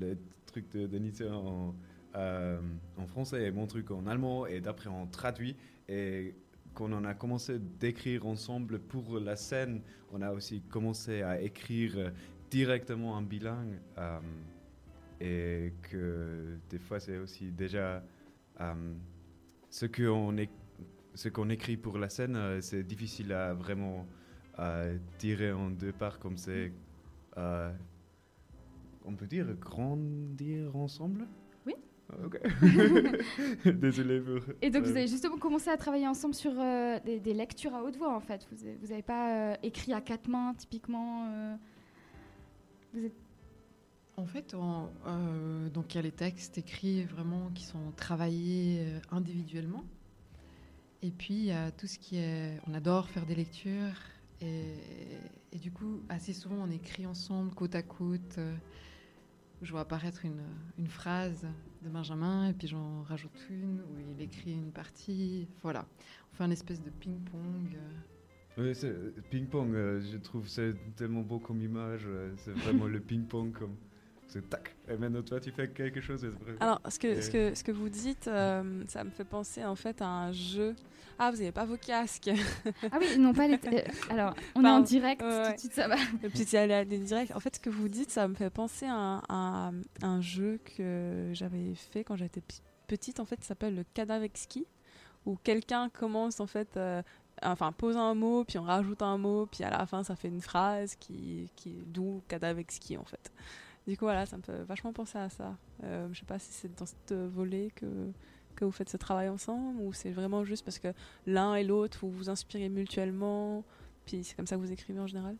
le, 0.00 0.16
truc 0.46 0.70
de 0.72 1.30
en, 1.30 1.74
euh, 2.14 2.58
en 2.96 3.06
français 3.06 3.44
et 3.44 3.50
mon 3.50 3.66
truc 3.66 3.90
en 3.90 4.06
allemand, 4.06 4.46
et 4.46 4.62
d'après 4.62 4.88
on 4.88 5.06
traduit, 5.06 5.56
et 5.88 6.34
quand 6.72 6.90
on 6.90 7.04
a 7.04 7.12
commencé 7.12 7.58
d'écrire 7.58 8.26
ensemble 8.26 8.78
pour 8.78 9.20
la 9.20 9.36
scène, 9.36 9.82
on 10.10 10.22
a 10.22 10.32
aussi 10.32 10.62
commencé 10.62 11.20
à 11.20 11.40
écrire 11.42 12.12
directement 12.50 13.12
en 13.12 13.22
bilingue, 13.22 13.78
euh, 13.98 14.18
et 15.20 15.74
que 15.82 16.56
des 16.70 16.78
fois 16.78 16.98
c'est 16.98 17.18
aussi 17.18 17.52
déjà 17.52 18.02
ce 19.68 19.84
qu'on 19.84 20.38
est 20.38 20.48
ce 21.16 21.28
qu'on 21.28 21.50
écrit 21.50 21.76
pour 21.76 21.98
la 21.98 22.08
scène, 22.08 22.36
euh, 22.36 22.60
c'est 22.60 22.82
difficile 22.84 23.32
à 23.32 23.54
vraiment 23.54 24.06
euh, 24.60 24.96
tirer 25.18 25.50
en 25.52 25.70
deux 25.70 25.92
parts 25.92 26.18
comme 26.18 26.36
c'est. 26.36 26.72
euh, 27.38 27.72
on 29.04 29.14
peut 29.14 29.26
dire 29.26 29.46
grandir 29.54 30.74
ensemble? 30.76 31.26
Oui. 31.64 31.74
Ok. 32.24 32.40
Désolé 33.64 34.20
pour. 34.20 34.40
Et 34.62 34.70
donc, 34.70 34.84
vous 34.84 34.90
avez 34.96 35.06
justement 35.08 35.38
commencé 35.38 35.70
à 35.70 35.76
travailler 35.76 36.06
ensemble 36.08 36.34
sur 36.34 36.52
euh, 36.56 36.98
des, 37.04 37.18
des 37.20 37.34
lectures 37.34 37.74
à 37.74 37.82
haute 37.82 37.96
voix, 37.96 38.14
en 38.14 38.20
fait. 38.20 38.46
Vous 38.52 38.88
n'avez 38.88 39.02
pas 39.02 39.52
euh, 39.52 39.56
écrit 39.62 39.92
à 39.92 40.00
quatre 40.00 40.28
mains, 40.28 40.54
typiquement 40.54 41.28
euh, 41.30 41.56
Vous 42.94 43.04
êtes... 43.04 43.14
En 44.16 44.24
fait, 44.26 44.54
on- 44.54 44.88
euh, 45.06 45.68
donc 45.68 45.94
il 45.94 45.98
y 45.98 46.00
a 46.00 46.02
les 46.02 46.10
textes 46.12 46.56
écrits 46.58 47.04
vraiment 47.04 47.50
qui 47.54 47.64
sont 47.64 47.92
travaillés 47.96 48.86
individuellement. 49.10 49.84
Et 51.02 51.10
puis 51.10 51.34
il 51.34 51.44
y 51.44 51.52
a 51.52 51.70
tout 51.70 51.86
ce 51.86 51.98
qui 51.98 52.16
est. 52.16 52.58
On 52.66 52.74
adore 52.74 53.08
faire 53.08 53.26
des 53.26 53.34
lectures. 53.34 54.00
Et, 54.42 55.58
du 55.58 55.70
coup, 55.70 56.02
assez 56.10 56.34
souvent, 56.34 56.56
on 56.56 56.70
écrit 56.70 57.06
ensemble, 57.06 57.54
côte 57.54 57.74
à 57.74 57.82
côte. 57.82 58.38
je 59.62 59.70
vois 59.70 59.80
apparaître 59.80 60.26
une, 60.26 60.88
phrase 60.88 61.46
de 61.82 61.88
Benjamin, 61.88 62.48
et 62.48 62.52
puis 62.52 62.68
j'en 62.68 63.02
rajoute 63.02 63.46
une, 63.48 63.80
où 63.80 63.98
il 63.98 64.20
écrit 64.20 64.52
une 64.52 64.72
partie. 64.72 65.48
Voilà. 65.62 65.86
On 66.32 66.36
fait 66.36 66.44
un 66.44 66.50
espèce 66.50 66.82
de 66.82 66.90
ping-pong. 66.90 67.78
euh, 68.58 69.10
ping-pong, 69.30 69.74
euh, 69.74 70.00
je 70.00 70.16
trouve 70.18 70.48
c'est 70.48 70.74
tellement 70.96 71.22
beau 71.22 71.38
comme 71.38 71.62
image. 71.62 72.04
euh, 72.06 72.34
c'est 72.38 72.52
vraiment 72.52 72.86
le 72.86 73.00
ping-pong 73.00 73.52
comme. 73.52 73.76
C'est 74.28 74.48
tac. 74.50 74.74
Et 74.88 74.96
maintenant 74.96 75.22
toi 75.22 75.38
tu 75.40 75.50
fais 75.52 75.68
quelque 75.68 76.00
chose. 76.00 76.26
Alors, 76.60 76.80
ce 76.88 76.98
que, 76.98 77.06
Et- 77.08 77.22
ce 77.22 77.30
que, 77.30 77.54
ce 77.54 77.62
que 77.64 77.72
vous 77.72 77.88
dites, 77.88 78.26
euh, 78.28 78.82
ça 78.88 79.04
me 79.04 79.10
fait 79.10 79.24
penser 79.24 79.64
en 79.64 79.76
fait 79.76 80.00
à 80.02 80.06
un 80.06 80.32
jeu. 80.32 80.74
Ah, 81.18 81.30
vous 81.30 81.38
n'avez 81.38 81.52
pas 81.52 81.64
vos 81.64 81.78
casques 81.78 82.28
Ah 82.92 82.98
oui, 83.00 83.18
non, 83.18 83.32
pas 83.32 83.48
les. 83.48 83.54
euh, 83.54 83.80
alors, 84.10 84.34
on 84.54 84.62
est 84.64 84.68
en 84.68 84.80
direct, 84.80 85.22
tout 85.22 85.26
de 85.54 85.58
suite, 85.58 85.72
ça 85.72 85.88
va. 85.88 85.94
Et 86.22 86.28
puis, 86.28 86.56
a 86.56 86.84
des 86.84 86.98
directs. 86.98 87.34
En 87.34 87.40
fait, 87.40 87.56
ce 87.56 87.60
que 87.60 87.70
vous 87.70 87.88
dites, 87.88 88.10
ça 88.10 88.28
me 88.28 88.34
fait 88.34 88.50
penser 88.50 88.84
à 88.86 88.94
un, 88.94 89.22
à 89.28 89.70
un 90.02 90.20
jeu 90.20 90.60
que 90.76 91.30
j'avais 91.32 91.74
fait 91.74 92.04
quand 92.04 92.16
j'étais 92.16 92.42
petite. 92.86 93.18
En 93.18 93.24
fait, 93.24 93.40
ça 93.40 93.48
s'appelle 93.48 93.74
le 93.74 93.84
cadavre 93.94 94.24
exquis, 94.24 94.66
où 95.24 95.36
quelqu'un 95.36 95.88
commence 95.88 96.40
en 96.40 96.46
fait. 96.46 96.76
euh, 96.76 97.02
Enfin, 97.42 97.70
pose 97.72 97.96
un 97.98 98.14
mot, 98.14 98.44
puis 98.44 98.58
on 98.58 98.62
rajoute 98.62 99.02
un 99.02 99.18
mot, 99.18 99.44
puis 99.46 99.62
à 99.62 99.68
la 99.70 99.84
fin, 99.84 100.02
ça 100.02 100.16
fait 100.16 100.28
une 100.28 100.40
phrase 100.40 100.96
qui, 100.96 101.50
qui 101.54 101.82
d'où 101.86 102.22
cadavre 102.28 102.58
exquis 102.58 102.96
en 102.96 103.04
fait. 103.04 103.30
Du 103.86 103.96
coup, 103.96 104.04
voilà, 104.04 104.26
ça 104.26 104.36
me 104.36 104.42
fait 104.42 104.64
vachement 104.64 104.92
penser 104.92 105.18
à 105.18 105.28
ça. 105.28 105.56
Euh, 105.84 106.08
je 106.12 106.18
sais 106.18 106.26
pas 106.26 106.38
si 106.38 106.52
c'est 106.52 106.74
dans 106.76 106.86
cette 106.86 107.12
volée 107.12 107.70
que, 107.76 107.86
que 108.56 108.64
vous 108.64 108.72
faites 108.72 108.88
ce 108.88 108.96
travail 108.96 109.28
ensemble 109.28 109.80
ou 109.80 109.92
c'est 109.92 110.10
vraiment 110.10 110.44
juste 110.44 110.64
parce 110.64 110.78
que 110.78 110.92
l'un 111.26 111.54
et 111.54 111.62
l'autre, 111.62 111.98
vous 112.02 112.10
vous 112.10 112.28
inspirez 112.28 112.68
mutuellement, 112.68 113.64
puis 114.04 114.24
c'est 114.24 114.34
comme 114.34 114.46
ça 114.46 114.56
que 114.56 114.60
vous 114.60 114.72
écrivez 114.72 114.98
en 114.98 115.06
général? 115.06 115.36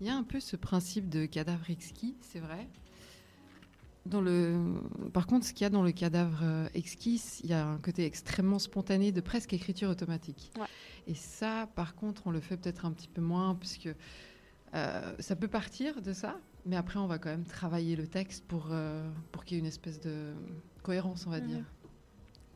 Il 0.00 0.06
y 0.06 0.10
a 0.10 0.16
un 0.16 0.24
peu 0.24 0.40
ce 0.40 0.56
principe 0.56 1.08
de 1.08 1.26
cadavre 1.26 1.70
exquis, 1.70 2.16
c'est 2.20 2.40
vrai. 2.40 2.68
Dans 4.04 4.20
le... 4.20 4.80
Par 5.12 5.28
contre, 5.28 5.46
ce 5.46 5.52
qu'il 5.52 5.62
y 5.62 5.64
a 5.64 5.70
dans 5.70 5.84
le 5.84 5.92
cadavre 5.92 6.40
euh, 6.42 6.68
exquis, 6.74 7.22
il 7.44 7.50
y 7.50 7.52
a 7.52 7.64
un 7.64 7.78
côté 7.78 8.04
extrêmement 8.04 8.58
spontané 8.58 9.12
de 9.12 9.20
presque 9.20 9.52
écriture 9.52 9.90
automatique. 9.90 10.52
Et 11.06 11.14
ça, 11.14 11.68
par 11.76 11.94
contre, 11.94 12.26
on 12.26 12.32
le 12.32 12.40
fait 12.40 12.56
peut-être 12.56 12.84
un 12.84 12.90
petit 12.90 13.06
peu 13.06 13.20
moins, 13.20 13.54
puisque 13.54 13.90
euh, 14.74 15.14
ça 15.18 15.36
peut 15.36 15.48
partir 15.48 16.00
de 16.02 16.12
ça, 16.12 16.38
mais 16.64 16.76
après, 16.76 16.98
on 16.98 17.06
va 17.06 17.18
quand 17.18 17.28
même 17.30 17.44
travailler 17.44 17.96
le 17.96 18.06
texte 18.06 18.46
pour, 18.46 18.68
euh, 18.70 19.08
pour 19.32 19.44
qu'il 19.44 19.56
y 19.56 19.58
ait 19.58 19.60
une 19.60 19.66
espèce 19.66 20.00
de 20.00 20.34
cohérence, 20.82 21.26
on 21.26 21.30
va 21.30 21.40
Mhm. 21.40 21.48
dire, 21.48 21.64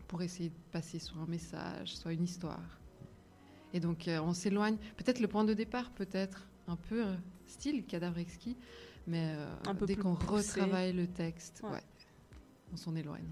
pour 0.09 0.22
essayer 0.22 0.51
de 0.51 0.55
passer 0.72 0.98
soit 0.98 1.20
un 1.20 1.26
message, 1.26 1.97
soit 1.97 2.12
une 2.12 2.24
histoire. 2.24 2.80
Et 3.72 3.80
donc, 3.80 4.09
euh, 4.09 4.20
on 4.20 4.32
s'éloigne. 4.32 4.76
Peut-être 4.97 5.20
le 5.20 5.28
point 5.28 5.44
de 5.44 5.52
départ, 5.52 5.90
peut-être 5.90 6.47
un 6.68 6.76
peu 6.76 7.05
style 7.47 7.84
cadavre 7.84 8.18
exquis, 8.18 8.56
mais 9.06 9.36
Un 9.66 9.74
peu 9.74 9.86
dès 9.86 9.97
qu'on 9.97 10.14
retravaille 10.14 10.93
le 10.93 11.06
texte, 11.06 11.60
Ouais. 11.64 11.70
ouais, 11.72 11.82
on 12.72 12.76
s'en 12.76 12.94
éloigne. 12.97 13.28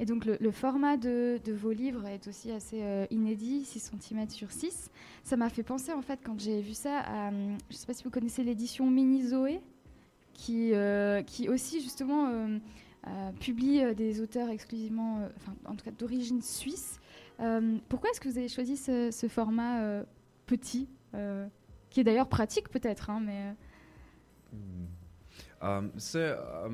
Et 0.00 0.06
donc 0.06 0.24
le, 0.24 0.50
format 0.50 0.96
de, 0.96 1.40
vos 1.52 1.70
livres 1.70 2.06
est 2.06 2.26
aussi 2.26 2.50
assez 2.50 2.82
euh, 2.82 3.06
inédit, 3.10 3.64
6 3.64 3.92
cm 4.00 4.28
sur 4.28 4.50
6. 4.50 4.90
Ça 5.22 5.36
m'a 5.36 5.48
fait 5.48 5.62
penser 5.62 5.92
en 5.92 6.02
fait 6.02 6.18
quand 6.24 6.38
j'ai 6.40 6.60
vu 6.60 6.74
ça 6.74 6.98
à, 7.00 7.28
hum, 7.28 7.56
je 7.70 7.74
ne 7.74 7.78
sais 7.78 7.86
pas 7.86 7.94
si 7.94 8.02
vous 8.02 8.10
connaissez 8.10 8.42
l'édition 8.42 8.90
Mini 8.90 9.28
Zoé, 9.28 9.60
qui, 10.32 10.74
euh, 10.74 11.22
qui 11.22 11.48
aussi 11.48 11.80
justement 11.80 12.26
euh, 12.26 12.58
euh, 13.06 13.32
publie 13.38 13.82
euh, 13.82 13.94
des 13.94 14.20
auteurs 14.20 14.48
exclusivement, 14.48 15.18
euh, 15.18 15.28
enfin 15.36 15.54
en 15.64 15.76
tout 15.76 15.84
cas 15.84 15.92
d'origine 15.92 16.42
suisse. 16.42 16.98
Euh, 17.40 17.78
pourquoi 17.88 18.10
est-ce 18.10 18.20
que 18.20 18.28
vous 18.28 18.38
avez 18.38 18.48
choisi 18.48 18.76
ce, 18.76 19.26
format 19.28 19.82
euh, 19.82 20.04
petit, 20.46 20.88
euh, 21.14 21.46
qui 21.90 22.00
est 22.00 22.04
d'ailleurs 22.04 22.28
pratique 22.28 22.68
peut-être, 22.68 23.10
hein, 23.10 23.20
mais... 23.24 23.42
euh, 23.42 23.52
Euh, 25.62 25.88
c'est, 25.96 26.36
euh, 26.36 26.68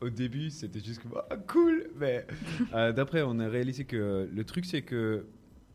au 0.00 0.10
début, 0.10 0.50
c'était 0.50 0.80
juste 0.80 1.02
comme 1.02 1.20
ah, 1.30 1.36
cool. 1.36 1.88
Mais 1.96 2.26
euh, 2.74 2.92
d'après, 2.92 3.22
on 3.22 3.38
a 3.38 3.48
réalisé 3.48 3.84
que 3.84 4.28
le 4.32 4.44
truc, 4.44 4.64
c'est 4.64 4.82
que 4.82 5.26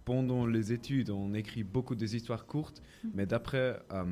pendant 0.06 0.46
les 0.46 0.74
études, 0.74 1.10
on 1.10 1.34
écrit 1.34 1.64
beaucoup 1.64 1.96
des 1.96 2.16
histoires 2.16 2.46
courtes, 2.46 2.82
mais 3.14 3.26
d'après, 3.26 3.80
euh, 3.92 4.04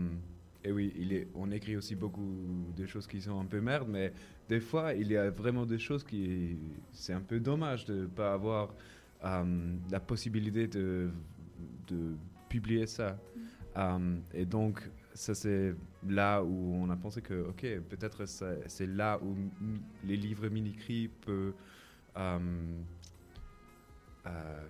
et 0.63 0.71
oui, 0.71 0.93
il 0.97 1.13
est, 1.13 1.27
on 1.35 1.51
écrit 1.51 1.75
aussi 1.75 1.95
beaucoup 1.95 2.31
de 2.75 2.85
choses 2.85 3.07
qui 3.07 3.21
sont 3.21 3.39
un 3.39 3.45
peu 3.45 3.59
merde, 3.59 3.87
mais 3.89 4.13
des 4.47 4.59
fois, 4.59 4.93
il 4.93 5.11
y 5.11 5.17
a 5.17 5.29
vraiment 5.29 5.65
des 5.65 5.79
choses 5.79 6.03
qui, 6.03 6.57
c'est 6.91 7.13
un 7.13 7.21
peu 7.21 7.39
dommage 7.39 7.85
de 7.85 8.01
ne 8.01 8.05
pas 8.07 8.33
avoir 8.33 8.73
euh, 9.23 9.75
la 9.91 9.99
possibilité 9.99 10.67
de, 10.67 11.09
de 11.87 12.15
publier 12.49 12.87
ça. 12.87 13.19
Euh, 13.77 14.17
et 14.33 14.45
donc, 14.45 14.89
ça 15.19 15.35
c'est 15.35 15.75
là 16.07 16.41
où 16.41 16.75
on 16.75 16.89
a 16.89 16.95
pensé 16.95 17.21
que, 17.21 17.49
ok, 17.49 17.61
peut-être 17.89 18.25
c'est 18.25 18.87
là 18.87 19.19
où 19.21 19.35
les 20.05 20.15
livres 20.15 20.47
mini-cris 20.47 21.09
peuvent 21.25 21.53
euh, 22.15 22.39
euh, 24.25 24.67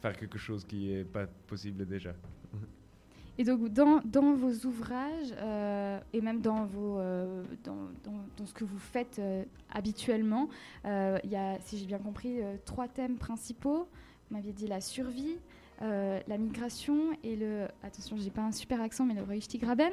faire 0.00 0.16
quelque 0.16 0.38
chose 0.38 0.64
qui 0.64 0.88
n'est 0.88 1.04
pas 1.04 1.26
possible 1.46 1.84
déjà. 1.84 2.14
Et 3.36 3.44
donc, 3.44 3.68
dans, 3.68 4.00
dans 4.06 4.32
vos 4.32 4.54
ouvrages, 4.66 5.34
euh, 5.36 6.00
et 6.14 6.22
même 6.22 6.40
dans, 6.40 6.64
vos, 6.64 6.98
dans, 7.62 7.90
dans- 8.04 8.46
ce 8.46 8.54
que 8.54 8.64
vous 8.64 8.78
faites 8.78 9.20
habituellement, 9.70 10.48
il 10.84 11.30
y 11.30 11.36
a, 11.36 11.60
si 11.60 11.76
j'ai 11.76 11.84
bien 11.84 11.98
compris, 11.98 12.38
trois 12.64 12.88
thèmes 12.88 13.18
principaux. 13.18 13.86
Vous 14.30 14.36
m'aviez 14.36 14.54
dit 14.54 14.66
la 14.66 14.80
survie, 14.80 15.36
euh, 15.82 16.20
la 16.26 16.38
migration 16.38 17.12
et 17.22 17.36
le... 17.36 17.66
Attention, 17.82 18.16
j'ai 18.16 18.30
pas 18.30 18.42
un 18.42 18.52
super 18.52 18.80
accent, 18.80 19.04
mais 19.04 19.14
le 19.14 19.22
Reichstigraben. 19.22 19.92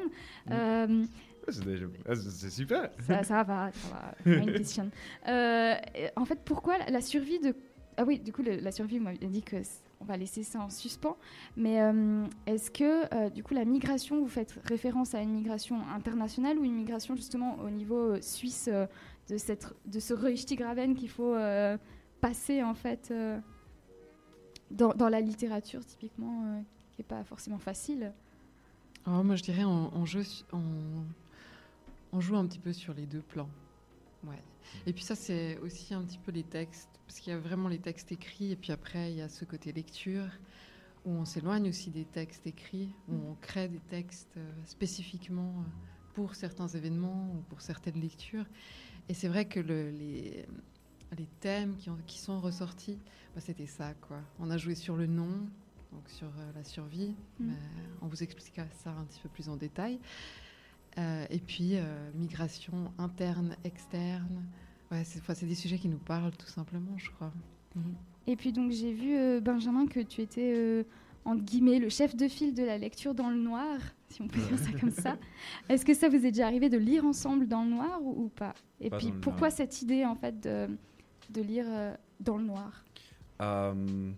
Euh, 0.51 1.05
C'est 1.49 1.65
déjà- 1.65 1.85
ah, 2.07 2.15
c'est- 2.15 2.49
super. 2.49 2.89
ça, 3.05 3.23
ça 3.23 3.43
va, 3.43 3.71
ça 3.73 3.87
va. 3.89 4.13
Meine 4.25 4.51
Bisschen. 4.51 4.89
Euh, 5.27 5.75
en 6.15 6.25
fait, 6.25 6.39
pourquoi 6.45 6.77
la, 6.89 7.01
survie 7.01 7.39
de... 7.39 7.55
Ah 7.97 8.03
oui, 8.05 8.19
du 8.19 8.31
coup, 8.31 8.41
le- 8.43 8.55
la 8.57 8.71
survie, 8.71 8.97
vous 8.97 9.03
m'avez 9.03 9.17
dit 9.27 9.43
que 9.43 9.57
on 9.99 10.05
va 10.05 10.17
laisser 10.17 10.43
ça 10.43 10.59
en 10.59 10.69
suspens. 10.69 11.15
Mais 11.55 11.81
euh, 11.81 12.25
est-ce 12.45 12.69
que, 12.71 13.05
euh, 13.15 13.29
du 13.29 13.41
coup, 13.43 13.53
la 13.53 13.63
migration, 13.65 14.19
vous 14.21 14.27
faites 14.27 14.53
référence 14.65 15.15
à 15.15 15.21
une 15.21 15.31
migration 15.31 15.77
internationale 15.95 16.57
ou 16.57 16.63
une 16.65 16.75
migration 16.75 17.15
justement 17.15 17.57
au 17.59 17.69
niveau 17.69 18.13
euh, 18.13 18.21
suisse 18.21 18.67
euh, 18.71 18.85
de, 19.29 19.37
cette, 19.37 19.67
de 19.85 19.99
ce 19.99 20.13
Reichstigraben 20.13 20.95
qu'il 20.95 21.09
faut 21.09 21.33
euh, 21.35 21.77
passer, 22.19 22.63
en 22.63 22.73
fait, 22.73 23.09
euh, 23.11 23.39
dans, 24.73 24.93
dans 24.93 25.09
la 25.09 25.21
littérature, 25.21 25.85
typiquement, 25.85 26.45
euh, 26.45 26.61
qui 26.91 27.01
n'est 27.01 27.07
pas 27.07 27.23
forcément 27.23 27.59
facile 27.59 28.11
Alors, 29.05 29.23
moi, 29.23 29.35
je 29.35 29.43
dirais, 29.43 29.63
on, 29.63 29.95
on 29.95 30.05
joue, 30.05 30.23
su- 30.23 30.43
on, 30.51 30.61
on 32.11 32.19
joue 32.21 32.35
un 32.35 32.45
petit 32.45 32.59
peu 32.59 32.73
sur 32.73 32.93
les 32.93 33.05
deux 33.05 33.21
plans. 33.21 33.49
Ouais. 34.25 34.41
Et 34.85 34.93
puis 34.93 35.03
ça, 35.03 35.15
c'est 35.15 35.57
aussi 35.59 35.93
un 35.93 36.01
petit 36.03 36.17
peu 36.17 36.31
les 36.31 36.43
textes, 36.43 36.89
parce 37.07 37.19
qu'il 37.19 37.31
y 37.31 37.35
a 37.35 37.39
vraiment 37.39 37.67
les 37.69 37.79
textes 37.79 38.11
écrits, 38.11 38.51
et 38.51 38.55
puis 38.55 38.71
après, 38.71 39.11
il 39.11 39.17
y 39.17 39.21
a 39.21 39.29
ce 39.29 39.45
côté 39.45 39.71
lecture, 39.71 40.27
où 41.05 41.11
on 41.11 41.25
s'éloigne 41.25 41.67
aussi 41.69 41.89
des 41.89 42.05
textes 42.05 42.47
écrits, 42.47 42.89
où 43.09 43.13
on 43.15 43.35
crée 43.41 43.67
des 43.67 43.79
textes 43.89 44.37
euh, 44.37 44.51
spécifiquement 44.65 45.53
euh, 45.59 45.63
pour 46.13 46.35
certains 46.35 46.67
événements 46.67 47.29
ou 47.35 47.41
pour 47.49 47.59
certaines 47.61 47.99
lectures. 47.99 48.45
Et 49.09 49.13
c'est 49.13 49.27
vrai 49.27 49.45
que 49.45 49.59
le- 49.59 49.89
les, 49.89 50.45
les 51.13 51.27
thèmes 51.39 51.75
qui, 51.77 51.89
ont- 51.89 51.97
qui 52.07 52.19
sont 52.19 52.39
ressortis, 52.39 52.97
bah, 53.35 53.41
c'était 53.41 53.65
ça, 53.67 53.93
quoi. 54.07 54.17
On 54.39 54.49
a 54.51 54.57
joué 54.57 54.75
sur 54.75 54.95
le 54.95 55.05
nom, 55.07 55.29
donc 55.91 56.07
sur 56.07 56.27
euh, 56.27 56.51
la 56.55 56.63
survie. 56.63 57.15
Mm. 57.39 57.47
mais 57.47 57.53
on 58.01 58.07
vous 58.07 58.23
expliquera 58.23 58.65
ça 58.83 58.91
un 58.91 59.03
petit 59.05 59.19
peu 59.21 59.29
plus 59.29 59.49
en 59.49 59.55
détail. 59.55 59.99
Euh, 60.97 61.25
et 61.29 61.39
puis, 61.39 61.71
euh, 61.77 62.11
migration 62.15 62.91
interne, 62.97 63.55
externe. 63.63 64.43
Ouais, 64.91 65.03
c'est 65.03 65.19
enfin, 65.19 65.33
c'est 65.33 65.47
des 65.47 65.55
sujets 65.55 65.77
qui 65.79 65.89
nous 65.89 65.97
parlent 65.97 66.35
tout 66.37 66.47
simplement, 66.47 66.95
je 66.97 67.09
crois. 67.11 67.31
Mhm. 67.75 67.95
Et 68.27 68.35
puis 68.35 68.53
donc 68.53 68.71
j'ai 68.71 68.93
vu 68.93 69.17
euh, 69.17 69.41
Benjamin 69.41 69.85
que 69.87 69.99
tu 69.99 70.21
étais 70.21 70.53
euh, 70.55 70.83
entre 71.25 71.41
guillemets 71.43 71.79
le 71.79 71.89
chef 71.89 72.15
de 72.15 72.27
file 72.29 72.53
de 72.53 72.63
la 72.63 72.77
lecture 72.77 73.13
dans 73.15 73.29
le 73.31 73.35
noir, 73.37 73.79
si 74.09 74.21
on 74.21 74.27
peut 74.27 74.39
dire 74.39 74.57
ça 74.59 74.71
comme 74.79 74.91
ça. 74.91 75.17
Est-ce 75.69 75.83
que 75.83 75.93
ça 75.95 76.07
vous 76.09 76.17
est 76.25 76.31
déjà 76.31 76.45
arrivé 76.45 76.69
de 76.69 76.77
lire 76.77 77.03
ensemble 77.05 77.47
dans 77.47 77.63
le 77.63 77.71
noir 77.71 77.99
ou, 78.03 78.25
ou 78.25 78.29
pas? 78.29 78.53
Et 78.79 78.89
Pas 78.91 78.97
puis 78.97 79.11
pourquoi 79.11 79.47
noir. 79.49 79.57
cette 79.57 79.81
idée 79.81 80.05
en 80.05 80.15
fait 80.15 80.39
de, 80.39 80.69
de 81.29 81.41
lire 81.41 81.65
euh, 81.67 81.95
dans 82.19 82.37
le 82.37 82.43
noir 82.45 82.83
Euh, 83.41 84.11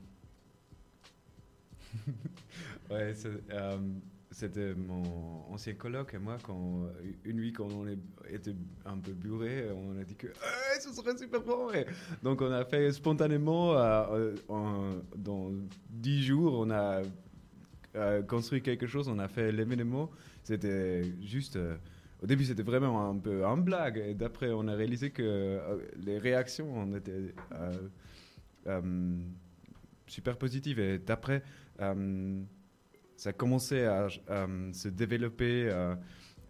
ouais, 2.90 3.14
euh, 3.52 3.78
c'était 4.32 4.74
mon 4.76 5.46
ancien 5.52 5.74
coloc 5.74 6.14
et 6.14 6.18
moi, 6.18 6.38
quand, 6.44 6.84
une 7.24 7.38
nuit, 7.38 7.54
quand 7.54 7.68
on 7.72 7.88
était 8.30 8.56
un 8.86 8.98
peu 8.98 9.14
bourré, 9.14 9.70
on 9.72 9.98
a 10.00 10.04
dit 10.04 10.16
que 10.16 10.28
Eh, 10.28 10.80
ce 10.82 10.92
serait 10.94 11.18
super 11.18 11.42
bon. 11.42 11.70
Donc, 12.22 12.42
on 12.42 12.52
a 12.52 12.66
fait 12.66 12.92
spontanément, 12.92 13.72
en- 14.50 15.02
dans 15.16 15.52
dix 15.90 16.22
jours, 16.24 16.60
on 16.60 16.70
a 16.70 17.02
construit 18.28 18.62
quelque 18.62 18.88
chose, 18.88 19.08
on 19.08 19.20
a 19.20 19.28
fait 19.30 19.52
l'événement. 19.54 20.12
C'était 20.44 21.02
juste. 21.24 21.58
Au 22.22 22.28
début, 22.28 22.46
c'était 22.46 22.64
vraiment 22.64 23.10
un 23.10 23.18
peu 23.18 23.46
un 23.46 23.58
blague. 23.58 23.98
Et 23.98 24.14
d'après, 24.14 24.52
on 24.52 24.68
a 24.68 24.74
réalisé 24.74 25.12
que 25.12 25.24
euh, 25.24 25.78
les 25.98 26.18
réactions 26.18 26.72
on 26.74 26.96
était 26.96 27.34
euh, 27.52 27.90
euh, 28.68 29.18
super 30.08 30.38
positives. 30.38 30.80
Et 30.80 30.98
d'après, 31.00 31.44
ça 31.78 33.30
a 33.30 33.34
commencé 33.34 33.84
à 33.84 34.08
se 34.10 34.88
développer. 34.88 35.70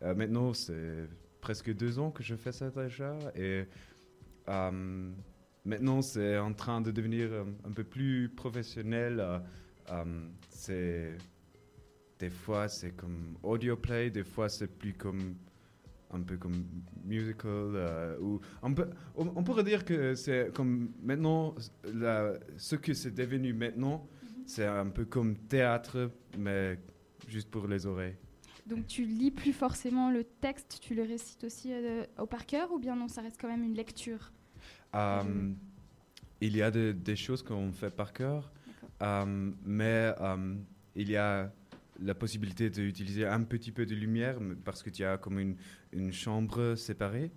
maintenant, 0.01 0.53
c'est 0.53 1.07
presque 1.41 1.73
deux 1.73 1.99
ans 1.99 2.11
que 2.11 2.23
je 2.23 2.35
fais 2.35 2.51
ça 2.51 2.69
déjà. 2.69 3.17
Et 3.35 3.65
maintenant, 5.65 6.01
c'est 6.01 6.37
en 6.37 6.53
train 6.53 6.81
de 6.81 6.91
devenir 6.91 7.31
un 7.65 7.71
peu 7.71 7.83
plus 7.83 8.29
professionnel. 8.29 9.41
c'est 10.49 11.17
des 12.17 12.29
fois 12.29 12.69
c'est 12.69 12.91
comme 12.91 13.37
audio 13.43 13.75
play, 13.75 14.09
des 14.09 14.23
fois 14.23 14.47
c'est 14.47 14.67
plus 14.67 14.93
comme 14.93 15.35
un 16.15 16.21
peu 16.21 16.37
comme 16.37 16.63
musical 17.03 17.45
euh, 17.75 18.17
ou 18.19 18.39
on, 18.61 18.73
peut, 18.73 18.89
on, 19.15 19.27
on 19.35 19.43
pourrait 19.43 19.63
dire 19.63 19.85
que 19.85 20.15
c'est 20.15 20.51
comme 20.53 20.91
maintenant 21.03 21.55
la- 21.93 22.33
ce 22.57 22.75
que 22.75 22.93
c'est 22.93 23.13
devenu 23.13 23.53
maintenant 23.53 24.07
c'est 24.45 24.65
un 24.65 24.87
peu 24.87 25.05
comme 25.05 25.35
théâtre 25.35 26.11
mais 26.37 26.79
juste 27.27 27.49
pour 27.49 27.67
les 27.67 27.85
oreilles. 27.85 28.15
Donc 28.67 28.87
tu 28.87 29.03
lis 29.05 29.31
plus 29.31 29.53
forcément 29.53 30.09
le 30.11 30.23
texte, 30.23 30.79
tu 30.81 30.95
le 30.95 31.03
récites 31.03 31.43
aussi 31.43 31.71
euh, 31.71 32.03
au 32.17 32.25
par 32.25 32.45
cœur 32.45 32.71
ou 32.71 32.79
bien 32.79 32.95
non, 32.95 33.07
ça 33.07 33.21
reste 33.21 33.39
quand 33.39 33.47
même 33.49 33.63
une 33.63 33.75
lecture? 33.75 34.31
Euh, 34.95 35.51
il 36.41 36.55
y 36.55 36.61
a 36.61 36.71
de- 36.71 36.91
des 36.91 37.15
choses 37.15 37.43
qu'on 37.43 37.71
fait 37.71 37.89
par 37.91 38.11
cœur, 38.13 38.51
euh, 39.01 39.51
mais 39.65 40.13
euh, 40.19 40.55
il 40.95 41.09
y 41.09 41.15
a 41.17 41.51
la 42.01 42.13
possibilité 42.13 42.69
d'utiliser 42.69 43.25
un 43.25 43.41
petit 43.43 43.71
peu 43.71 43.85
de 43.85 43.95
lumière 43.95 44.37
parce 44.65 44.83
que 44.83 44.89
tu 44.89 45.03
as 45.05 45.17
comme 45.17 45.39
une, 45.39 45.55
une 45.95 46.11
chambre 46.11 46.75
séparée. 46.75 47.31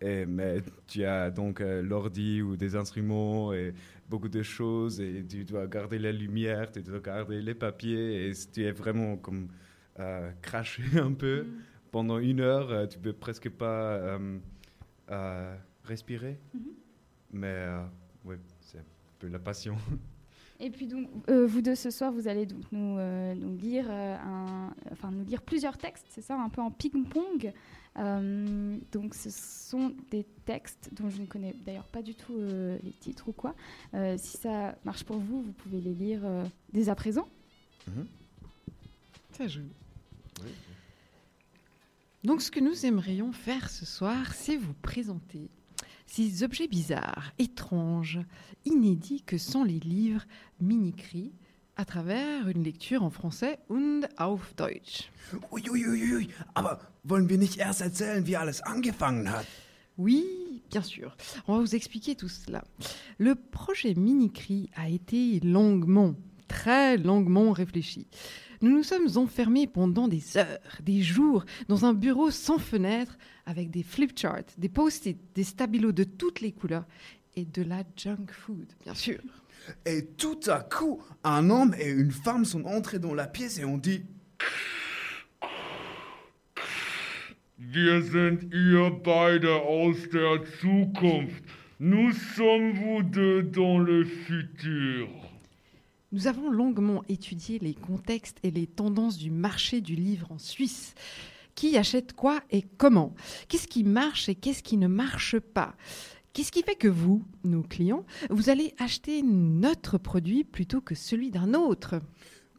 Et, 0.00 0.26
mais 0.26 0.62
tu 0.86 1.04
as 1.04 1.30
donc 1.30 1.60
euh, 1.60 1.82
l'ordi 1.82 2.40
ou 2.40 2.56
des 2.56 2.76
instruments 2.76 3.52
et 3.52 3.74
beaucoup 4.08 4.28
de 4.28 4.42
choses 4.44 5.00
et 5.00 5.24
tu 5.28 5.44
dois 5.44 5.66
garder 5.66 5.98
la 5.98 6.12
lumière, 6.12 6.70
tu 6.70 6.82
dois 6.82 7.00
garder 7.00 7.42
les 7.42 7.54
papiers 7.54 8.26
et 8.28 8.34
si 8.34 8.48
tu 8.48 8.64
es 8.64 8.70
vraiment 8.70 9.16
comme 9.16 9.48
euh, 9.98 10.30
craché 10.40 10.84
un 10.98 11.12
peu 11.12 11.46
pendant 11.90 12.18
une 12.18 12.40
heure, 12.40 12.70
euh, 12.70 12.86
tu 12.86 12.98
peux 12.98 13.12
presque 13.12 13.50
pas 13.50 14.18
euh, 15.10 15.56
respirer. 15.84 16.38
Mais 17.32 17.46
euh, 17.48 17.82
ouais, 18.24 18.38
c'est 18.60 18.78
un 18.78 18.84
peu 19.18 19.28
la 19.28 19.38
passion. 19.38 19.76
Et 20.60 20.70
puis 20.70 20.88
donc, 20.88 21.08
euh, 21.30 21.46
vous 21.46 21.62
deux 21.62 21.76
ce 21.76 21.90
soir, 21.90 22.10
vous 22.10 22.26
allez 22.26 22.44
donc 22.44 22.62
nous, 22.72 22.98
euh, 22.98 23.34
nous 23.34 23.56
lire 23.56 23.86
euh, 23.88 24.16
un, 24.16 24.74
enfin 24.90 25.10
nous 25.12 25.24
lire 25.24 25.40
plusieurs 25.42 25.78
textes, 25.78 26.06
c'est 26.08 26.20
ça, 26.20 26.34
un 26.36 26.48
peu 26.48 26.60
en 26.60 26.72
ping-pong. 26.72 27.52
Euh, 27.96 28.76
donc, 28.92 29.14
ce 29.14 29.30
sont 29.30 29.92
des 30.10 30.24
textes 30.44 30.90
dont 30.92 31.10
je 31.10 31.20
ne 31.20 31.26
connais 31.26 31.54
d'ailleurs 31.64 31.86
pas 31.86 32.02
du 32.02 32.14
tout 32.14 32.36
euh, 32.36 32.76
les 32.82 32.90
titres 32.92 33.28
ou 33.28 33.32
quoi. 33.32 33.54
Euh, 33.94 34.16
si 34.18 34.36
ça 34.36 34.76
marche 34.84 35.04
pour 35.04 35.18
vous, 35.18 35.42
vous 35.42 35.52
pouvez 35.52 35.80
les 35.80 35.94
lire 35.94 36.20
euh, 36.24 36.44
dès 36.72 36.88
à 36.88 36.94
présent. 36.94 37.28
Ça 39.32 39.46
joue. 39.46 39.62
Donc, 42.24 42.42
ce 42.42 42.50
que 42.50 42.60
nous 42.60 42.84
aimerions 42.84 43.32
faire 43.32 43.70
ce 43.70 43.86
soir, 43.86 44.34
c'est 44.34 44.56
vous 44.56 44.74
présenter 44.74 45.48
ces 46.08 46.42
objets 46.42 46.68
bizarres, 46.68 47.32
étranges, 47.38 48.20
inédits 48.64 49.22
que 49.22 49.38
sont 49.38 49.62
les 49.62 49.78
livres 49.78 50.24
mini-cris 50.60 51.32
à 51.76 51.84
travers 51.84 52.48
une 52.48 52.64
lecture 52.64 53.04
en 53.04 53.10
français 53.10 53.58
und 53.68 54.02
auf 54.16 54.54
Deutsch. 54.56 55.10
Uiuiuiui, 55.52 56.28
aber 56.54 56.80
wollen 57.04 57.28
wir 57.28 57.38
nicht 57.38 57.58
erst 57.58 57.82
erzählen, 57.82 58.26
wie 58.26 58.36
alles 58.36 58.60
angefangen 58.62 59.30
hat? 59.30 59.46
Oui, 59.96 60.62
bien 60.70 60.82
sûr. 60.82 61.14
On 61.46 61.56
va 61.56 61.60
vous 61.60 61.74
expliquer 61.74 62.16
tout 62.16 62.28
cela. 62.28 62.64
Le 63.18 63.34
projet 63.34 63.94
Mini-Cri 63.94 64.70
a 64.76 64.88
été 64.88 65.40
longuement, 65.40 66.14
très 66.48 66.96
longuement 66.96 67.52
réfléchi. 67.52 68.06
Nous 68.60 68.70
nous 68.70 68.82
sommes 68.82 69.08
enfermés 69.16 69.66
pendant 69.66 70.08
des 70.08 70.36
heures, 70.36 70.58
des 70.82 71.02
jours, 71.02 71.44
dans 71.68 71.84
un 71.84 71.94
bureau 71.94 72.30
sans 72.30 72.58
fenêtre, 72.58 73.16
avec 73.46 73.70
des 73.70 73.82
flipcharts, 73.82 74.44
des 74.58 74.68
post-it, 74.68 75.18
des 75.34 75.44
stabilos 75.44 75.92
de 75.92 76.04
toutes 76.04 76.40
les 76.40 76.52
couleurs 76.52 76.86
et 77.36 77.44
de 77.44 77.62
la 77.62 77.84
junk 77.96 78.26
food, 78.30 78.66
bien 78.84 78.94
sûr. 78.94 79.20
Et 79.86 80.06
tout 80.16 80.40
à 80.46 80.60
coup, 80.60 81.00
un 81.24 81.50
homme 81.50 81.74
et 81.78 81.88
une 81.88 82.10
femme 82.10 82.44
sont 82.44 82.64
entrés 82.64 82.98
dans 82.98 83.14
la 83.14 83.26
pièce 83.26 83.58
et 83.58 83.64
ont 83.64 83.78
dit 83.78 84.02
Wir 87.58 88.02
sind 88.02 88.52
ihr 88.52 88.90
beide 89.02 89.48
aus 89.48 90.08
der 90.12 90.44
Zukunft. 90.60 91.42
Nous 91.80 92.12
sommes 92.12 92.72
vous 92.72 93.02
deux 93.02 93.42
dans 93.42 93.78
le 93.78 94.04
futur. 94.04 95.08
Nous 96.10 96.26
avons 96.26 96.50
longuement 96.50 97.02
étudié 97.08 97.58
les 97.58 97.74
contextes 97.74 98.38
et 98.42 98.50
les 98.50 98.66
tendances 98.66 99.18
du 99.18 99.30
marché 99.30 99.80
du 99.80 99.94
livre 99.94 100.32
en 100.32 100.38
Suisse. 100.38 100.94
Qui 101.54 101.76
achète 101.76 102.14
quoi 102.14 102.40
et 102.50 102.62
comment? 102.62 103.14
Qu'est-ce 103.48 103.68
qui 103.68 103.84
marche 103.84 104.28
et 104.28 104.34
qu'est-ce 104.34 104.62
qui 104.62 104.76
ne 104.78 104.86
marche 104.86 105.38
pas? 105.38 105.74
Qu'est-ce 106.32 106.52
qui 106.52 106.62
fait 106.62 106.76
que 106.76 106.88
vous, 106.88 107.24
nos 107.44 107.62
clients, 107.62 108.06
vous 108.30 108.48
allez 108.48 108.74
acheter 108.78 109.22
notre 109.22 109.98
produit 109.98 110.44
plutôt 110.44 110.80
que 110.80 110.94
celui 110.94 111.30
d'un 111.30 111.52
autre? 111.52 112.00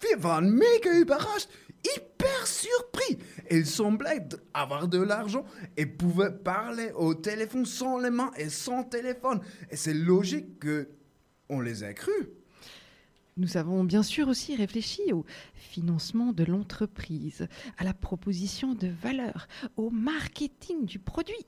Wir 0.02 0.18
waren 0.24 0.50
mega 0.50 0.92
hyper 1.00 2.46
surpris. 2.48 3.18
Ils 3.50 3.66
semblaient 3.66 4.20
d- 4.20 4.38
avoir 4.54 4.88
de 4.88 5.02
l'argent 5.02 5.44
et 5.76 5.86
pouvaient 5.86 6.32
parler 6.32 6.92
au 6.96 7.14
téléphone 7.16 7.66
sans 7.66 7.98
les 8.00 8.10
mains 8.10 8.32
et 8.38 8.50
sans 8.50 8.84
téléphone. 8.84 9.42
Et 9.72 9.76
c'est 9.76 9.94
logique 9.94 10.60
que 10.60 10.90
on 11.50 11.62
les 11.62 11.84
a 11.84 11.94
crus. 11.94 12.28
Nous 13.40 13.56
avons 13.56 13.86
bien 13.86 14.04
sûr 14.04 14.28
aussi 14.28 14.58
réfléchi 14.58 15.14
au 15.14 15.26
financement 15.56 16.34
de 16.34 16.44
l'entreprise, 16.44 17.48
à 17.78 17.86
la 17.86 17.94
proposition 17.94 18.74
de 18.74 18.90
valeur, 18.90 19.48
au 19.78 19.90
marketing 19.90 20.86
du 20.86 21.00
produit. 21.00 21.46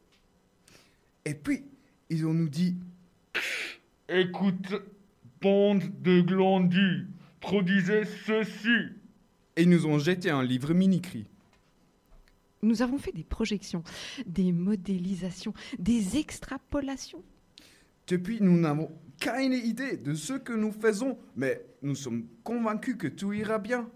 Et 1.25 1.33
puis, 1.33 1.65
ils 2.09 2.25
ont 2.25 2.33
nous 2.33 2.47
dit 2.47 2.77
Écoute, 4.07 4.71
bande 5.41 5.83
de 6.01 6.21
glandus, 6.21 7.09
produisez 7.41 8.05
ceci. 8.25 8.69
Et 9.57 9.63
ils 9.63 9.69
nous 9.69 9.85
ont 9.85 9.99
jeté 9.99 10.29
un 10.29 10.43
livre 10.43 10.73
mini-cri. 10.73 11.25
Nous 12.61 12.81
avons 12.81 12.99
fait 12.99 13.11
des 13.11 13.25
projections, 13.25 13.83
des 14.25 14.53
modélisations, 14.53 15.53
des 15.77 16.15
extrapolations. 16.15 17.21
Depuis, 18.07 18.41
nous 18.41 18.59
n'avons 18.59 18.91
keine 19.19 19.53
idée 19.53 19.97
de 19.97 20.13
ce 20.13 20.33
que 20.33 20.53
nous 20.53 20.71
faisons, 20.71 21.17
mais 21.35 21.63
nous 21.81 21.95
sommes 21.95 22.27
convaincus 22.43 22.95
que 22.97 23.07
tout 23.07 23.33
ira 23.33 23.59
bien. 23.59 23.89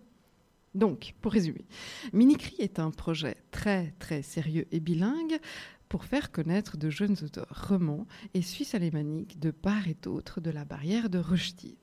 Donc, 0.75 1.13
pour 1.21 1.31
résumer, 1.31 1.65
Minicry 2.13 2.55
est 2.59 2.79
un 2.79 2.91
projet 2.91 3.37
très 3.51 3.93
très 3.97 4.21
sérieux 4.21 4.67
et 4.71 4.79
bilingue 4.79 5.39
pour 5.87 6.03
faire 6.03 6.31
connaître 6.31 6.77
de 6.77 6.89
jeunes 6.89 7.15
auteurs 7.23 7.67
romans 7.69 8.05
et 8.33 8.41
suisses 8.41 8.75
alémaniques 8.75 9.39
de 9.39 9.51
part 9.51 9.87
et 9.87 9.95
d'autre 10.01 10.41
de 10.41 10.51
la 10.51 10.65
barrière 10.65 11.09
de 11.09 11.19
Rushdie. 11.19 11.77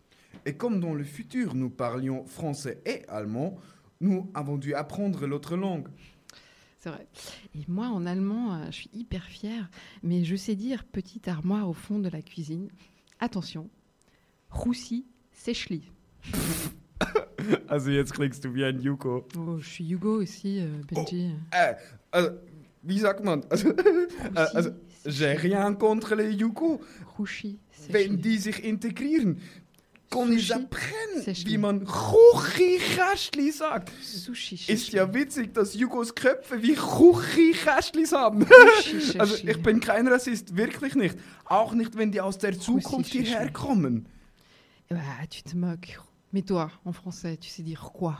Et 0.44 0.54
comme 0.54 0.80
dans 0.80 0.94
le 0.94 1.04
futur, 1.04 1.54
nous 1.54 1.70
parlions 1.70 2.26
français 2.26 2.82
et 2.84 3.02
allemand, 3.08 3.58
nous 4.00 4.30
avons 4.34 4.58
dû 4.58 4.74
apprendre 4.74 5.26
l'autre 5.26 5.56
langue. 5.56 5.88
C'est 6.82 6.90
vrai. 6.90 7.06
Et 7.54 7.64
moi, 7.68 7.86
en 7.86 8.06
allemand, 8.06 8.54
euh, 8.54 8.66
je 8.66 8.72
suis 8.72 8.90
hyper 8.92 9.22
fière, 9.24 9.70
mais 10.02 10.24
je 10.24 10.34
sais 10.34 10.56
dire 10.56 10.82
petite 10.82 11.28
armoire 11.28 11.68
au 11.68 11.74
fond 11.74 12.00
de 12.00 12.08
la 12.08 12.22
cuisine. 12.22 12.70
Attention, 13.20 13.70
Roussi, 14.50 15.06
Sechli. 15.32 15.90
Also 17.66 17.90
jetzt 17.90 18.12
klingst 18.12 18.44
du 18.44 18.54
wie 18.54 18.64
ein 18.64 18.80
Yuko. 18.80 19.26
Oh, 19.36 19.58
je 19.58 19.68
suis 19.68 19.88
Hugo 19.88 20.22
aussi, 20.22 20.60
euh, 20.60 20.80
Benji. 20.88 21.32
Äh, 21.50 21.74
also, 22.12 22.30
wie 22.84 22.98
sagt 23.00 23.24
man? 23.24 23.42
Also, 23.50 23.70
äh, 23.70 24.56
also 24.56 24.70
j'ai 25.04 25.32
rien 25.32 25.74
contre 25.74 26.14
les 26.14 26.30
Yuko. 26.30 26.80
Rushi, 27.18 27.58
Wenn 27.88 28.22
die 28.22 28.38
sich 28.38 28.62
integrieren, 28.62 29.40
ils 30.32 30.52
apprennent, 30.52 31.24
Sechli. 31.24 31.52
wie 31.52 31.58
man 31.58 31.84
Chuchi-Kästli 31.86 33.50
sagt. 33.52 33.90
Sushi, 34.02 34.58
Ist 34.66 34.92
ja 34.92 35.12
witzig, 35.12 35.52
dass 35.54 35.74
Jugos 35.74 36.14
Köpfe 36.14 36.62
wie 36.62 36.74
Chuchi-Kästlis 36.76 38.12
haben. 38.12 38.46
Sushi, 38.90 39.18
also 39.18 39.34
ich 39.36 39.62
bin 39.62 39.80
kein 39.80 40.06
Rassist, 40.08 40.56
wirklich 40.56 40.94
nicht. 40.94 41.16
Auch 41.44 41.72
nicht, 41.72 41.96
wenn 41.96 42.12
die 42.12 42.20
aus 42.20 42.38
der 42.38 42.58
Zukunft 42.58 43.12
hierher 43.12 43.50
kommen. 43.52 44.06
Ah, 44.90 45.26
tu 45.30 45.42
te 45.42 45.56
moques. 45.56 45.98
Mais 46.32 46.42
toi, 46.42 46.70
en 46.84 46.92
français, 46.92 47.36
tu 47.38 47.48
sais 47.48 47.62
dire 47.62 47.90
quoi 47.92 48.16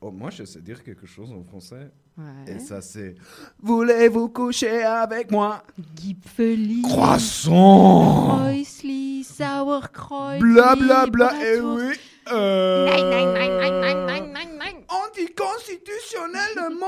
Oh, 0.00 0.10
moi, 0.10 0.30
je 0.30 0.44
sais 0.44 0.60
dire 0.60 0.82
quelque 0.84 1.06
chose 1.06 1.32
en 1.32 1.42
français. 1.42 1.90
Ouais. 2.18 2.54
Et 2.54 2.58
ça, 2.58 2.80
c'est 2.80 3.14
Voulez-vous 3.60 4.28
coucher 4.28 4.82
avec 4.82 5.30
moi? 5.30 5.62
Gipfeli. 5.96 6.82
Croissant 6.82 8.38
Kreuzli, 8.38 9.24
Sauerkreuz. 9.24 10.38
Bla 10.40 10.76
bla 10.76 11.06
bla, 11.06 11.32
et 11.44 11.60
Bratwurst. 11.60 12.00
oui. 12.00 12.32
Euh... 12.32 12.86
Nein, 12.86 13.10
nein, 13.10 13.32
nein, 13.32 13.50
nein, 13.60 13.80
nein, 13.80 14.06
nein, 14.06 14.32
nein, 14.32 14.58
nein. 14.58 14.84
Anticonstitutionnellement 14.88 16.86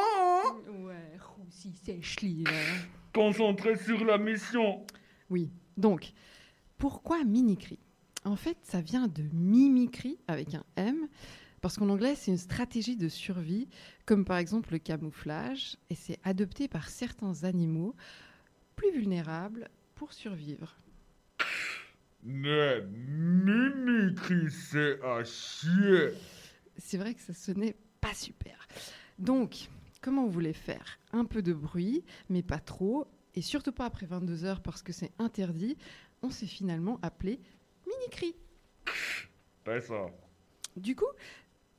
Ouais, 0.85 1.19
Roussi, 1.37 1.73
Sechli, 1.85 2.45
là. 2.45 2.51
Concentré 3.15 3.77
sur 3.77 4.05
la 4.05 4.19
mission. 4.19 4.85
Oui, 5.31 5.51
donc, 5.77 6.13
pourquoi 6.77 7.23
mimicry? 7.25 7.79
En 8.25 8.37
fait, 8.37 8.57
ça 8.63 8.81
vient 8.81 9.07
de 9.09 9.23
mimicry 9.33 10.19
avec 10.27 10.55
un 10.55 10.65
M, 10.77 11.07
parce 11.61 11.77
qu'en 11.77 11.89
anglais, 11.89 12.15
c'est 12.15 12.31
une 12.31 12.39
stratégie 12.39 12.97
de 12.97 13.09
survie, 13.09 13.69
comme 14.07 14.25
par 14.25 14.39
exemple 14.39 14.73
le 14.73 14.79
camouflage, 14.79 15.77
et 15.91 15.95
c'est 15.95 16.19
adopté 16.25 16.69
par 16.69 16.89
certains 16.89 17.45
animaux 17.45 17.95
plus 18.77 18.93
vulnérables 18.93 19.69
pour 19.95 20.13
survivre. 20.13 20.77
Mais 22.23 22.83
mimicry, 22.83 24.51
c'est 24.51 25.01
à 25.03 25.25
chier. 25.25 26.13
C'est 26.77 26.99
vrai 26.99 27.15
que 27.15 27.21
ça 27.21 27.35
sonnait 27.35 27.77
pas 28.01 28.15
super. 28.15 28.69
Donc, 29.19 29.69
comment 30.01 30.25
on 30.25 30.29
voulait 30.29 30.53
faire? 30.53 30.99
Un 31.13 31.25
peu 31.25 31.43
de 31.43 31.53
bruit, 31.53 32.05
mais 32.29 32.43
pas 32.43 32.61
trop, 32.61 33.07
et 33.35 33.43
surtout 33.43 33.73
pas 33.73 33.87
après 33.87 34.07
22 34.07 34.45
heures 34.45 34.63
parce 34.63 34.83
que 34.83 34.93
c'est 34.93 35.13
interdit. 35.19 35.77
On 36.23 36.31
s'est 36.31 36.47
finalement 36.47 36.99
appelé 37.03 37.41
Minicry. 37.87 38.35
Besser. 39.65 40.07
Du 40.77 40.95
coup, 40.97 41.07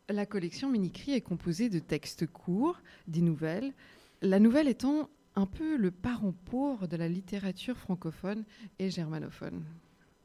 la 0.09 0.25
collection 0.25 0.69
Minicry 0.69 1.13
est 1.13 1.21
composée 1.21 1.69
de 1.69 1.79
textes 1.79 2.25
courts, 2.27 2.81
des 3.07 3.21
nouvelles, 3.21 3.73
la 4.21 4.39
nouvelle 4.39 4.67
étant 4.67 5.09
un 5.35 5.45
peu 5.45 5.77
le 5.77 5.91
parent 5.91 6.33
pauvre 6.45 6.87
de 6.87 6.97
la 6.97 7.07
littérature 7.07 7.77
francophone 7.77 8.43
et 8.79 8.89
germanophone. 8.89 9.63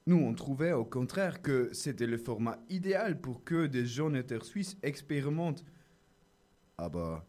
Nous, 0.07 0.17
on 0.17 0.35
trouvait 0.35 0.73
au 0.73 0.85
contraire 0.85 1.41
que 1.41 1.71
c'était 1.73 2.07
le 2.07 2.19
format 2.19 2.59
idéal 2.69 3.21
pour 3.21 3.45
que 3.45 3.67
des 3.67 3.87
jeunes 3.87 4.19
auteurs 4.19 4.45
suisses 4.45 4.77
expérimentent. 4.83 5.65
Aber 6.77 7.25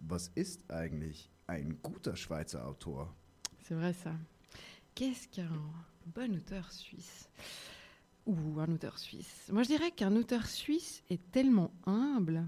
was 0.00 0.30
ist 0.36 0.62
eigentlich 0.70 1.28
ein 1.48 1.76
guter 1.82 2.14
Schweizer 2.16 2.66
Autor? 2.66 3.12
C'est 3.64 3.74
vrai 3.74 3.92
ça. 3.92 4.12
Qu'est-ce 4.94 5.28
qu'un 5.28 5.50
bon 6.14 6.36
auteur 6.36 6.70
suisse? 6.72 7.28
Ou 8.26 8.60
un 8.60 8.72
auteur 8.72 8.98
suisse 8.98 9.48
Moi 9.52 9.62
je 9.62 9.68
dirais 9.68 9.92
qu'un 9.92 10.14
auteur 10.16 10.46
suisse 10.46 11.02
est 11.10 11.30
tellement 11.30 11.72
humble 11.86 12.46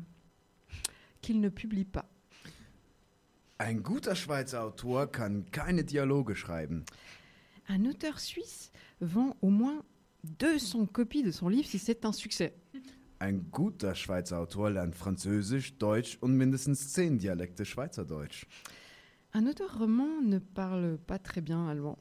qu'il 1.20 1.40
ne 1.40 1.48
publie 1.48 1.84
pas. 1.84 2.08
Ein 3.60 3.80
guter 3.80 4.14
Schweizer 4.14 4.64
Autor 4.64 5.10
kann 5.10 5.44
keine 5.50 5.82
Dialoge 5.82 6.34
schreiben. 6.34 6.84
Un 7.68 7.84
auteur 7.86 8.20
suisse 8.20 8.70
vend 9.00 9.36
au 9.42 9.50
moins 9.50 9.82
200 10.24 10.86
copies 10.86 11.22
de 11.22 11.30
son 11.32 11.48
livre 11.48 11.66
si 11.66 11.78
c'est 11.78 12.04
un 12.04 12.12
succès. 12.12 12.54
Ein 13.20 13.40
guter 13.50 13.94
Schweizer 13.94 14.40
Autor 14.40 14.70
lernt 14.70 14.94
Französisch, 14.94 15.76
Deutsch 15.78 16.18
und 16.20 16.36
mindestens 16.36 16.92
zehn 16.92 17.18
Dialekte 17.18 17.64
Schweizerdeutsch. 17.64 18.46
Un 19.34 19.46
auteur 19.46 19.76
roman 19.76 20.22
ne 20.22 20.38
parle 20.38 20.98
pas 20.98 21.18
très 21.18 21.40
bien 21.40 21.66
allemand. 21.68 21.98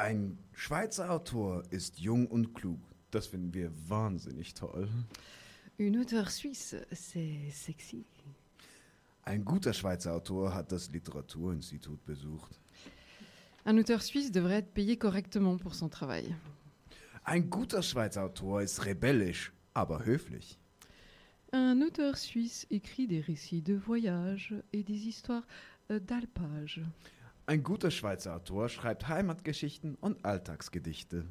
Ein 0.00 0.38
Schweizer 0.54 1.10
Autor 1.10 1.62
ist 1.70 1.98
jung 1.98 2.26
und 2.26 2.54
klug. 2.54 2.80
Das 3.10 3.26
finden 3.26 3.52
wir 3.52 3.70
wahnsinnig 3.86 4.54
toll. 4.54 4.88
Une 5.78 6.00
auteur 6.00 6.30
suisse, 6.30 6.74
c'est 6.90 7.50
sexy. 7.52 8.06
Ein 9.24 9.44
guter 9.44 9.74
Schweizer 9.74 10.14
Autor 10.14 10.54
hat 10.54 10.72
das 10.72 10.90
Literaturinstitut 10.90 12.02
besucht. 12.06 12.58
Un 13.66 13.76
auteur 13.78 14.00
suisse 14.00 14.32
devrait 14.32 14.60
être 14.60 14.72
payé 14.72 14.96
correctement 14.96 15.58
pour 15.58 15.74
son 15.74 15.90
travail. 15.90 16.34
Ein 17.24 17.50
guter 17.50 17.82
Schweizer 17.82 18.24
Autor 18.24 18.62
ist 18.62 18.86
rebellisch, 18.86 19.52
aber 19.74 20.06
höflich. 20.06 20.58
Un 21.52 21.82
auteur 21.82 22.16
suisse 22.16 22.66
écrit 22.70 23.06
des 23.06 23.20
récits 23.20 23.60
de 23.60 23.74
voyage 23.74 24.54
et 24.72 24.82
des 24.82 25.06
histoires 25.06 25.46
euh, 25.90 26.00
d'alpage. 26.00 26.80
Ein 27.50 27.64
guter 27.64 27.90
Schweizer 27.90 28.36
Autor 28.36 28.68
schreibt 28.68 29.08
Heimatgeschichten 29.08 29.96
und 29.96 30.24
Alltagsgedichte. 30.24 31.24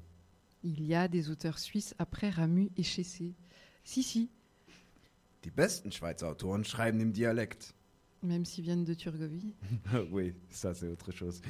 Il 0.62 0.86
y 0.86 0.94
a 0.94 1.08
des 1.08 1.30
auteurs 1.30 1.60
suisses 1.60 1.96
après 1.98 2.30
Ramu 2.30 2.72
et 2.76 2.84
Chessé. 2.84 3.36
Si, 3.86 4.04
si. 4.04 4.30
Die 5.46 5.50
besten 5.50 5.94
Schweizer 5.94 6.28
Autoren 6.28 6.66
schreiben 6.66 7.00
im 7.00 7.14
Dialekt. 7.14 7.74
Même 8.22 8.44
s'ils 8.44 8.66
viennent 8.66 8.84
de 8.84 8.96
Turgovie. 8.96 9.54
oui, 10.12 10.34
ça 10.50 10.74
c'est 10.74 10.90
autre 10.90 11.14
chose. 11.14 11.42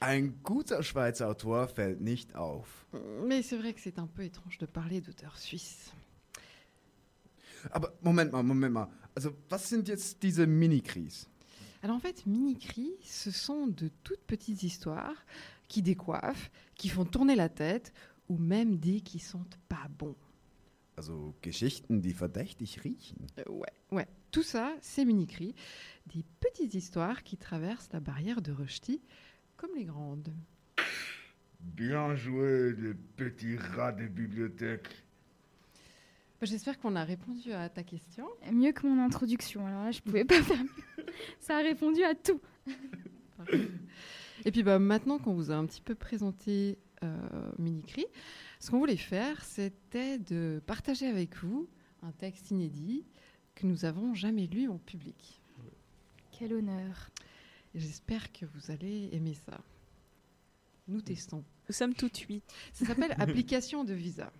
Ein 0.00 0.42
guter 0.42 0.82
Schweizer 0.82 1.28
Autor 1.28 1.68
fällt 1.68 2.00
nicht 2.00 2.34
auf. 2.34 2.88
Mais 3.28 3.42
c'est 3.42 3.58
vrai 3.58 3.74
que 3.74 3.80
c'est 3.80 4.00
un 4.00 4.08
peu 4.08 4.24
étrange 4.24 4.58
de 4.58 4.66
parler 4.66 5.00
d'auteurs 5.00 5.38
suisses. 5.38 5.92
Aber 7.70 7.92
Moment 8.02 8.32
mal, 8.32 8.42
Moment 8.42 8.70
mal. 8.70 8.88
Also, 9.14 9.36
was 9.48 9.68
sind 9.68 9.86
jetzt 9.86 10.20
diese 10.20 10.48
Minikries? 10.48 11.29
Alors 11.82 11.96
en 11.96 12.00
fait, 12.00 12.26
mini-cris, 12.26 12.92
ce 13.02 13.30
sont 13.30 13.66
de 13.66 13.90
toutes 14.02 14.20
petites 14.20 14.62
histoires 14.62 15.24
qui 15.68 15.82
décoiffent, 15.82 16.50
qui 16.74 16.88
font 16.88 17.04
tourner 17.04 17.36
la 17.36 17.48
tête, 17.48 17.92
ou 18.28 18.36
même 18.36 18.78
des 18.78 19.00
qui 19.00 19.18
sentent 19.18 19.58
pas 19.68 19.88
bon. 19.98 20.14
Also 20.96 21.34
Geschichten, 21.42 22.02
die 22.02 22.12
verdächtig 22.12 22.78
riechen. 22.82 23.26
Euh, 23.38 23.50
ouais, 23.50 23.72
ouais. 23.90 24.06
Tout 24.30 24.42
ça, 24.42 24.74
c'est 24.82 25.06
mini-cris, 25.06 25.54
des 26.06 26.24
petites 26.40 26.74
histoires 26.74 27.22
qui 27.22 27.38
traversent 27.38 27.88
la 27.92 28.00
barrière 28.00 28.42
de 28.42 28.52
Rushdie, 28.52 29.00
comme 29.56 29.70
les 29.74 29.84
grandes. 29.84 30.32
Bien 31.58 32.14
joué, 32.14 32.74
les 32.76 32.94
petits 32.94 33.56
rats 33.56 33.92
des 33.92 34.08
bibliothèques. 34.08 35.04
Bah, 36.40 36.46
J'espère 36.46 36.78
qu'on 36.78 36.96
a 36.96 37.04
répondu 37.04 37.52
à 37.52 37.68
ta 37.68 37.82
question. 37.82 38.26
Mieux 38.52 38.72
que 38.72 38.86
mon 38.86 39.02
introduction, 39.02 39.66
alors 39.66 39.84
là, 39.84 39.90
je 39.92 40.00
pouvais 40.00 40.24
pas 40.24 40.42
faire 40.42 40.62
mieux. 40.62 40.68
Ça 41.40 41.58
a 41.58 41.62
répondu 41.62 42.02
à 42.02 42.14
tout. 42.14 42.40
Et 44.44 44.52
puis 44.52 44.62
bah, 44.62 44.78
maintenant 44.78 45.18
qu'on 45.18 45.34
vous 45.34 45.50
a 45.50 45.54
un 45.54 45.66
petit 45.66 45.80
peu 45.80 45.94
présenté 45.94 46.78
euh, 47.02 47.52
Minicri, 47.58 48.06
ce 48.58 48.70
qu'on 48.70 48.78
voulait 48.78 48.96
faire, 48.96 49.42
c'était 49.44 50.18
de 50.18 50.62
partager 50.66 51.06
avec 51.06 51.36
vous 51.36 51.68
un 52.02 52.12
texte 52.12 52.50
inédit 52.50 53.04
que 53.54 53.66
nous 53.66 53.84
avons 53.84 54.14
jamais 54.14 54.46
lu 54.46 54.68
en 54.68 54.78
public. 54.78 55.40
Quel 56.30 56.54
honneur. 56.54 57.10
J'espère 57.74 58.32
que 58.32 58.46
vous 58.46 58.70
allez 58.70 59.10
aimer 59.12 59.34
ça. 59.34 59.60
Nous 60.88 61.02
testons. 61.02 61.44
Nous 61.68 61.74
sommes 61.74 61.94
tout 61.94 62.10
huit. 62.28 62.42
Ça 62.72 62.86
s'appelle 62.86 63.14
Application 63.18 63.84
de 63.84 63.92
visa. 63.94 64.32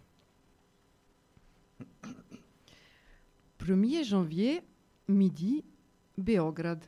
1er 3.60 4.04
janvier, 4.04 4.62
midi, 5.06 5.64
Beograd, 6.20 6.84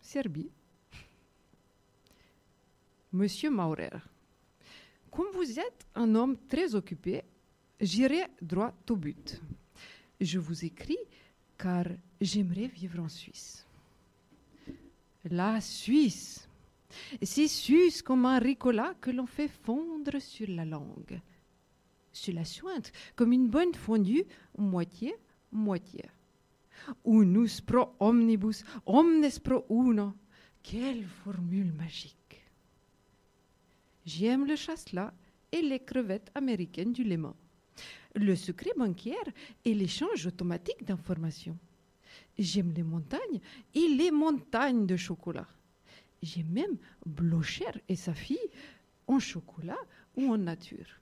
Serbie. 0.00 0.50
Monsieur 3.12 3.50
Maurer, 3.50 3.96
comme 5.10 5.30
vous 5.32 5.58
êtes 5.58 5.86
un 5.94 6.14
homme 6.14 6.36
très 6.46 6.74
occupé, 6.74 7.22
j'irai 7.80 8.24
droit 8.42 8.74
au 8.90 8.96
but. 8.96 9.40
Je 10.20 10.38
vous 10.38 10.64
écris 10.64 10.98
car 11.56 11.86
j'aimerais 12.20 12.66
vivre 12.66 13.00
en 13.00 13.08
Suisse. 13.08 13.66
La 15.24 15.60
Suisse. 15.60 16.46
C'est 17.22 17.48
suisse 17.48 18.02
comme 18.02 18.26
un 18.26 18.38
ricola 18.38 18.94
que 19.00 19.10
l'on 19.10 19.26
fait 19.26 19.48
fondre 19.48 20.20
sur 20.20 20.48
la 20.48 20.64
langue. 20.64 21.20
Sur 22.12 22.34
la 22.34 22.44
sointe, 22.44 22.92
comme 23.14 23.32
une 23.32 23.48
bonne 23.48 23.74
fondue, 23.74 24.24
moitié, 24.56 25.14
moitié. 25.50 26.04
Unus 27.04 27.60
pro 27.60 27.94
omnibus, 28.00 28.64
omnes 28.86 29.38
pro 29.38 29.64
uno. 29.68 30.14
Quelle 30.62 31.04
formule 31.04 31.72
magique. 31.72 32.42
J'aime 34.04 34.46
le 34.46 34.56
chasselas 34.56 35.12
et 35.52 35.62
les 35.62 35.80
crevettes 35.80 36.30
américaines 36.34 36.92
du 36.92 37.04
Léman. 37.04 37.34
Le 38.14 38.34
secret 38.34 38.72
bancaire 38.76 39.32
et 39.64 39.74
l'échange 39.74 40.26
automatique 40.26 40.84
d'informations. 40.84 41.58
J'aime 42.38 42.72
les 42.72 42.82
montagnes 42.82 43.40
et 43.74 43.88
les 43.88 44.10
montagnes 44.10 44.86
de 44.86 44.96
chocolat. 44.96 45.46
J'aime 46.22 46.48
même 46.48 46.76
Blocher 47.04 47.82
et 47.88 47.96
sa 47.96 48.14
fille 48.14 48.38
en 49.06 49.18
chocolat 49.18 49.78
ou 50.16 50.32
en 50.32 50.38
nature. 50.38 51.00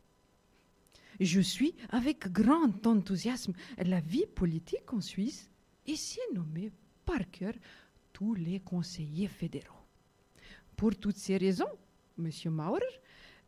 Je 1.20 1.40
suis 1.40 1.74
avec 1.90 2.30
grand 2.32 2.86
enthousiasme 2.86 3.52
la 3.78 4.00
vie 4.00 4.26
politique 4.34 4.92
en 4.92 5.00
Suisse 5.00 5.50
et 5.86 5.96
c'est 5.96 6.32
nommé 6.32 6.70
par 7.04 7.30
cœur 7.30 7.54
tous 8.12 8.34
les 8.34 8.60
conseillers 8.60 9.28
fédéraux. 9.28 9.84
Pour 10.76 10.96
toutes 10.96 11.16
ces 11.16 11.36
raisons, 11.36 11.68
Monsieur 12.16 12.50
Maurer, 12.50 12.80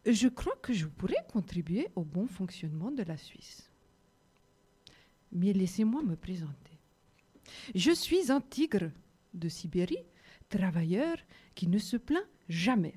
je 0.05 0.29
crois 0.29 0.57
que 0.57 0.73
je 0.73 0.87
pourrais 0.87 1.25
contribuer 1.29 1.89
au 1.95 2.05
bon 2.05 2.27
fonctionnement 2.27 2.91
de 2.91 3.03
la 3.03 3.17
Suisse. 3.17 3.71
Mais 5.33 5.53
laissez-moi 5.53 6.03
me 6.03 6.17
présenter. 6.17 6.79
Je 7.75 7.93
suis 7.93 8.31
un 8.31 8.41
tigre 8.41 8.91
de 9.35 9.49
Sibérie, 9.49 10.05
travailleur 10.49 11.17
qui 11.55 11.67
ne 11.69 11.79
se 11.79 11.97
plaint 11.97 12.27
jamais. 12.49 12.95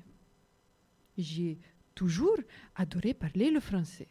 J'ai 1.18 1.58
toujours 1.94 2.38
adoré 2.76 3.14
parler 3.14 3.50
le 3.50 3.60
français. 3.60 4.08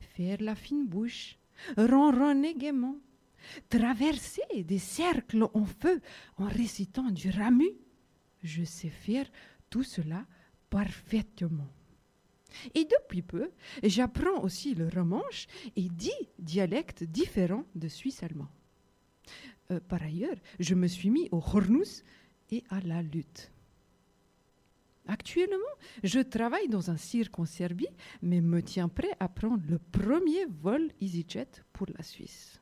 Faire 0.00 0.38
la 0.40 0.54
fine 0.54 0.86
bouche, 0.86 1.38
ronronner 1.76 2.54
gaiement, 2.54 2.96
traverser 3.68 4.64
des 4.64 4.78
cercles 4.78 5.48
en 5.54 5.64
feu 5.64 6.00
en 6.36 6.46
récitant 6.46 7.10
du 7.10 7.30
ramu. 7.30 7.68
Je 8.42 8.64
sais 8.64 8.90
faire 8.90 9.26
tout 9.70 9.82
cela 9.82 10.26
parfaitement. 10.70 11.68
Et 12.74 12.84
depuis 12.84 13.22
peu, 13.22 13.50
j'apprends 13.82 14.42
aussi 14.42 14.74
le 14.74 14.88
romanche 14.88 15.46
et 15.74 15.88
dix 15.88 16.12
dialectes 16.38 17.04
différents 17.04 17.66
de 17.74 17.88
suisse 17.88 18.22
allemand. 18.22 18.48
Euh, 19.70 19.80
par 19.80 20.02
ailleurs, 20.02 20.36
je 20.60 20.74
me 20.74 20.86
suis 20.86 21.10
mis 21.10 21.28
au 21.32 21.38
hornus 21.38 22.04
et 22.50 22.62
à 22.70 22.80
la 22.80 23.02
lutte. 23.02 23.50
Actuellement, 25.08 25.56
je 26.02 26.20
travaille 26.20 26.68
dans 26.68 26.90
un 26.90 26.96
cirque 26.96 27.38
en 27.38 27.44
Serbie, 27.44 27.86
mais 28.22 28.40
me 28.40 28.60
tiens 28.60 28.88
prêt 28.88 29.14
à 29.20 29.28
prendre 29.28 29.62
le 29.68 29.78
premier 29.78 30.46
vol 30.46 30.90
EasyJet 31.00 31.62
pour 31.72 31.86
la 31.96 32.02
Suisse. 32.02 32.60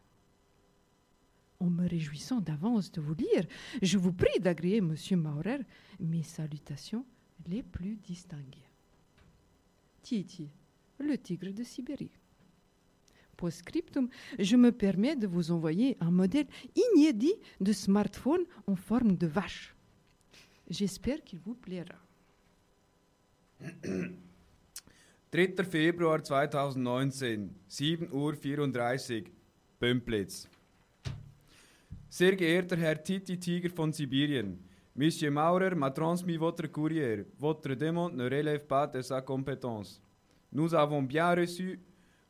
En 1.61 1.71
me 1.71 1.89
réjouissant 1.89 2.41
d'avance 2.41 2.91
de 2.93 3.01
vous 3.01 3.15
lire, 3.15 3.47
je 3.81 3.97
vous 3.99 4.13
prie 4.13 4.41
d'agréer, 4.41 4.81
Monsieur 4.81 5.17
Maurer, 5.17 5.61
mes 6.01 6.23
salutations 6.23 7.05
les 7.47 7.63
plus 7.63 7.97
distinguées. 7.97 8.69
Titi, 10.03 10.51
le 10.99 11.17
tigre 11.17 11.53
de 11.53 11.63
Sibérie. 11.63 12.19
Post-scriptum, 13.37 14.09
je 14.39 14.57
me 14.57 14.71
permets 14.71 15.17
de 15.17 15.27
vous 15.27 15.51
envoyer 15.51 15.97
un 16.01 16.11
modèle 16.11 16.47
inédit 16.95 17.35
de 17.61 17.73
smartphone 17.73 18.45
en 18.67 18.77
forme 18.77 19.17
de 19.17 19.27
vache. 19.27 19.75
J'espère 20.69 21.23
qu'il 21.25 21.41
vous 21.41 21.55
plaira. 21.55 21.99
3. 25.31 25.65
Februar 25.65 26.23
2019, 26.23 27.51
7 27.67 28.01
Uhr 28.13 28.39
34, 28.41 29.25
Pümplitz. 29.81 30.49
Sehr 32.17 32.37
geehrter 32.37 32.79
Herr 32.79 33.01
von 33.75 33.93
Sibirien, 33.93 34.57
Monsieur 34.95 35.33
Maurer 35.33 35.75
m'a 35.75 35.91
transmis 35.91 36.37
votre 36.37 36.69
courrier. 36.69 37.25
Votre 37.41 37.75
demande 37.75 38.15
ne 38.15 38.31
relève 38.31 38.67
pas 38.67 38.87
de 38.87 39.03
sa 39.03 39.21
compétence. 39.21 40.01
Nous 40.53 40.73
avons 40.77 41.03
bien 41.03 41.35
reçu 41.35 41.81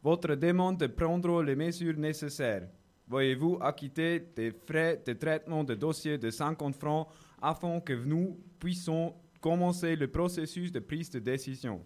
votre 0.03 0.37
demande 0.37 0.79
de 0.79 0.87
prendre 0.87 1.43
les 1.43 1.55
mesures 1.55 1.99
nécessaires. 1.99 2.67
Voyez-vous 3.07 3.59
acquitter 3.61 4.21
des 4.35 4.53
frais 4.53 5.03
de 5.07 5.13
traitement 5.13 5.63
de 5.63 5.75
dossier 5.75 6.17
de 6.17 6.31
50 6.31 6.77
francs 6.77 7.07
afin 7.43 7.79
que 7.79 7.93
nous 7.93 8.41
puissions 8.59 9.15
commencer 9.39 9.97
le 9.97 10.09
processus 10.09 10.73
de 10.73 10.81
prise 10.81 11.11
de 11.11 11.19
décision? 11.19 11.83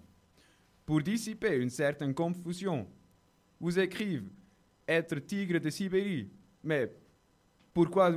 Pour 0.87 1.03
dissiper 1.03 1.57
une 1.57 1.71
certaine 1.71 2.15
confusion, 2.15 2.87
vous 3.59 3.77
écrivez 3.77 4.23
être 4.87 5.19
tigre 5.19 5.59
de 5.59 5.69
Sibérie, 5.69 6.31
mais 6.63 6.93
pourquoi 7.79 8.13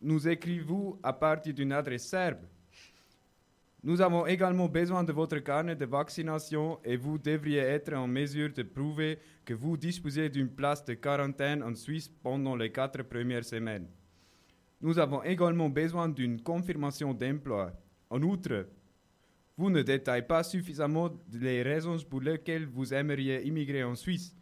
nous 0.00 0.28
écrivez-vous 0.28 1.00
à 1.02 1.12
partir 1.12 1.52
d'une 1.52 1.72
adresse 1.72 2.06
serbe? 2.06 2.38
Nous 3.82 4.00
avons 4.00 4.26
également 4.28 4.68
besoin 4.68 5.02
de 5.02 5.10
votre 5.10 5.38
carnet 5.38 5.74
de 5.74 5.86
vaccination 5.86 6.78
et 6.84 6.96
vous 6.96 7.18
devriez 7.18 7.58
être 7.58 7.94
en 7.94 8.06
mesure 8.06 8.52
de 8.52 8.62
prouver 8.62 9.18
que 9.44 9.54
vous 9.54 9.76
disposez 9.76 10.28
d'une 10.28 10.50
place 10.50 10.84
de 10.84 10.94
quarantaine 10.94 11.64
en 11.64 11.74
Suisse 11.74 12.08
pendant 12.22 12.54
les 12.54 12.70
quatre 12.70 13.02
premières 13.02 13.44
semaines. 13.44 13.88
Nous 14.80 15.00
avons 15.00 15.24
également 15.24 15.68
besoin 15.68 16.08
d'une 16.08 16.40
confirmation 16.40 17.12
d'emploi. 17.12 17.72
En 18.08 18.22
outre, 18.22 18.68
vous 19.56 19.68
ne 19.68 19.82
détaillez 19.82 20.22
pas 20.22 20.44
suffisamment 20.44 21.10
les 21.32 21.62
raisons 21.62 21.96
pour 22.08 22.20
lesquelles 22.20 22.66
vous 22.66 22.94
aimeriez 22.94 23.44
immigrer 23.44 23.82
en 23.82 23.96
Suisse. 23.96 24.36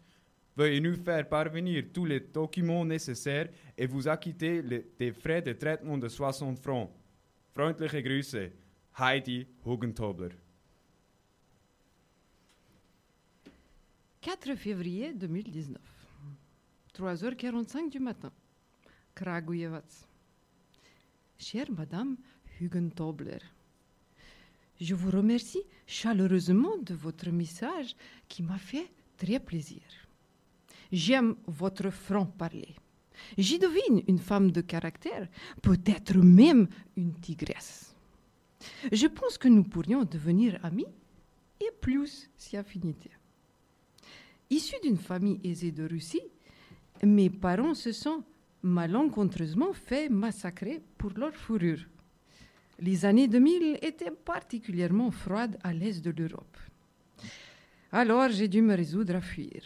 Veuillez 0.57 0.81
nous 0.81 0.97
faire 0.97 1.29
parvenir 1.29 1.85
tous 1.93 2.05
les 2.05 2.21
documents 2.21 2.85
nécessaires 2.85 3.49
et 3.79 3.87
vous 3.87 4.09
acquitter 4.09 4.61
le- 4.63 4.85
des 4.99 5.13
frais 5.13 5.41
de 5.43 5.53
traitement 5.53 5.97
de 5.97 6.09
60 6.09 6.59
francs. 6.59 6.91
Freundliche 7.55 8.03
Grüße, 8.03 8.51
Heidi 8.99 9.47
Hugentobler. 9.65 10.31
4 14.21 14.55
février 14.57 15.15
2019, 15.15 15.81
3h45 16.95 17.91
du 17.91 17.99
matin. 18.01 18.31
Kragujevac. 19.15 19.85
Chère 21.39 21.71
Madame 21.73 22.17
Hugentobler, 22.61 23.39
je 24.79 24.95
vous 24.95 25.11
remercie 25.11 25.63
chaleureusement 25.87 26.77
de 26.79 26.95
votre 26.95 27.31
message 27.31 27.97
qui 28.29 28.43
m'a 28.43 28.59
fait 28.59 28.91
très 29.17 29.41
plaisir. 29.41 29.81
J'aime 30.93 31.37
votre 31.47 31.91
franc-parler. 31.91 32.75
J'y 33.37 33.59
devine 33.59 34.03
une 34.09 34.19
femme 34.19 34.51
de 34.51 34.61
caractère, 34.61 35.29
peut-être 35.63 36.17
même 36.17 36.69
une 36.97 37.15
tigresse. 37.15 37.95
Je 38.93 39.07
pense 39.07 39.39
que 39.39 39.49
nous 39.49 39.65
pourrions 39.65 40.05
devenir 40.05 40.59
amis 40.65 40.87
et 41.61 41.71
plus 41.81 42.31
si 42.37 42.57
affinité. 42.57 43.11
Issu 44.49 44.75
d'une 44.83 44.99
famille 44.99 45.41
aisée 45.45 45.71
de 45.71 45.87
Russie, 45.87 46.23
mes 47.03 47.31
parents 47.31 47.75
se 47.75 47.93
sont 47.93 48.25
malencontreusement 48.63 49.73
fait 49.73 50.09
massacrer 50.09 50.83
pour 50.99 51.13
leur 51.17 51.35
fourrure. 51.35 51.87
Les 52.79 53.05
années 53.05 53.29
2000 53.29 53.79
étaient 53.83 54.11
particulièrement 54.11 55.11
froides 55.11 55.59
à 55.63 55.73
l'est 55.73 56.03
de 56.03 56.11
l'Europe. 56.11 56.57
Alors 57.93 58.31
j'ai 58.31 58.49
dû 58.49 58.63
me 58.63 58.75
résoudre 58.75 59.17
à 59.17 59.21
fuir. 59.21 59.63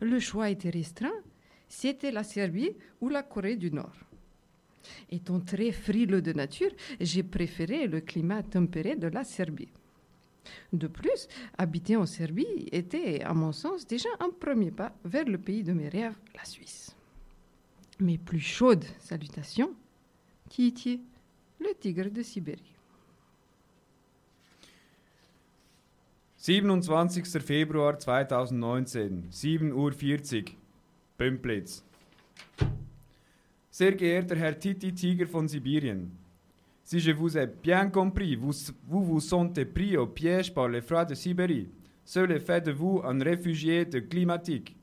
Le 0.00 0.18
choix 0.18 0.50
était 0.50 0.70
restreint, 0.70 1.20
c'était 1.68 2.10
la 2.10 2.24
Serbie 2.24 2.72
ou 3.00 3.08
la 3.08 3.22
Corée 3.22 3.56
du 3.56 3.70
Nord. 3.70 3.96
Étant 5.10 5.40
très 5.40 5.72
frileux 5.72 6.22
de 6.22 6.32
nature, 6.32 6.70
j'ai 7.00 7.22
préféré 7.22 7.86
le 7.86 8.00
climat 8.00 8.42
tempéré 8.42 8.96
de 8.96 9.08
la 9.08 9.24
Serbie. 9.24 9.68
De 10.72 10.86
plus, 10.86 11.28
habiter 11.58 11.96
en 11.96 12.06
Serbie 12.06 12.68
était, 12.72 13.22
à 13.22 13.34
mon 13.34 13.52
sens, 13.52 13.86
déjà 13.86 14.08
un 14.20 14.30
premier 14.30 14.70
pas 14.70 14.94
vers 15.04 15.24
le 15.24 15.38
pays 15.38 15.62
de 15.62 15.72
mes 15.72 15.88
rêves, 15.88 16.16
la 16.34 16.44
Suisse. 16.44 16.96
Mes 18.00 18.16
plus 18.16 18.40
chaudes 18.40 18.86
salutations, 18.98 19.74
Titi, 20.48 21.02
le 21.60 21.74
tigre 21.78 22.10
de 22.10 22.22
Sibérie. 22.22 22.77
27. 26.40 27.40
Februar 27.40 27.96
2019, 27.98 29.24
7.40 29.30 29.72
Uhr, 29.72 29.92
Pümplitz. 31.18 31.82
Sehr 33.70 33.92
geehrter 33.96 34.36
Herr 34.36 34.58
Titi 34.58 34.92
Tiger 34.92 35.26
von 35.26 35.48
Sibirien, 35.48 36.08
si 36.84 37.00
je 37.00 37.10
vous 37.12 37.36
ai 37.36 37.46
bien 37.46 37.90
compris, 37.90 38.34
vous 38.36 38.52
vous, 38.88 39.04
vous 39.04 39.20
sentez 39.20 39.64
pris 39.64 39.96
au 39.96 40.06
piège 40.06 40.54
par 40.54 40.68
les 40.68 40.80
froids 40.80 41.04
de 41.04 41.14
Sibérie. 41.14 41.68
Cela 42.04 42.38
fait 42.40 42.60
de 42.64 42.72
vous 42.72 43.02
un 43.04 43.18
réfugié 43.22 43.84
de 43.84 43.98
climatique. 43.98 44.74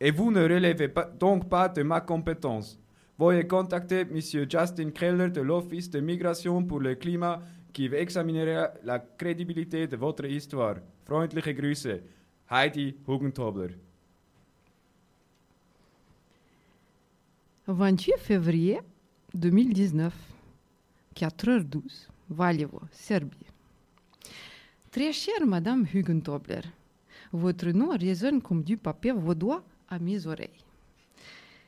Et 0.00 0.10
vous 0.10 0.30
ne 0.30 0.42
relevez 0.42 0.88
pas- 0.88 1.04
donc 1.18 1.48
pas 1.48 1.68
de 1.68 1.82
ma 1.82 2.00
compétence. 2.00 2.78
Veuillez 3.18 3.46
contacter 3.46 4.00
M. 4.00 4.18
Justin 4.20 4.90
Keller 4.90 5.30
de 5.30 5.40
l'Office 5.40 5.88
de 5.90 6.00
migration 6.00 6.62
pour 6.64 6.80
le 6.80 6.94
climat 6.94 7.40
qui 7.72 7.86
examinera 7.86 8.72
la 8.84 8.98
crédibilité 8.98 9.86
de 9.86 9.96
votre 9.96 10.24
histoire. 10.24 10.76
Freundliche 11.04 11.54
Grüße, 11.54 12.00
Heidi 12.50 12.96
Hugentobler. 13.06 13.76
28 17.66 18.18
février 18.18 18.80
2019, 19.34 20.12
4h12, 21.14 22.08
Valjevo, 22.28 22.80
Serbie. 22.90 23.36
Très 24.90 25.12
chère 25.12 25.46
Madame 25.46 25.86
Hugentobler, 25.92 26.62
votre 27.32 27.68
nom 27.70 27.96
résonne 27.96 28.42
comme 28.42 28.64
du 28.64 28.76
papier 28.76 29.12
vaudois 29.12 29.62
à 29.88 29.98
mes 29.98 30.26
oreilles. 30.26 30.64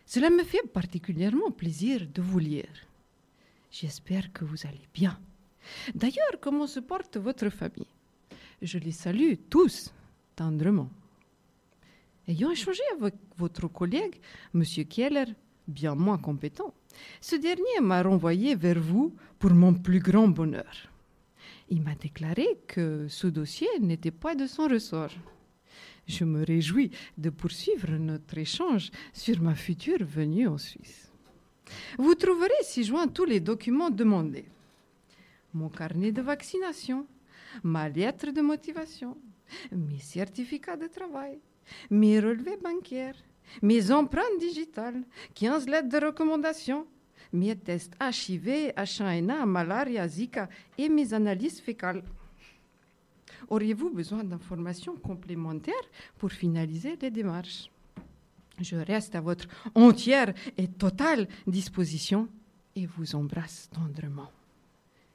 Cela 0.04 0.28
me 0.30 0.42
fait 0.42 0.66
particulièrement 0.72 1.50
plaisir 1.50 2.06
de 2.12 2.20
vous 2.20 2.38
lire. 2.38 2.68
J'espère 3.70 4.32
que 4.32 4.44
vous 4.44 4.66
allez 4.66 4.86
bien. 4.92 5.18
D'ailleurs, 5.94 6.38
comment 6.40 6.66
se 6.66 6.80
porte 6.80 7.16
votre 7.16 7.48
famille? 7.50 7.86
Je 8.60 8.78
les 8.78 8.92
salue 8.92 9.34
tous 9.50 9.92
tendrement. 10.36 10.90
Ayant 12.28 12.50
échangé 12.50 12.82
avec 12.98 13.14
votre 13.36 13.66
collègue, 13.68 14.20
M. 14.54 14.62
Keller, 14.88 15.26
bien 15.66 15.94
moins 15.94 16.18
compétent, 16.18 16.72
ce 17.20 17.36
dernier 17.36 17.80
m'a 17.80 18.02
renvoyé 18.02 18.54
vers 18.54 18.78
vous 18.78 19.14
pour 19.38 19.52
mon 19.52 19.74
plus 19.74 19.98
grand 19.98 20.28
bonheur. 20.28 20.72
Il 21.68 21.82
m'a 21.82 21.94
déclaré 21.94 22.46
que 22.66 23.06
ce 23.08 23.26
dossier 23.26 23.68
n'était 23.80 24.10
pas 24.10 24.34
de 24.34 24.46
son 24.46 24.68
ressort. 24.68 25.10
Je 26.06 26.24
me 26.24 26.44
réjouis 26.44 26.90
de 27.16 27.30
poursuivre 27.30 27.92
notre 27.92 28.38
échange 28.38 28.90
sur 29.12 29.40
ma 29.40 29.54
future 29.54 30.04
venue 30.04 30.46
en 30.46 30.58
Suisse. 30.58 31.10
Vous 31.98 32.14
trouverez 32.14 32.50
ci-joint 32.62 33.08
tous 33.08 33.24
les 33.24 33.40
documents 33.40 33.90
demandés. 33.90 34.44
Mon 35.54 35.68
carnet 35.68 36.12
de 36.12 36.22
vaccination, 36.22 37.06
ma 37.62 37.88
lettre 37.88 38.30
de 38.30 38.40
motivation, 38.40 39.16
mes 39.70 39.98
certificats 39.98 40.76
de 40.76 40.86
travail, 40.86 41.38
mes 41.90 42.20
relevés 42.20 42.56
bancaires, 42.56 43.16
mes 43.60 43.90
empreintes 43.90 44.38
digitales, 44.40 45.02
15 45.34 45.68
lettres 45.68 45.88
de 45.88 46.06
recommandation, 46.06 46.86
mes 47.32 47.56
tests 47.56 47.94
HIV, 48.00 48.72
H1N1, 48.76 49.44
malaria, 49.44 50.08
Zika 50.08 50.48
et 50.78 50.88
mes 50.88 51.12
analyses 51.12 51.60
fécales. 51.60 52.02
Auriez-vous 53.48 53.90
besoin 53.90 54.24
d'informations 54.24 54.96
complémentaires 54.96 55.74
pour 56.18 56.32
finaliser 56.32 56.96
les 57.00 57.10
démarches? 57.10 57.70
Je 58.60 58.76
reste 58.76 59.14
à 59.14 59.20
votre 59.20 59.46
entière 59.74 60.32
et 60.56 60.68
totale 60.68 61.26
disposition 61.46 62.28
et 62.76 62.86
vous 62.86 63.14
embrasse 63.14 63.68
tendrement. 63.70 64.30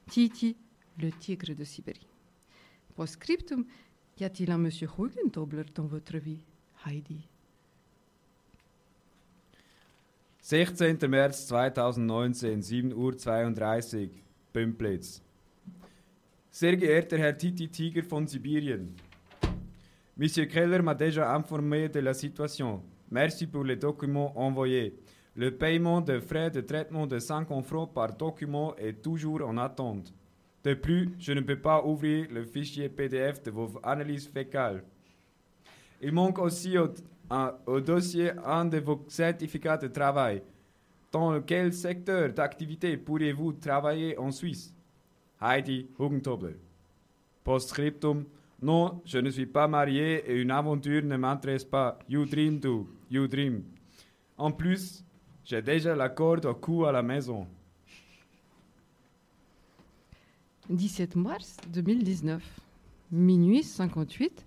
Titi, 0.08 0.56
le 0.98 1.10
tigre 1.10 1.54
de 1.54 1.64
Sibérie. 1.64 2.06
Postscriptum, 2.96 3.64
y 4.18 4.24
a-t-il 4.24 4.50
un 4.50 4.58
monsieur 4.58 4.88
Hugentobler 4.88 5.64
dans 5.74 5.86
votre 5.86 6.16
vie, 6.18 6.40
Heidi? 6.86 7.28
16. 10.40 10.80
März 11.08 11.46
2019, 11.46 12.94
7.32 12.94 12.94
Uhr, 12.94 14.10
Pümplitz. 14.52 15.22
Sehr 16.50 16.76
geehrter 16.76 17.18
Herr 17.18 17.36
Titi 17.36 17.68
Tiger 17.68 18.02
von 18.02 18.26
Sibirien, 18.26 18.88
Monsieur 20.18 20.46
Keller 20.46 20.82
m'a 20.82 20.96
déjà 20.96 21.32
informé 21.32 21.88
de 21.88 22.00
la 22.00 22.12
situation. 22.12 22.82
Merci 23.08 23.46
pour 23.46 23.62
les 23.62 23.76
documents 23.76 24.36
envoyés. 24.36 24.98
Le 25.38 25.52
paiement 25.52 26.00
de 26.00 26.18
frais 26.18 26.50
de 26.50 26.60
traitement 26.60 27.06
de 27.06 27.20
50 27.20 27.64
francs 27.64 27.94
par 27.94 28.12
document 28.12 28.74
est 28.74 29.00
toujours 29.00 29.40
en 29.46 29.56
attente. 29.56 30.12
De 30.64 30.74
plus, 30.74 31.14
je 31.20 31.32
ne 31.32 31.42
peux 31.42 31.60
pas 31.60 31.84
ouvrir 31.84 32.26
le 32.32 32.44
fichier 32.44 32.88
PDF 32.88 33.40
de 33.44 33.52
vos 33.52 33.70
analyses 33.84 34.26
fécales. 34.26 34.82
Il 36.02 36.10
manque 36.10 36.40
aussi 36.40 36.76
au, 36.76 36.88
au 37.66 37.80
dossier 37.80 38.32
un 38.44 38.64
de 38.64 38.78
vos 38.78 39.04
certificats 39.06 39.76
de 39.76 39.86
travail. 39.86 40.42
Dans 41.12 41.40
quel 41.42 41.72
secteur 41.72 42.32
d'activité 42.32 42.96
pourriez-vous 42.96 43.52
travailler 43.52 44.18
en 44.18 44.32
Suisse? 44.32 44.74
Heidi 45.40 45.86
Hugentobler. 46.00 46.56
Postscriptum. 47.44 48.24
Non, 48.60 49.02
je 49.04 49.18
ne 49.18 49.30
suis 49.30 49.46
pas 49.46 49.68
marié 49.68 50.28
et 50.28 50.34
une 50.34 50.50
aventure 50.50 51.04
ne 51.04 51.16
m'intéresse 51.16 51.64
pas. 51.64 51.96
You 52.08 52.24
dream 52.24 52.58
do, 52.58 52.88
you 53.08 53.28
dream. 53.28 53.62
En 54.36 54.50
plus, 54.50 55.04
j'ai 55.48 55.62
déjà 55.62 55.96
la 55.96 56.10
corde 56.10 56.44
au 56.44 56.54
cou 56.54 56.84
à 56.84 56.92
la 56.92 57.02
maison. 57.02 57.46
17 60.68 61.16
mars 61.16 61.56
2019, 61.68 62.42
minuit 63.10 63.62
58, 63.62 64.44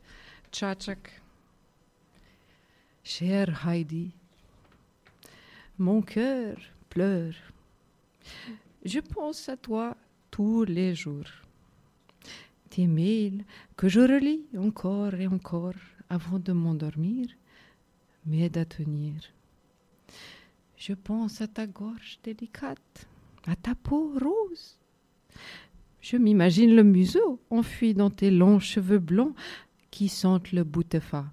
Tchatchak. 0.52 1.19
Chère 3.03 3.68
Heidi, 3.68 4.11
mon 5.80 6.03
cœur 6.03 6.56
pleure. 6.88 7.34
Je 8.86 8.99
pense 8.99 9.49
à 9.49 9.57
toi 9.57 9.98
tous 10.30 10.65
les 10.65 10.94
jours. 10.94 11.32
Tes 12.69 12.86
mails 12.86 13.44
que 13.76 13.90
je 13.90 14.02
relis 14.02 14.45
encore 14.56 15.15
et 15.15 15.26
encore 15.26 15.73
avant 16.10 16.38
de 16.38 16.52
m'endormir 16.52 17.28
m'aident 18.28 18.57
à 18.57 18.65
tenir. 18.65 19.15
Je 20.82 20.94
pense 20.94 21.41
à 21.41 21.48
ta 21.48 21.68
gorge 21.68 22.18
délicate, 22.24 23.08
à 23.45 23.56
ta 23.56 23.76
peau 23.76 24.18
rose. 24.20 24.80
Je 26.02 26.18
m'imagine 26.18 26.76
le 26.76 26.82
museau 26.82 27.40
enfui 27.52 27.94
dans 27.94 28.10
tes 28.10 28.32
longs 28.32 28.60
cheveux 28.60 28.98
blonds 28.98 29.36
qui 29.91 30.10
sentent 30.10 30.52
le 30.52 30.64
boutefas. 30.64 31.28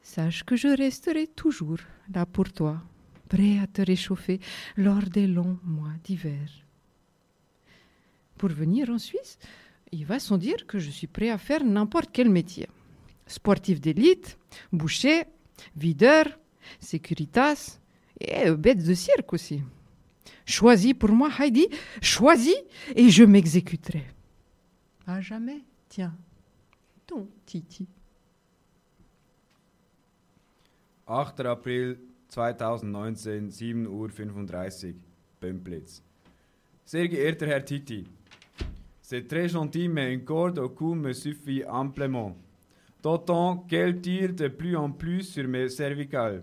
Sache 0.00 0.44
que 0.44 0.54
je 0.54 0.68
resterai 0.68 1.26
toujours 1.26 1.80
là 2.14 2.24
pour 2.24 2.52
toi, 2.52 2.80
prêt 3.28 3.58
à 3.58 3.66
te 3.66 3.82
réchauffer 3.82 4.38
lors 4.76 5.02
des 5.02 5.26
longs 5.26 5.58
mois 5.64 5.96
d'hiver. 6.04 6.48
Pour 8.36 8.50
venir 8.50 8.90
en 8.90 8.98
Suisse, 8.98 9.40
il 9.90 10.06
va 10.06 10.20
sans 10.20 10.38
dire 10.38 10.68
que 10.68 10.78
je 10.78 10.90
suis 10.90 11.08
prêt 11.08 11.30
à 11.30 11.38
faire 11.38 11.64
n'importe 11.64 12.10
quel 12.12 12.30
métier. 12.30 12.68
Sportif 13.26 13.80
d'élite, 13.80 14.38
boucher, 14.72 15.24
videur, 15.74 16.26
sécuritas 16.78 17.80
Et 18.20 18.48
euh, 18.48 18.56
bête 18.56 18.84
de 18.84 18.94
cirque 18.94 19.32
aussi. 19.32 19.62
Choisis 20.44 20.94
pour 20.94 21.10
moi, 21.10 21.30
Heidi, 21.38 21.68
choisis 22.00 22.56
et 22.94 23.10
je 23.10 23.24
m'exécuterai. 23.24 24.04
À 25.06 25.20
jamais, 25.20 25.60
tiens, 25.88 26.14
ton 27.06 27.28
Titi. 27.46 27.86
8. 31.08 31.40
April 31.40 31.98
2019, 32.34 33.50
7.35 33.50 33.86
Uhr, 33.86 34.94
Pümplitz. 35.40 36.02
Sehr 36.84 37.08
geehrter 37.08 37.46
Herr 37.46 37.64
Titi, 37.64 38.06
c'est 39.08 39.26
très 39.26 39.48
gentil, 39.48 39.88
mais 39.88 40.14
un 40.14 40.18
corde 40.18 40.58
au 40.58 40.68
cou 40.68 40.94
me 40.94 41.14
suffit 41.14 41.64
amplement. 41.66 42.36
D'autant 43.02 43.56
qu'elle 43.56 44.02
tire 44.02 44.34
de 44.34 44.48
plus 44.48 44.76
en 44.76 44.90
plus 44.90 45.22
sur 45.22 45.48
mes 45.48 45.70
cervicales. 45.70 46.42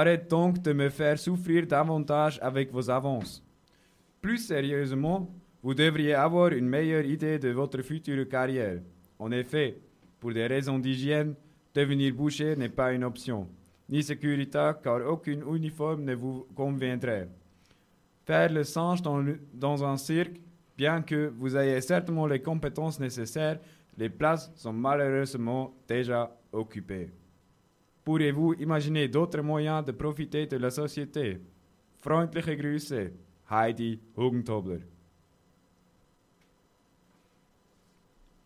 Arrête 0.00 0.30
donc 0.30 0.62
de 0.62 0.72
me 0.72 0.90
faire 0.90 1.18
souffrir 1.18 1.66
davantage 1.66 2.38
avec 2.40 2.70
vos 2.70 2.88
avances. 2.88 3.42
Plus 4.20 4.38
sérieusement, 4.38 5.28
vous 5.60 5.74
devriez 5.74 6.14
avoir 6.14 6.52
une 6.52 6.68
meilleure 6.68 7.04
idée 7.04 7.36
de 7.40 7.48
votre 7.48 7.82
future 7.82 8.28
carrière. 8.28 8.80
En 9.18 9.32
effet, 9.32 9.76
pour 10.20 10.32
des 10.32 10.46
raisons 10.46 10.78
d'hygiène, 10.78 11.34
devenir 11.74 12.14
boucher 12.14 12.54
n'est 12.54 12.68
pas 12.68 12.92
une 12.92 13.02
option, 13.02 13.48
ni 13.88 14.04
sécurité 14.04 14.70
car 14.84 15.04
aucune 15.04 15.42
uniforme 15.52 16.04
ne 16.04 16.14
vous 16.14 16.46
conviendrait. 16.54 17.28
Faire 18.24 18.52
le 18.52 18.62
singe 18.62 19.02
dans, 19.02 19.24
dans 19.52 19.82
un 19.82 19.96
cirque, 19.96 20.40
bien 20.76 21.02
que 21.02 21.32
vous 21.36 21.56
ayez 21.56 21.80
certainement 21.80 22.28
les 22.28 22.40
compétences 22.40 23.00
nécessaires, 23.00 23.58
les 23.96 24.10
places 24.10 24.52
sont 24.54 24.72
malheureusement 24.72 25.74
déjà 25.88 26.30
occupées. 26.52 27.10
Pourriez-vous 28.08 28.54
imaginer 28.54 29.06
d'autres 29.06 29.42
moyens 29.42 29.84
de 29.84 29.92
profiter 29.92 30.46
de 30.46 30.56
la 30.56 30.70
société? 30.70 31.42
Freundliche 31.98 32.56
Grüße, 32.56 33.12
Heidi 33.50 34.00
Hugentobler. 34.16 34.80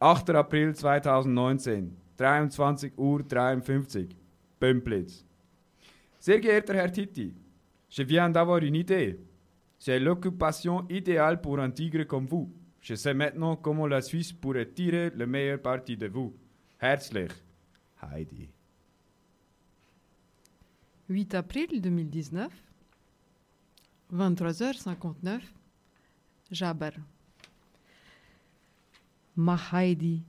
8. 0.01 0.31
April 0.31 0.73
2019, 0.73 1.93
23 2.19 2.91
Uhr 2.97 3.23
53, 3.23 4.09
Pümplitz. 4.59 5.25
Sehr 6.19 6.41
geehrter 6.41 6.75
Herr 6.75 6.91
Titi, 6.91 7.33
je 7.89 8.03
viens 8.03 8.31
d'avoir 8.31 8.65
une 8.65 8.75
idée. 8.75 9.21
C'est 9.79 10.01
l'occupation 10.01 10.85
idéale 10.91 11.41
pour 11.41 11.61
un 11.61 11.71
tigre 11.71 12.05
comme 12.05 12.27
vous. 12.27 12.51
Je 12.81 12.97
sais 12.97 13.15
maintenant 13.15 13.55
comment 13.55 13.87
la 13.87 14.03
Suisse 14.03 14.33
pourrait 14.33 14.73
tirer 14.75 15.11
le 15.11 15.27
meilleur 15.29 15.63
parti 15.63 15.97
de 15.97 16.09
vous. 16.09 16.35
Herzlich, 16.81 17.31
Heidi. 18.03 18.49
8 21.13 21.35
avril 21.35 21.81
2019, 21.81 22.51
23h59, 24.15 25.41
Jaber. 26.51 26.93
Ma 29.37 29.59
Heidi, 29.73 30.23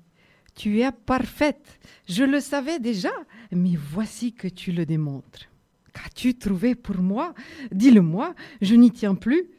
tu 0.55 0.81
es 0.81 0.91
parfaite. 0.91 1.79
Je 2.07 2.23
le 2.23 2.39
savais 2.39 2.79
déjà, 2.79 3.11
mais 3.51 3.75
voici 3.75 4.33
que 4.33 4.47
tu 4.47 4.71
le 4.71 4.85
démontres. 4.85 5.49
Qu'as-tu 5.93 6.35
trouvé 6.37 6.75
pour 6.75 6.97
moi? 6.97 7.33
Dis-le-moi, 7.71 8.35
je 8.61 8.75
n'y 8.75 8.91
tiens 8.91 9.15
plus. 9.15 9.49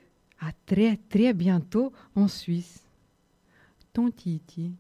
À 0.41 0.53
très 0.67 0.99
très 1.09 1.33
bientôt 1.33 1.93
en 2.15 2.29
Suisse. 2.29 2.87
Ton 3.93 4.11
Titi. 4.11 4.73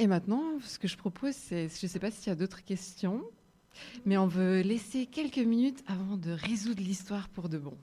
Et 0.00 0.06
maintenant, 0.06 0.58
ce 0.62 0.78
que 0.78 0.88
je 0.88 0.96
propose, 0.96 1.34
c'est, 1.34 1.68
je 1.68 1.84
ne 1.84 1.88
sais 1.88 1.98
pas 1.98 2.10
s'il 2.10 2.28
y 2.28 2.30
a 2.30 2.34
d'autres 2.34 2.64
questions, 2.64 3.22
mais 4.06 4.16
on 4.16 4.26
veut 4.26 4.62
laisser 4.62 5.04
quelques 5.04 5.36
minutes 5.36 5.84
avant 5.86 6.16
de 6.16 6.30
résoudre 6.30 6.80
l'histoire 6.82 7.28
pour 7.28 7.50
de 7.50 7.58
bon. 7.58 7.76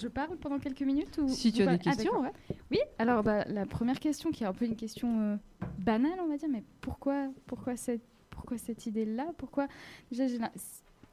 Je 0.00 0.06
parle 0.06 0.36
pendant 0.36 0.60
quelques 0.60 0.82
minutes 0.82 1.18
ou 1.20 1.28
Si 1.28 1.52
tu 1.52 1.60
ou 1.60 1.62
as 1.64 1.72
pas 1.72 1.76
des 1.76 1.82
questions, 1.82 2.22
Ah. 2.24 2.30
Oui, 2.70 2.78
alors 3.00 3.24
bah, 3.24 3.44
la 3.48 3.66
première 3.66 3.98
question 3.98 4.30
qui 4.30 4.44
est 4.44 4.46
un 4.46 4.52
peu 4.52 4.64
une 4.64 4.76
question 4.76 5.20
euh, 5.20 5.36
banale, 5.80 6.20
on 6.22 6.28
va 6.28 6.36
dire, 6.36 6.48
mais 6.48 6.62
pourquoi, 6.80 7.30
pourquoi 7.46 7.76
cette, 7.76 8.04
pourquoi 8.30 8.58
cette 8.58 8.86
idée-là? 8.86 9.26
Pourquoi 9.38 9.66
déjà, 10.08 10.26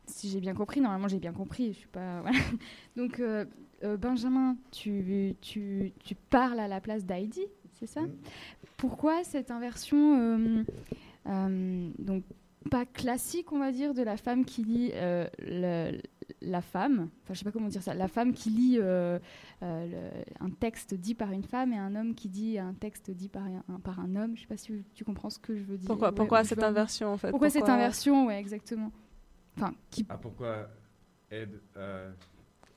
si 0.05 0.29
j'ai 0.29 0.39
bien 0.39 0.53
compris, 0.53 0.81
normalement 0.81 1.07
j'ai 1.07 1.19
bien 1.19 1.33
compris, 1.33 1.73
je 1.73 1.79
suis 1.79 1.87
pas. 1.87 2.21
voilà. 2.21 2.37
Donc 2.95 3.19
euh, 3.19 3.45
euh, 3.83 3.97
Benjamin, 3.97 4.55
tu, 4.71 5.35
tu, 5.41 5.91
tu 6.03 6.15
parles 6.15 6.59
à 6.59 6.67
la 6.67 6.81
place 6.81 7.05
d'Heidi, 7.05 7.41
c'est 7.73 7.87
ça? 7.87 8.01
Pourquoi 8.77 9.23
cette 9.23 9.51
inversion 9.51 10.19
euh, 10.19 10.63
euh, 11.27 11.89
donc 11.99 12.23
pas 12.69 12.85
classique, 12.85 13.51
on 13.51 13.59
va 13.59 13.71
dire, 13.71 13.93
de 13.93 14.01
la 14.03 14.17
femme 14.17 14.43
qui 14.45 14.63
lit 14.63 14.91
euh, 14.93 15.27
le- 15.39 15.97
la 16.41 16.61
femme, 16.61 17.09
enfin 17.23 17.33
je 17.33 17.39
sais 17.39 17.45
pas 17.45 17.51
comment 17.51 17.67
dire 17.69 17.81
ça, 17.81 17.93
la 17.93 18.07
femme 18.07 18.33
qui 18.33 18.49
lit 18.49 18.77
euh, 18.79 19.17
euh, 19.63 19.87
le- 19.87 20.45
un 20.45 20.49
texte 20.49 20.93
dit 20.93 21.15
par 21.15 21.31
une 21.31 21.43
femme 21.43 21.73
et 21.73 21.77
un 21.77 21.95
homme 21.95 22.13
qui 22.15 22.29
dit 22.29 22.59
un 22.59 22.73
texte 22.73 23.11
dit 23.11 23.29
par 23.29 23.43
un, 23.45 23.63
un- 23.73 23.79
par 23.79 23.99
un 23.99 24.15
homme? 24.15 24.35
Je 24.35 24.41
sais 24.41 24.47
pas 24.47 24.57
si 24.57 24.83
tu 24.93 25.03
comprends 25.03 25.29
ce 25.29 25.39
que 25.39 25.55
je 25.55 25.63
veux 25.63 25.77
dire. 25.77 25.87
Pourquoi- 25.87 26.09
Ouais, 26.09 26.15
pourquoi 26.15 26.43
cette 26.43 26.63
inversion, 26.63 27.11
en 27.13 27.17
fait? 27.17 27.29
Pourquoi, 27.31 27.49
cette 27.49 27.67
inversion, 27.69 28.27
ouais, 28.27 28.39
exactement. 28.39 28.91
Enfin, 29.57 29.73
qui 29.89 30.05
Ah, 30.09 30.17
pourquoi 30.17 30.69
Ed. 31.31 31.59
euh, 31.77 32.11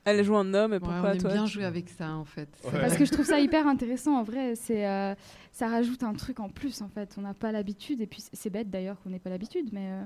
Elle 0.04 0.24
joue 0.24 0.36
un 0.36 0.52
homme 0.54 0.72
et 0.72 0.76
Ouais, 0.76 0.80
pourquoi 0.80 1.00
on 1.10 1.12
aime 1.12 1.18
toi 1.18 1.32
bien 1.32 1.46
jouer 1.46 1.64
avec 1.64 1.88
ça, 1.88 2.10
en 2.14 2.24
fait. 2.24 2.48
Ouais. 2.64 2.72
Parce 2.80 2.96
que 2.96 3.04
je 3.04 3.12
trouve 3.12 3.24
ça 3.24 3.38
hyper 3.40 3.66
intéressant 3.68 4.16
en 4.18 4.22
vrai. 4.24 4.54
C'est 4.56 4.86
euh, 4.88 5.14
ça 5.52 5.68
rajoute 5.68 6.02
un 6.02 6.12
truc 6.14 6.40
en 6.40 6.48
plus 6.48 6.82
en 6.82 6.88
fait. 6.88 7.14
On 7.18 7.20
n'a 7.22 7.34
pas 7.34 7.52
l'habitude 7.52 8.00
et 8.00 8.06
puis 8.06 8.22
c'est- 8.32 8.50
bête 8.50 8.68
d'ailleurs 8.70 9.00
qu'on 9.00 9.10
n'ait 9.10 9.18
pas 9.20 9.30
l'habitude, 9.30 9.68
mais 9.72 9.88
euh, 9.90 10.04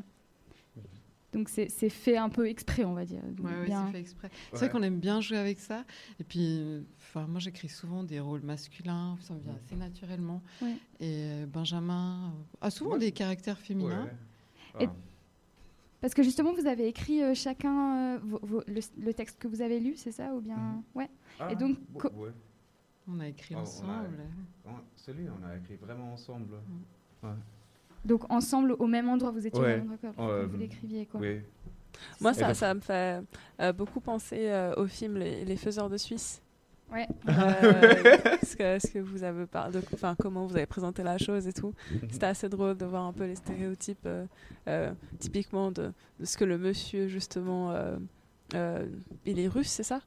donc 1.32 1.48
c'est 1.48 1.68
c'est 1.70 1.89
fait 1.89 2.16
un 2.16 2.28
peu 2.28 2.47
exprès 2.48 2.85
on 2.85 2.93
va 2.94 3.05
dire. 3.05 3.23
Donc, 3.23 3.47
Ouais, 3.47 3.52
ouais, 3.60 3.64
bien- 3.66 3.86
c'est 3.86 3.93
fait 3.93 4.01
exprès. 4.01 4.31
C'est 4.52 4.59
vrai 4.59 4.70
qu'on 4.70 4.82
aime 4.82 4.98
bien 4.98 5.20
jouer 5.20 5.39
avec 5.39 5.59
ça. 5.59 5.85
Et 6.20 6.24
puis, 6.24 6.85
enfin, 6.98 7.27
moi, 7.27 7.40
j'écris 7.40 7.68
souvent 7.68 8.05
des 8.05 8.20
rôles 8.20 8.43
masculins, 8.43 9.16
ça 9.20 9.35
me 9.35 9.40
vient 9.40 9.55
assez 9.55 9.77
naturellement. 9.77 10.43
Ouais. 10.62 10.73
Et 11.01 11.24
euh, 11.31 11.47
Benjamin 11.47 12.32
a 12.60 12.70
souvent 12.70 12.93
Ouais. 12.93 12.98
des 12.98 13.12
caractères 13.12 13.59
féminins. 13.59 14.09
Et- 14.81 14.89
Parce 16.06 16.14
que 16.14 16.22
justement, 16.22 16.52
vous 16.52 16.68
avez 16.68 16.86
écrit 16.86 17.20
euh, 17.20 17.34
chacun 17.34 18.14
euh, 18.14 18.18
vos- 18.22 18.38
vos- 18.44 18.62
le, 18.68 18.80
le 19.04 19.12
texte 19.12 19.40
que 19.40 19.48
vous 19.48 19.60
avez 19.60 19.80
lu, 19.80 19.96
c'est 19.96 20.12
ça 20.12 20.32
ou 20.34 20.40
bien 20.40 20.80
ouais. 20.94 21.10
Ah, 21.40 21.50
et 21.50 21.56
donc 21.56 21.78
ouais. 22.00 22.30
On 23.08 23.18
a 23.18 23.26
écrit 23.26 23.56
Oh, 23.56 23.58
on 23.58 23.60
a- 23.60 23.62
ensemble. 23.62 24.20
on- 24.66 24.70
celui, 24.94 25.24
on 25.28 25.44
a 25.44 25.56
écrit 25.56 25.74
vraiment 25.74 26.12
ensemble. 26.12 26.54
Ouais. 27.24 27.30
donc 28.04 28.30
ensemble 28.30 28.76
au 28.78 28.86
même 28.86 29.08
endroit, 29.08 29.32
vous 29.32 29.44
étiez 29.48 29.58
au 29.60 29.64
même 29.64 29.80
endroit 29.92 30.12
quand 30.16 30.28
Euh, 30.28 30.46
vous 30.46 30.56
l'écriviez 30.58 31.06
quoi. 31.06 31.18
Oui. 31.20 31.40
Moi, 32.20 32.34
ça, 32.34 32.54
ça 32.54 32.72
me 32.72 32.78
fait 32.80 33.20
euh, 33.60 33.72
beaucoup 33.72 33.98
penser 33.98 34.48
euh, 34.48 34.74
au 34.76 34.86
film 34.86 35.16
Les, 35.16 35.44
Les 35.44 35.56
Faiseurs 35.56 35.90
de 35.90 35.96
Suisse. 35.96 36.40
Ouais. 36.92 37.06
Euh, 37.28 38.36
ce, 38.42 38.56
que, 38.56 38.78
ce 38.78 38.86
que 38.92 38.98
vous 38.98 39.22
avez 39.24 39.46
parlé, 39.46 39.80
enfin 39.92 40.14
comment 40.18 40.46
vous 40.46 40.56
avez 40.56 40.66
présenté 40.66 41.02
la 41.02 41.18
chose 41.18 41.46
et 41.46 41.52
tout. 41.52 41.74
C'était 42.10 42.26
assez 42.26 42.48
drôle 42.48 42.76
de 42.76 42.84
voir 42.84 43.04
un 43.04 43.12
peu 43.12 43.24
les 43.24 43.34
stéréotypes, 43.34 44.06
euh, 44.06 44.24
euh, 44.68 44.92
typiquement 45.18 45.70
de, 45.70 45.92
de 46.20 46.24
ce 46.24 46.36
que 46.36 46.44
le 46.44 46.58
monsieur 46.58 47.08
justement, 47.08 47.74
il 48.54 49.38
est 49.40 49.48
russe, 49.48 49.68
c'est 49.68 49.82
ça, 49.82 50.00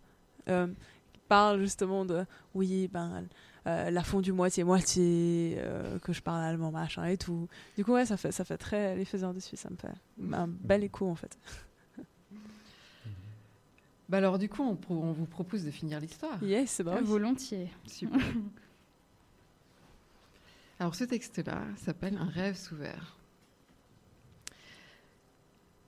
qui 0.45 1.19
parle 1.27 1.60
justement 1.60 2.06
de, 2.06 2.26
oui, 2.56 2.88
ben 2.88 3.26
la 3.65 4.03
fondue 4.03 4.31
moitié 4.31 4.64
moitié, 4.64 5.60
que 6.01 6.14
je 6.14 6.22
parle 6.22 6.41
allemand 6.43 6.72
machin 6.72 7.06
et 7.06 7.18
tout. 7.18 7.47
Du 7.77 7.84
coup 7.84 7.93
ouais, 7.93 8.06
ça 8.06 8.18
fait 8.18 8.31
ça 8.31 8.45
fait 8.45 8.57
très 8.57 8.95
les 8.95 9.06
faiseurs 9.06 9.34
de 9.34 9.39
Suisse, 9.39 9.60
ça 9.60 9.69
me 9.69 9.76
fait 9.76 10.34
un 10.34 10.47
bel 10.47 10.84
écho 10.84 11.07
en 11.07 11.15
fait. 11.15 11.38
Bah 14.10 14.18
alors, 14.18 14.40
du 14.40 14.49
coup, 14.49 14.64
on, 14.64 14.76
pro- 14.76 15.02
on 15.03 15.11
vous 15.14 15.26
propose 15.27 15.64
de 15.64 15.72
finir 15.72 15.99
l'histoire. 15.99 16.41
Yes, 16.44 16.72
c'est 16.72 16.88
Ah, 16.88 16.99
bon. 16.99 17.03
Volontiers. 17.06 17.69
Super. 17.86 18.19
Alors 20.80 20.95
ce 20.95 21.03
texte-là 21.03 21.61
s'appelle 21.76 22.15
Un 22.18 22.26
rêve 22.30 22.56
sous 22.56 22.76
verre. 22.76 23.18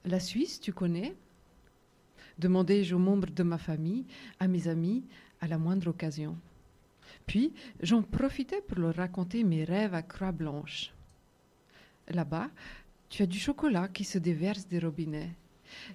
La 0.05 0.19
Suisse, 0.19 0.59
tu 0.59 0.73
connais? 0.73 1.15
Demandai-je 2.39 2.93
aux 2.95 2.99
membres 2.99 3.29
de 3.29 3.43
ma 3.43 3.57
famille, 3.57 4.05
à 4.39 4.47
mes 4.47 4.67
amis, 4.67 5.03
à 5.39 5.47
la 5.47 5.57
moindre 5.57 5.87
occasion. 5.89 6.37
Puis 7.25 7.53
j'en 7.81 8.01
profitais 8.01 8.61
pour 8.61 8.79
leur 8.79 8.95
raconter 8.95 9.43
mes 9.43 9.63
rêves 9.63 9.93
à 9.93 10.01
croix 10.01 10.31
blanche. 10.31 10.91
Là-bas, 12.09 12.49
tu 13.09 13.23
as 13.23 13.27
du 13.27 13.39
chocolat 13.39 13.87
qui 13.87 14.03
se 14.03 14.17
déverse 14.17 14.67
des 14.67 14.79
robinets. 14.79 15.31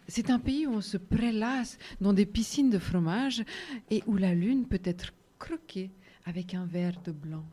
C'est 0.09 0.31
un 0.31 0.39
pays 0.39 0.67
où 0.67 0.75
on 0.75 0.81
se 0.81 0.97
prélasse 0.97 1.79
dans 2.01 2.13
des 2.13 2.27
piscines 2.27 2.71
de 2.71 2.79
fromage 2.79 3.45
et 3.91 4.03
où 4.07 4.17
la 4.17 4.35
lune 4.35 4.67
peut 4.67 4.81
être 4.85 5.13
croquée 5.39 5.91
avec 6.25 6.55
un 6.55 6.67
verre 6.67 7.01
de 7.03 7.13
blanc. 7.13 7.45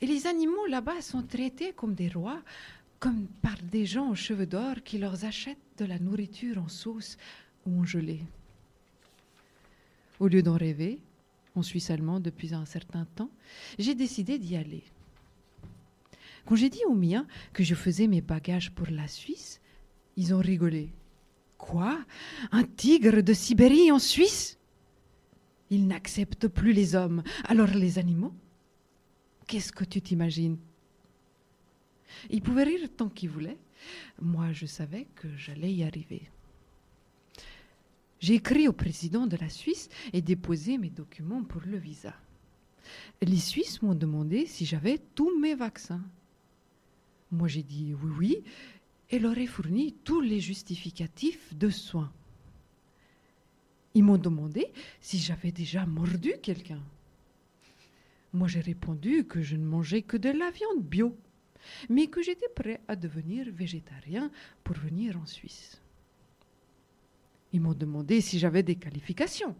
Et 0.00 0.06
les 0.06 0.26
animaux 0.26 0.66
là-bas 0.66 1.00
sont 1.00 1.22
traités 1.22 1.72
comme 1.72 1.94
des 1.94 2.08
rois, 2.08 2.42
comme 2.98 3.26
par 3.42 3.56
des 3.62 3.86
gens 3.86 4.10
aux 4.10 4.14
cheveux 4.14 4.46
d'or 4.46 4.76
qui 4.84 4.98
leur 4.98 5.24
achètent 5.24 5.58
de 5.78 5.84
la 5.84 5.98
nourriture 5.98 6.58
en 6.58 6.68
sauce 6.68 7.16
ou 7.66 7.80
en 7.80 7.84
gelée. 7.84 8.22
Au 10.18 10.28
lieu 10.28 10.42
d'en 10.42 10.56
rêver, 10.56 10.98
on 11.54 11.62
suit 11.62 11.80
seulement 11.80 12.20
depuis 12.20 12.54
un 12.54 12.64
certain 12.64 13.06
temps, 13.16 13.30
j'ai 13.78 13.94
décidé 13.94 14.38
d'y 14.38 14.56
aller. 14.56 14.84
Quand 16.44 16.54
j'ai 16.54 16.70
dit 16.70 16.84
aux 16.86 16.94
miens 16.94 17.26
que 17.52 17.64
je 17.64 17.74
faisais 17.74 18.06
mes 18.06 18.20
bagages 18.20 18.70
pour 18.70 18.86
la 18.88 19.08
Suisse, 19.08 19.60
ils 20.16 20.32
ont 20.32 20.38
rigolé. 20.38 20.90
Quoi? 21.58 21.98
Un 22.52 22.64
tigre 22.64 23.22
de 23.22 23.32
Sibérie 23.32 23.90
en 23.90 23.98
Suisse? 23.98 24.58
Ils 25.70 25.86
n'acceptent 25.86 26.48
plus 26.48 26.72
les 26.72 26.94
hommes, 26.94 27.22
alors 27.44 27.68
les 27.68 27.98
animaux? 27.98 28.32
Qu'est-ce 29.46 29.72
que 29.72 29.84
tu 29.84 30.00
t'imagines? 30.00 30.58
Ils 32.30 32.42
pouvaient 32.42 32.64
rire 32.64 32.88
tant 32.96 33.08
qu'ils 33.08 33.30
voulaient. 33.30 33.58
Moi, 34.20 34.52
je 34.52 34.66
savais 34.66 35.06
que 35.16 35.28
j'allais 35.36 35.72
y 35.72 35.84
arriver. 35.84 36.22
J'ai 38.20 38.34
écrit 38.34 38.66
au 38.68 38.72
président 38.72 39.26
de 39.26 39.36
la 39.36 39.48
Suisse 39.48 39.88
et 40.12 40.22
déposé 40.22 40.78
mes 40.78 40.90
documents 40.90 41.42
pour 41.42 41.62
le 41.66 41.76
visa. 41.76 42.14
Les 43.22 43.36
Suisses 43.36 43.82
m'ont 43.82 43.94
demandé 43.94 44.46
si 44.46 44.64
j'avais 44.64 44.98
tous 45.14 45.38
mes 45.38 45.54
vaccins. 45.54 46.02
Moi, 47.30 47.48
j'ai 47.48 47.62
dit 47.62 47.94
oui, 47.94 48.12
oui, 48.18 48.42
et 49.10 49.18
leur 49.18 49.36
ai 49.38 49.46
fourni 49.46 49.94
tous 50.04 50.20
les 50.20 50.40
justificatifs 50.40 51.54
de 51.54 51.70
soins. 51.70 52.12
Ils 53.94 54.02
m'ont 54.02 54.18
demandé 54.18 54.72
si 55.00 55.18
j'avais 55.18 55.52
déjà 55.52 55.86
mordu 55.86 56.34
quelqu'un. 56.42 56.82
Moi, 58.32 58.48
j'ai 58.48 58.60
répondu 58.60 59.24
que 59.24 59.40
je 59.40 59.56
ne 59.56 59.64
mangeais 59.64 60.02
que 60.02 60.16
de 60.16 60.28
la 60.28 60.50
viande 60.50 60.82
bio, 60.82 61.16
mais 61.88 62.08
que 62.08 62.22
j'étais 62.22 62.48
prêt 62.54 62.80
à 62.88 62.96
devenir 62.96 63.46
végétarien 63.50 64.30
pour 64.62 64.76
venir 64.76 65.18
en 65.18 65.24
Suisse. 65.24 65.80
Ils 67.52 67.60
m'ont 67.60 67.74
demandé 67.74 68.20
si 68.20 68.38
j'avais 68.38 68.62
des 68.62 68.76
qualifications. 68.76 69.56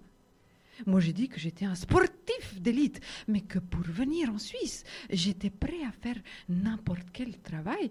Moi, 0.84 1.00
j'ai 1.00 1.14
dit 1.14 1.28
que 1.28 1.40
j'étais 1.40 1.64
un 1.64 1.74
sportif 1.74 2.60
d'élite, 2.60 3.00
mais 3.28 3.40
que 3.40 3.58
pour 3.58 3.80
venir 3.80 4.28
en 4.30 4.38
Suisse, 4.38 4.84
j'étais 5.08 5.48
prêt 5.48 5.82
à 5.84 5.92
faire 5.92 6.20
n'importe 6.50 7.06
quel 7.12 7.38
travail, 7.38 7.90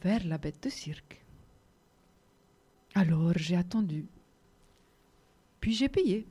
faire 0.00 0.24
la 0.26 0.38
bête 0.38 0.62
de 0.62 0.68
cirque. 0.68 1.24
Alors, 2.94 3.32
j'ai 3.36 3.56
attendu. 3.56 4.06
Puis 5.60 5.72
j'ai 5.74 5.88
payé. 5.88 6.26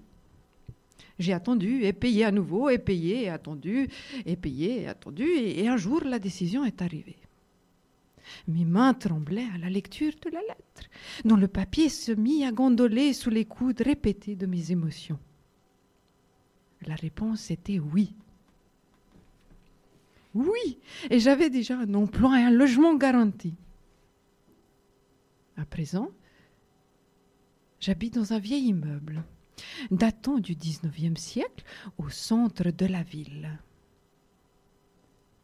J'ai 1.17 1.33
attendu 1.33 1.83
et 1.83 1.93
payé 1.93 2.25
à 2.25 2.31
nouveau, 2.31 2.69
et 2.69 2.77
payé 2.77 3.23
et 3.23 3.29
attendu, 3.29 3.89
et 4.25 4.35
payé 4.35 4.81
et 4.81 4.87
attendu, 4.87 5.23
et, 5.23 5.63
et 5.63 5.67
un 5.67 5.77
jour, 5.77 6.03
la 6.03 6.19
décision 6.19 6.63
est 6.65 6.81
arrivée. 6.81 7.17
Mes 8.47 8.65
mains 8.65 8.93
tremblaient 8.93 9.47
à 9.53 9.57
la 9.57 9.69
lecture 9.69 10.13
de 10.23 10.29
la 10.29 10.41
lettre, 10.41 10.89
dont 11.25 11.35
le 11.35 11.47
papier 11.47 11.89
se 11.89 12.11
mit 12.11 12.45
à 12.45 12.51
gondoler 12.51 13.13
sous 13.13 13.29
les 13.29 13.45
coudes 13.45 13.81
répétés 13.81 14.35
de 14.35 14.45
mes 14.45 14.71
émotions. 14.71 15.19
La 16.85 16.95
réponse 16.95 17.51
était 17.51 17.79
oui. 17.79 18.13
Oui, 20.33 20.79
et 21.09 21.19
j'avais 21.19 21.49
déjà 21.49 21.77
un 21.77 21.93
emploi 21.93 22.39
et 22.39 22.43
un 22.43 22.51
logement 22.51 22.95
garanti. 22.95 23.53
À 25.57 25.65
présent, 25.65 26.09
j'habite 27.79 28.15
dans 28.15 28.33
un 28.33 28.39
vieil 28.39 28.67
immeuble, 28.67 29.23
datant 29.91 30.39
du 30.39 30.55
19e 30.55 31.17
siècle, 31.17 31.65
au 31.97 32.09
centre 32.09 32.71
de 32.71 32.85
la 32.85 33.03
ville. 33.03 33.59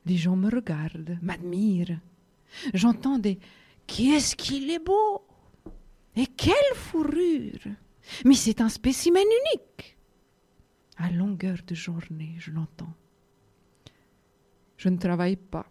Les 0.05 0.15
gens 0.15 0.37
me 0.37 0.49
regardent, 0.49 1.17
m'admirent. 1.21 1.99
J'entends 2.73 3.19
des 3.19 3.39
Qu'est-ce 3.87 4.35
qu'il 4.35 4.69
est 4.69 4.83
beau 4.83 5.25
Et 6.15 6.27
quelle 6.27 6.75
fourrure 6.75 7.67
Mais 8.25 8.35
c'est 8.35 8.61
un 8.61 8.69
spécimen 8.69 9.23
unique 9.23 9.97
À 10.97 11.09
longueur 11.09 11.57
de 11.65 11.73
journée, 11.73 12.35
je 12.37 12.51
l'entends. 12.51 12.93
Je 14.77 14.89
ne 14.89 14.97
travaille 14.97 15.35
pas. 15.35 15.65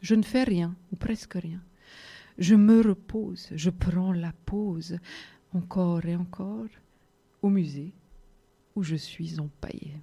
Je 0.00 0.14
ne 0.14 0.22
fais 0.22 0.42
rien, 0.44 0.74
ou 0.92 0.96
presque 0.96 1.34
rien. 1.34 1.62
Je 2.38 2.54
me 2.54 2.80
repose, 2.82 3.48
je 3.54 3.70
prends 3.70 4.12
la 4.12 4.32
pause, 4.44 4.98
encore 5.54 6.04
et 6.06 6.16
encore, 6.16 6.66
au 7.42 7.48
musée 7.50 7.92
où 8.74 8.82
je 8.82 8.96
suis 8.96 9.38
empaillée. 9.38 9.98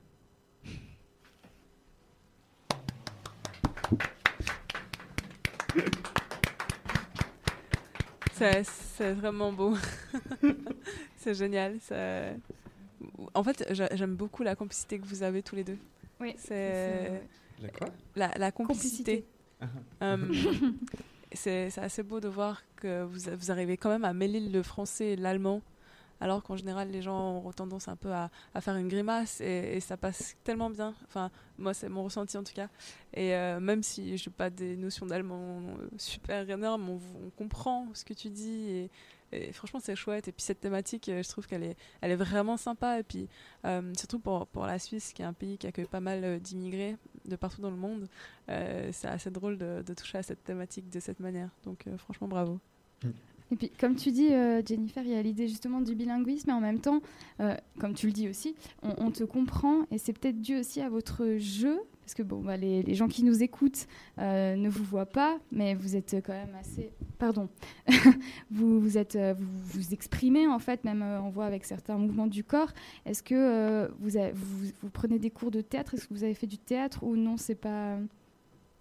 C'est 8.34 8.64
c'est 8.64 9.14
vraiment 9.14 9.52
beau. 9.52 9.76
c'est 11.18 11.34
génial. 11.34 11.78
ça- 11.82 12.32
En 13.34 13.44
fait, 13.44 13.66
j'a- 13.72 13.94
j'aime 13.96 14.16
beaucoup 14.16 14.44
la 14.44 14.56
complicité 14.56 15.00
que 15.00 15.06
vous 15.06 15.24
avez 15.24 15.42
tous 15.44 15.56
les 15.56 15.64
deux. 15.64 15.78
Oui, 16.22 16.34
C'est 16.38 16.48
c'est- 16.48 17.22
La 17.62 17.70
quoi? 17.70 17.88
La, 18.16 18.32
la 18.38 18.52
complicité. 18.52 19.26
Complicité. 19.60 19.74
Euh, 20.02 20.72
c'est 21.34 21.70
c'est 21.70 21.82
assez 21.82 22.04
beau 22.04 22.20
de 22.20 22.28
voir 22.28 22.62
que 22.76 23.04
vous, 23.04 23.20
vous 23.38 23.52
arrivez 23.52 23.78
quand 23.78 23.90
même 23.90 24.06
à 24.06 24.14
mêler 24.14 24.40
le 24.40 24.64
français 24.64 25.08
et 25.12 25.16
l'allemand, 25.16 25.62
alors 26.22 26.44
qu'en 26.44 26.56
général 26.56 26.90
les 26.92 27.02
gens 27.02 27.44
ont 27.46 27.52
tendance 27.52 27.88
un 27.88 27.96
peu 27.96 28.12
à, 28.12 28.30
à 28.54 28.62
faire 28.62 28.76
une 28.78 28.88
grimace 28.88 29.42
et, 29.42 29.76
et 29.76 29.80
ça 29.80 29.98
passe 29.98 30.36
tellement 30.44 30.70
bien. 30.70 30.94
Enfin, 31.08 31.30
moi 31.58 31.74
c'est 31.74 31.90
mon 31.90 32.04
ressenti 32.04 32.38
en 32.38 32.44
tout 32.44 32.54
cas. 32.54 32.70
Et 33.14 33.36
euh, 33.36 33.60
même 33.60 33.84
si 33.84 34.18
je 34.18 34.30
n'ai 34.30 34.34
pas 34.36 34.50
des 34.50 34.78
notions 34.78 35.06
d'allemand 35.06 35.62
super 35.98 36.50
énormes, 36.50 36.90
on, 36.90 37.00
on 37.26 37.30
comprend 37.32 37.88
ce 37.94 38.06
que 38.06 38.14
tu 38.14 38.30
dis 38.30 38.70
et, 38.70 38.92
et 39.32 39.52
franchement 39.52 39.80
c'est 39.84 39.96
chouette. 39.96 40.28
Et 40.30 40.32
puis 40.32 40.44
cette 40.44 40.62
thématique, 40.62 41.10
euh, 41.10 41.22
je 41.22 41.30
trouve 41.30 41.48
qu'elle 41.48 41.64
est, 41.64 41.76
elle 42.02 42.12
est 42.12 42.16
vraiment 42.16 42.56
sympa. 42.58 42.98
Et 43.00 43.04
puis 43.04 43.28
euh, 43.66 43.94
surtout 43.98 44.20
pour, 44.20 44.48
pour 44.48 44.66
la 44.66 44.80
Suisse, 44.80 45.12
qui 45.14 45.22
est 45.22 45.26
un 45.26 45.34
pays 45.34 45.58
qui 45.58 45.68
accueille 45.68 45.86
pas 45.86 46.00
mal 46.00 46.40
d'immigrés 46.40 46.96
de 47.30 47.36
partout 47.36 47.62
dans 47.62 47.72
le 47.72 47.78
monde, 47.78 48.08
euh, 48.50 48.90
c'est 48.92 49.08
assez 49.08 49.32
drôle 49.32 49.58
de, 49.58 49.94
toucher 49.94 50.18
à 50.18 50.24
cette 50.24 50.44
thématique 50.44 50.90
de 50.90 51.00
cette 51.00 51.20
manière. 51.20 51.50
Donc 51.64 51.88
euh, 51.88 51.98
franchement 51.98 52.28
bravo. 52.28 52.60
Et 53.52 53.56
puis, 53.56 53.72
comme 53.80 53.96
tu 53.96 54.12
dis, 54.12 54.32
euh, 54.32 54.62
Jennifer, 54.64 55.04
il 55.04 55.12
y 55.12 55.16
a 55.16 55.22
l'idée 55.22 55.48
justement 55.48 55.82
du 55.82 55.96
bilinguisme, 55.96 56.50
mais 56.50 56.54
en 56.54 56.62
même 56.62 56.80
temps, 56.80 57.02
comme 57.80 57.94
tu 57.94 58.08
le 58.08 58.14
dis 58.14 58.30
aussi, 58.30 58.56
on, 58.84 58.94
on 58.98 59.12
te 59.12 59.24
comprend, 59.24 59.86
et 59.92 59.98
c'est 59.98 60.14
peut-être 60.14 60.40
dû 60.40 60.58
aussi 60.58 60.82
à 60.82 60.90
votre 60.90 61.38
jeu, 61.38 61.80
parce 62.10 62.16
que 62.16 62.24
bon, 62.24 62.42
bah, 62.42 62.58
les, 62.58 62.82
les 62.82 62.96
gens 62.96 63.08
qui 63.08 63.24
nous 63.24 63.44
écoutent 63.44 63.86
euh, 64.18 64.56
ne 64.56 64.68
vous 64.68 64.84
voient 64.84 65.06
pas, 65.06 65.38
mais 65.52 65.76
vous 65.76 65.96
êtes 65.96 66.16
quand 66.26 66.34
même 66.34 66.56
assez... 66.60 66.92
Pardon. 67.20 67.50
vous, 68.50 68.80
vous, 68.80 68.98
êtes, 68.98 69.16
euh, 69.16 69.36
vous 69.38 69.46
vous 69.80 69.94
exprimez, 69.94 70.48
en 70.48 70.58
fait, 70.58 70.84
même 70.86 71.04
euh, 71.04 71.22
on 71.22 71.30
voit 71.30 71.46
avec 71.46 71.66
certains 71.66 72.00
mouvements 72.00 72.26
du 72.26 72.44
corps. 72.44 72.72
Est-ce 73.06 73.22
que 73.22 73.36
euh, 73.36 73.88
vous, 74.00 74.18
avez- 74.18 74.32
vous, 74.32 74.70
vous 74.82 74.90
prenez 74.90 75.20
des 75.20 75.30
cours 75.30 75.52
de 75.52 75.62
théâtre? 75.62 75.94
Est-ce 75.94 76.08
que 76.08 76.14
vous 76.16 76.24
avez 76.24 76.34
fait 76.34 76.48
du 76.48 76.58
théâtre 76.58 77.04
ou 77.04 77.16
non 77.16 77.38
C'est 77.38 77.54
pas... 77.54 78.00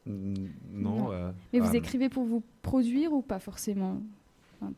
Non. 0.07 1.13
euh, 1.13 1.31
Mais 1.53 1.61
vous 1.61 1.69
euh, 1.75 1.79
écrivez 1.79 2.09
pour 2.09 2.25
vous 2.25 2.43
produire 2.63 3.13
ou 3.13 3.21
pas 3.21 3.41
forcément? 3.41 4.01
Enfin, 4.59 4.73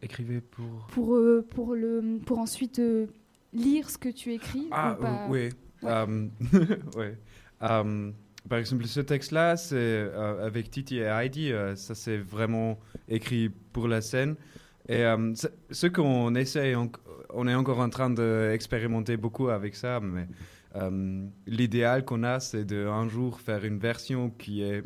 Écrivez 0.00 0.40
pour. 0.40 0.86
pour, 0.92 1.14
euh, 1.16 1.46
pour, 1.50 1.74
le, 1.74 2.18
pour 2.24 2.38
ensuite 2.38 2.78
euh, 2.78 3.08
lire 3.52 3.90
ce 3.90 3.98
que 3.98 4.08
tu 4.08 4.32
écris 4.32 4.68
Ah, 4.70 4.96
ou 4.98 5.02
pas? 5.02 5.26
euh, 5.26 5.28
oui. 5.28 5.48
Euh, 5.84 6.28
ouais. 6.96 7.18
Euh, 7.62 8.10
par 8.48 8.58
exemple, 8.58 8.86
ce 8.86 9.00
texte-là, 9.00 9.56
c'est 9.56 9.76
euh, 9.76 10.46
avec 10.46 10.70
Titi 10.70 10.96
et 10.98 11.02
Heidi, 11.02 11.52
euh, 11.52 11.76
ça 11.76 11.94
c'est 11.94 12.16
vraiment 12.18 12.78
écrit 13.08 13.50
pour 13.72 13.86
la 13.88 14.00
scène. 14.00 14.36
Et 14.88 15.04
ce- 15.70 15.86
qu'on 15.86 16.34
essaie, 16.34 16.74
on 17.32 17.46
est 17.46 17.54
encore 17.54 17.78
en 17.78 17.90
train 17.90 18.10
d'expérimenter 18.10 19.16
beaucoup 19.16 19.48
avec 19.48 19.76
ça, 19.76 20.00
mais 20.00 20.26
l'idéal 21.46 22.04
qu'on 22.04 22.24
a, 22.24 22.40
c'est 22.40 22.64
de 22.64 22.86
un 22.86 23.08
jour 23.08 23.40
faire 23.40 23.64
une 23.64 23.78
version 23.78 24.30
qui 24.30 24.62
est 24.62 24.82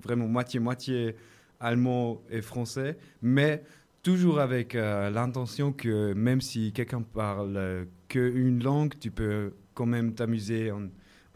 vraiment 0.00 0.28
moitié-moitié 0.28 1.16
allemand 1.58 2.22
et 2.30 2.40
français, 2.40 2.98
mais 3.20 3.64
toujours 4.04 4.38
avec 4.38 4.74
l'intention 4.74 5.72
que 5.72 6.12
même 6.12 6.40
si 6.40 6.72
quelqu'un 6.72 7.02
parle 7.02 7.86
qu'une 8.06 8.62
langue, 8.62 8.94
tu 9.00 9.10
peux 9.10 9.54
quand 9.74 9.86
même 9.86 10.14
t'amuser 10.14 10.70
en, 10.70 10.88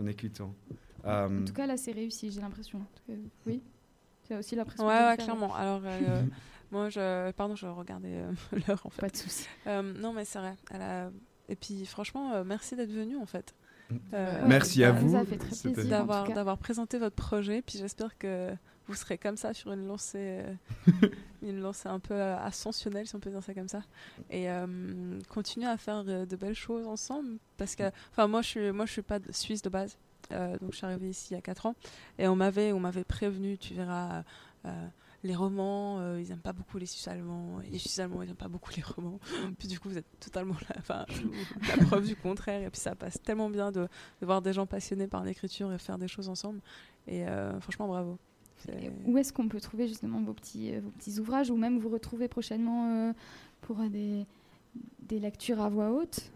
en 0.03 0.07
écoutant. 0.07 0.55
Euh, 1.05 1.43
En 1.43 1.45
tout 1.45 1.53
cas, 1.53 1.67
là, 1.67 1.77
c'est 1.77 1.93
réussi, 1.93 2.31
j'ai 2.31 2.41
l'impression. 2.41 2.81
Oui, 3.47 3.63
tu 4.27 4.35
as 4.35 4.39
aussi 4.39 4.55
l'impression. 4.55 4.87
Ouais, 4.87 5.17
clairement. 5.19 5.55
Alors, 5.55 5.83
euh, 5.85 6.23
moi, 6.71 6.89
je, 6.89 7.31
pardon, 7.33 7.57
je 7.57 7.67
regardais 7.67 8.15
euh, 8.23 8.33
l'heure 8.69 8.83
en 8.85 8.91
fait. 8.91 9.01
Pas 9.01 9.09
de 9.09 9.17
souci. 9.17 9.47
Euh, 9.67 9.83
non, 9.83 10.13
mais 10.13 10.25
c'est 10.25 10.39
vrai. 10.39 10.55
Elle 10.71 10.83
a... 10.83 11.11
Et 11.49 11.57
puis, 11.57 11.85
franchement, 11.87 12.33
euh, 12.33 12.45
merci 12.45 12.77
d'être 12.77 12.93
venu 12.93 13.17
en 13.17 13.27
fait. 13.27 13.55
Euh, 14.15 14.45
Merci 14.47 14.85
à 14.85 14.93
vous. 14.93 15.13
d'avoir 16.33 16.59
présenté 16.59 16.99
votre 16.99 17.17
projet. 17.17 17.61
Puis 17.63 17.79
j'espère 17.79 18.17
que 18.17 18.51
vous 18.87 18.95
serez 18.95 19.19
comme 19.19 19.37
ça 19.37 19.55
sur 19.55 19.73
une 19.73 19.87
lancée, 19.87 20.43
euh, 20.43 20.55
une 21.43 21.61
lancée 21.61 21.89
un 21.89 22.01
peu 22.01 22.15
euh, 22.15 22.37
ascensionnelle, 22.39 23.07
si 23.07 23.15
on 23.15 23.21
peut 23.21 23.31
dire 23.31 23.43
ça 23.43 23.55
comme 23.55 23.69
ça, 23.69 23.83
et 24.31 24.51
euh, 24.51 25.19
continuer 25.29 25.67
à 25.67 25.77
faire 25.77 26.05
euh, 26.07 26.27
de 26.27 26.37
belles 26.37 26.55
choses 26.55 26.87
ensemble. 26.87 27.39
Parce 27.57 27.77
que, 27.77 27.91
enfin, 28.11 28.27
moi, 28.27 28.43
je 28.43 28.49
suis, 28.49 28.73
moi, 28.73 28.87
suis 28.87 29.03
pas 29.03 29.19
suisse 29.31 29.63
de 29.63 29.69
base, 29.69 29.99
donc 30.31 30.73
je 30.73 30.77
suis 30.77 30.87
arrivée 30.87 31.11
ici 31.11 31.29
il 31.33 31.35
y 31.35 31.37
a 31.37 31.43
4 31.43 31.67
ans, 31.67 31.75
et 32.19 32.27
on 32.27 32.37
m'avait, 32.37 32.73
prévenu, 33.05 33.59
tu 33.59 33.75
verras. 33.75 34.25
les 35.25 35.37
romans, 35.37 36.17
ils 36.17 36.29
n'aiment 36.29 36.39
pas 36.39 36.53
beaucoup 36.53 36.79
les 36.79 36.87
Suisses 36.87 37.07
allemands, 37.07 37.59
les 37.71 37.79
Suisses 37.79 37.99
allemands, 37.99 38.23
ils 38.23 38.27
n'aiment 38.27 38.37
pas 38.37 38.49
beaucoup 38.49 38.71
les 38.75 38.83
romans. 38.83 39.21
Puis 39.59 39.69
du 39.69 39.79
coup, 39.79 39.89
vous 39.89 39.99
êtes 39.99 40.21
totalement 40.21 40.57
la, 40.89 41.85
preuve 41.85 42.07
du 42.07 42.17
contraire. 42.17 42.63
Et 42.63 42.71
puis 42.71 42.81
ça 42.81 42.95
passe 42.95 43.21
tellement 43.23 43.51
bien 43.51 43.71
de, 43.71 43.89
voir 44.23 44.43
des 44.43 44.53
gens 44.53 44.67
passionnés 44.67 45.07
par 45.07 45.23
l'écriture 45.23 45.73
et 45.73 45.79
faire 45.79 45.99
des 45.99 46.09
choses 46.09 46.29
ensemble. 46.29 46.61
Et 47.07 47.25
franchement, 47.61 47.89
bravo. 47.89 48.19
Où 49.07 49.19
est-ce 49.19 49.33
qu'on 49.33 49.49
peut 49.49 49.61
trouver 49.61 49.87
justement 49.89 50.21
vos 50.23 50.33
petits, 50.35 50.75
euh, 50.75 50.81
vos 50.81 50.91
petits 50.91 51.19
ouvrages 51.19 51.51
ou 51.51 51.57
même 51.57 51.79
vous 51.79 51.89
retrouver 51.89 52.29
prochainement 52.29 53.09
euh, 53.09 53.13
pour 53.63 53.77
des, 53.89 54.25
des 55.01 55.19
lectures 55.19 55.61
à 55.61 55.69
voix 55.69 55.91
haute? 55.91 56.31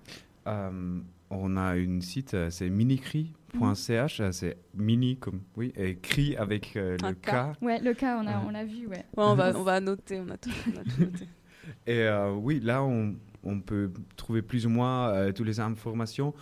Euh, 0.46 1.00
on 1.30 1.56
a 1.56 1.76
une 1.76 2.02
site, 2.02 2.36
c'est 2.50 2.70
minicri.ch, 2.70 4.22
c'est 4.30 4.56
mini 4.74 5.16
comme, 5.16 5.40
oui, 5.56 5.72
et 5.76 5.96
cri 5.96 6.36
avec 6.36 6.76
euh, 6.76 6.96
le 7.02 7.14
K. 7.14 7.30
K. 7.30 7.62
Ouais, 7.62 7.80
le 7.80 7.94
cas, 7.94 8.18
on 8.22 8.26
a, 8.26 8.38
Ouais. 8.38 8.44
on 8.46 8.50
l'a 8.50 8.64
vu, 8.64 8.86
ouais. 8.86 8.98
Ouais, 8.98 9.24
on 9.24 9.34
va, 9.34 9.52
on 9.58 9.62
va 9.62 9.80
noter, 9.80 10.20
on 10.20 10.28
a 10.30 10.36
tout, 10.36 10.50
on 10.68 10.80
a 10.80 10.84
tout 10.84 11.00
noté. 11.00 11.26
Et 11.88 12.02
euh, 12.02 12.32
oui, 12.32 12.60
là, 12.60 12.84
on, 12.84 13.16
on 13.42 13.60
peut 13.60 13.90
trouver 14.16 14.40
plus 14.42 14.66
ou 14.66 14.70
moins 14.70 15.08
euh, 15.08 15.32
toutes 15.32 15.46
les 15.46 15.58
informations. 15.58 16.32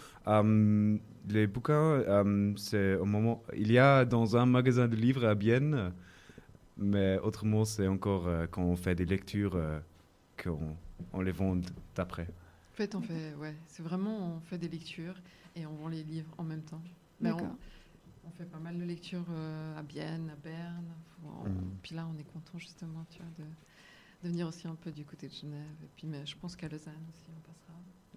Les 1.29 1.47
bouquins, 1.47 1.73
euh, 1.75 2.53
c'est 2.57 2.97
au 2.97 3.05
moment. 3.07 3.43
Il 3.57 3.73
y 3.73 3.79
a 3.79 4.05
dans 4.05 4.37
un 4.37 4.47
magasin 4.47 4.89
de 4.89 4.97
livres 4.97 5.25
à 5.25 5.35
Bienne, 5.35 5.93
mais 6.79 7.19
autrement, 7.21 7.65
c'est 7.65 7.89
encore 7.89 8.27
euh, 8.29 8.47
quand 8.47 8.63
on 8.63 8.77
fait 8.77 8.95
des 8.95 9.07
lectures 9.07 9.57
euh, 9.57 9.81
qu'on 10.43 10.77
on 11.13 11.21
les 11.23 11.33
vend 11.33 11.59
d'après. 11.95 12.29
En 12.73 12.77
fait, 12.77 12.95
on 12.95 13.01
fait, 13.01 13.35
ouais, 13.35 13.55
c'est 13.67 13.83
vraiment, 13.83 14.37
on 14.37 14.41
fait 14.41 14.59
des 14.59 14.69
lectures 14.69 15.15
et 15.57 15.65
on 15.67 15.75
vend 15.75 15.89
les 15.89 16.03
livres 16.03 16.35
en 16.39 16.45
même 16.45 16.63
temps. 16.63 16.83
Mais 17.21 17.31
on, 17.31 17.37
D'accord. 17.37 17.57
on 18.27 18.31
fait 18.31 18.45
pas 18.45 18.59
mal 18.59 18.79
de 18.79 18.85
lectures 18.85 19.27
euh, 19.31 19.79
à 19.79 19.83
Bienne, 19.83 20.31
à 20.31 20.37
Berne. 20.37 20.87
On- 21.25 21.49
Mhm. 21.49 21.77
Puis 21.83 21.95
là, 21.95 22.07
on 22.15 22.19
est 22.19 22.25
content 22.25 22.59
justement, 22.59 23.05
tu 23.11 23.19
vois, 23.19 23.31
de, 23.39 23.45
de 24.25 24.29
venir 24.33 24.47
aussi 24.49 24.67
un 24.69 24.75
peu 24.75 24.91
du 24.93 25.05
côté 25.05 25.29
de 25.29 25.33
Genève. 25.33 25.77
Et 25.83 25.89
puis, 25.97 26.07
mais 26.07 26.25
je 26.27 26.37
pense 26.37 26.57
qu'à 26.57 26.69
Lausanne 26.69 27.05
aussi, 27.09 27.27
on 27.37 27.41
passera. 27.41 27.64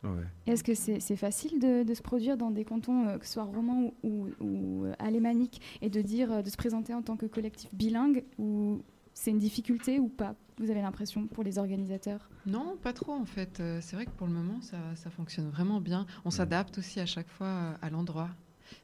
Ouais. 0.03 0.23
Est-ce 0.45 0.63
que 0.63 0.73
c'est 0.75 1.15
facile 1.15 1.59
de, 1.59 1.83
de 1.83 1.93
se 1.93 2.01
produire 2.01 2.37
dans 2.37 2.51
des 2.51 2.63
cantons, 2.65 3.07
euh, 3.07 3.17
que 3.17 3.25
ce 3.25 3.33
soit 3.33 3.43
romans 3.43 3.93
ou, 4.03 4.03
ou, 4.03 4.29
ou, 4.39 4.85
euh, 4.85 4.93
alémaniques, 4.99 5.61
et 5.81 5.89
de 5.89 6.01
dire, 6.01 6.31
euh, 6.31 6.41
de 6.41 6.49
se 6.49 6.57
présenter 6.57 6.93
en 6.93 7.01
tant 7.01 7.17
que 7.17 7.25
collectif 7.25 7.73
bilingue, 7.73 8.23
ou 8.37 8.81
c'est 9.13 9.31
une 9.31 9.39
difficulté 9.39 9.99
ou 9.99 10.07
pas 10.09 10.35
Vous 10.59 10.69
avez 10.69 10.81
l'impression 10.81 11.27
pour 11.27 11.43
les 11.43 11.57
organisateurs? 11.57 12.29
Non, 12.45 12.77
pas 12.81 12.93
trop 12.93 13.13
en 13.13 13.25
fait. 13.25 13.61
C'est 13.81 13.95
vrai 13.95 14.05
que 14.05 14.11
pour 14.11 14.27
le 14.27 14.33
moment, 14.33 14.61
ça, 14.61 14.77
ça 14.95 15.09
fonctionne 15.09 15.49
vraiment 15.49 15.81
bien. 15.81 16.05
On 16.23 16.29
s'adapte 16.29 16.77
aussi 16.77 16.99
à 16.99 17.07
chaque 17.07 17.27
fois 17.27 17.75
à 17.81 17.89
l'endroit. 17.89 18.29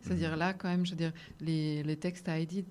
C'est-à-dire 0.02 0.36
là, 0.36 0.54
quand 0.54 0.70
même, 0.70 0.86
je 0.86 0.92
veux 0.92 0.98
dire, 0.98 1.14
les, 1.40 1.84
les 1.84 1.96
textes 1.98 2.28
à 2.30 2.40
Heidi, 2.40 2.66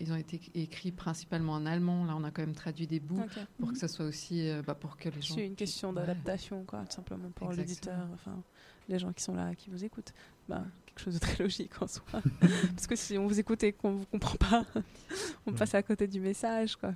ils 0.00 0.12
ont 0.12 0.16
été 0.16 0.40
écrits 0.54 0.92
principalement 0.92 1.52
en 1.54 1.66
allemand. 1.66 2.04
Là, 2.04 2.14
on 2.16 2.24
a 2.24 2.30
quand 2.30 2.42
même 2.42 2.54
traduit 2.54 2.86
des 2.86 3.00
bouts 3.00 3.24
pour 3.58 3.68
Mhm. 3.68 3.72
que 3.74 3.78
ça 3.78 3.88
soit 3.88 4.04
aussi, 4.04 4.48
euh, 4.48 4.62
bah, 4.62 4.74
pour 4.74 4.96
que 4.96 5.08
les 5.08 5.20
gens. 5.22 5.34
C'est 5.34 5.46
une 5.46 5.54
question 5.56 5.90
Ouais. 5.90 5.96
d'adaptation, 5.96 6.64
quoi, 6.64 6.84
tout 6.84 6.94
simplement 6.96 7.30
pour 7.30 7.52
l'auditeur, 7.52 8.06
enfin, 8.14 8.42
les 8.88 8.98
gens 8.98 9.12
qui 9.12 9.22
sont 9.22 9.34
là, 9.34 9.54
qui 9.54 9.70
vous 9.70 9.84
écoutent. 9.84 10.12
Bah, 10.48 10.64
quelque 10.86 11.00
chose 11.00 11.14
de 11.14 11.18
très 11.20 11.42
logique 11.42 11.80
en 11.82 11.86
soi. 11.86 12.04
Parce 12.76 12.86
que 12.86 12.96
si 12.96 13.16
on 13.18 13.26
vous 13.26 13.38
écoute 13.40 13.62
et 13.64 13.72
qu'on 13.72 13.92
vous 13.96 14.06
comprend 14.06 14.36
pas, 14.36 14.64
on 15.46 15.52
passe 15.52 15.74
à 15.74 15.82
côté 15.82 16.06
du 16.06 16.20
message, 16.20 16.76
quoi. 16.76 16.94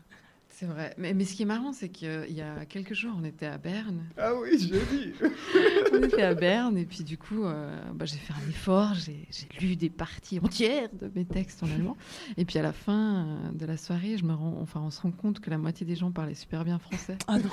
C'est 0.59 0.67
vrai. 0.67 0.93
Mais, 0.99 1.15
mais 1.15 1.25
ce 1.25 1.37
qui 1.37 1.43
est 1.43 1.47
marrant, 1.47 1.73
c'est 1.73 1.89
qu'il 1.89 2.33
y 2.33 2.41
a 2.41 2.65
quelques 2.65 2.93
jours, 2.93 3.15
on 3.17 3.23
était 3.23 3.47
à 3.47 3.59
Berne. 3.59 4.03
Ah 4.17 4.35
oui, 4.35 4.59
j'ai 4.59 4.77
vu. 4.77 5.15
on 5.93 6.03
était 6.03 6.23
à 6.23 6.35
Berne 6.35 6.77
et 6.77 6.85
puis 6.85 7.05
du 7.05 7.17
coup, 7.17 7.45
euh, 7.45 7.81
bah, 7.95 8.07
j'ai 8.07 8.17
fait 8.17 8.33
un 8.33 8.51
effort. 8.51 8.93
J'ai 8.95 9.29
j'ai 9.31 9.47
lu 9.65 9.77
des 9.77 9.89
parties 9.89 10.41
entières 10.41 10.89
de 11.01 11.13
mes 11.15 11.25
textes 11.25 11.63
en 11.63 11.67
allemand. 11.67 11.97
Et 12.37 12.45
puis 12.45 12.59
à 12.59 12.63
la 12.63 12.73
fin 12.73 13.25
euh, 13.25 13.53
de 13.53 13.67
la 13.67 13.77
soirée, 13.77 14.17
je 14.19 14.25
me 14.25 14.35
rends, 14.35 14.59
enfin, 14.61 14.81
on 14.81 14.91
se 14.91 15.01
rend 15.01 15.13
compte 15.13 15.39
que 15.39 15.49
la 15.49 15.59
moitié 15.59 15.87
des 15.87 15.95
gens 15.95 16.11
parlaient 16.11 16.35
super 16.35 16.65
bien 16.65 16.81
français. 16.81 17.19
Ah 17.29 17.39
non. 17.39 17.51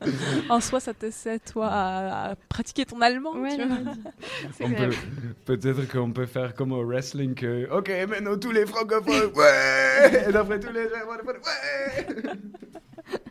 en 0.50 0.60
soi, 0.60 0.78
ça 0.80 0.92
t'essaie, 0.92 1.38
toi, 1.38 1.68
à, 1.68 2.30
à 2.30 2.36
pratiquer 2.36 2.84
ton 2.84 3.00
allemand. 3.00 3.32
Ouais, 3.34 3.56
peut- 4.58 4.90
Peut-être 5.46 5.90
qu'on 5.90 6.12
peut 6.12 6.26
faire 6.26 6.54
comme 6.54 6.72
au 6.72 6.84
wrestling 6.84 7.34
que, 7.34 7.66
ok, 7.70 7.90
maintenant 8.08 8.36
tous 8.38 8.50
les 8.52 8.66
francophones, 8.66 9.32
ouais, 9.34 10.26
et 10.28 10.32
d'après 10.32 10.60
tous 10.60 10.72
les 10.72 10.88
germanophones, 10.88 11.36
ouais. 11.36 12.32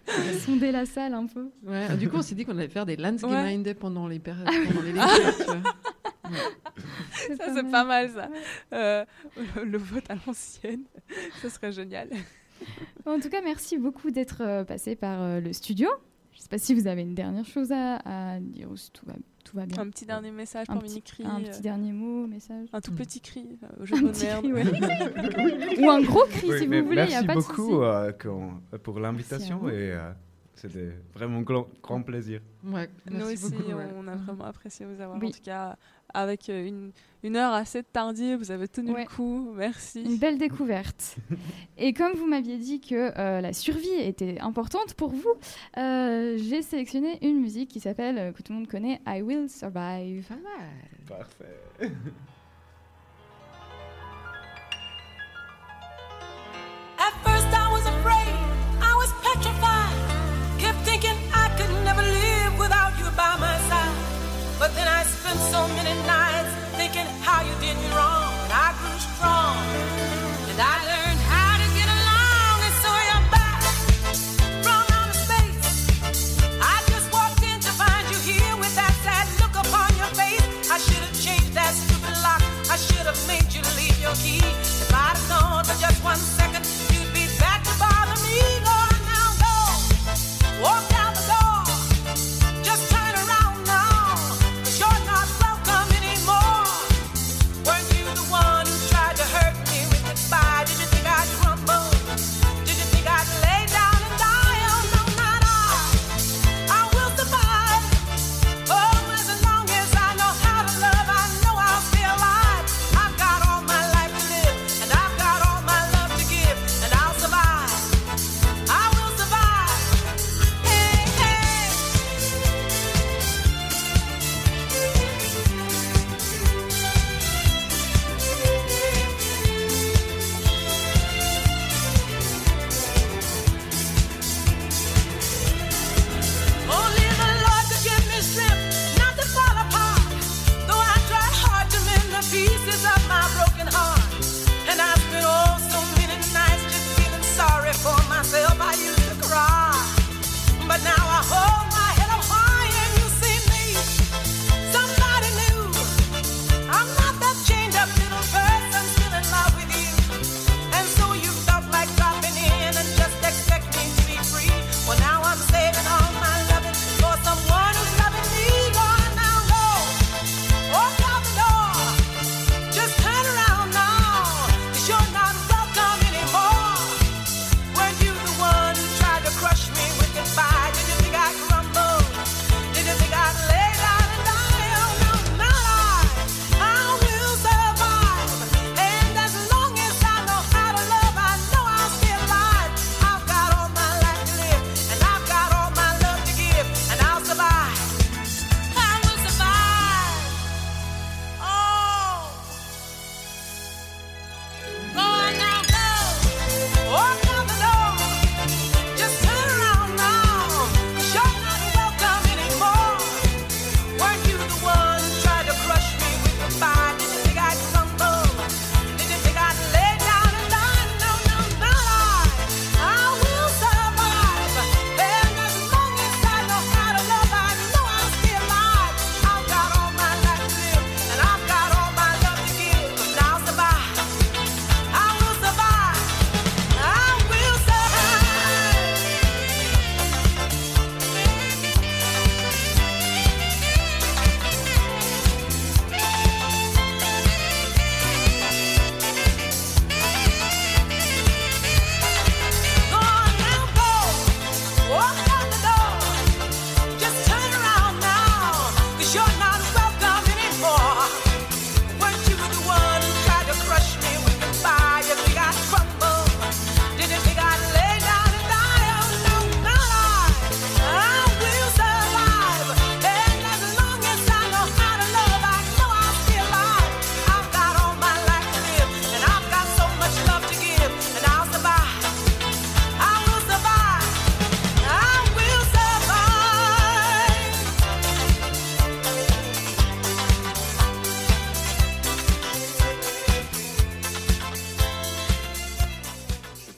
Sonder 0.40 0.72
la 0.72 0.86
salle 0.86 1.14
un 1.14 1.26
peu. 1.28 1.50
Ouais, 1.64 1.96
du 1.98 2.10
coup, 2.10 2.18
on 2.18 2.22
s'est 2.22 2.36
dit 2.36 2.46
qu'on 2.46 2.58
allait 2.58 2.68
faire 2.70 2.86
des 2.86 2.96
Landsgemeinde 2.96 3.74
pendant 3.80 4.08
les 4.08 4.20
périodes, 4.20 4.48
pendant 4.68 4.82
les 4.82 4.94
Ah. 4.98 5.08
lectures. 5.26 5.54
Ouais. 6.26 7.36
Ça, 7.38 7.54
c'est 7.54 7.70
pas 7.72 7.84
mal, 7.84 8.10
ça. 8.10 8.30
Euh, 8.74 9.06
le 9.64 9.78
vote 9.78 10.06
à 10.10 10.16
l'ancienne, 10.26 10.84
ça 11.42 11.50
serait 11.50 11.72
génial. 11.72 12.10
En 13.06 13.20
tout 13.20 13.30
cas, 13.30 13.42
merci 13.44 13.78
beaucoup 13.78 14.10
d'être 14.12 14.42
euh, 14.42 14.64
passé 14.64 14.96
par 14.96 15.22
euh, 15.22 15.40
le 15.42 15.54
studio. 15.54 15.90
Je 16.36 16.40
ne 16.40 16.44
sais 16.44 16.49
pas 16.49 16.57
si 16.57 16.74
vous 16.76 16.86
avez 16.86 17.02
une 17.02 17.16
dernière 17.16 17.45
chose 17.45 17.72
à, 17.72 17.95
à 18.36 18.40
dire 18.41 18.70
ou 18.70 18.76
si 18.76 18.91
tout 18.91 19.06
va, 19.06 19.14
tout 19.45 19.56
va 19.56 19.66
bien. 19.66 19.80
Un 19.82 19.90
petit 19.90 20.06
dernier 20.06 20.32
message 20.32 20.66
Un 20.70 20.74
pour 20.74 20.84
petit- 20.84 20.90
Mini-Cri, 20.95 21.24
Un 21.26 21.40
euh, 21.41 21.48
petit 21.48 21.62
dernier 21.62 21.94
mot, 21.94 22.28
message. 22.28 22.68
Un 22.74 22.82
tout 22.82 22.91
petit 22.91 23.22
cri, 23.22 23.57
euh, 23.64 23.86
jeu 23.86 23.95
Un 23.95 24.12
petit 24.12 24.26
merde. 24.26 24.44
cri, 24.44 24.53
ouais. 24.53 25.80
Ou 25.80 25.90
un 25.90 26.02
gros 26.02 26.26
cri, 26.30 26.49
Oui, 26.52 26.60
si 26.60 26.68
vous 26.68 26.86
voulez, 26.86 27.03
il 27.03 27.07
n'y 27.07 27.16
a 27.16 27.22
Merci 27.22 27.26
pas 27.26 27.34
de 27.36 27.40
beaucoup 27.40 27.56
souci. 27.56 27.74
euh, 27.74 28.12
quand- 28.20 28.78
pour 28.84 28.99
l'invitation 28.99 29.70
et 29.70 29.94
euh, 29.94 30.12
c'était 30.56 30.91
vraiment 31.14 31.41
grand, 31.41 31.68
grand 31.82 32.02
plaisir. 32.02 32.41
Ouais, 32.66 32.90
Nous 33.10 33.26
aussi, 33.26 33.52
beaucoup. 33.52 33.72
ouais. 33.72 33.86
on 33.95 34.06
a 34.07 34.16
vraiment 34.16 34.44
apprécié 34.45 34.86
vous 34.86 34.99
avoir. 35.02 35.18
Oui. 35.18 35.28
En 35.30 35.32
tout 35.32 35.41
cas, 35.44 35.78
avec 36.16 36.50
euh, 36.50 36.92
une, 37.24 37.36
heure 37.36 37.54
assez 37.54 37.84
tardive. 37.84 38.38
Vous 38.38 38.52
avez 38.52 38.68
tenu 38.68 38.92
ouais. 38.92 39.02
le 39.04 39.08
coup. 39.08 39.52
Merci. 39.56 40.02
Une 40.02 40.18
belle 40.18 40.38
découverte. 40.38 41.18
et 41.78 41.94
comme 41.94 42.14
vous 42.14 42.26
m'aviez 42.26 42.58
dit 42.58 42.82
que 42.82 43.12
euh, 43.18 43.42
la 43.42 43.54
survie 43.54 43.94
était 44.00 44.40
importante 44.40 44.94
pour 44.94 45.12
vous, 45.12 45.34
euh, 45.78 46.38
j'ai 46.38 46.62
sélectionné 46.62 47.18
une 47.22 47.42
musique 47.42 47.70
qui 47.70 47.80
s'appelle, 47.80 48.34
que 48.34 48.42
tout 48.42 48.54
le 48.54 48.60
monde 48.60 48.68
connaît, 48.68 49.02
I 49.08 49.22
Will 49.22 49.50
Survive. 49.50 50.28
Parfait. 51.08 51.60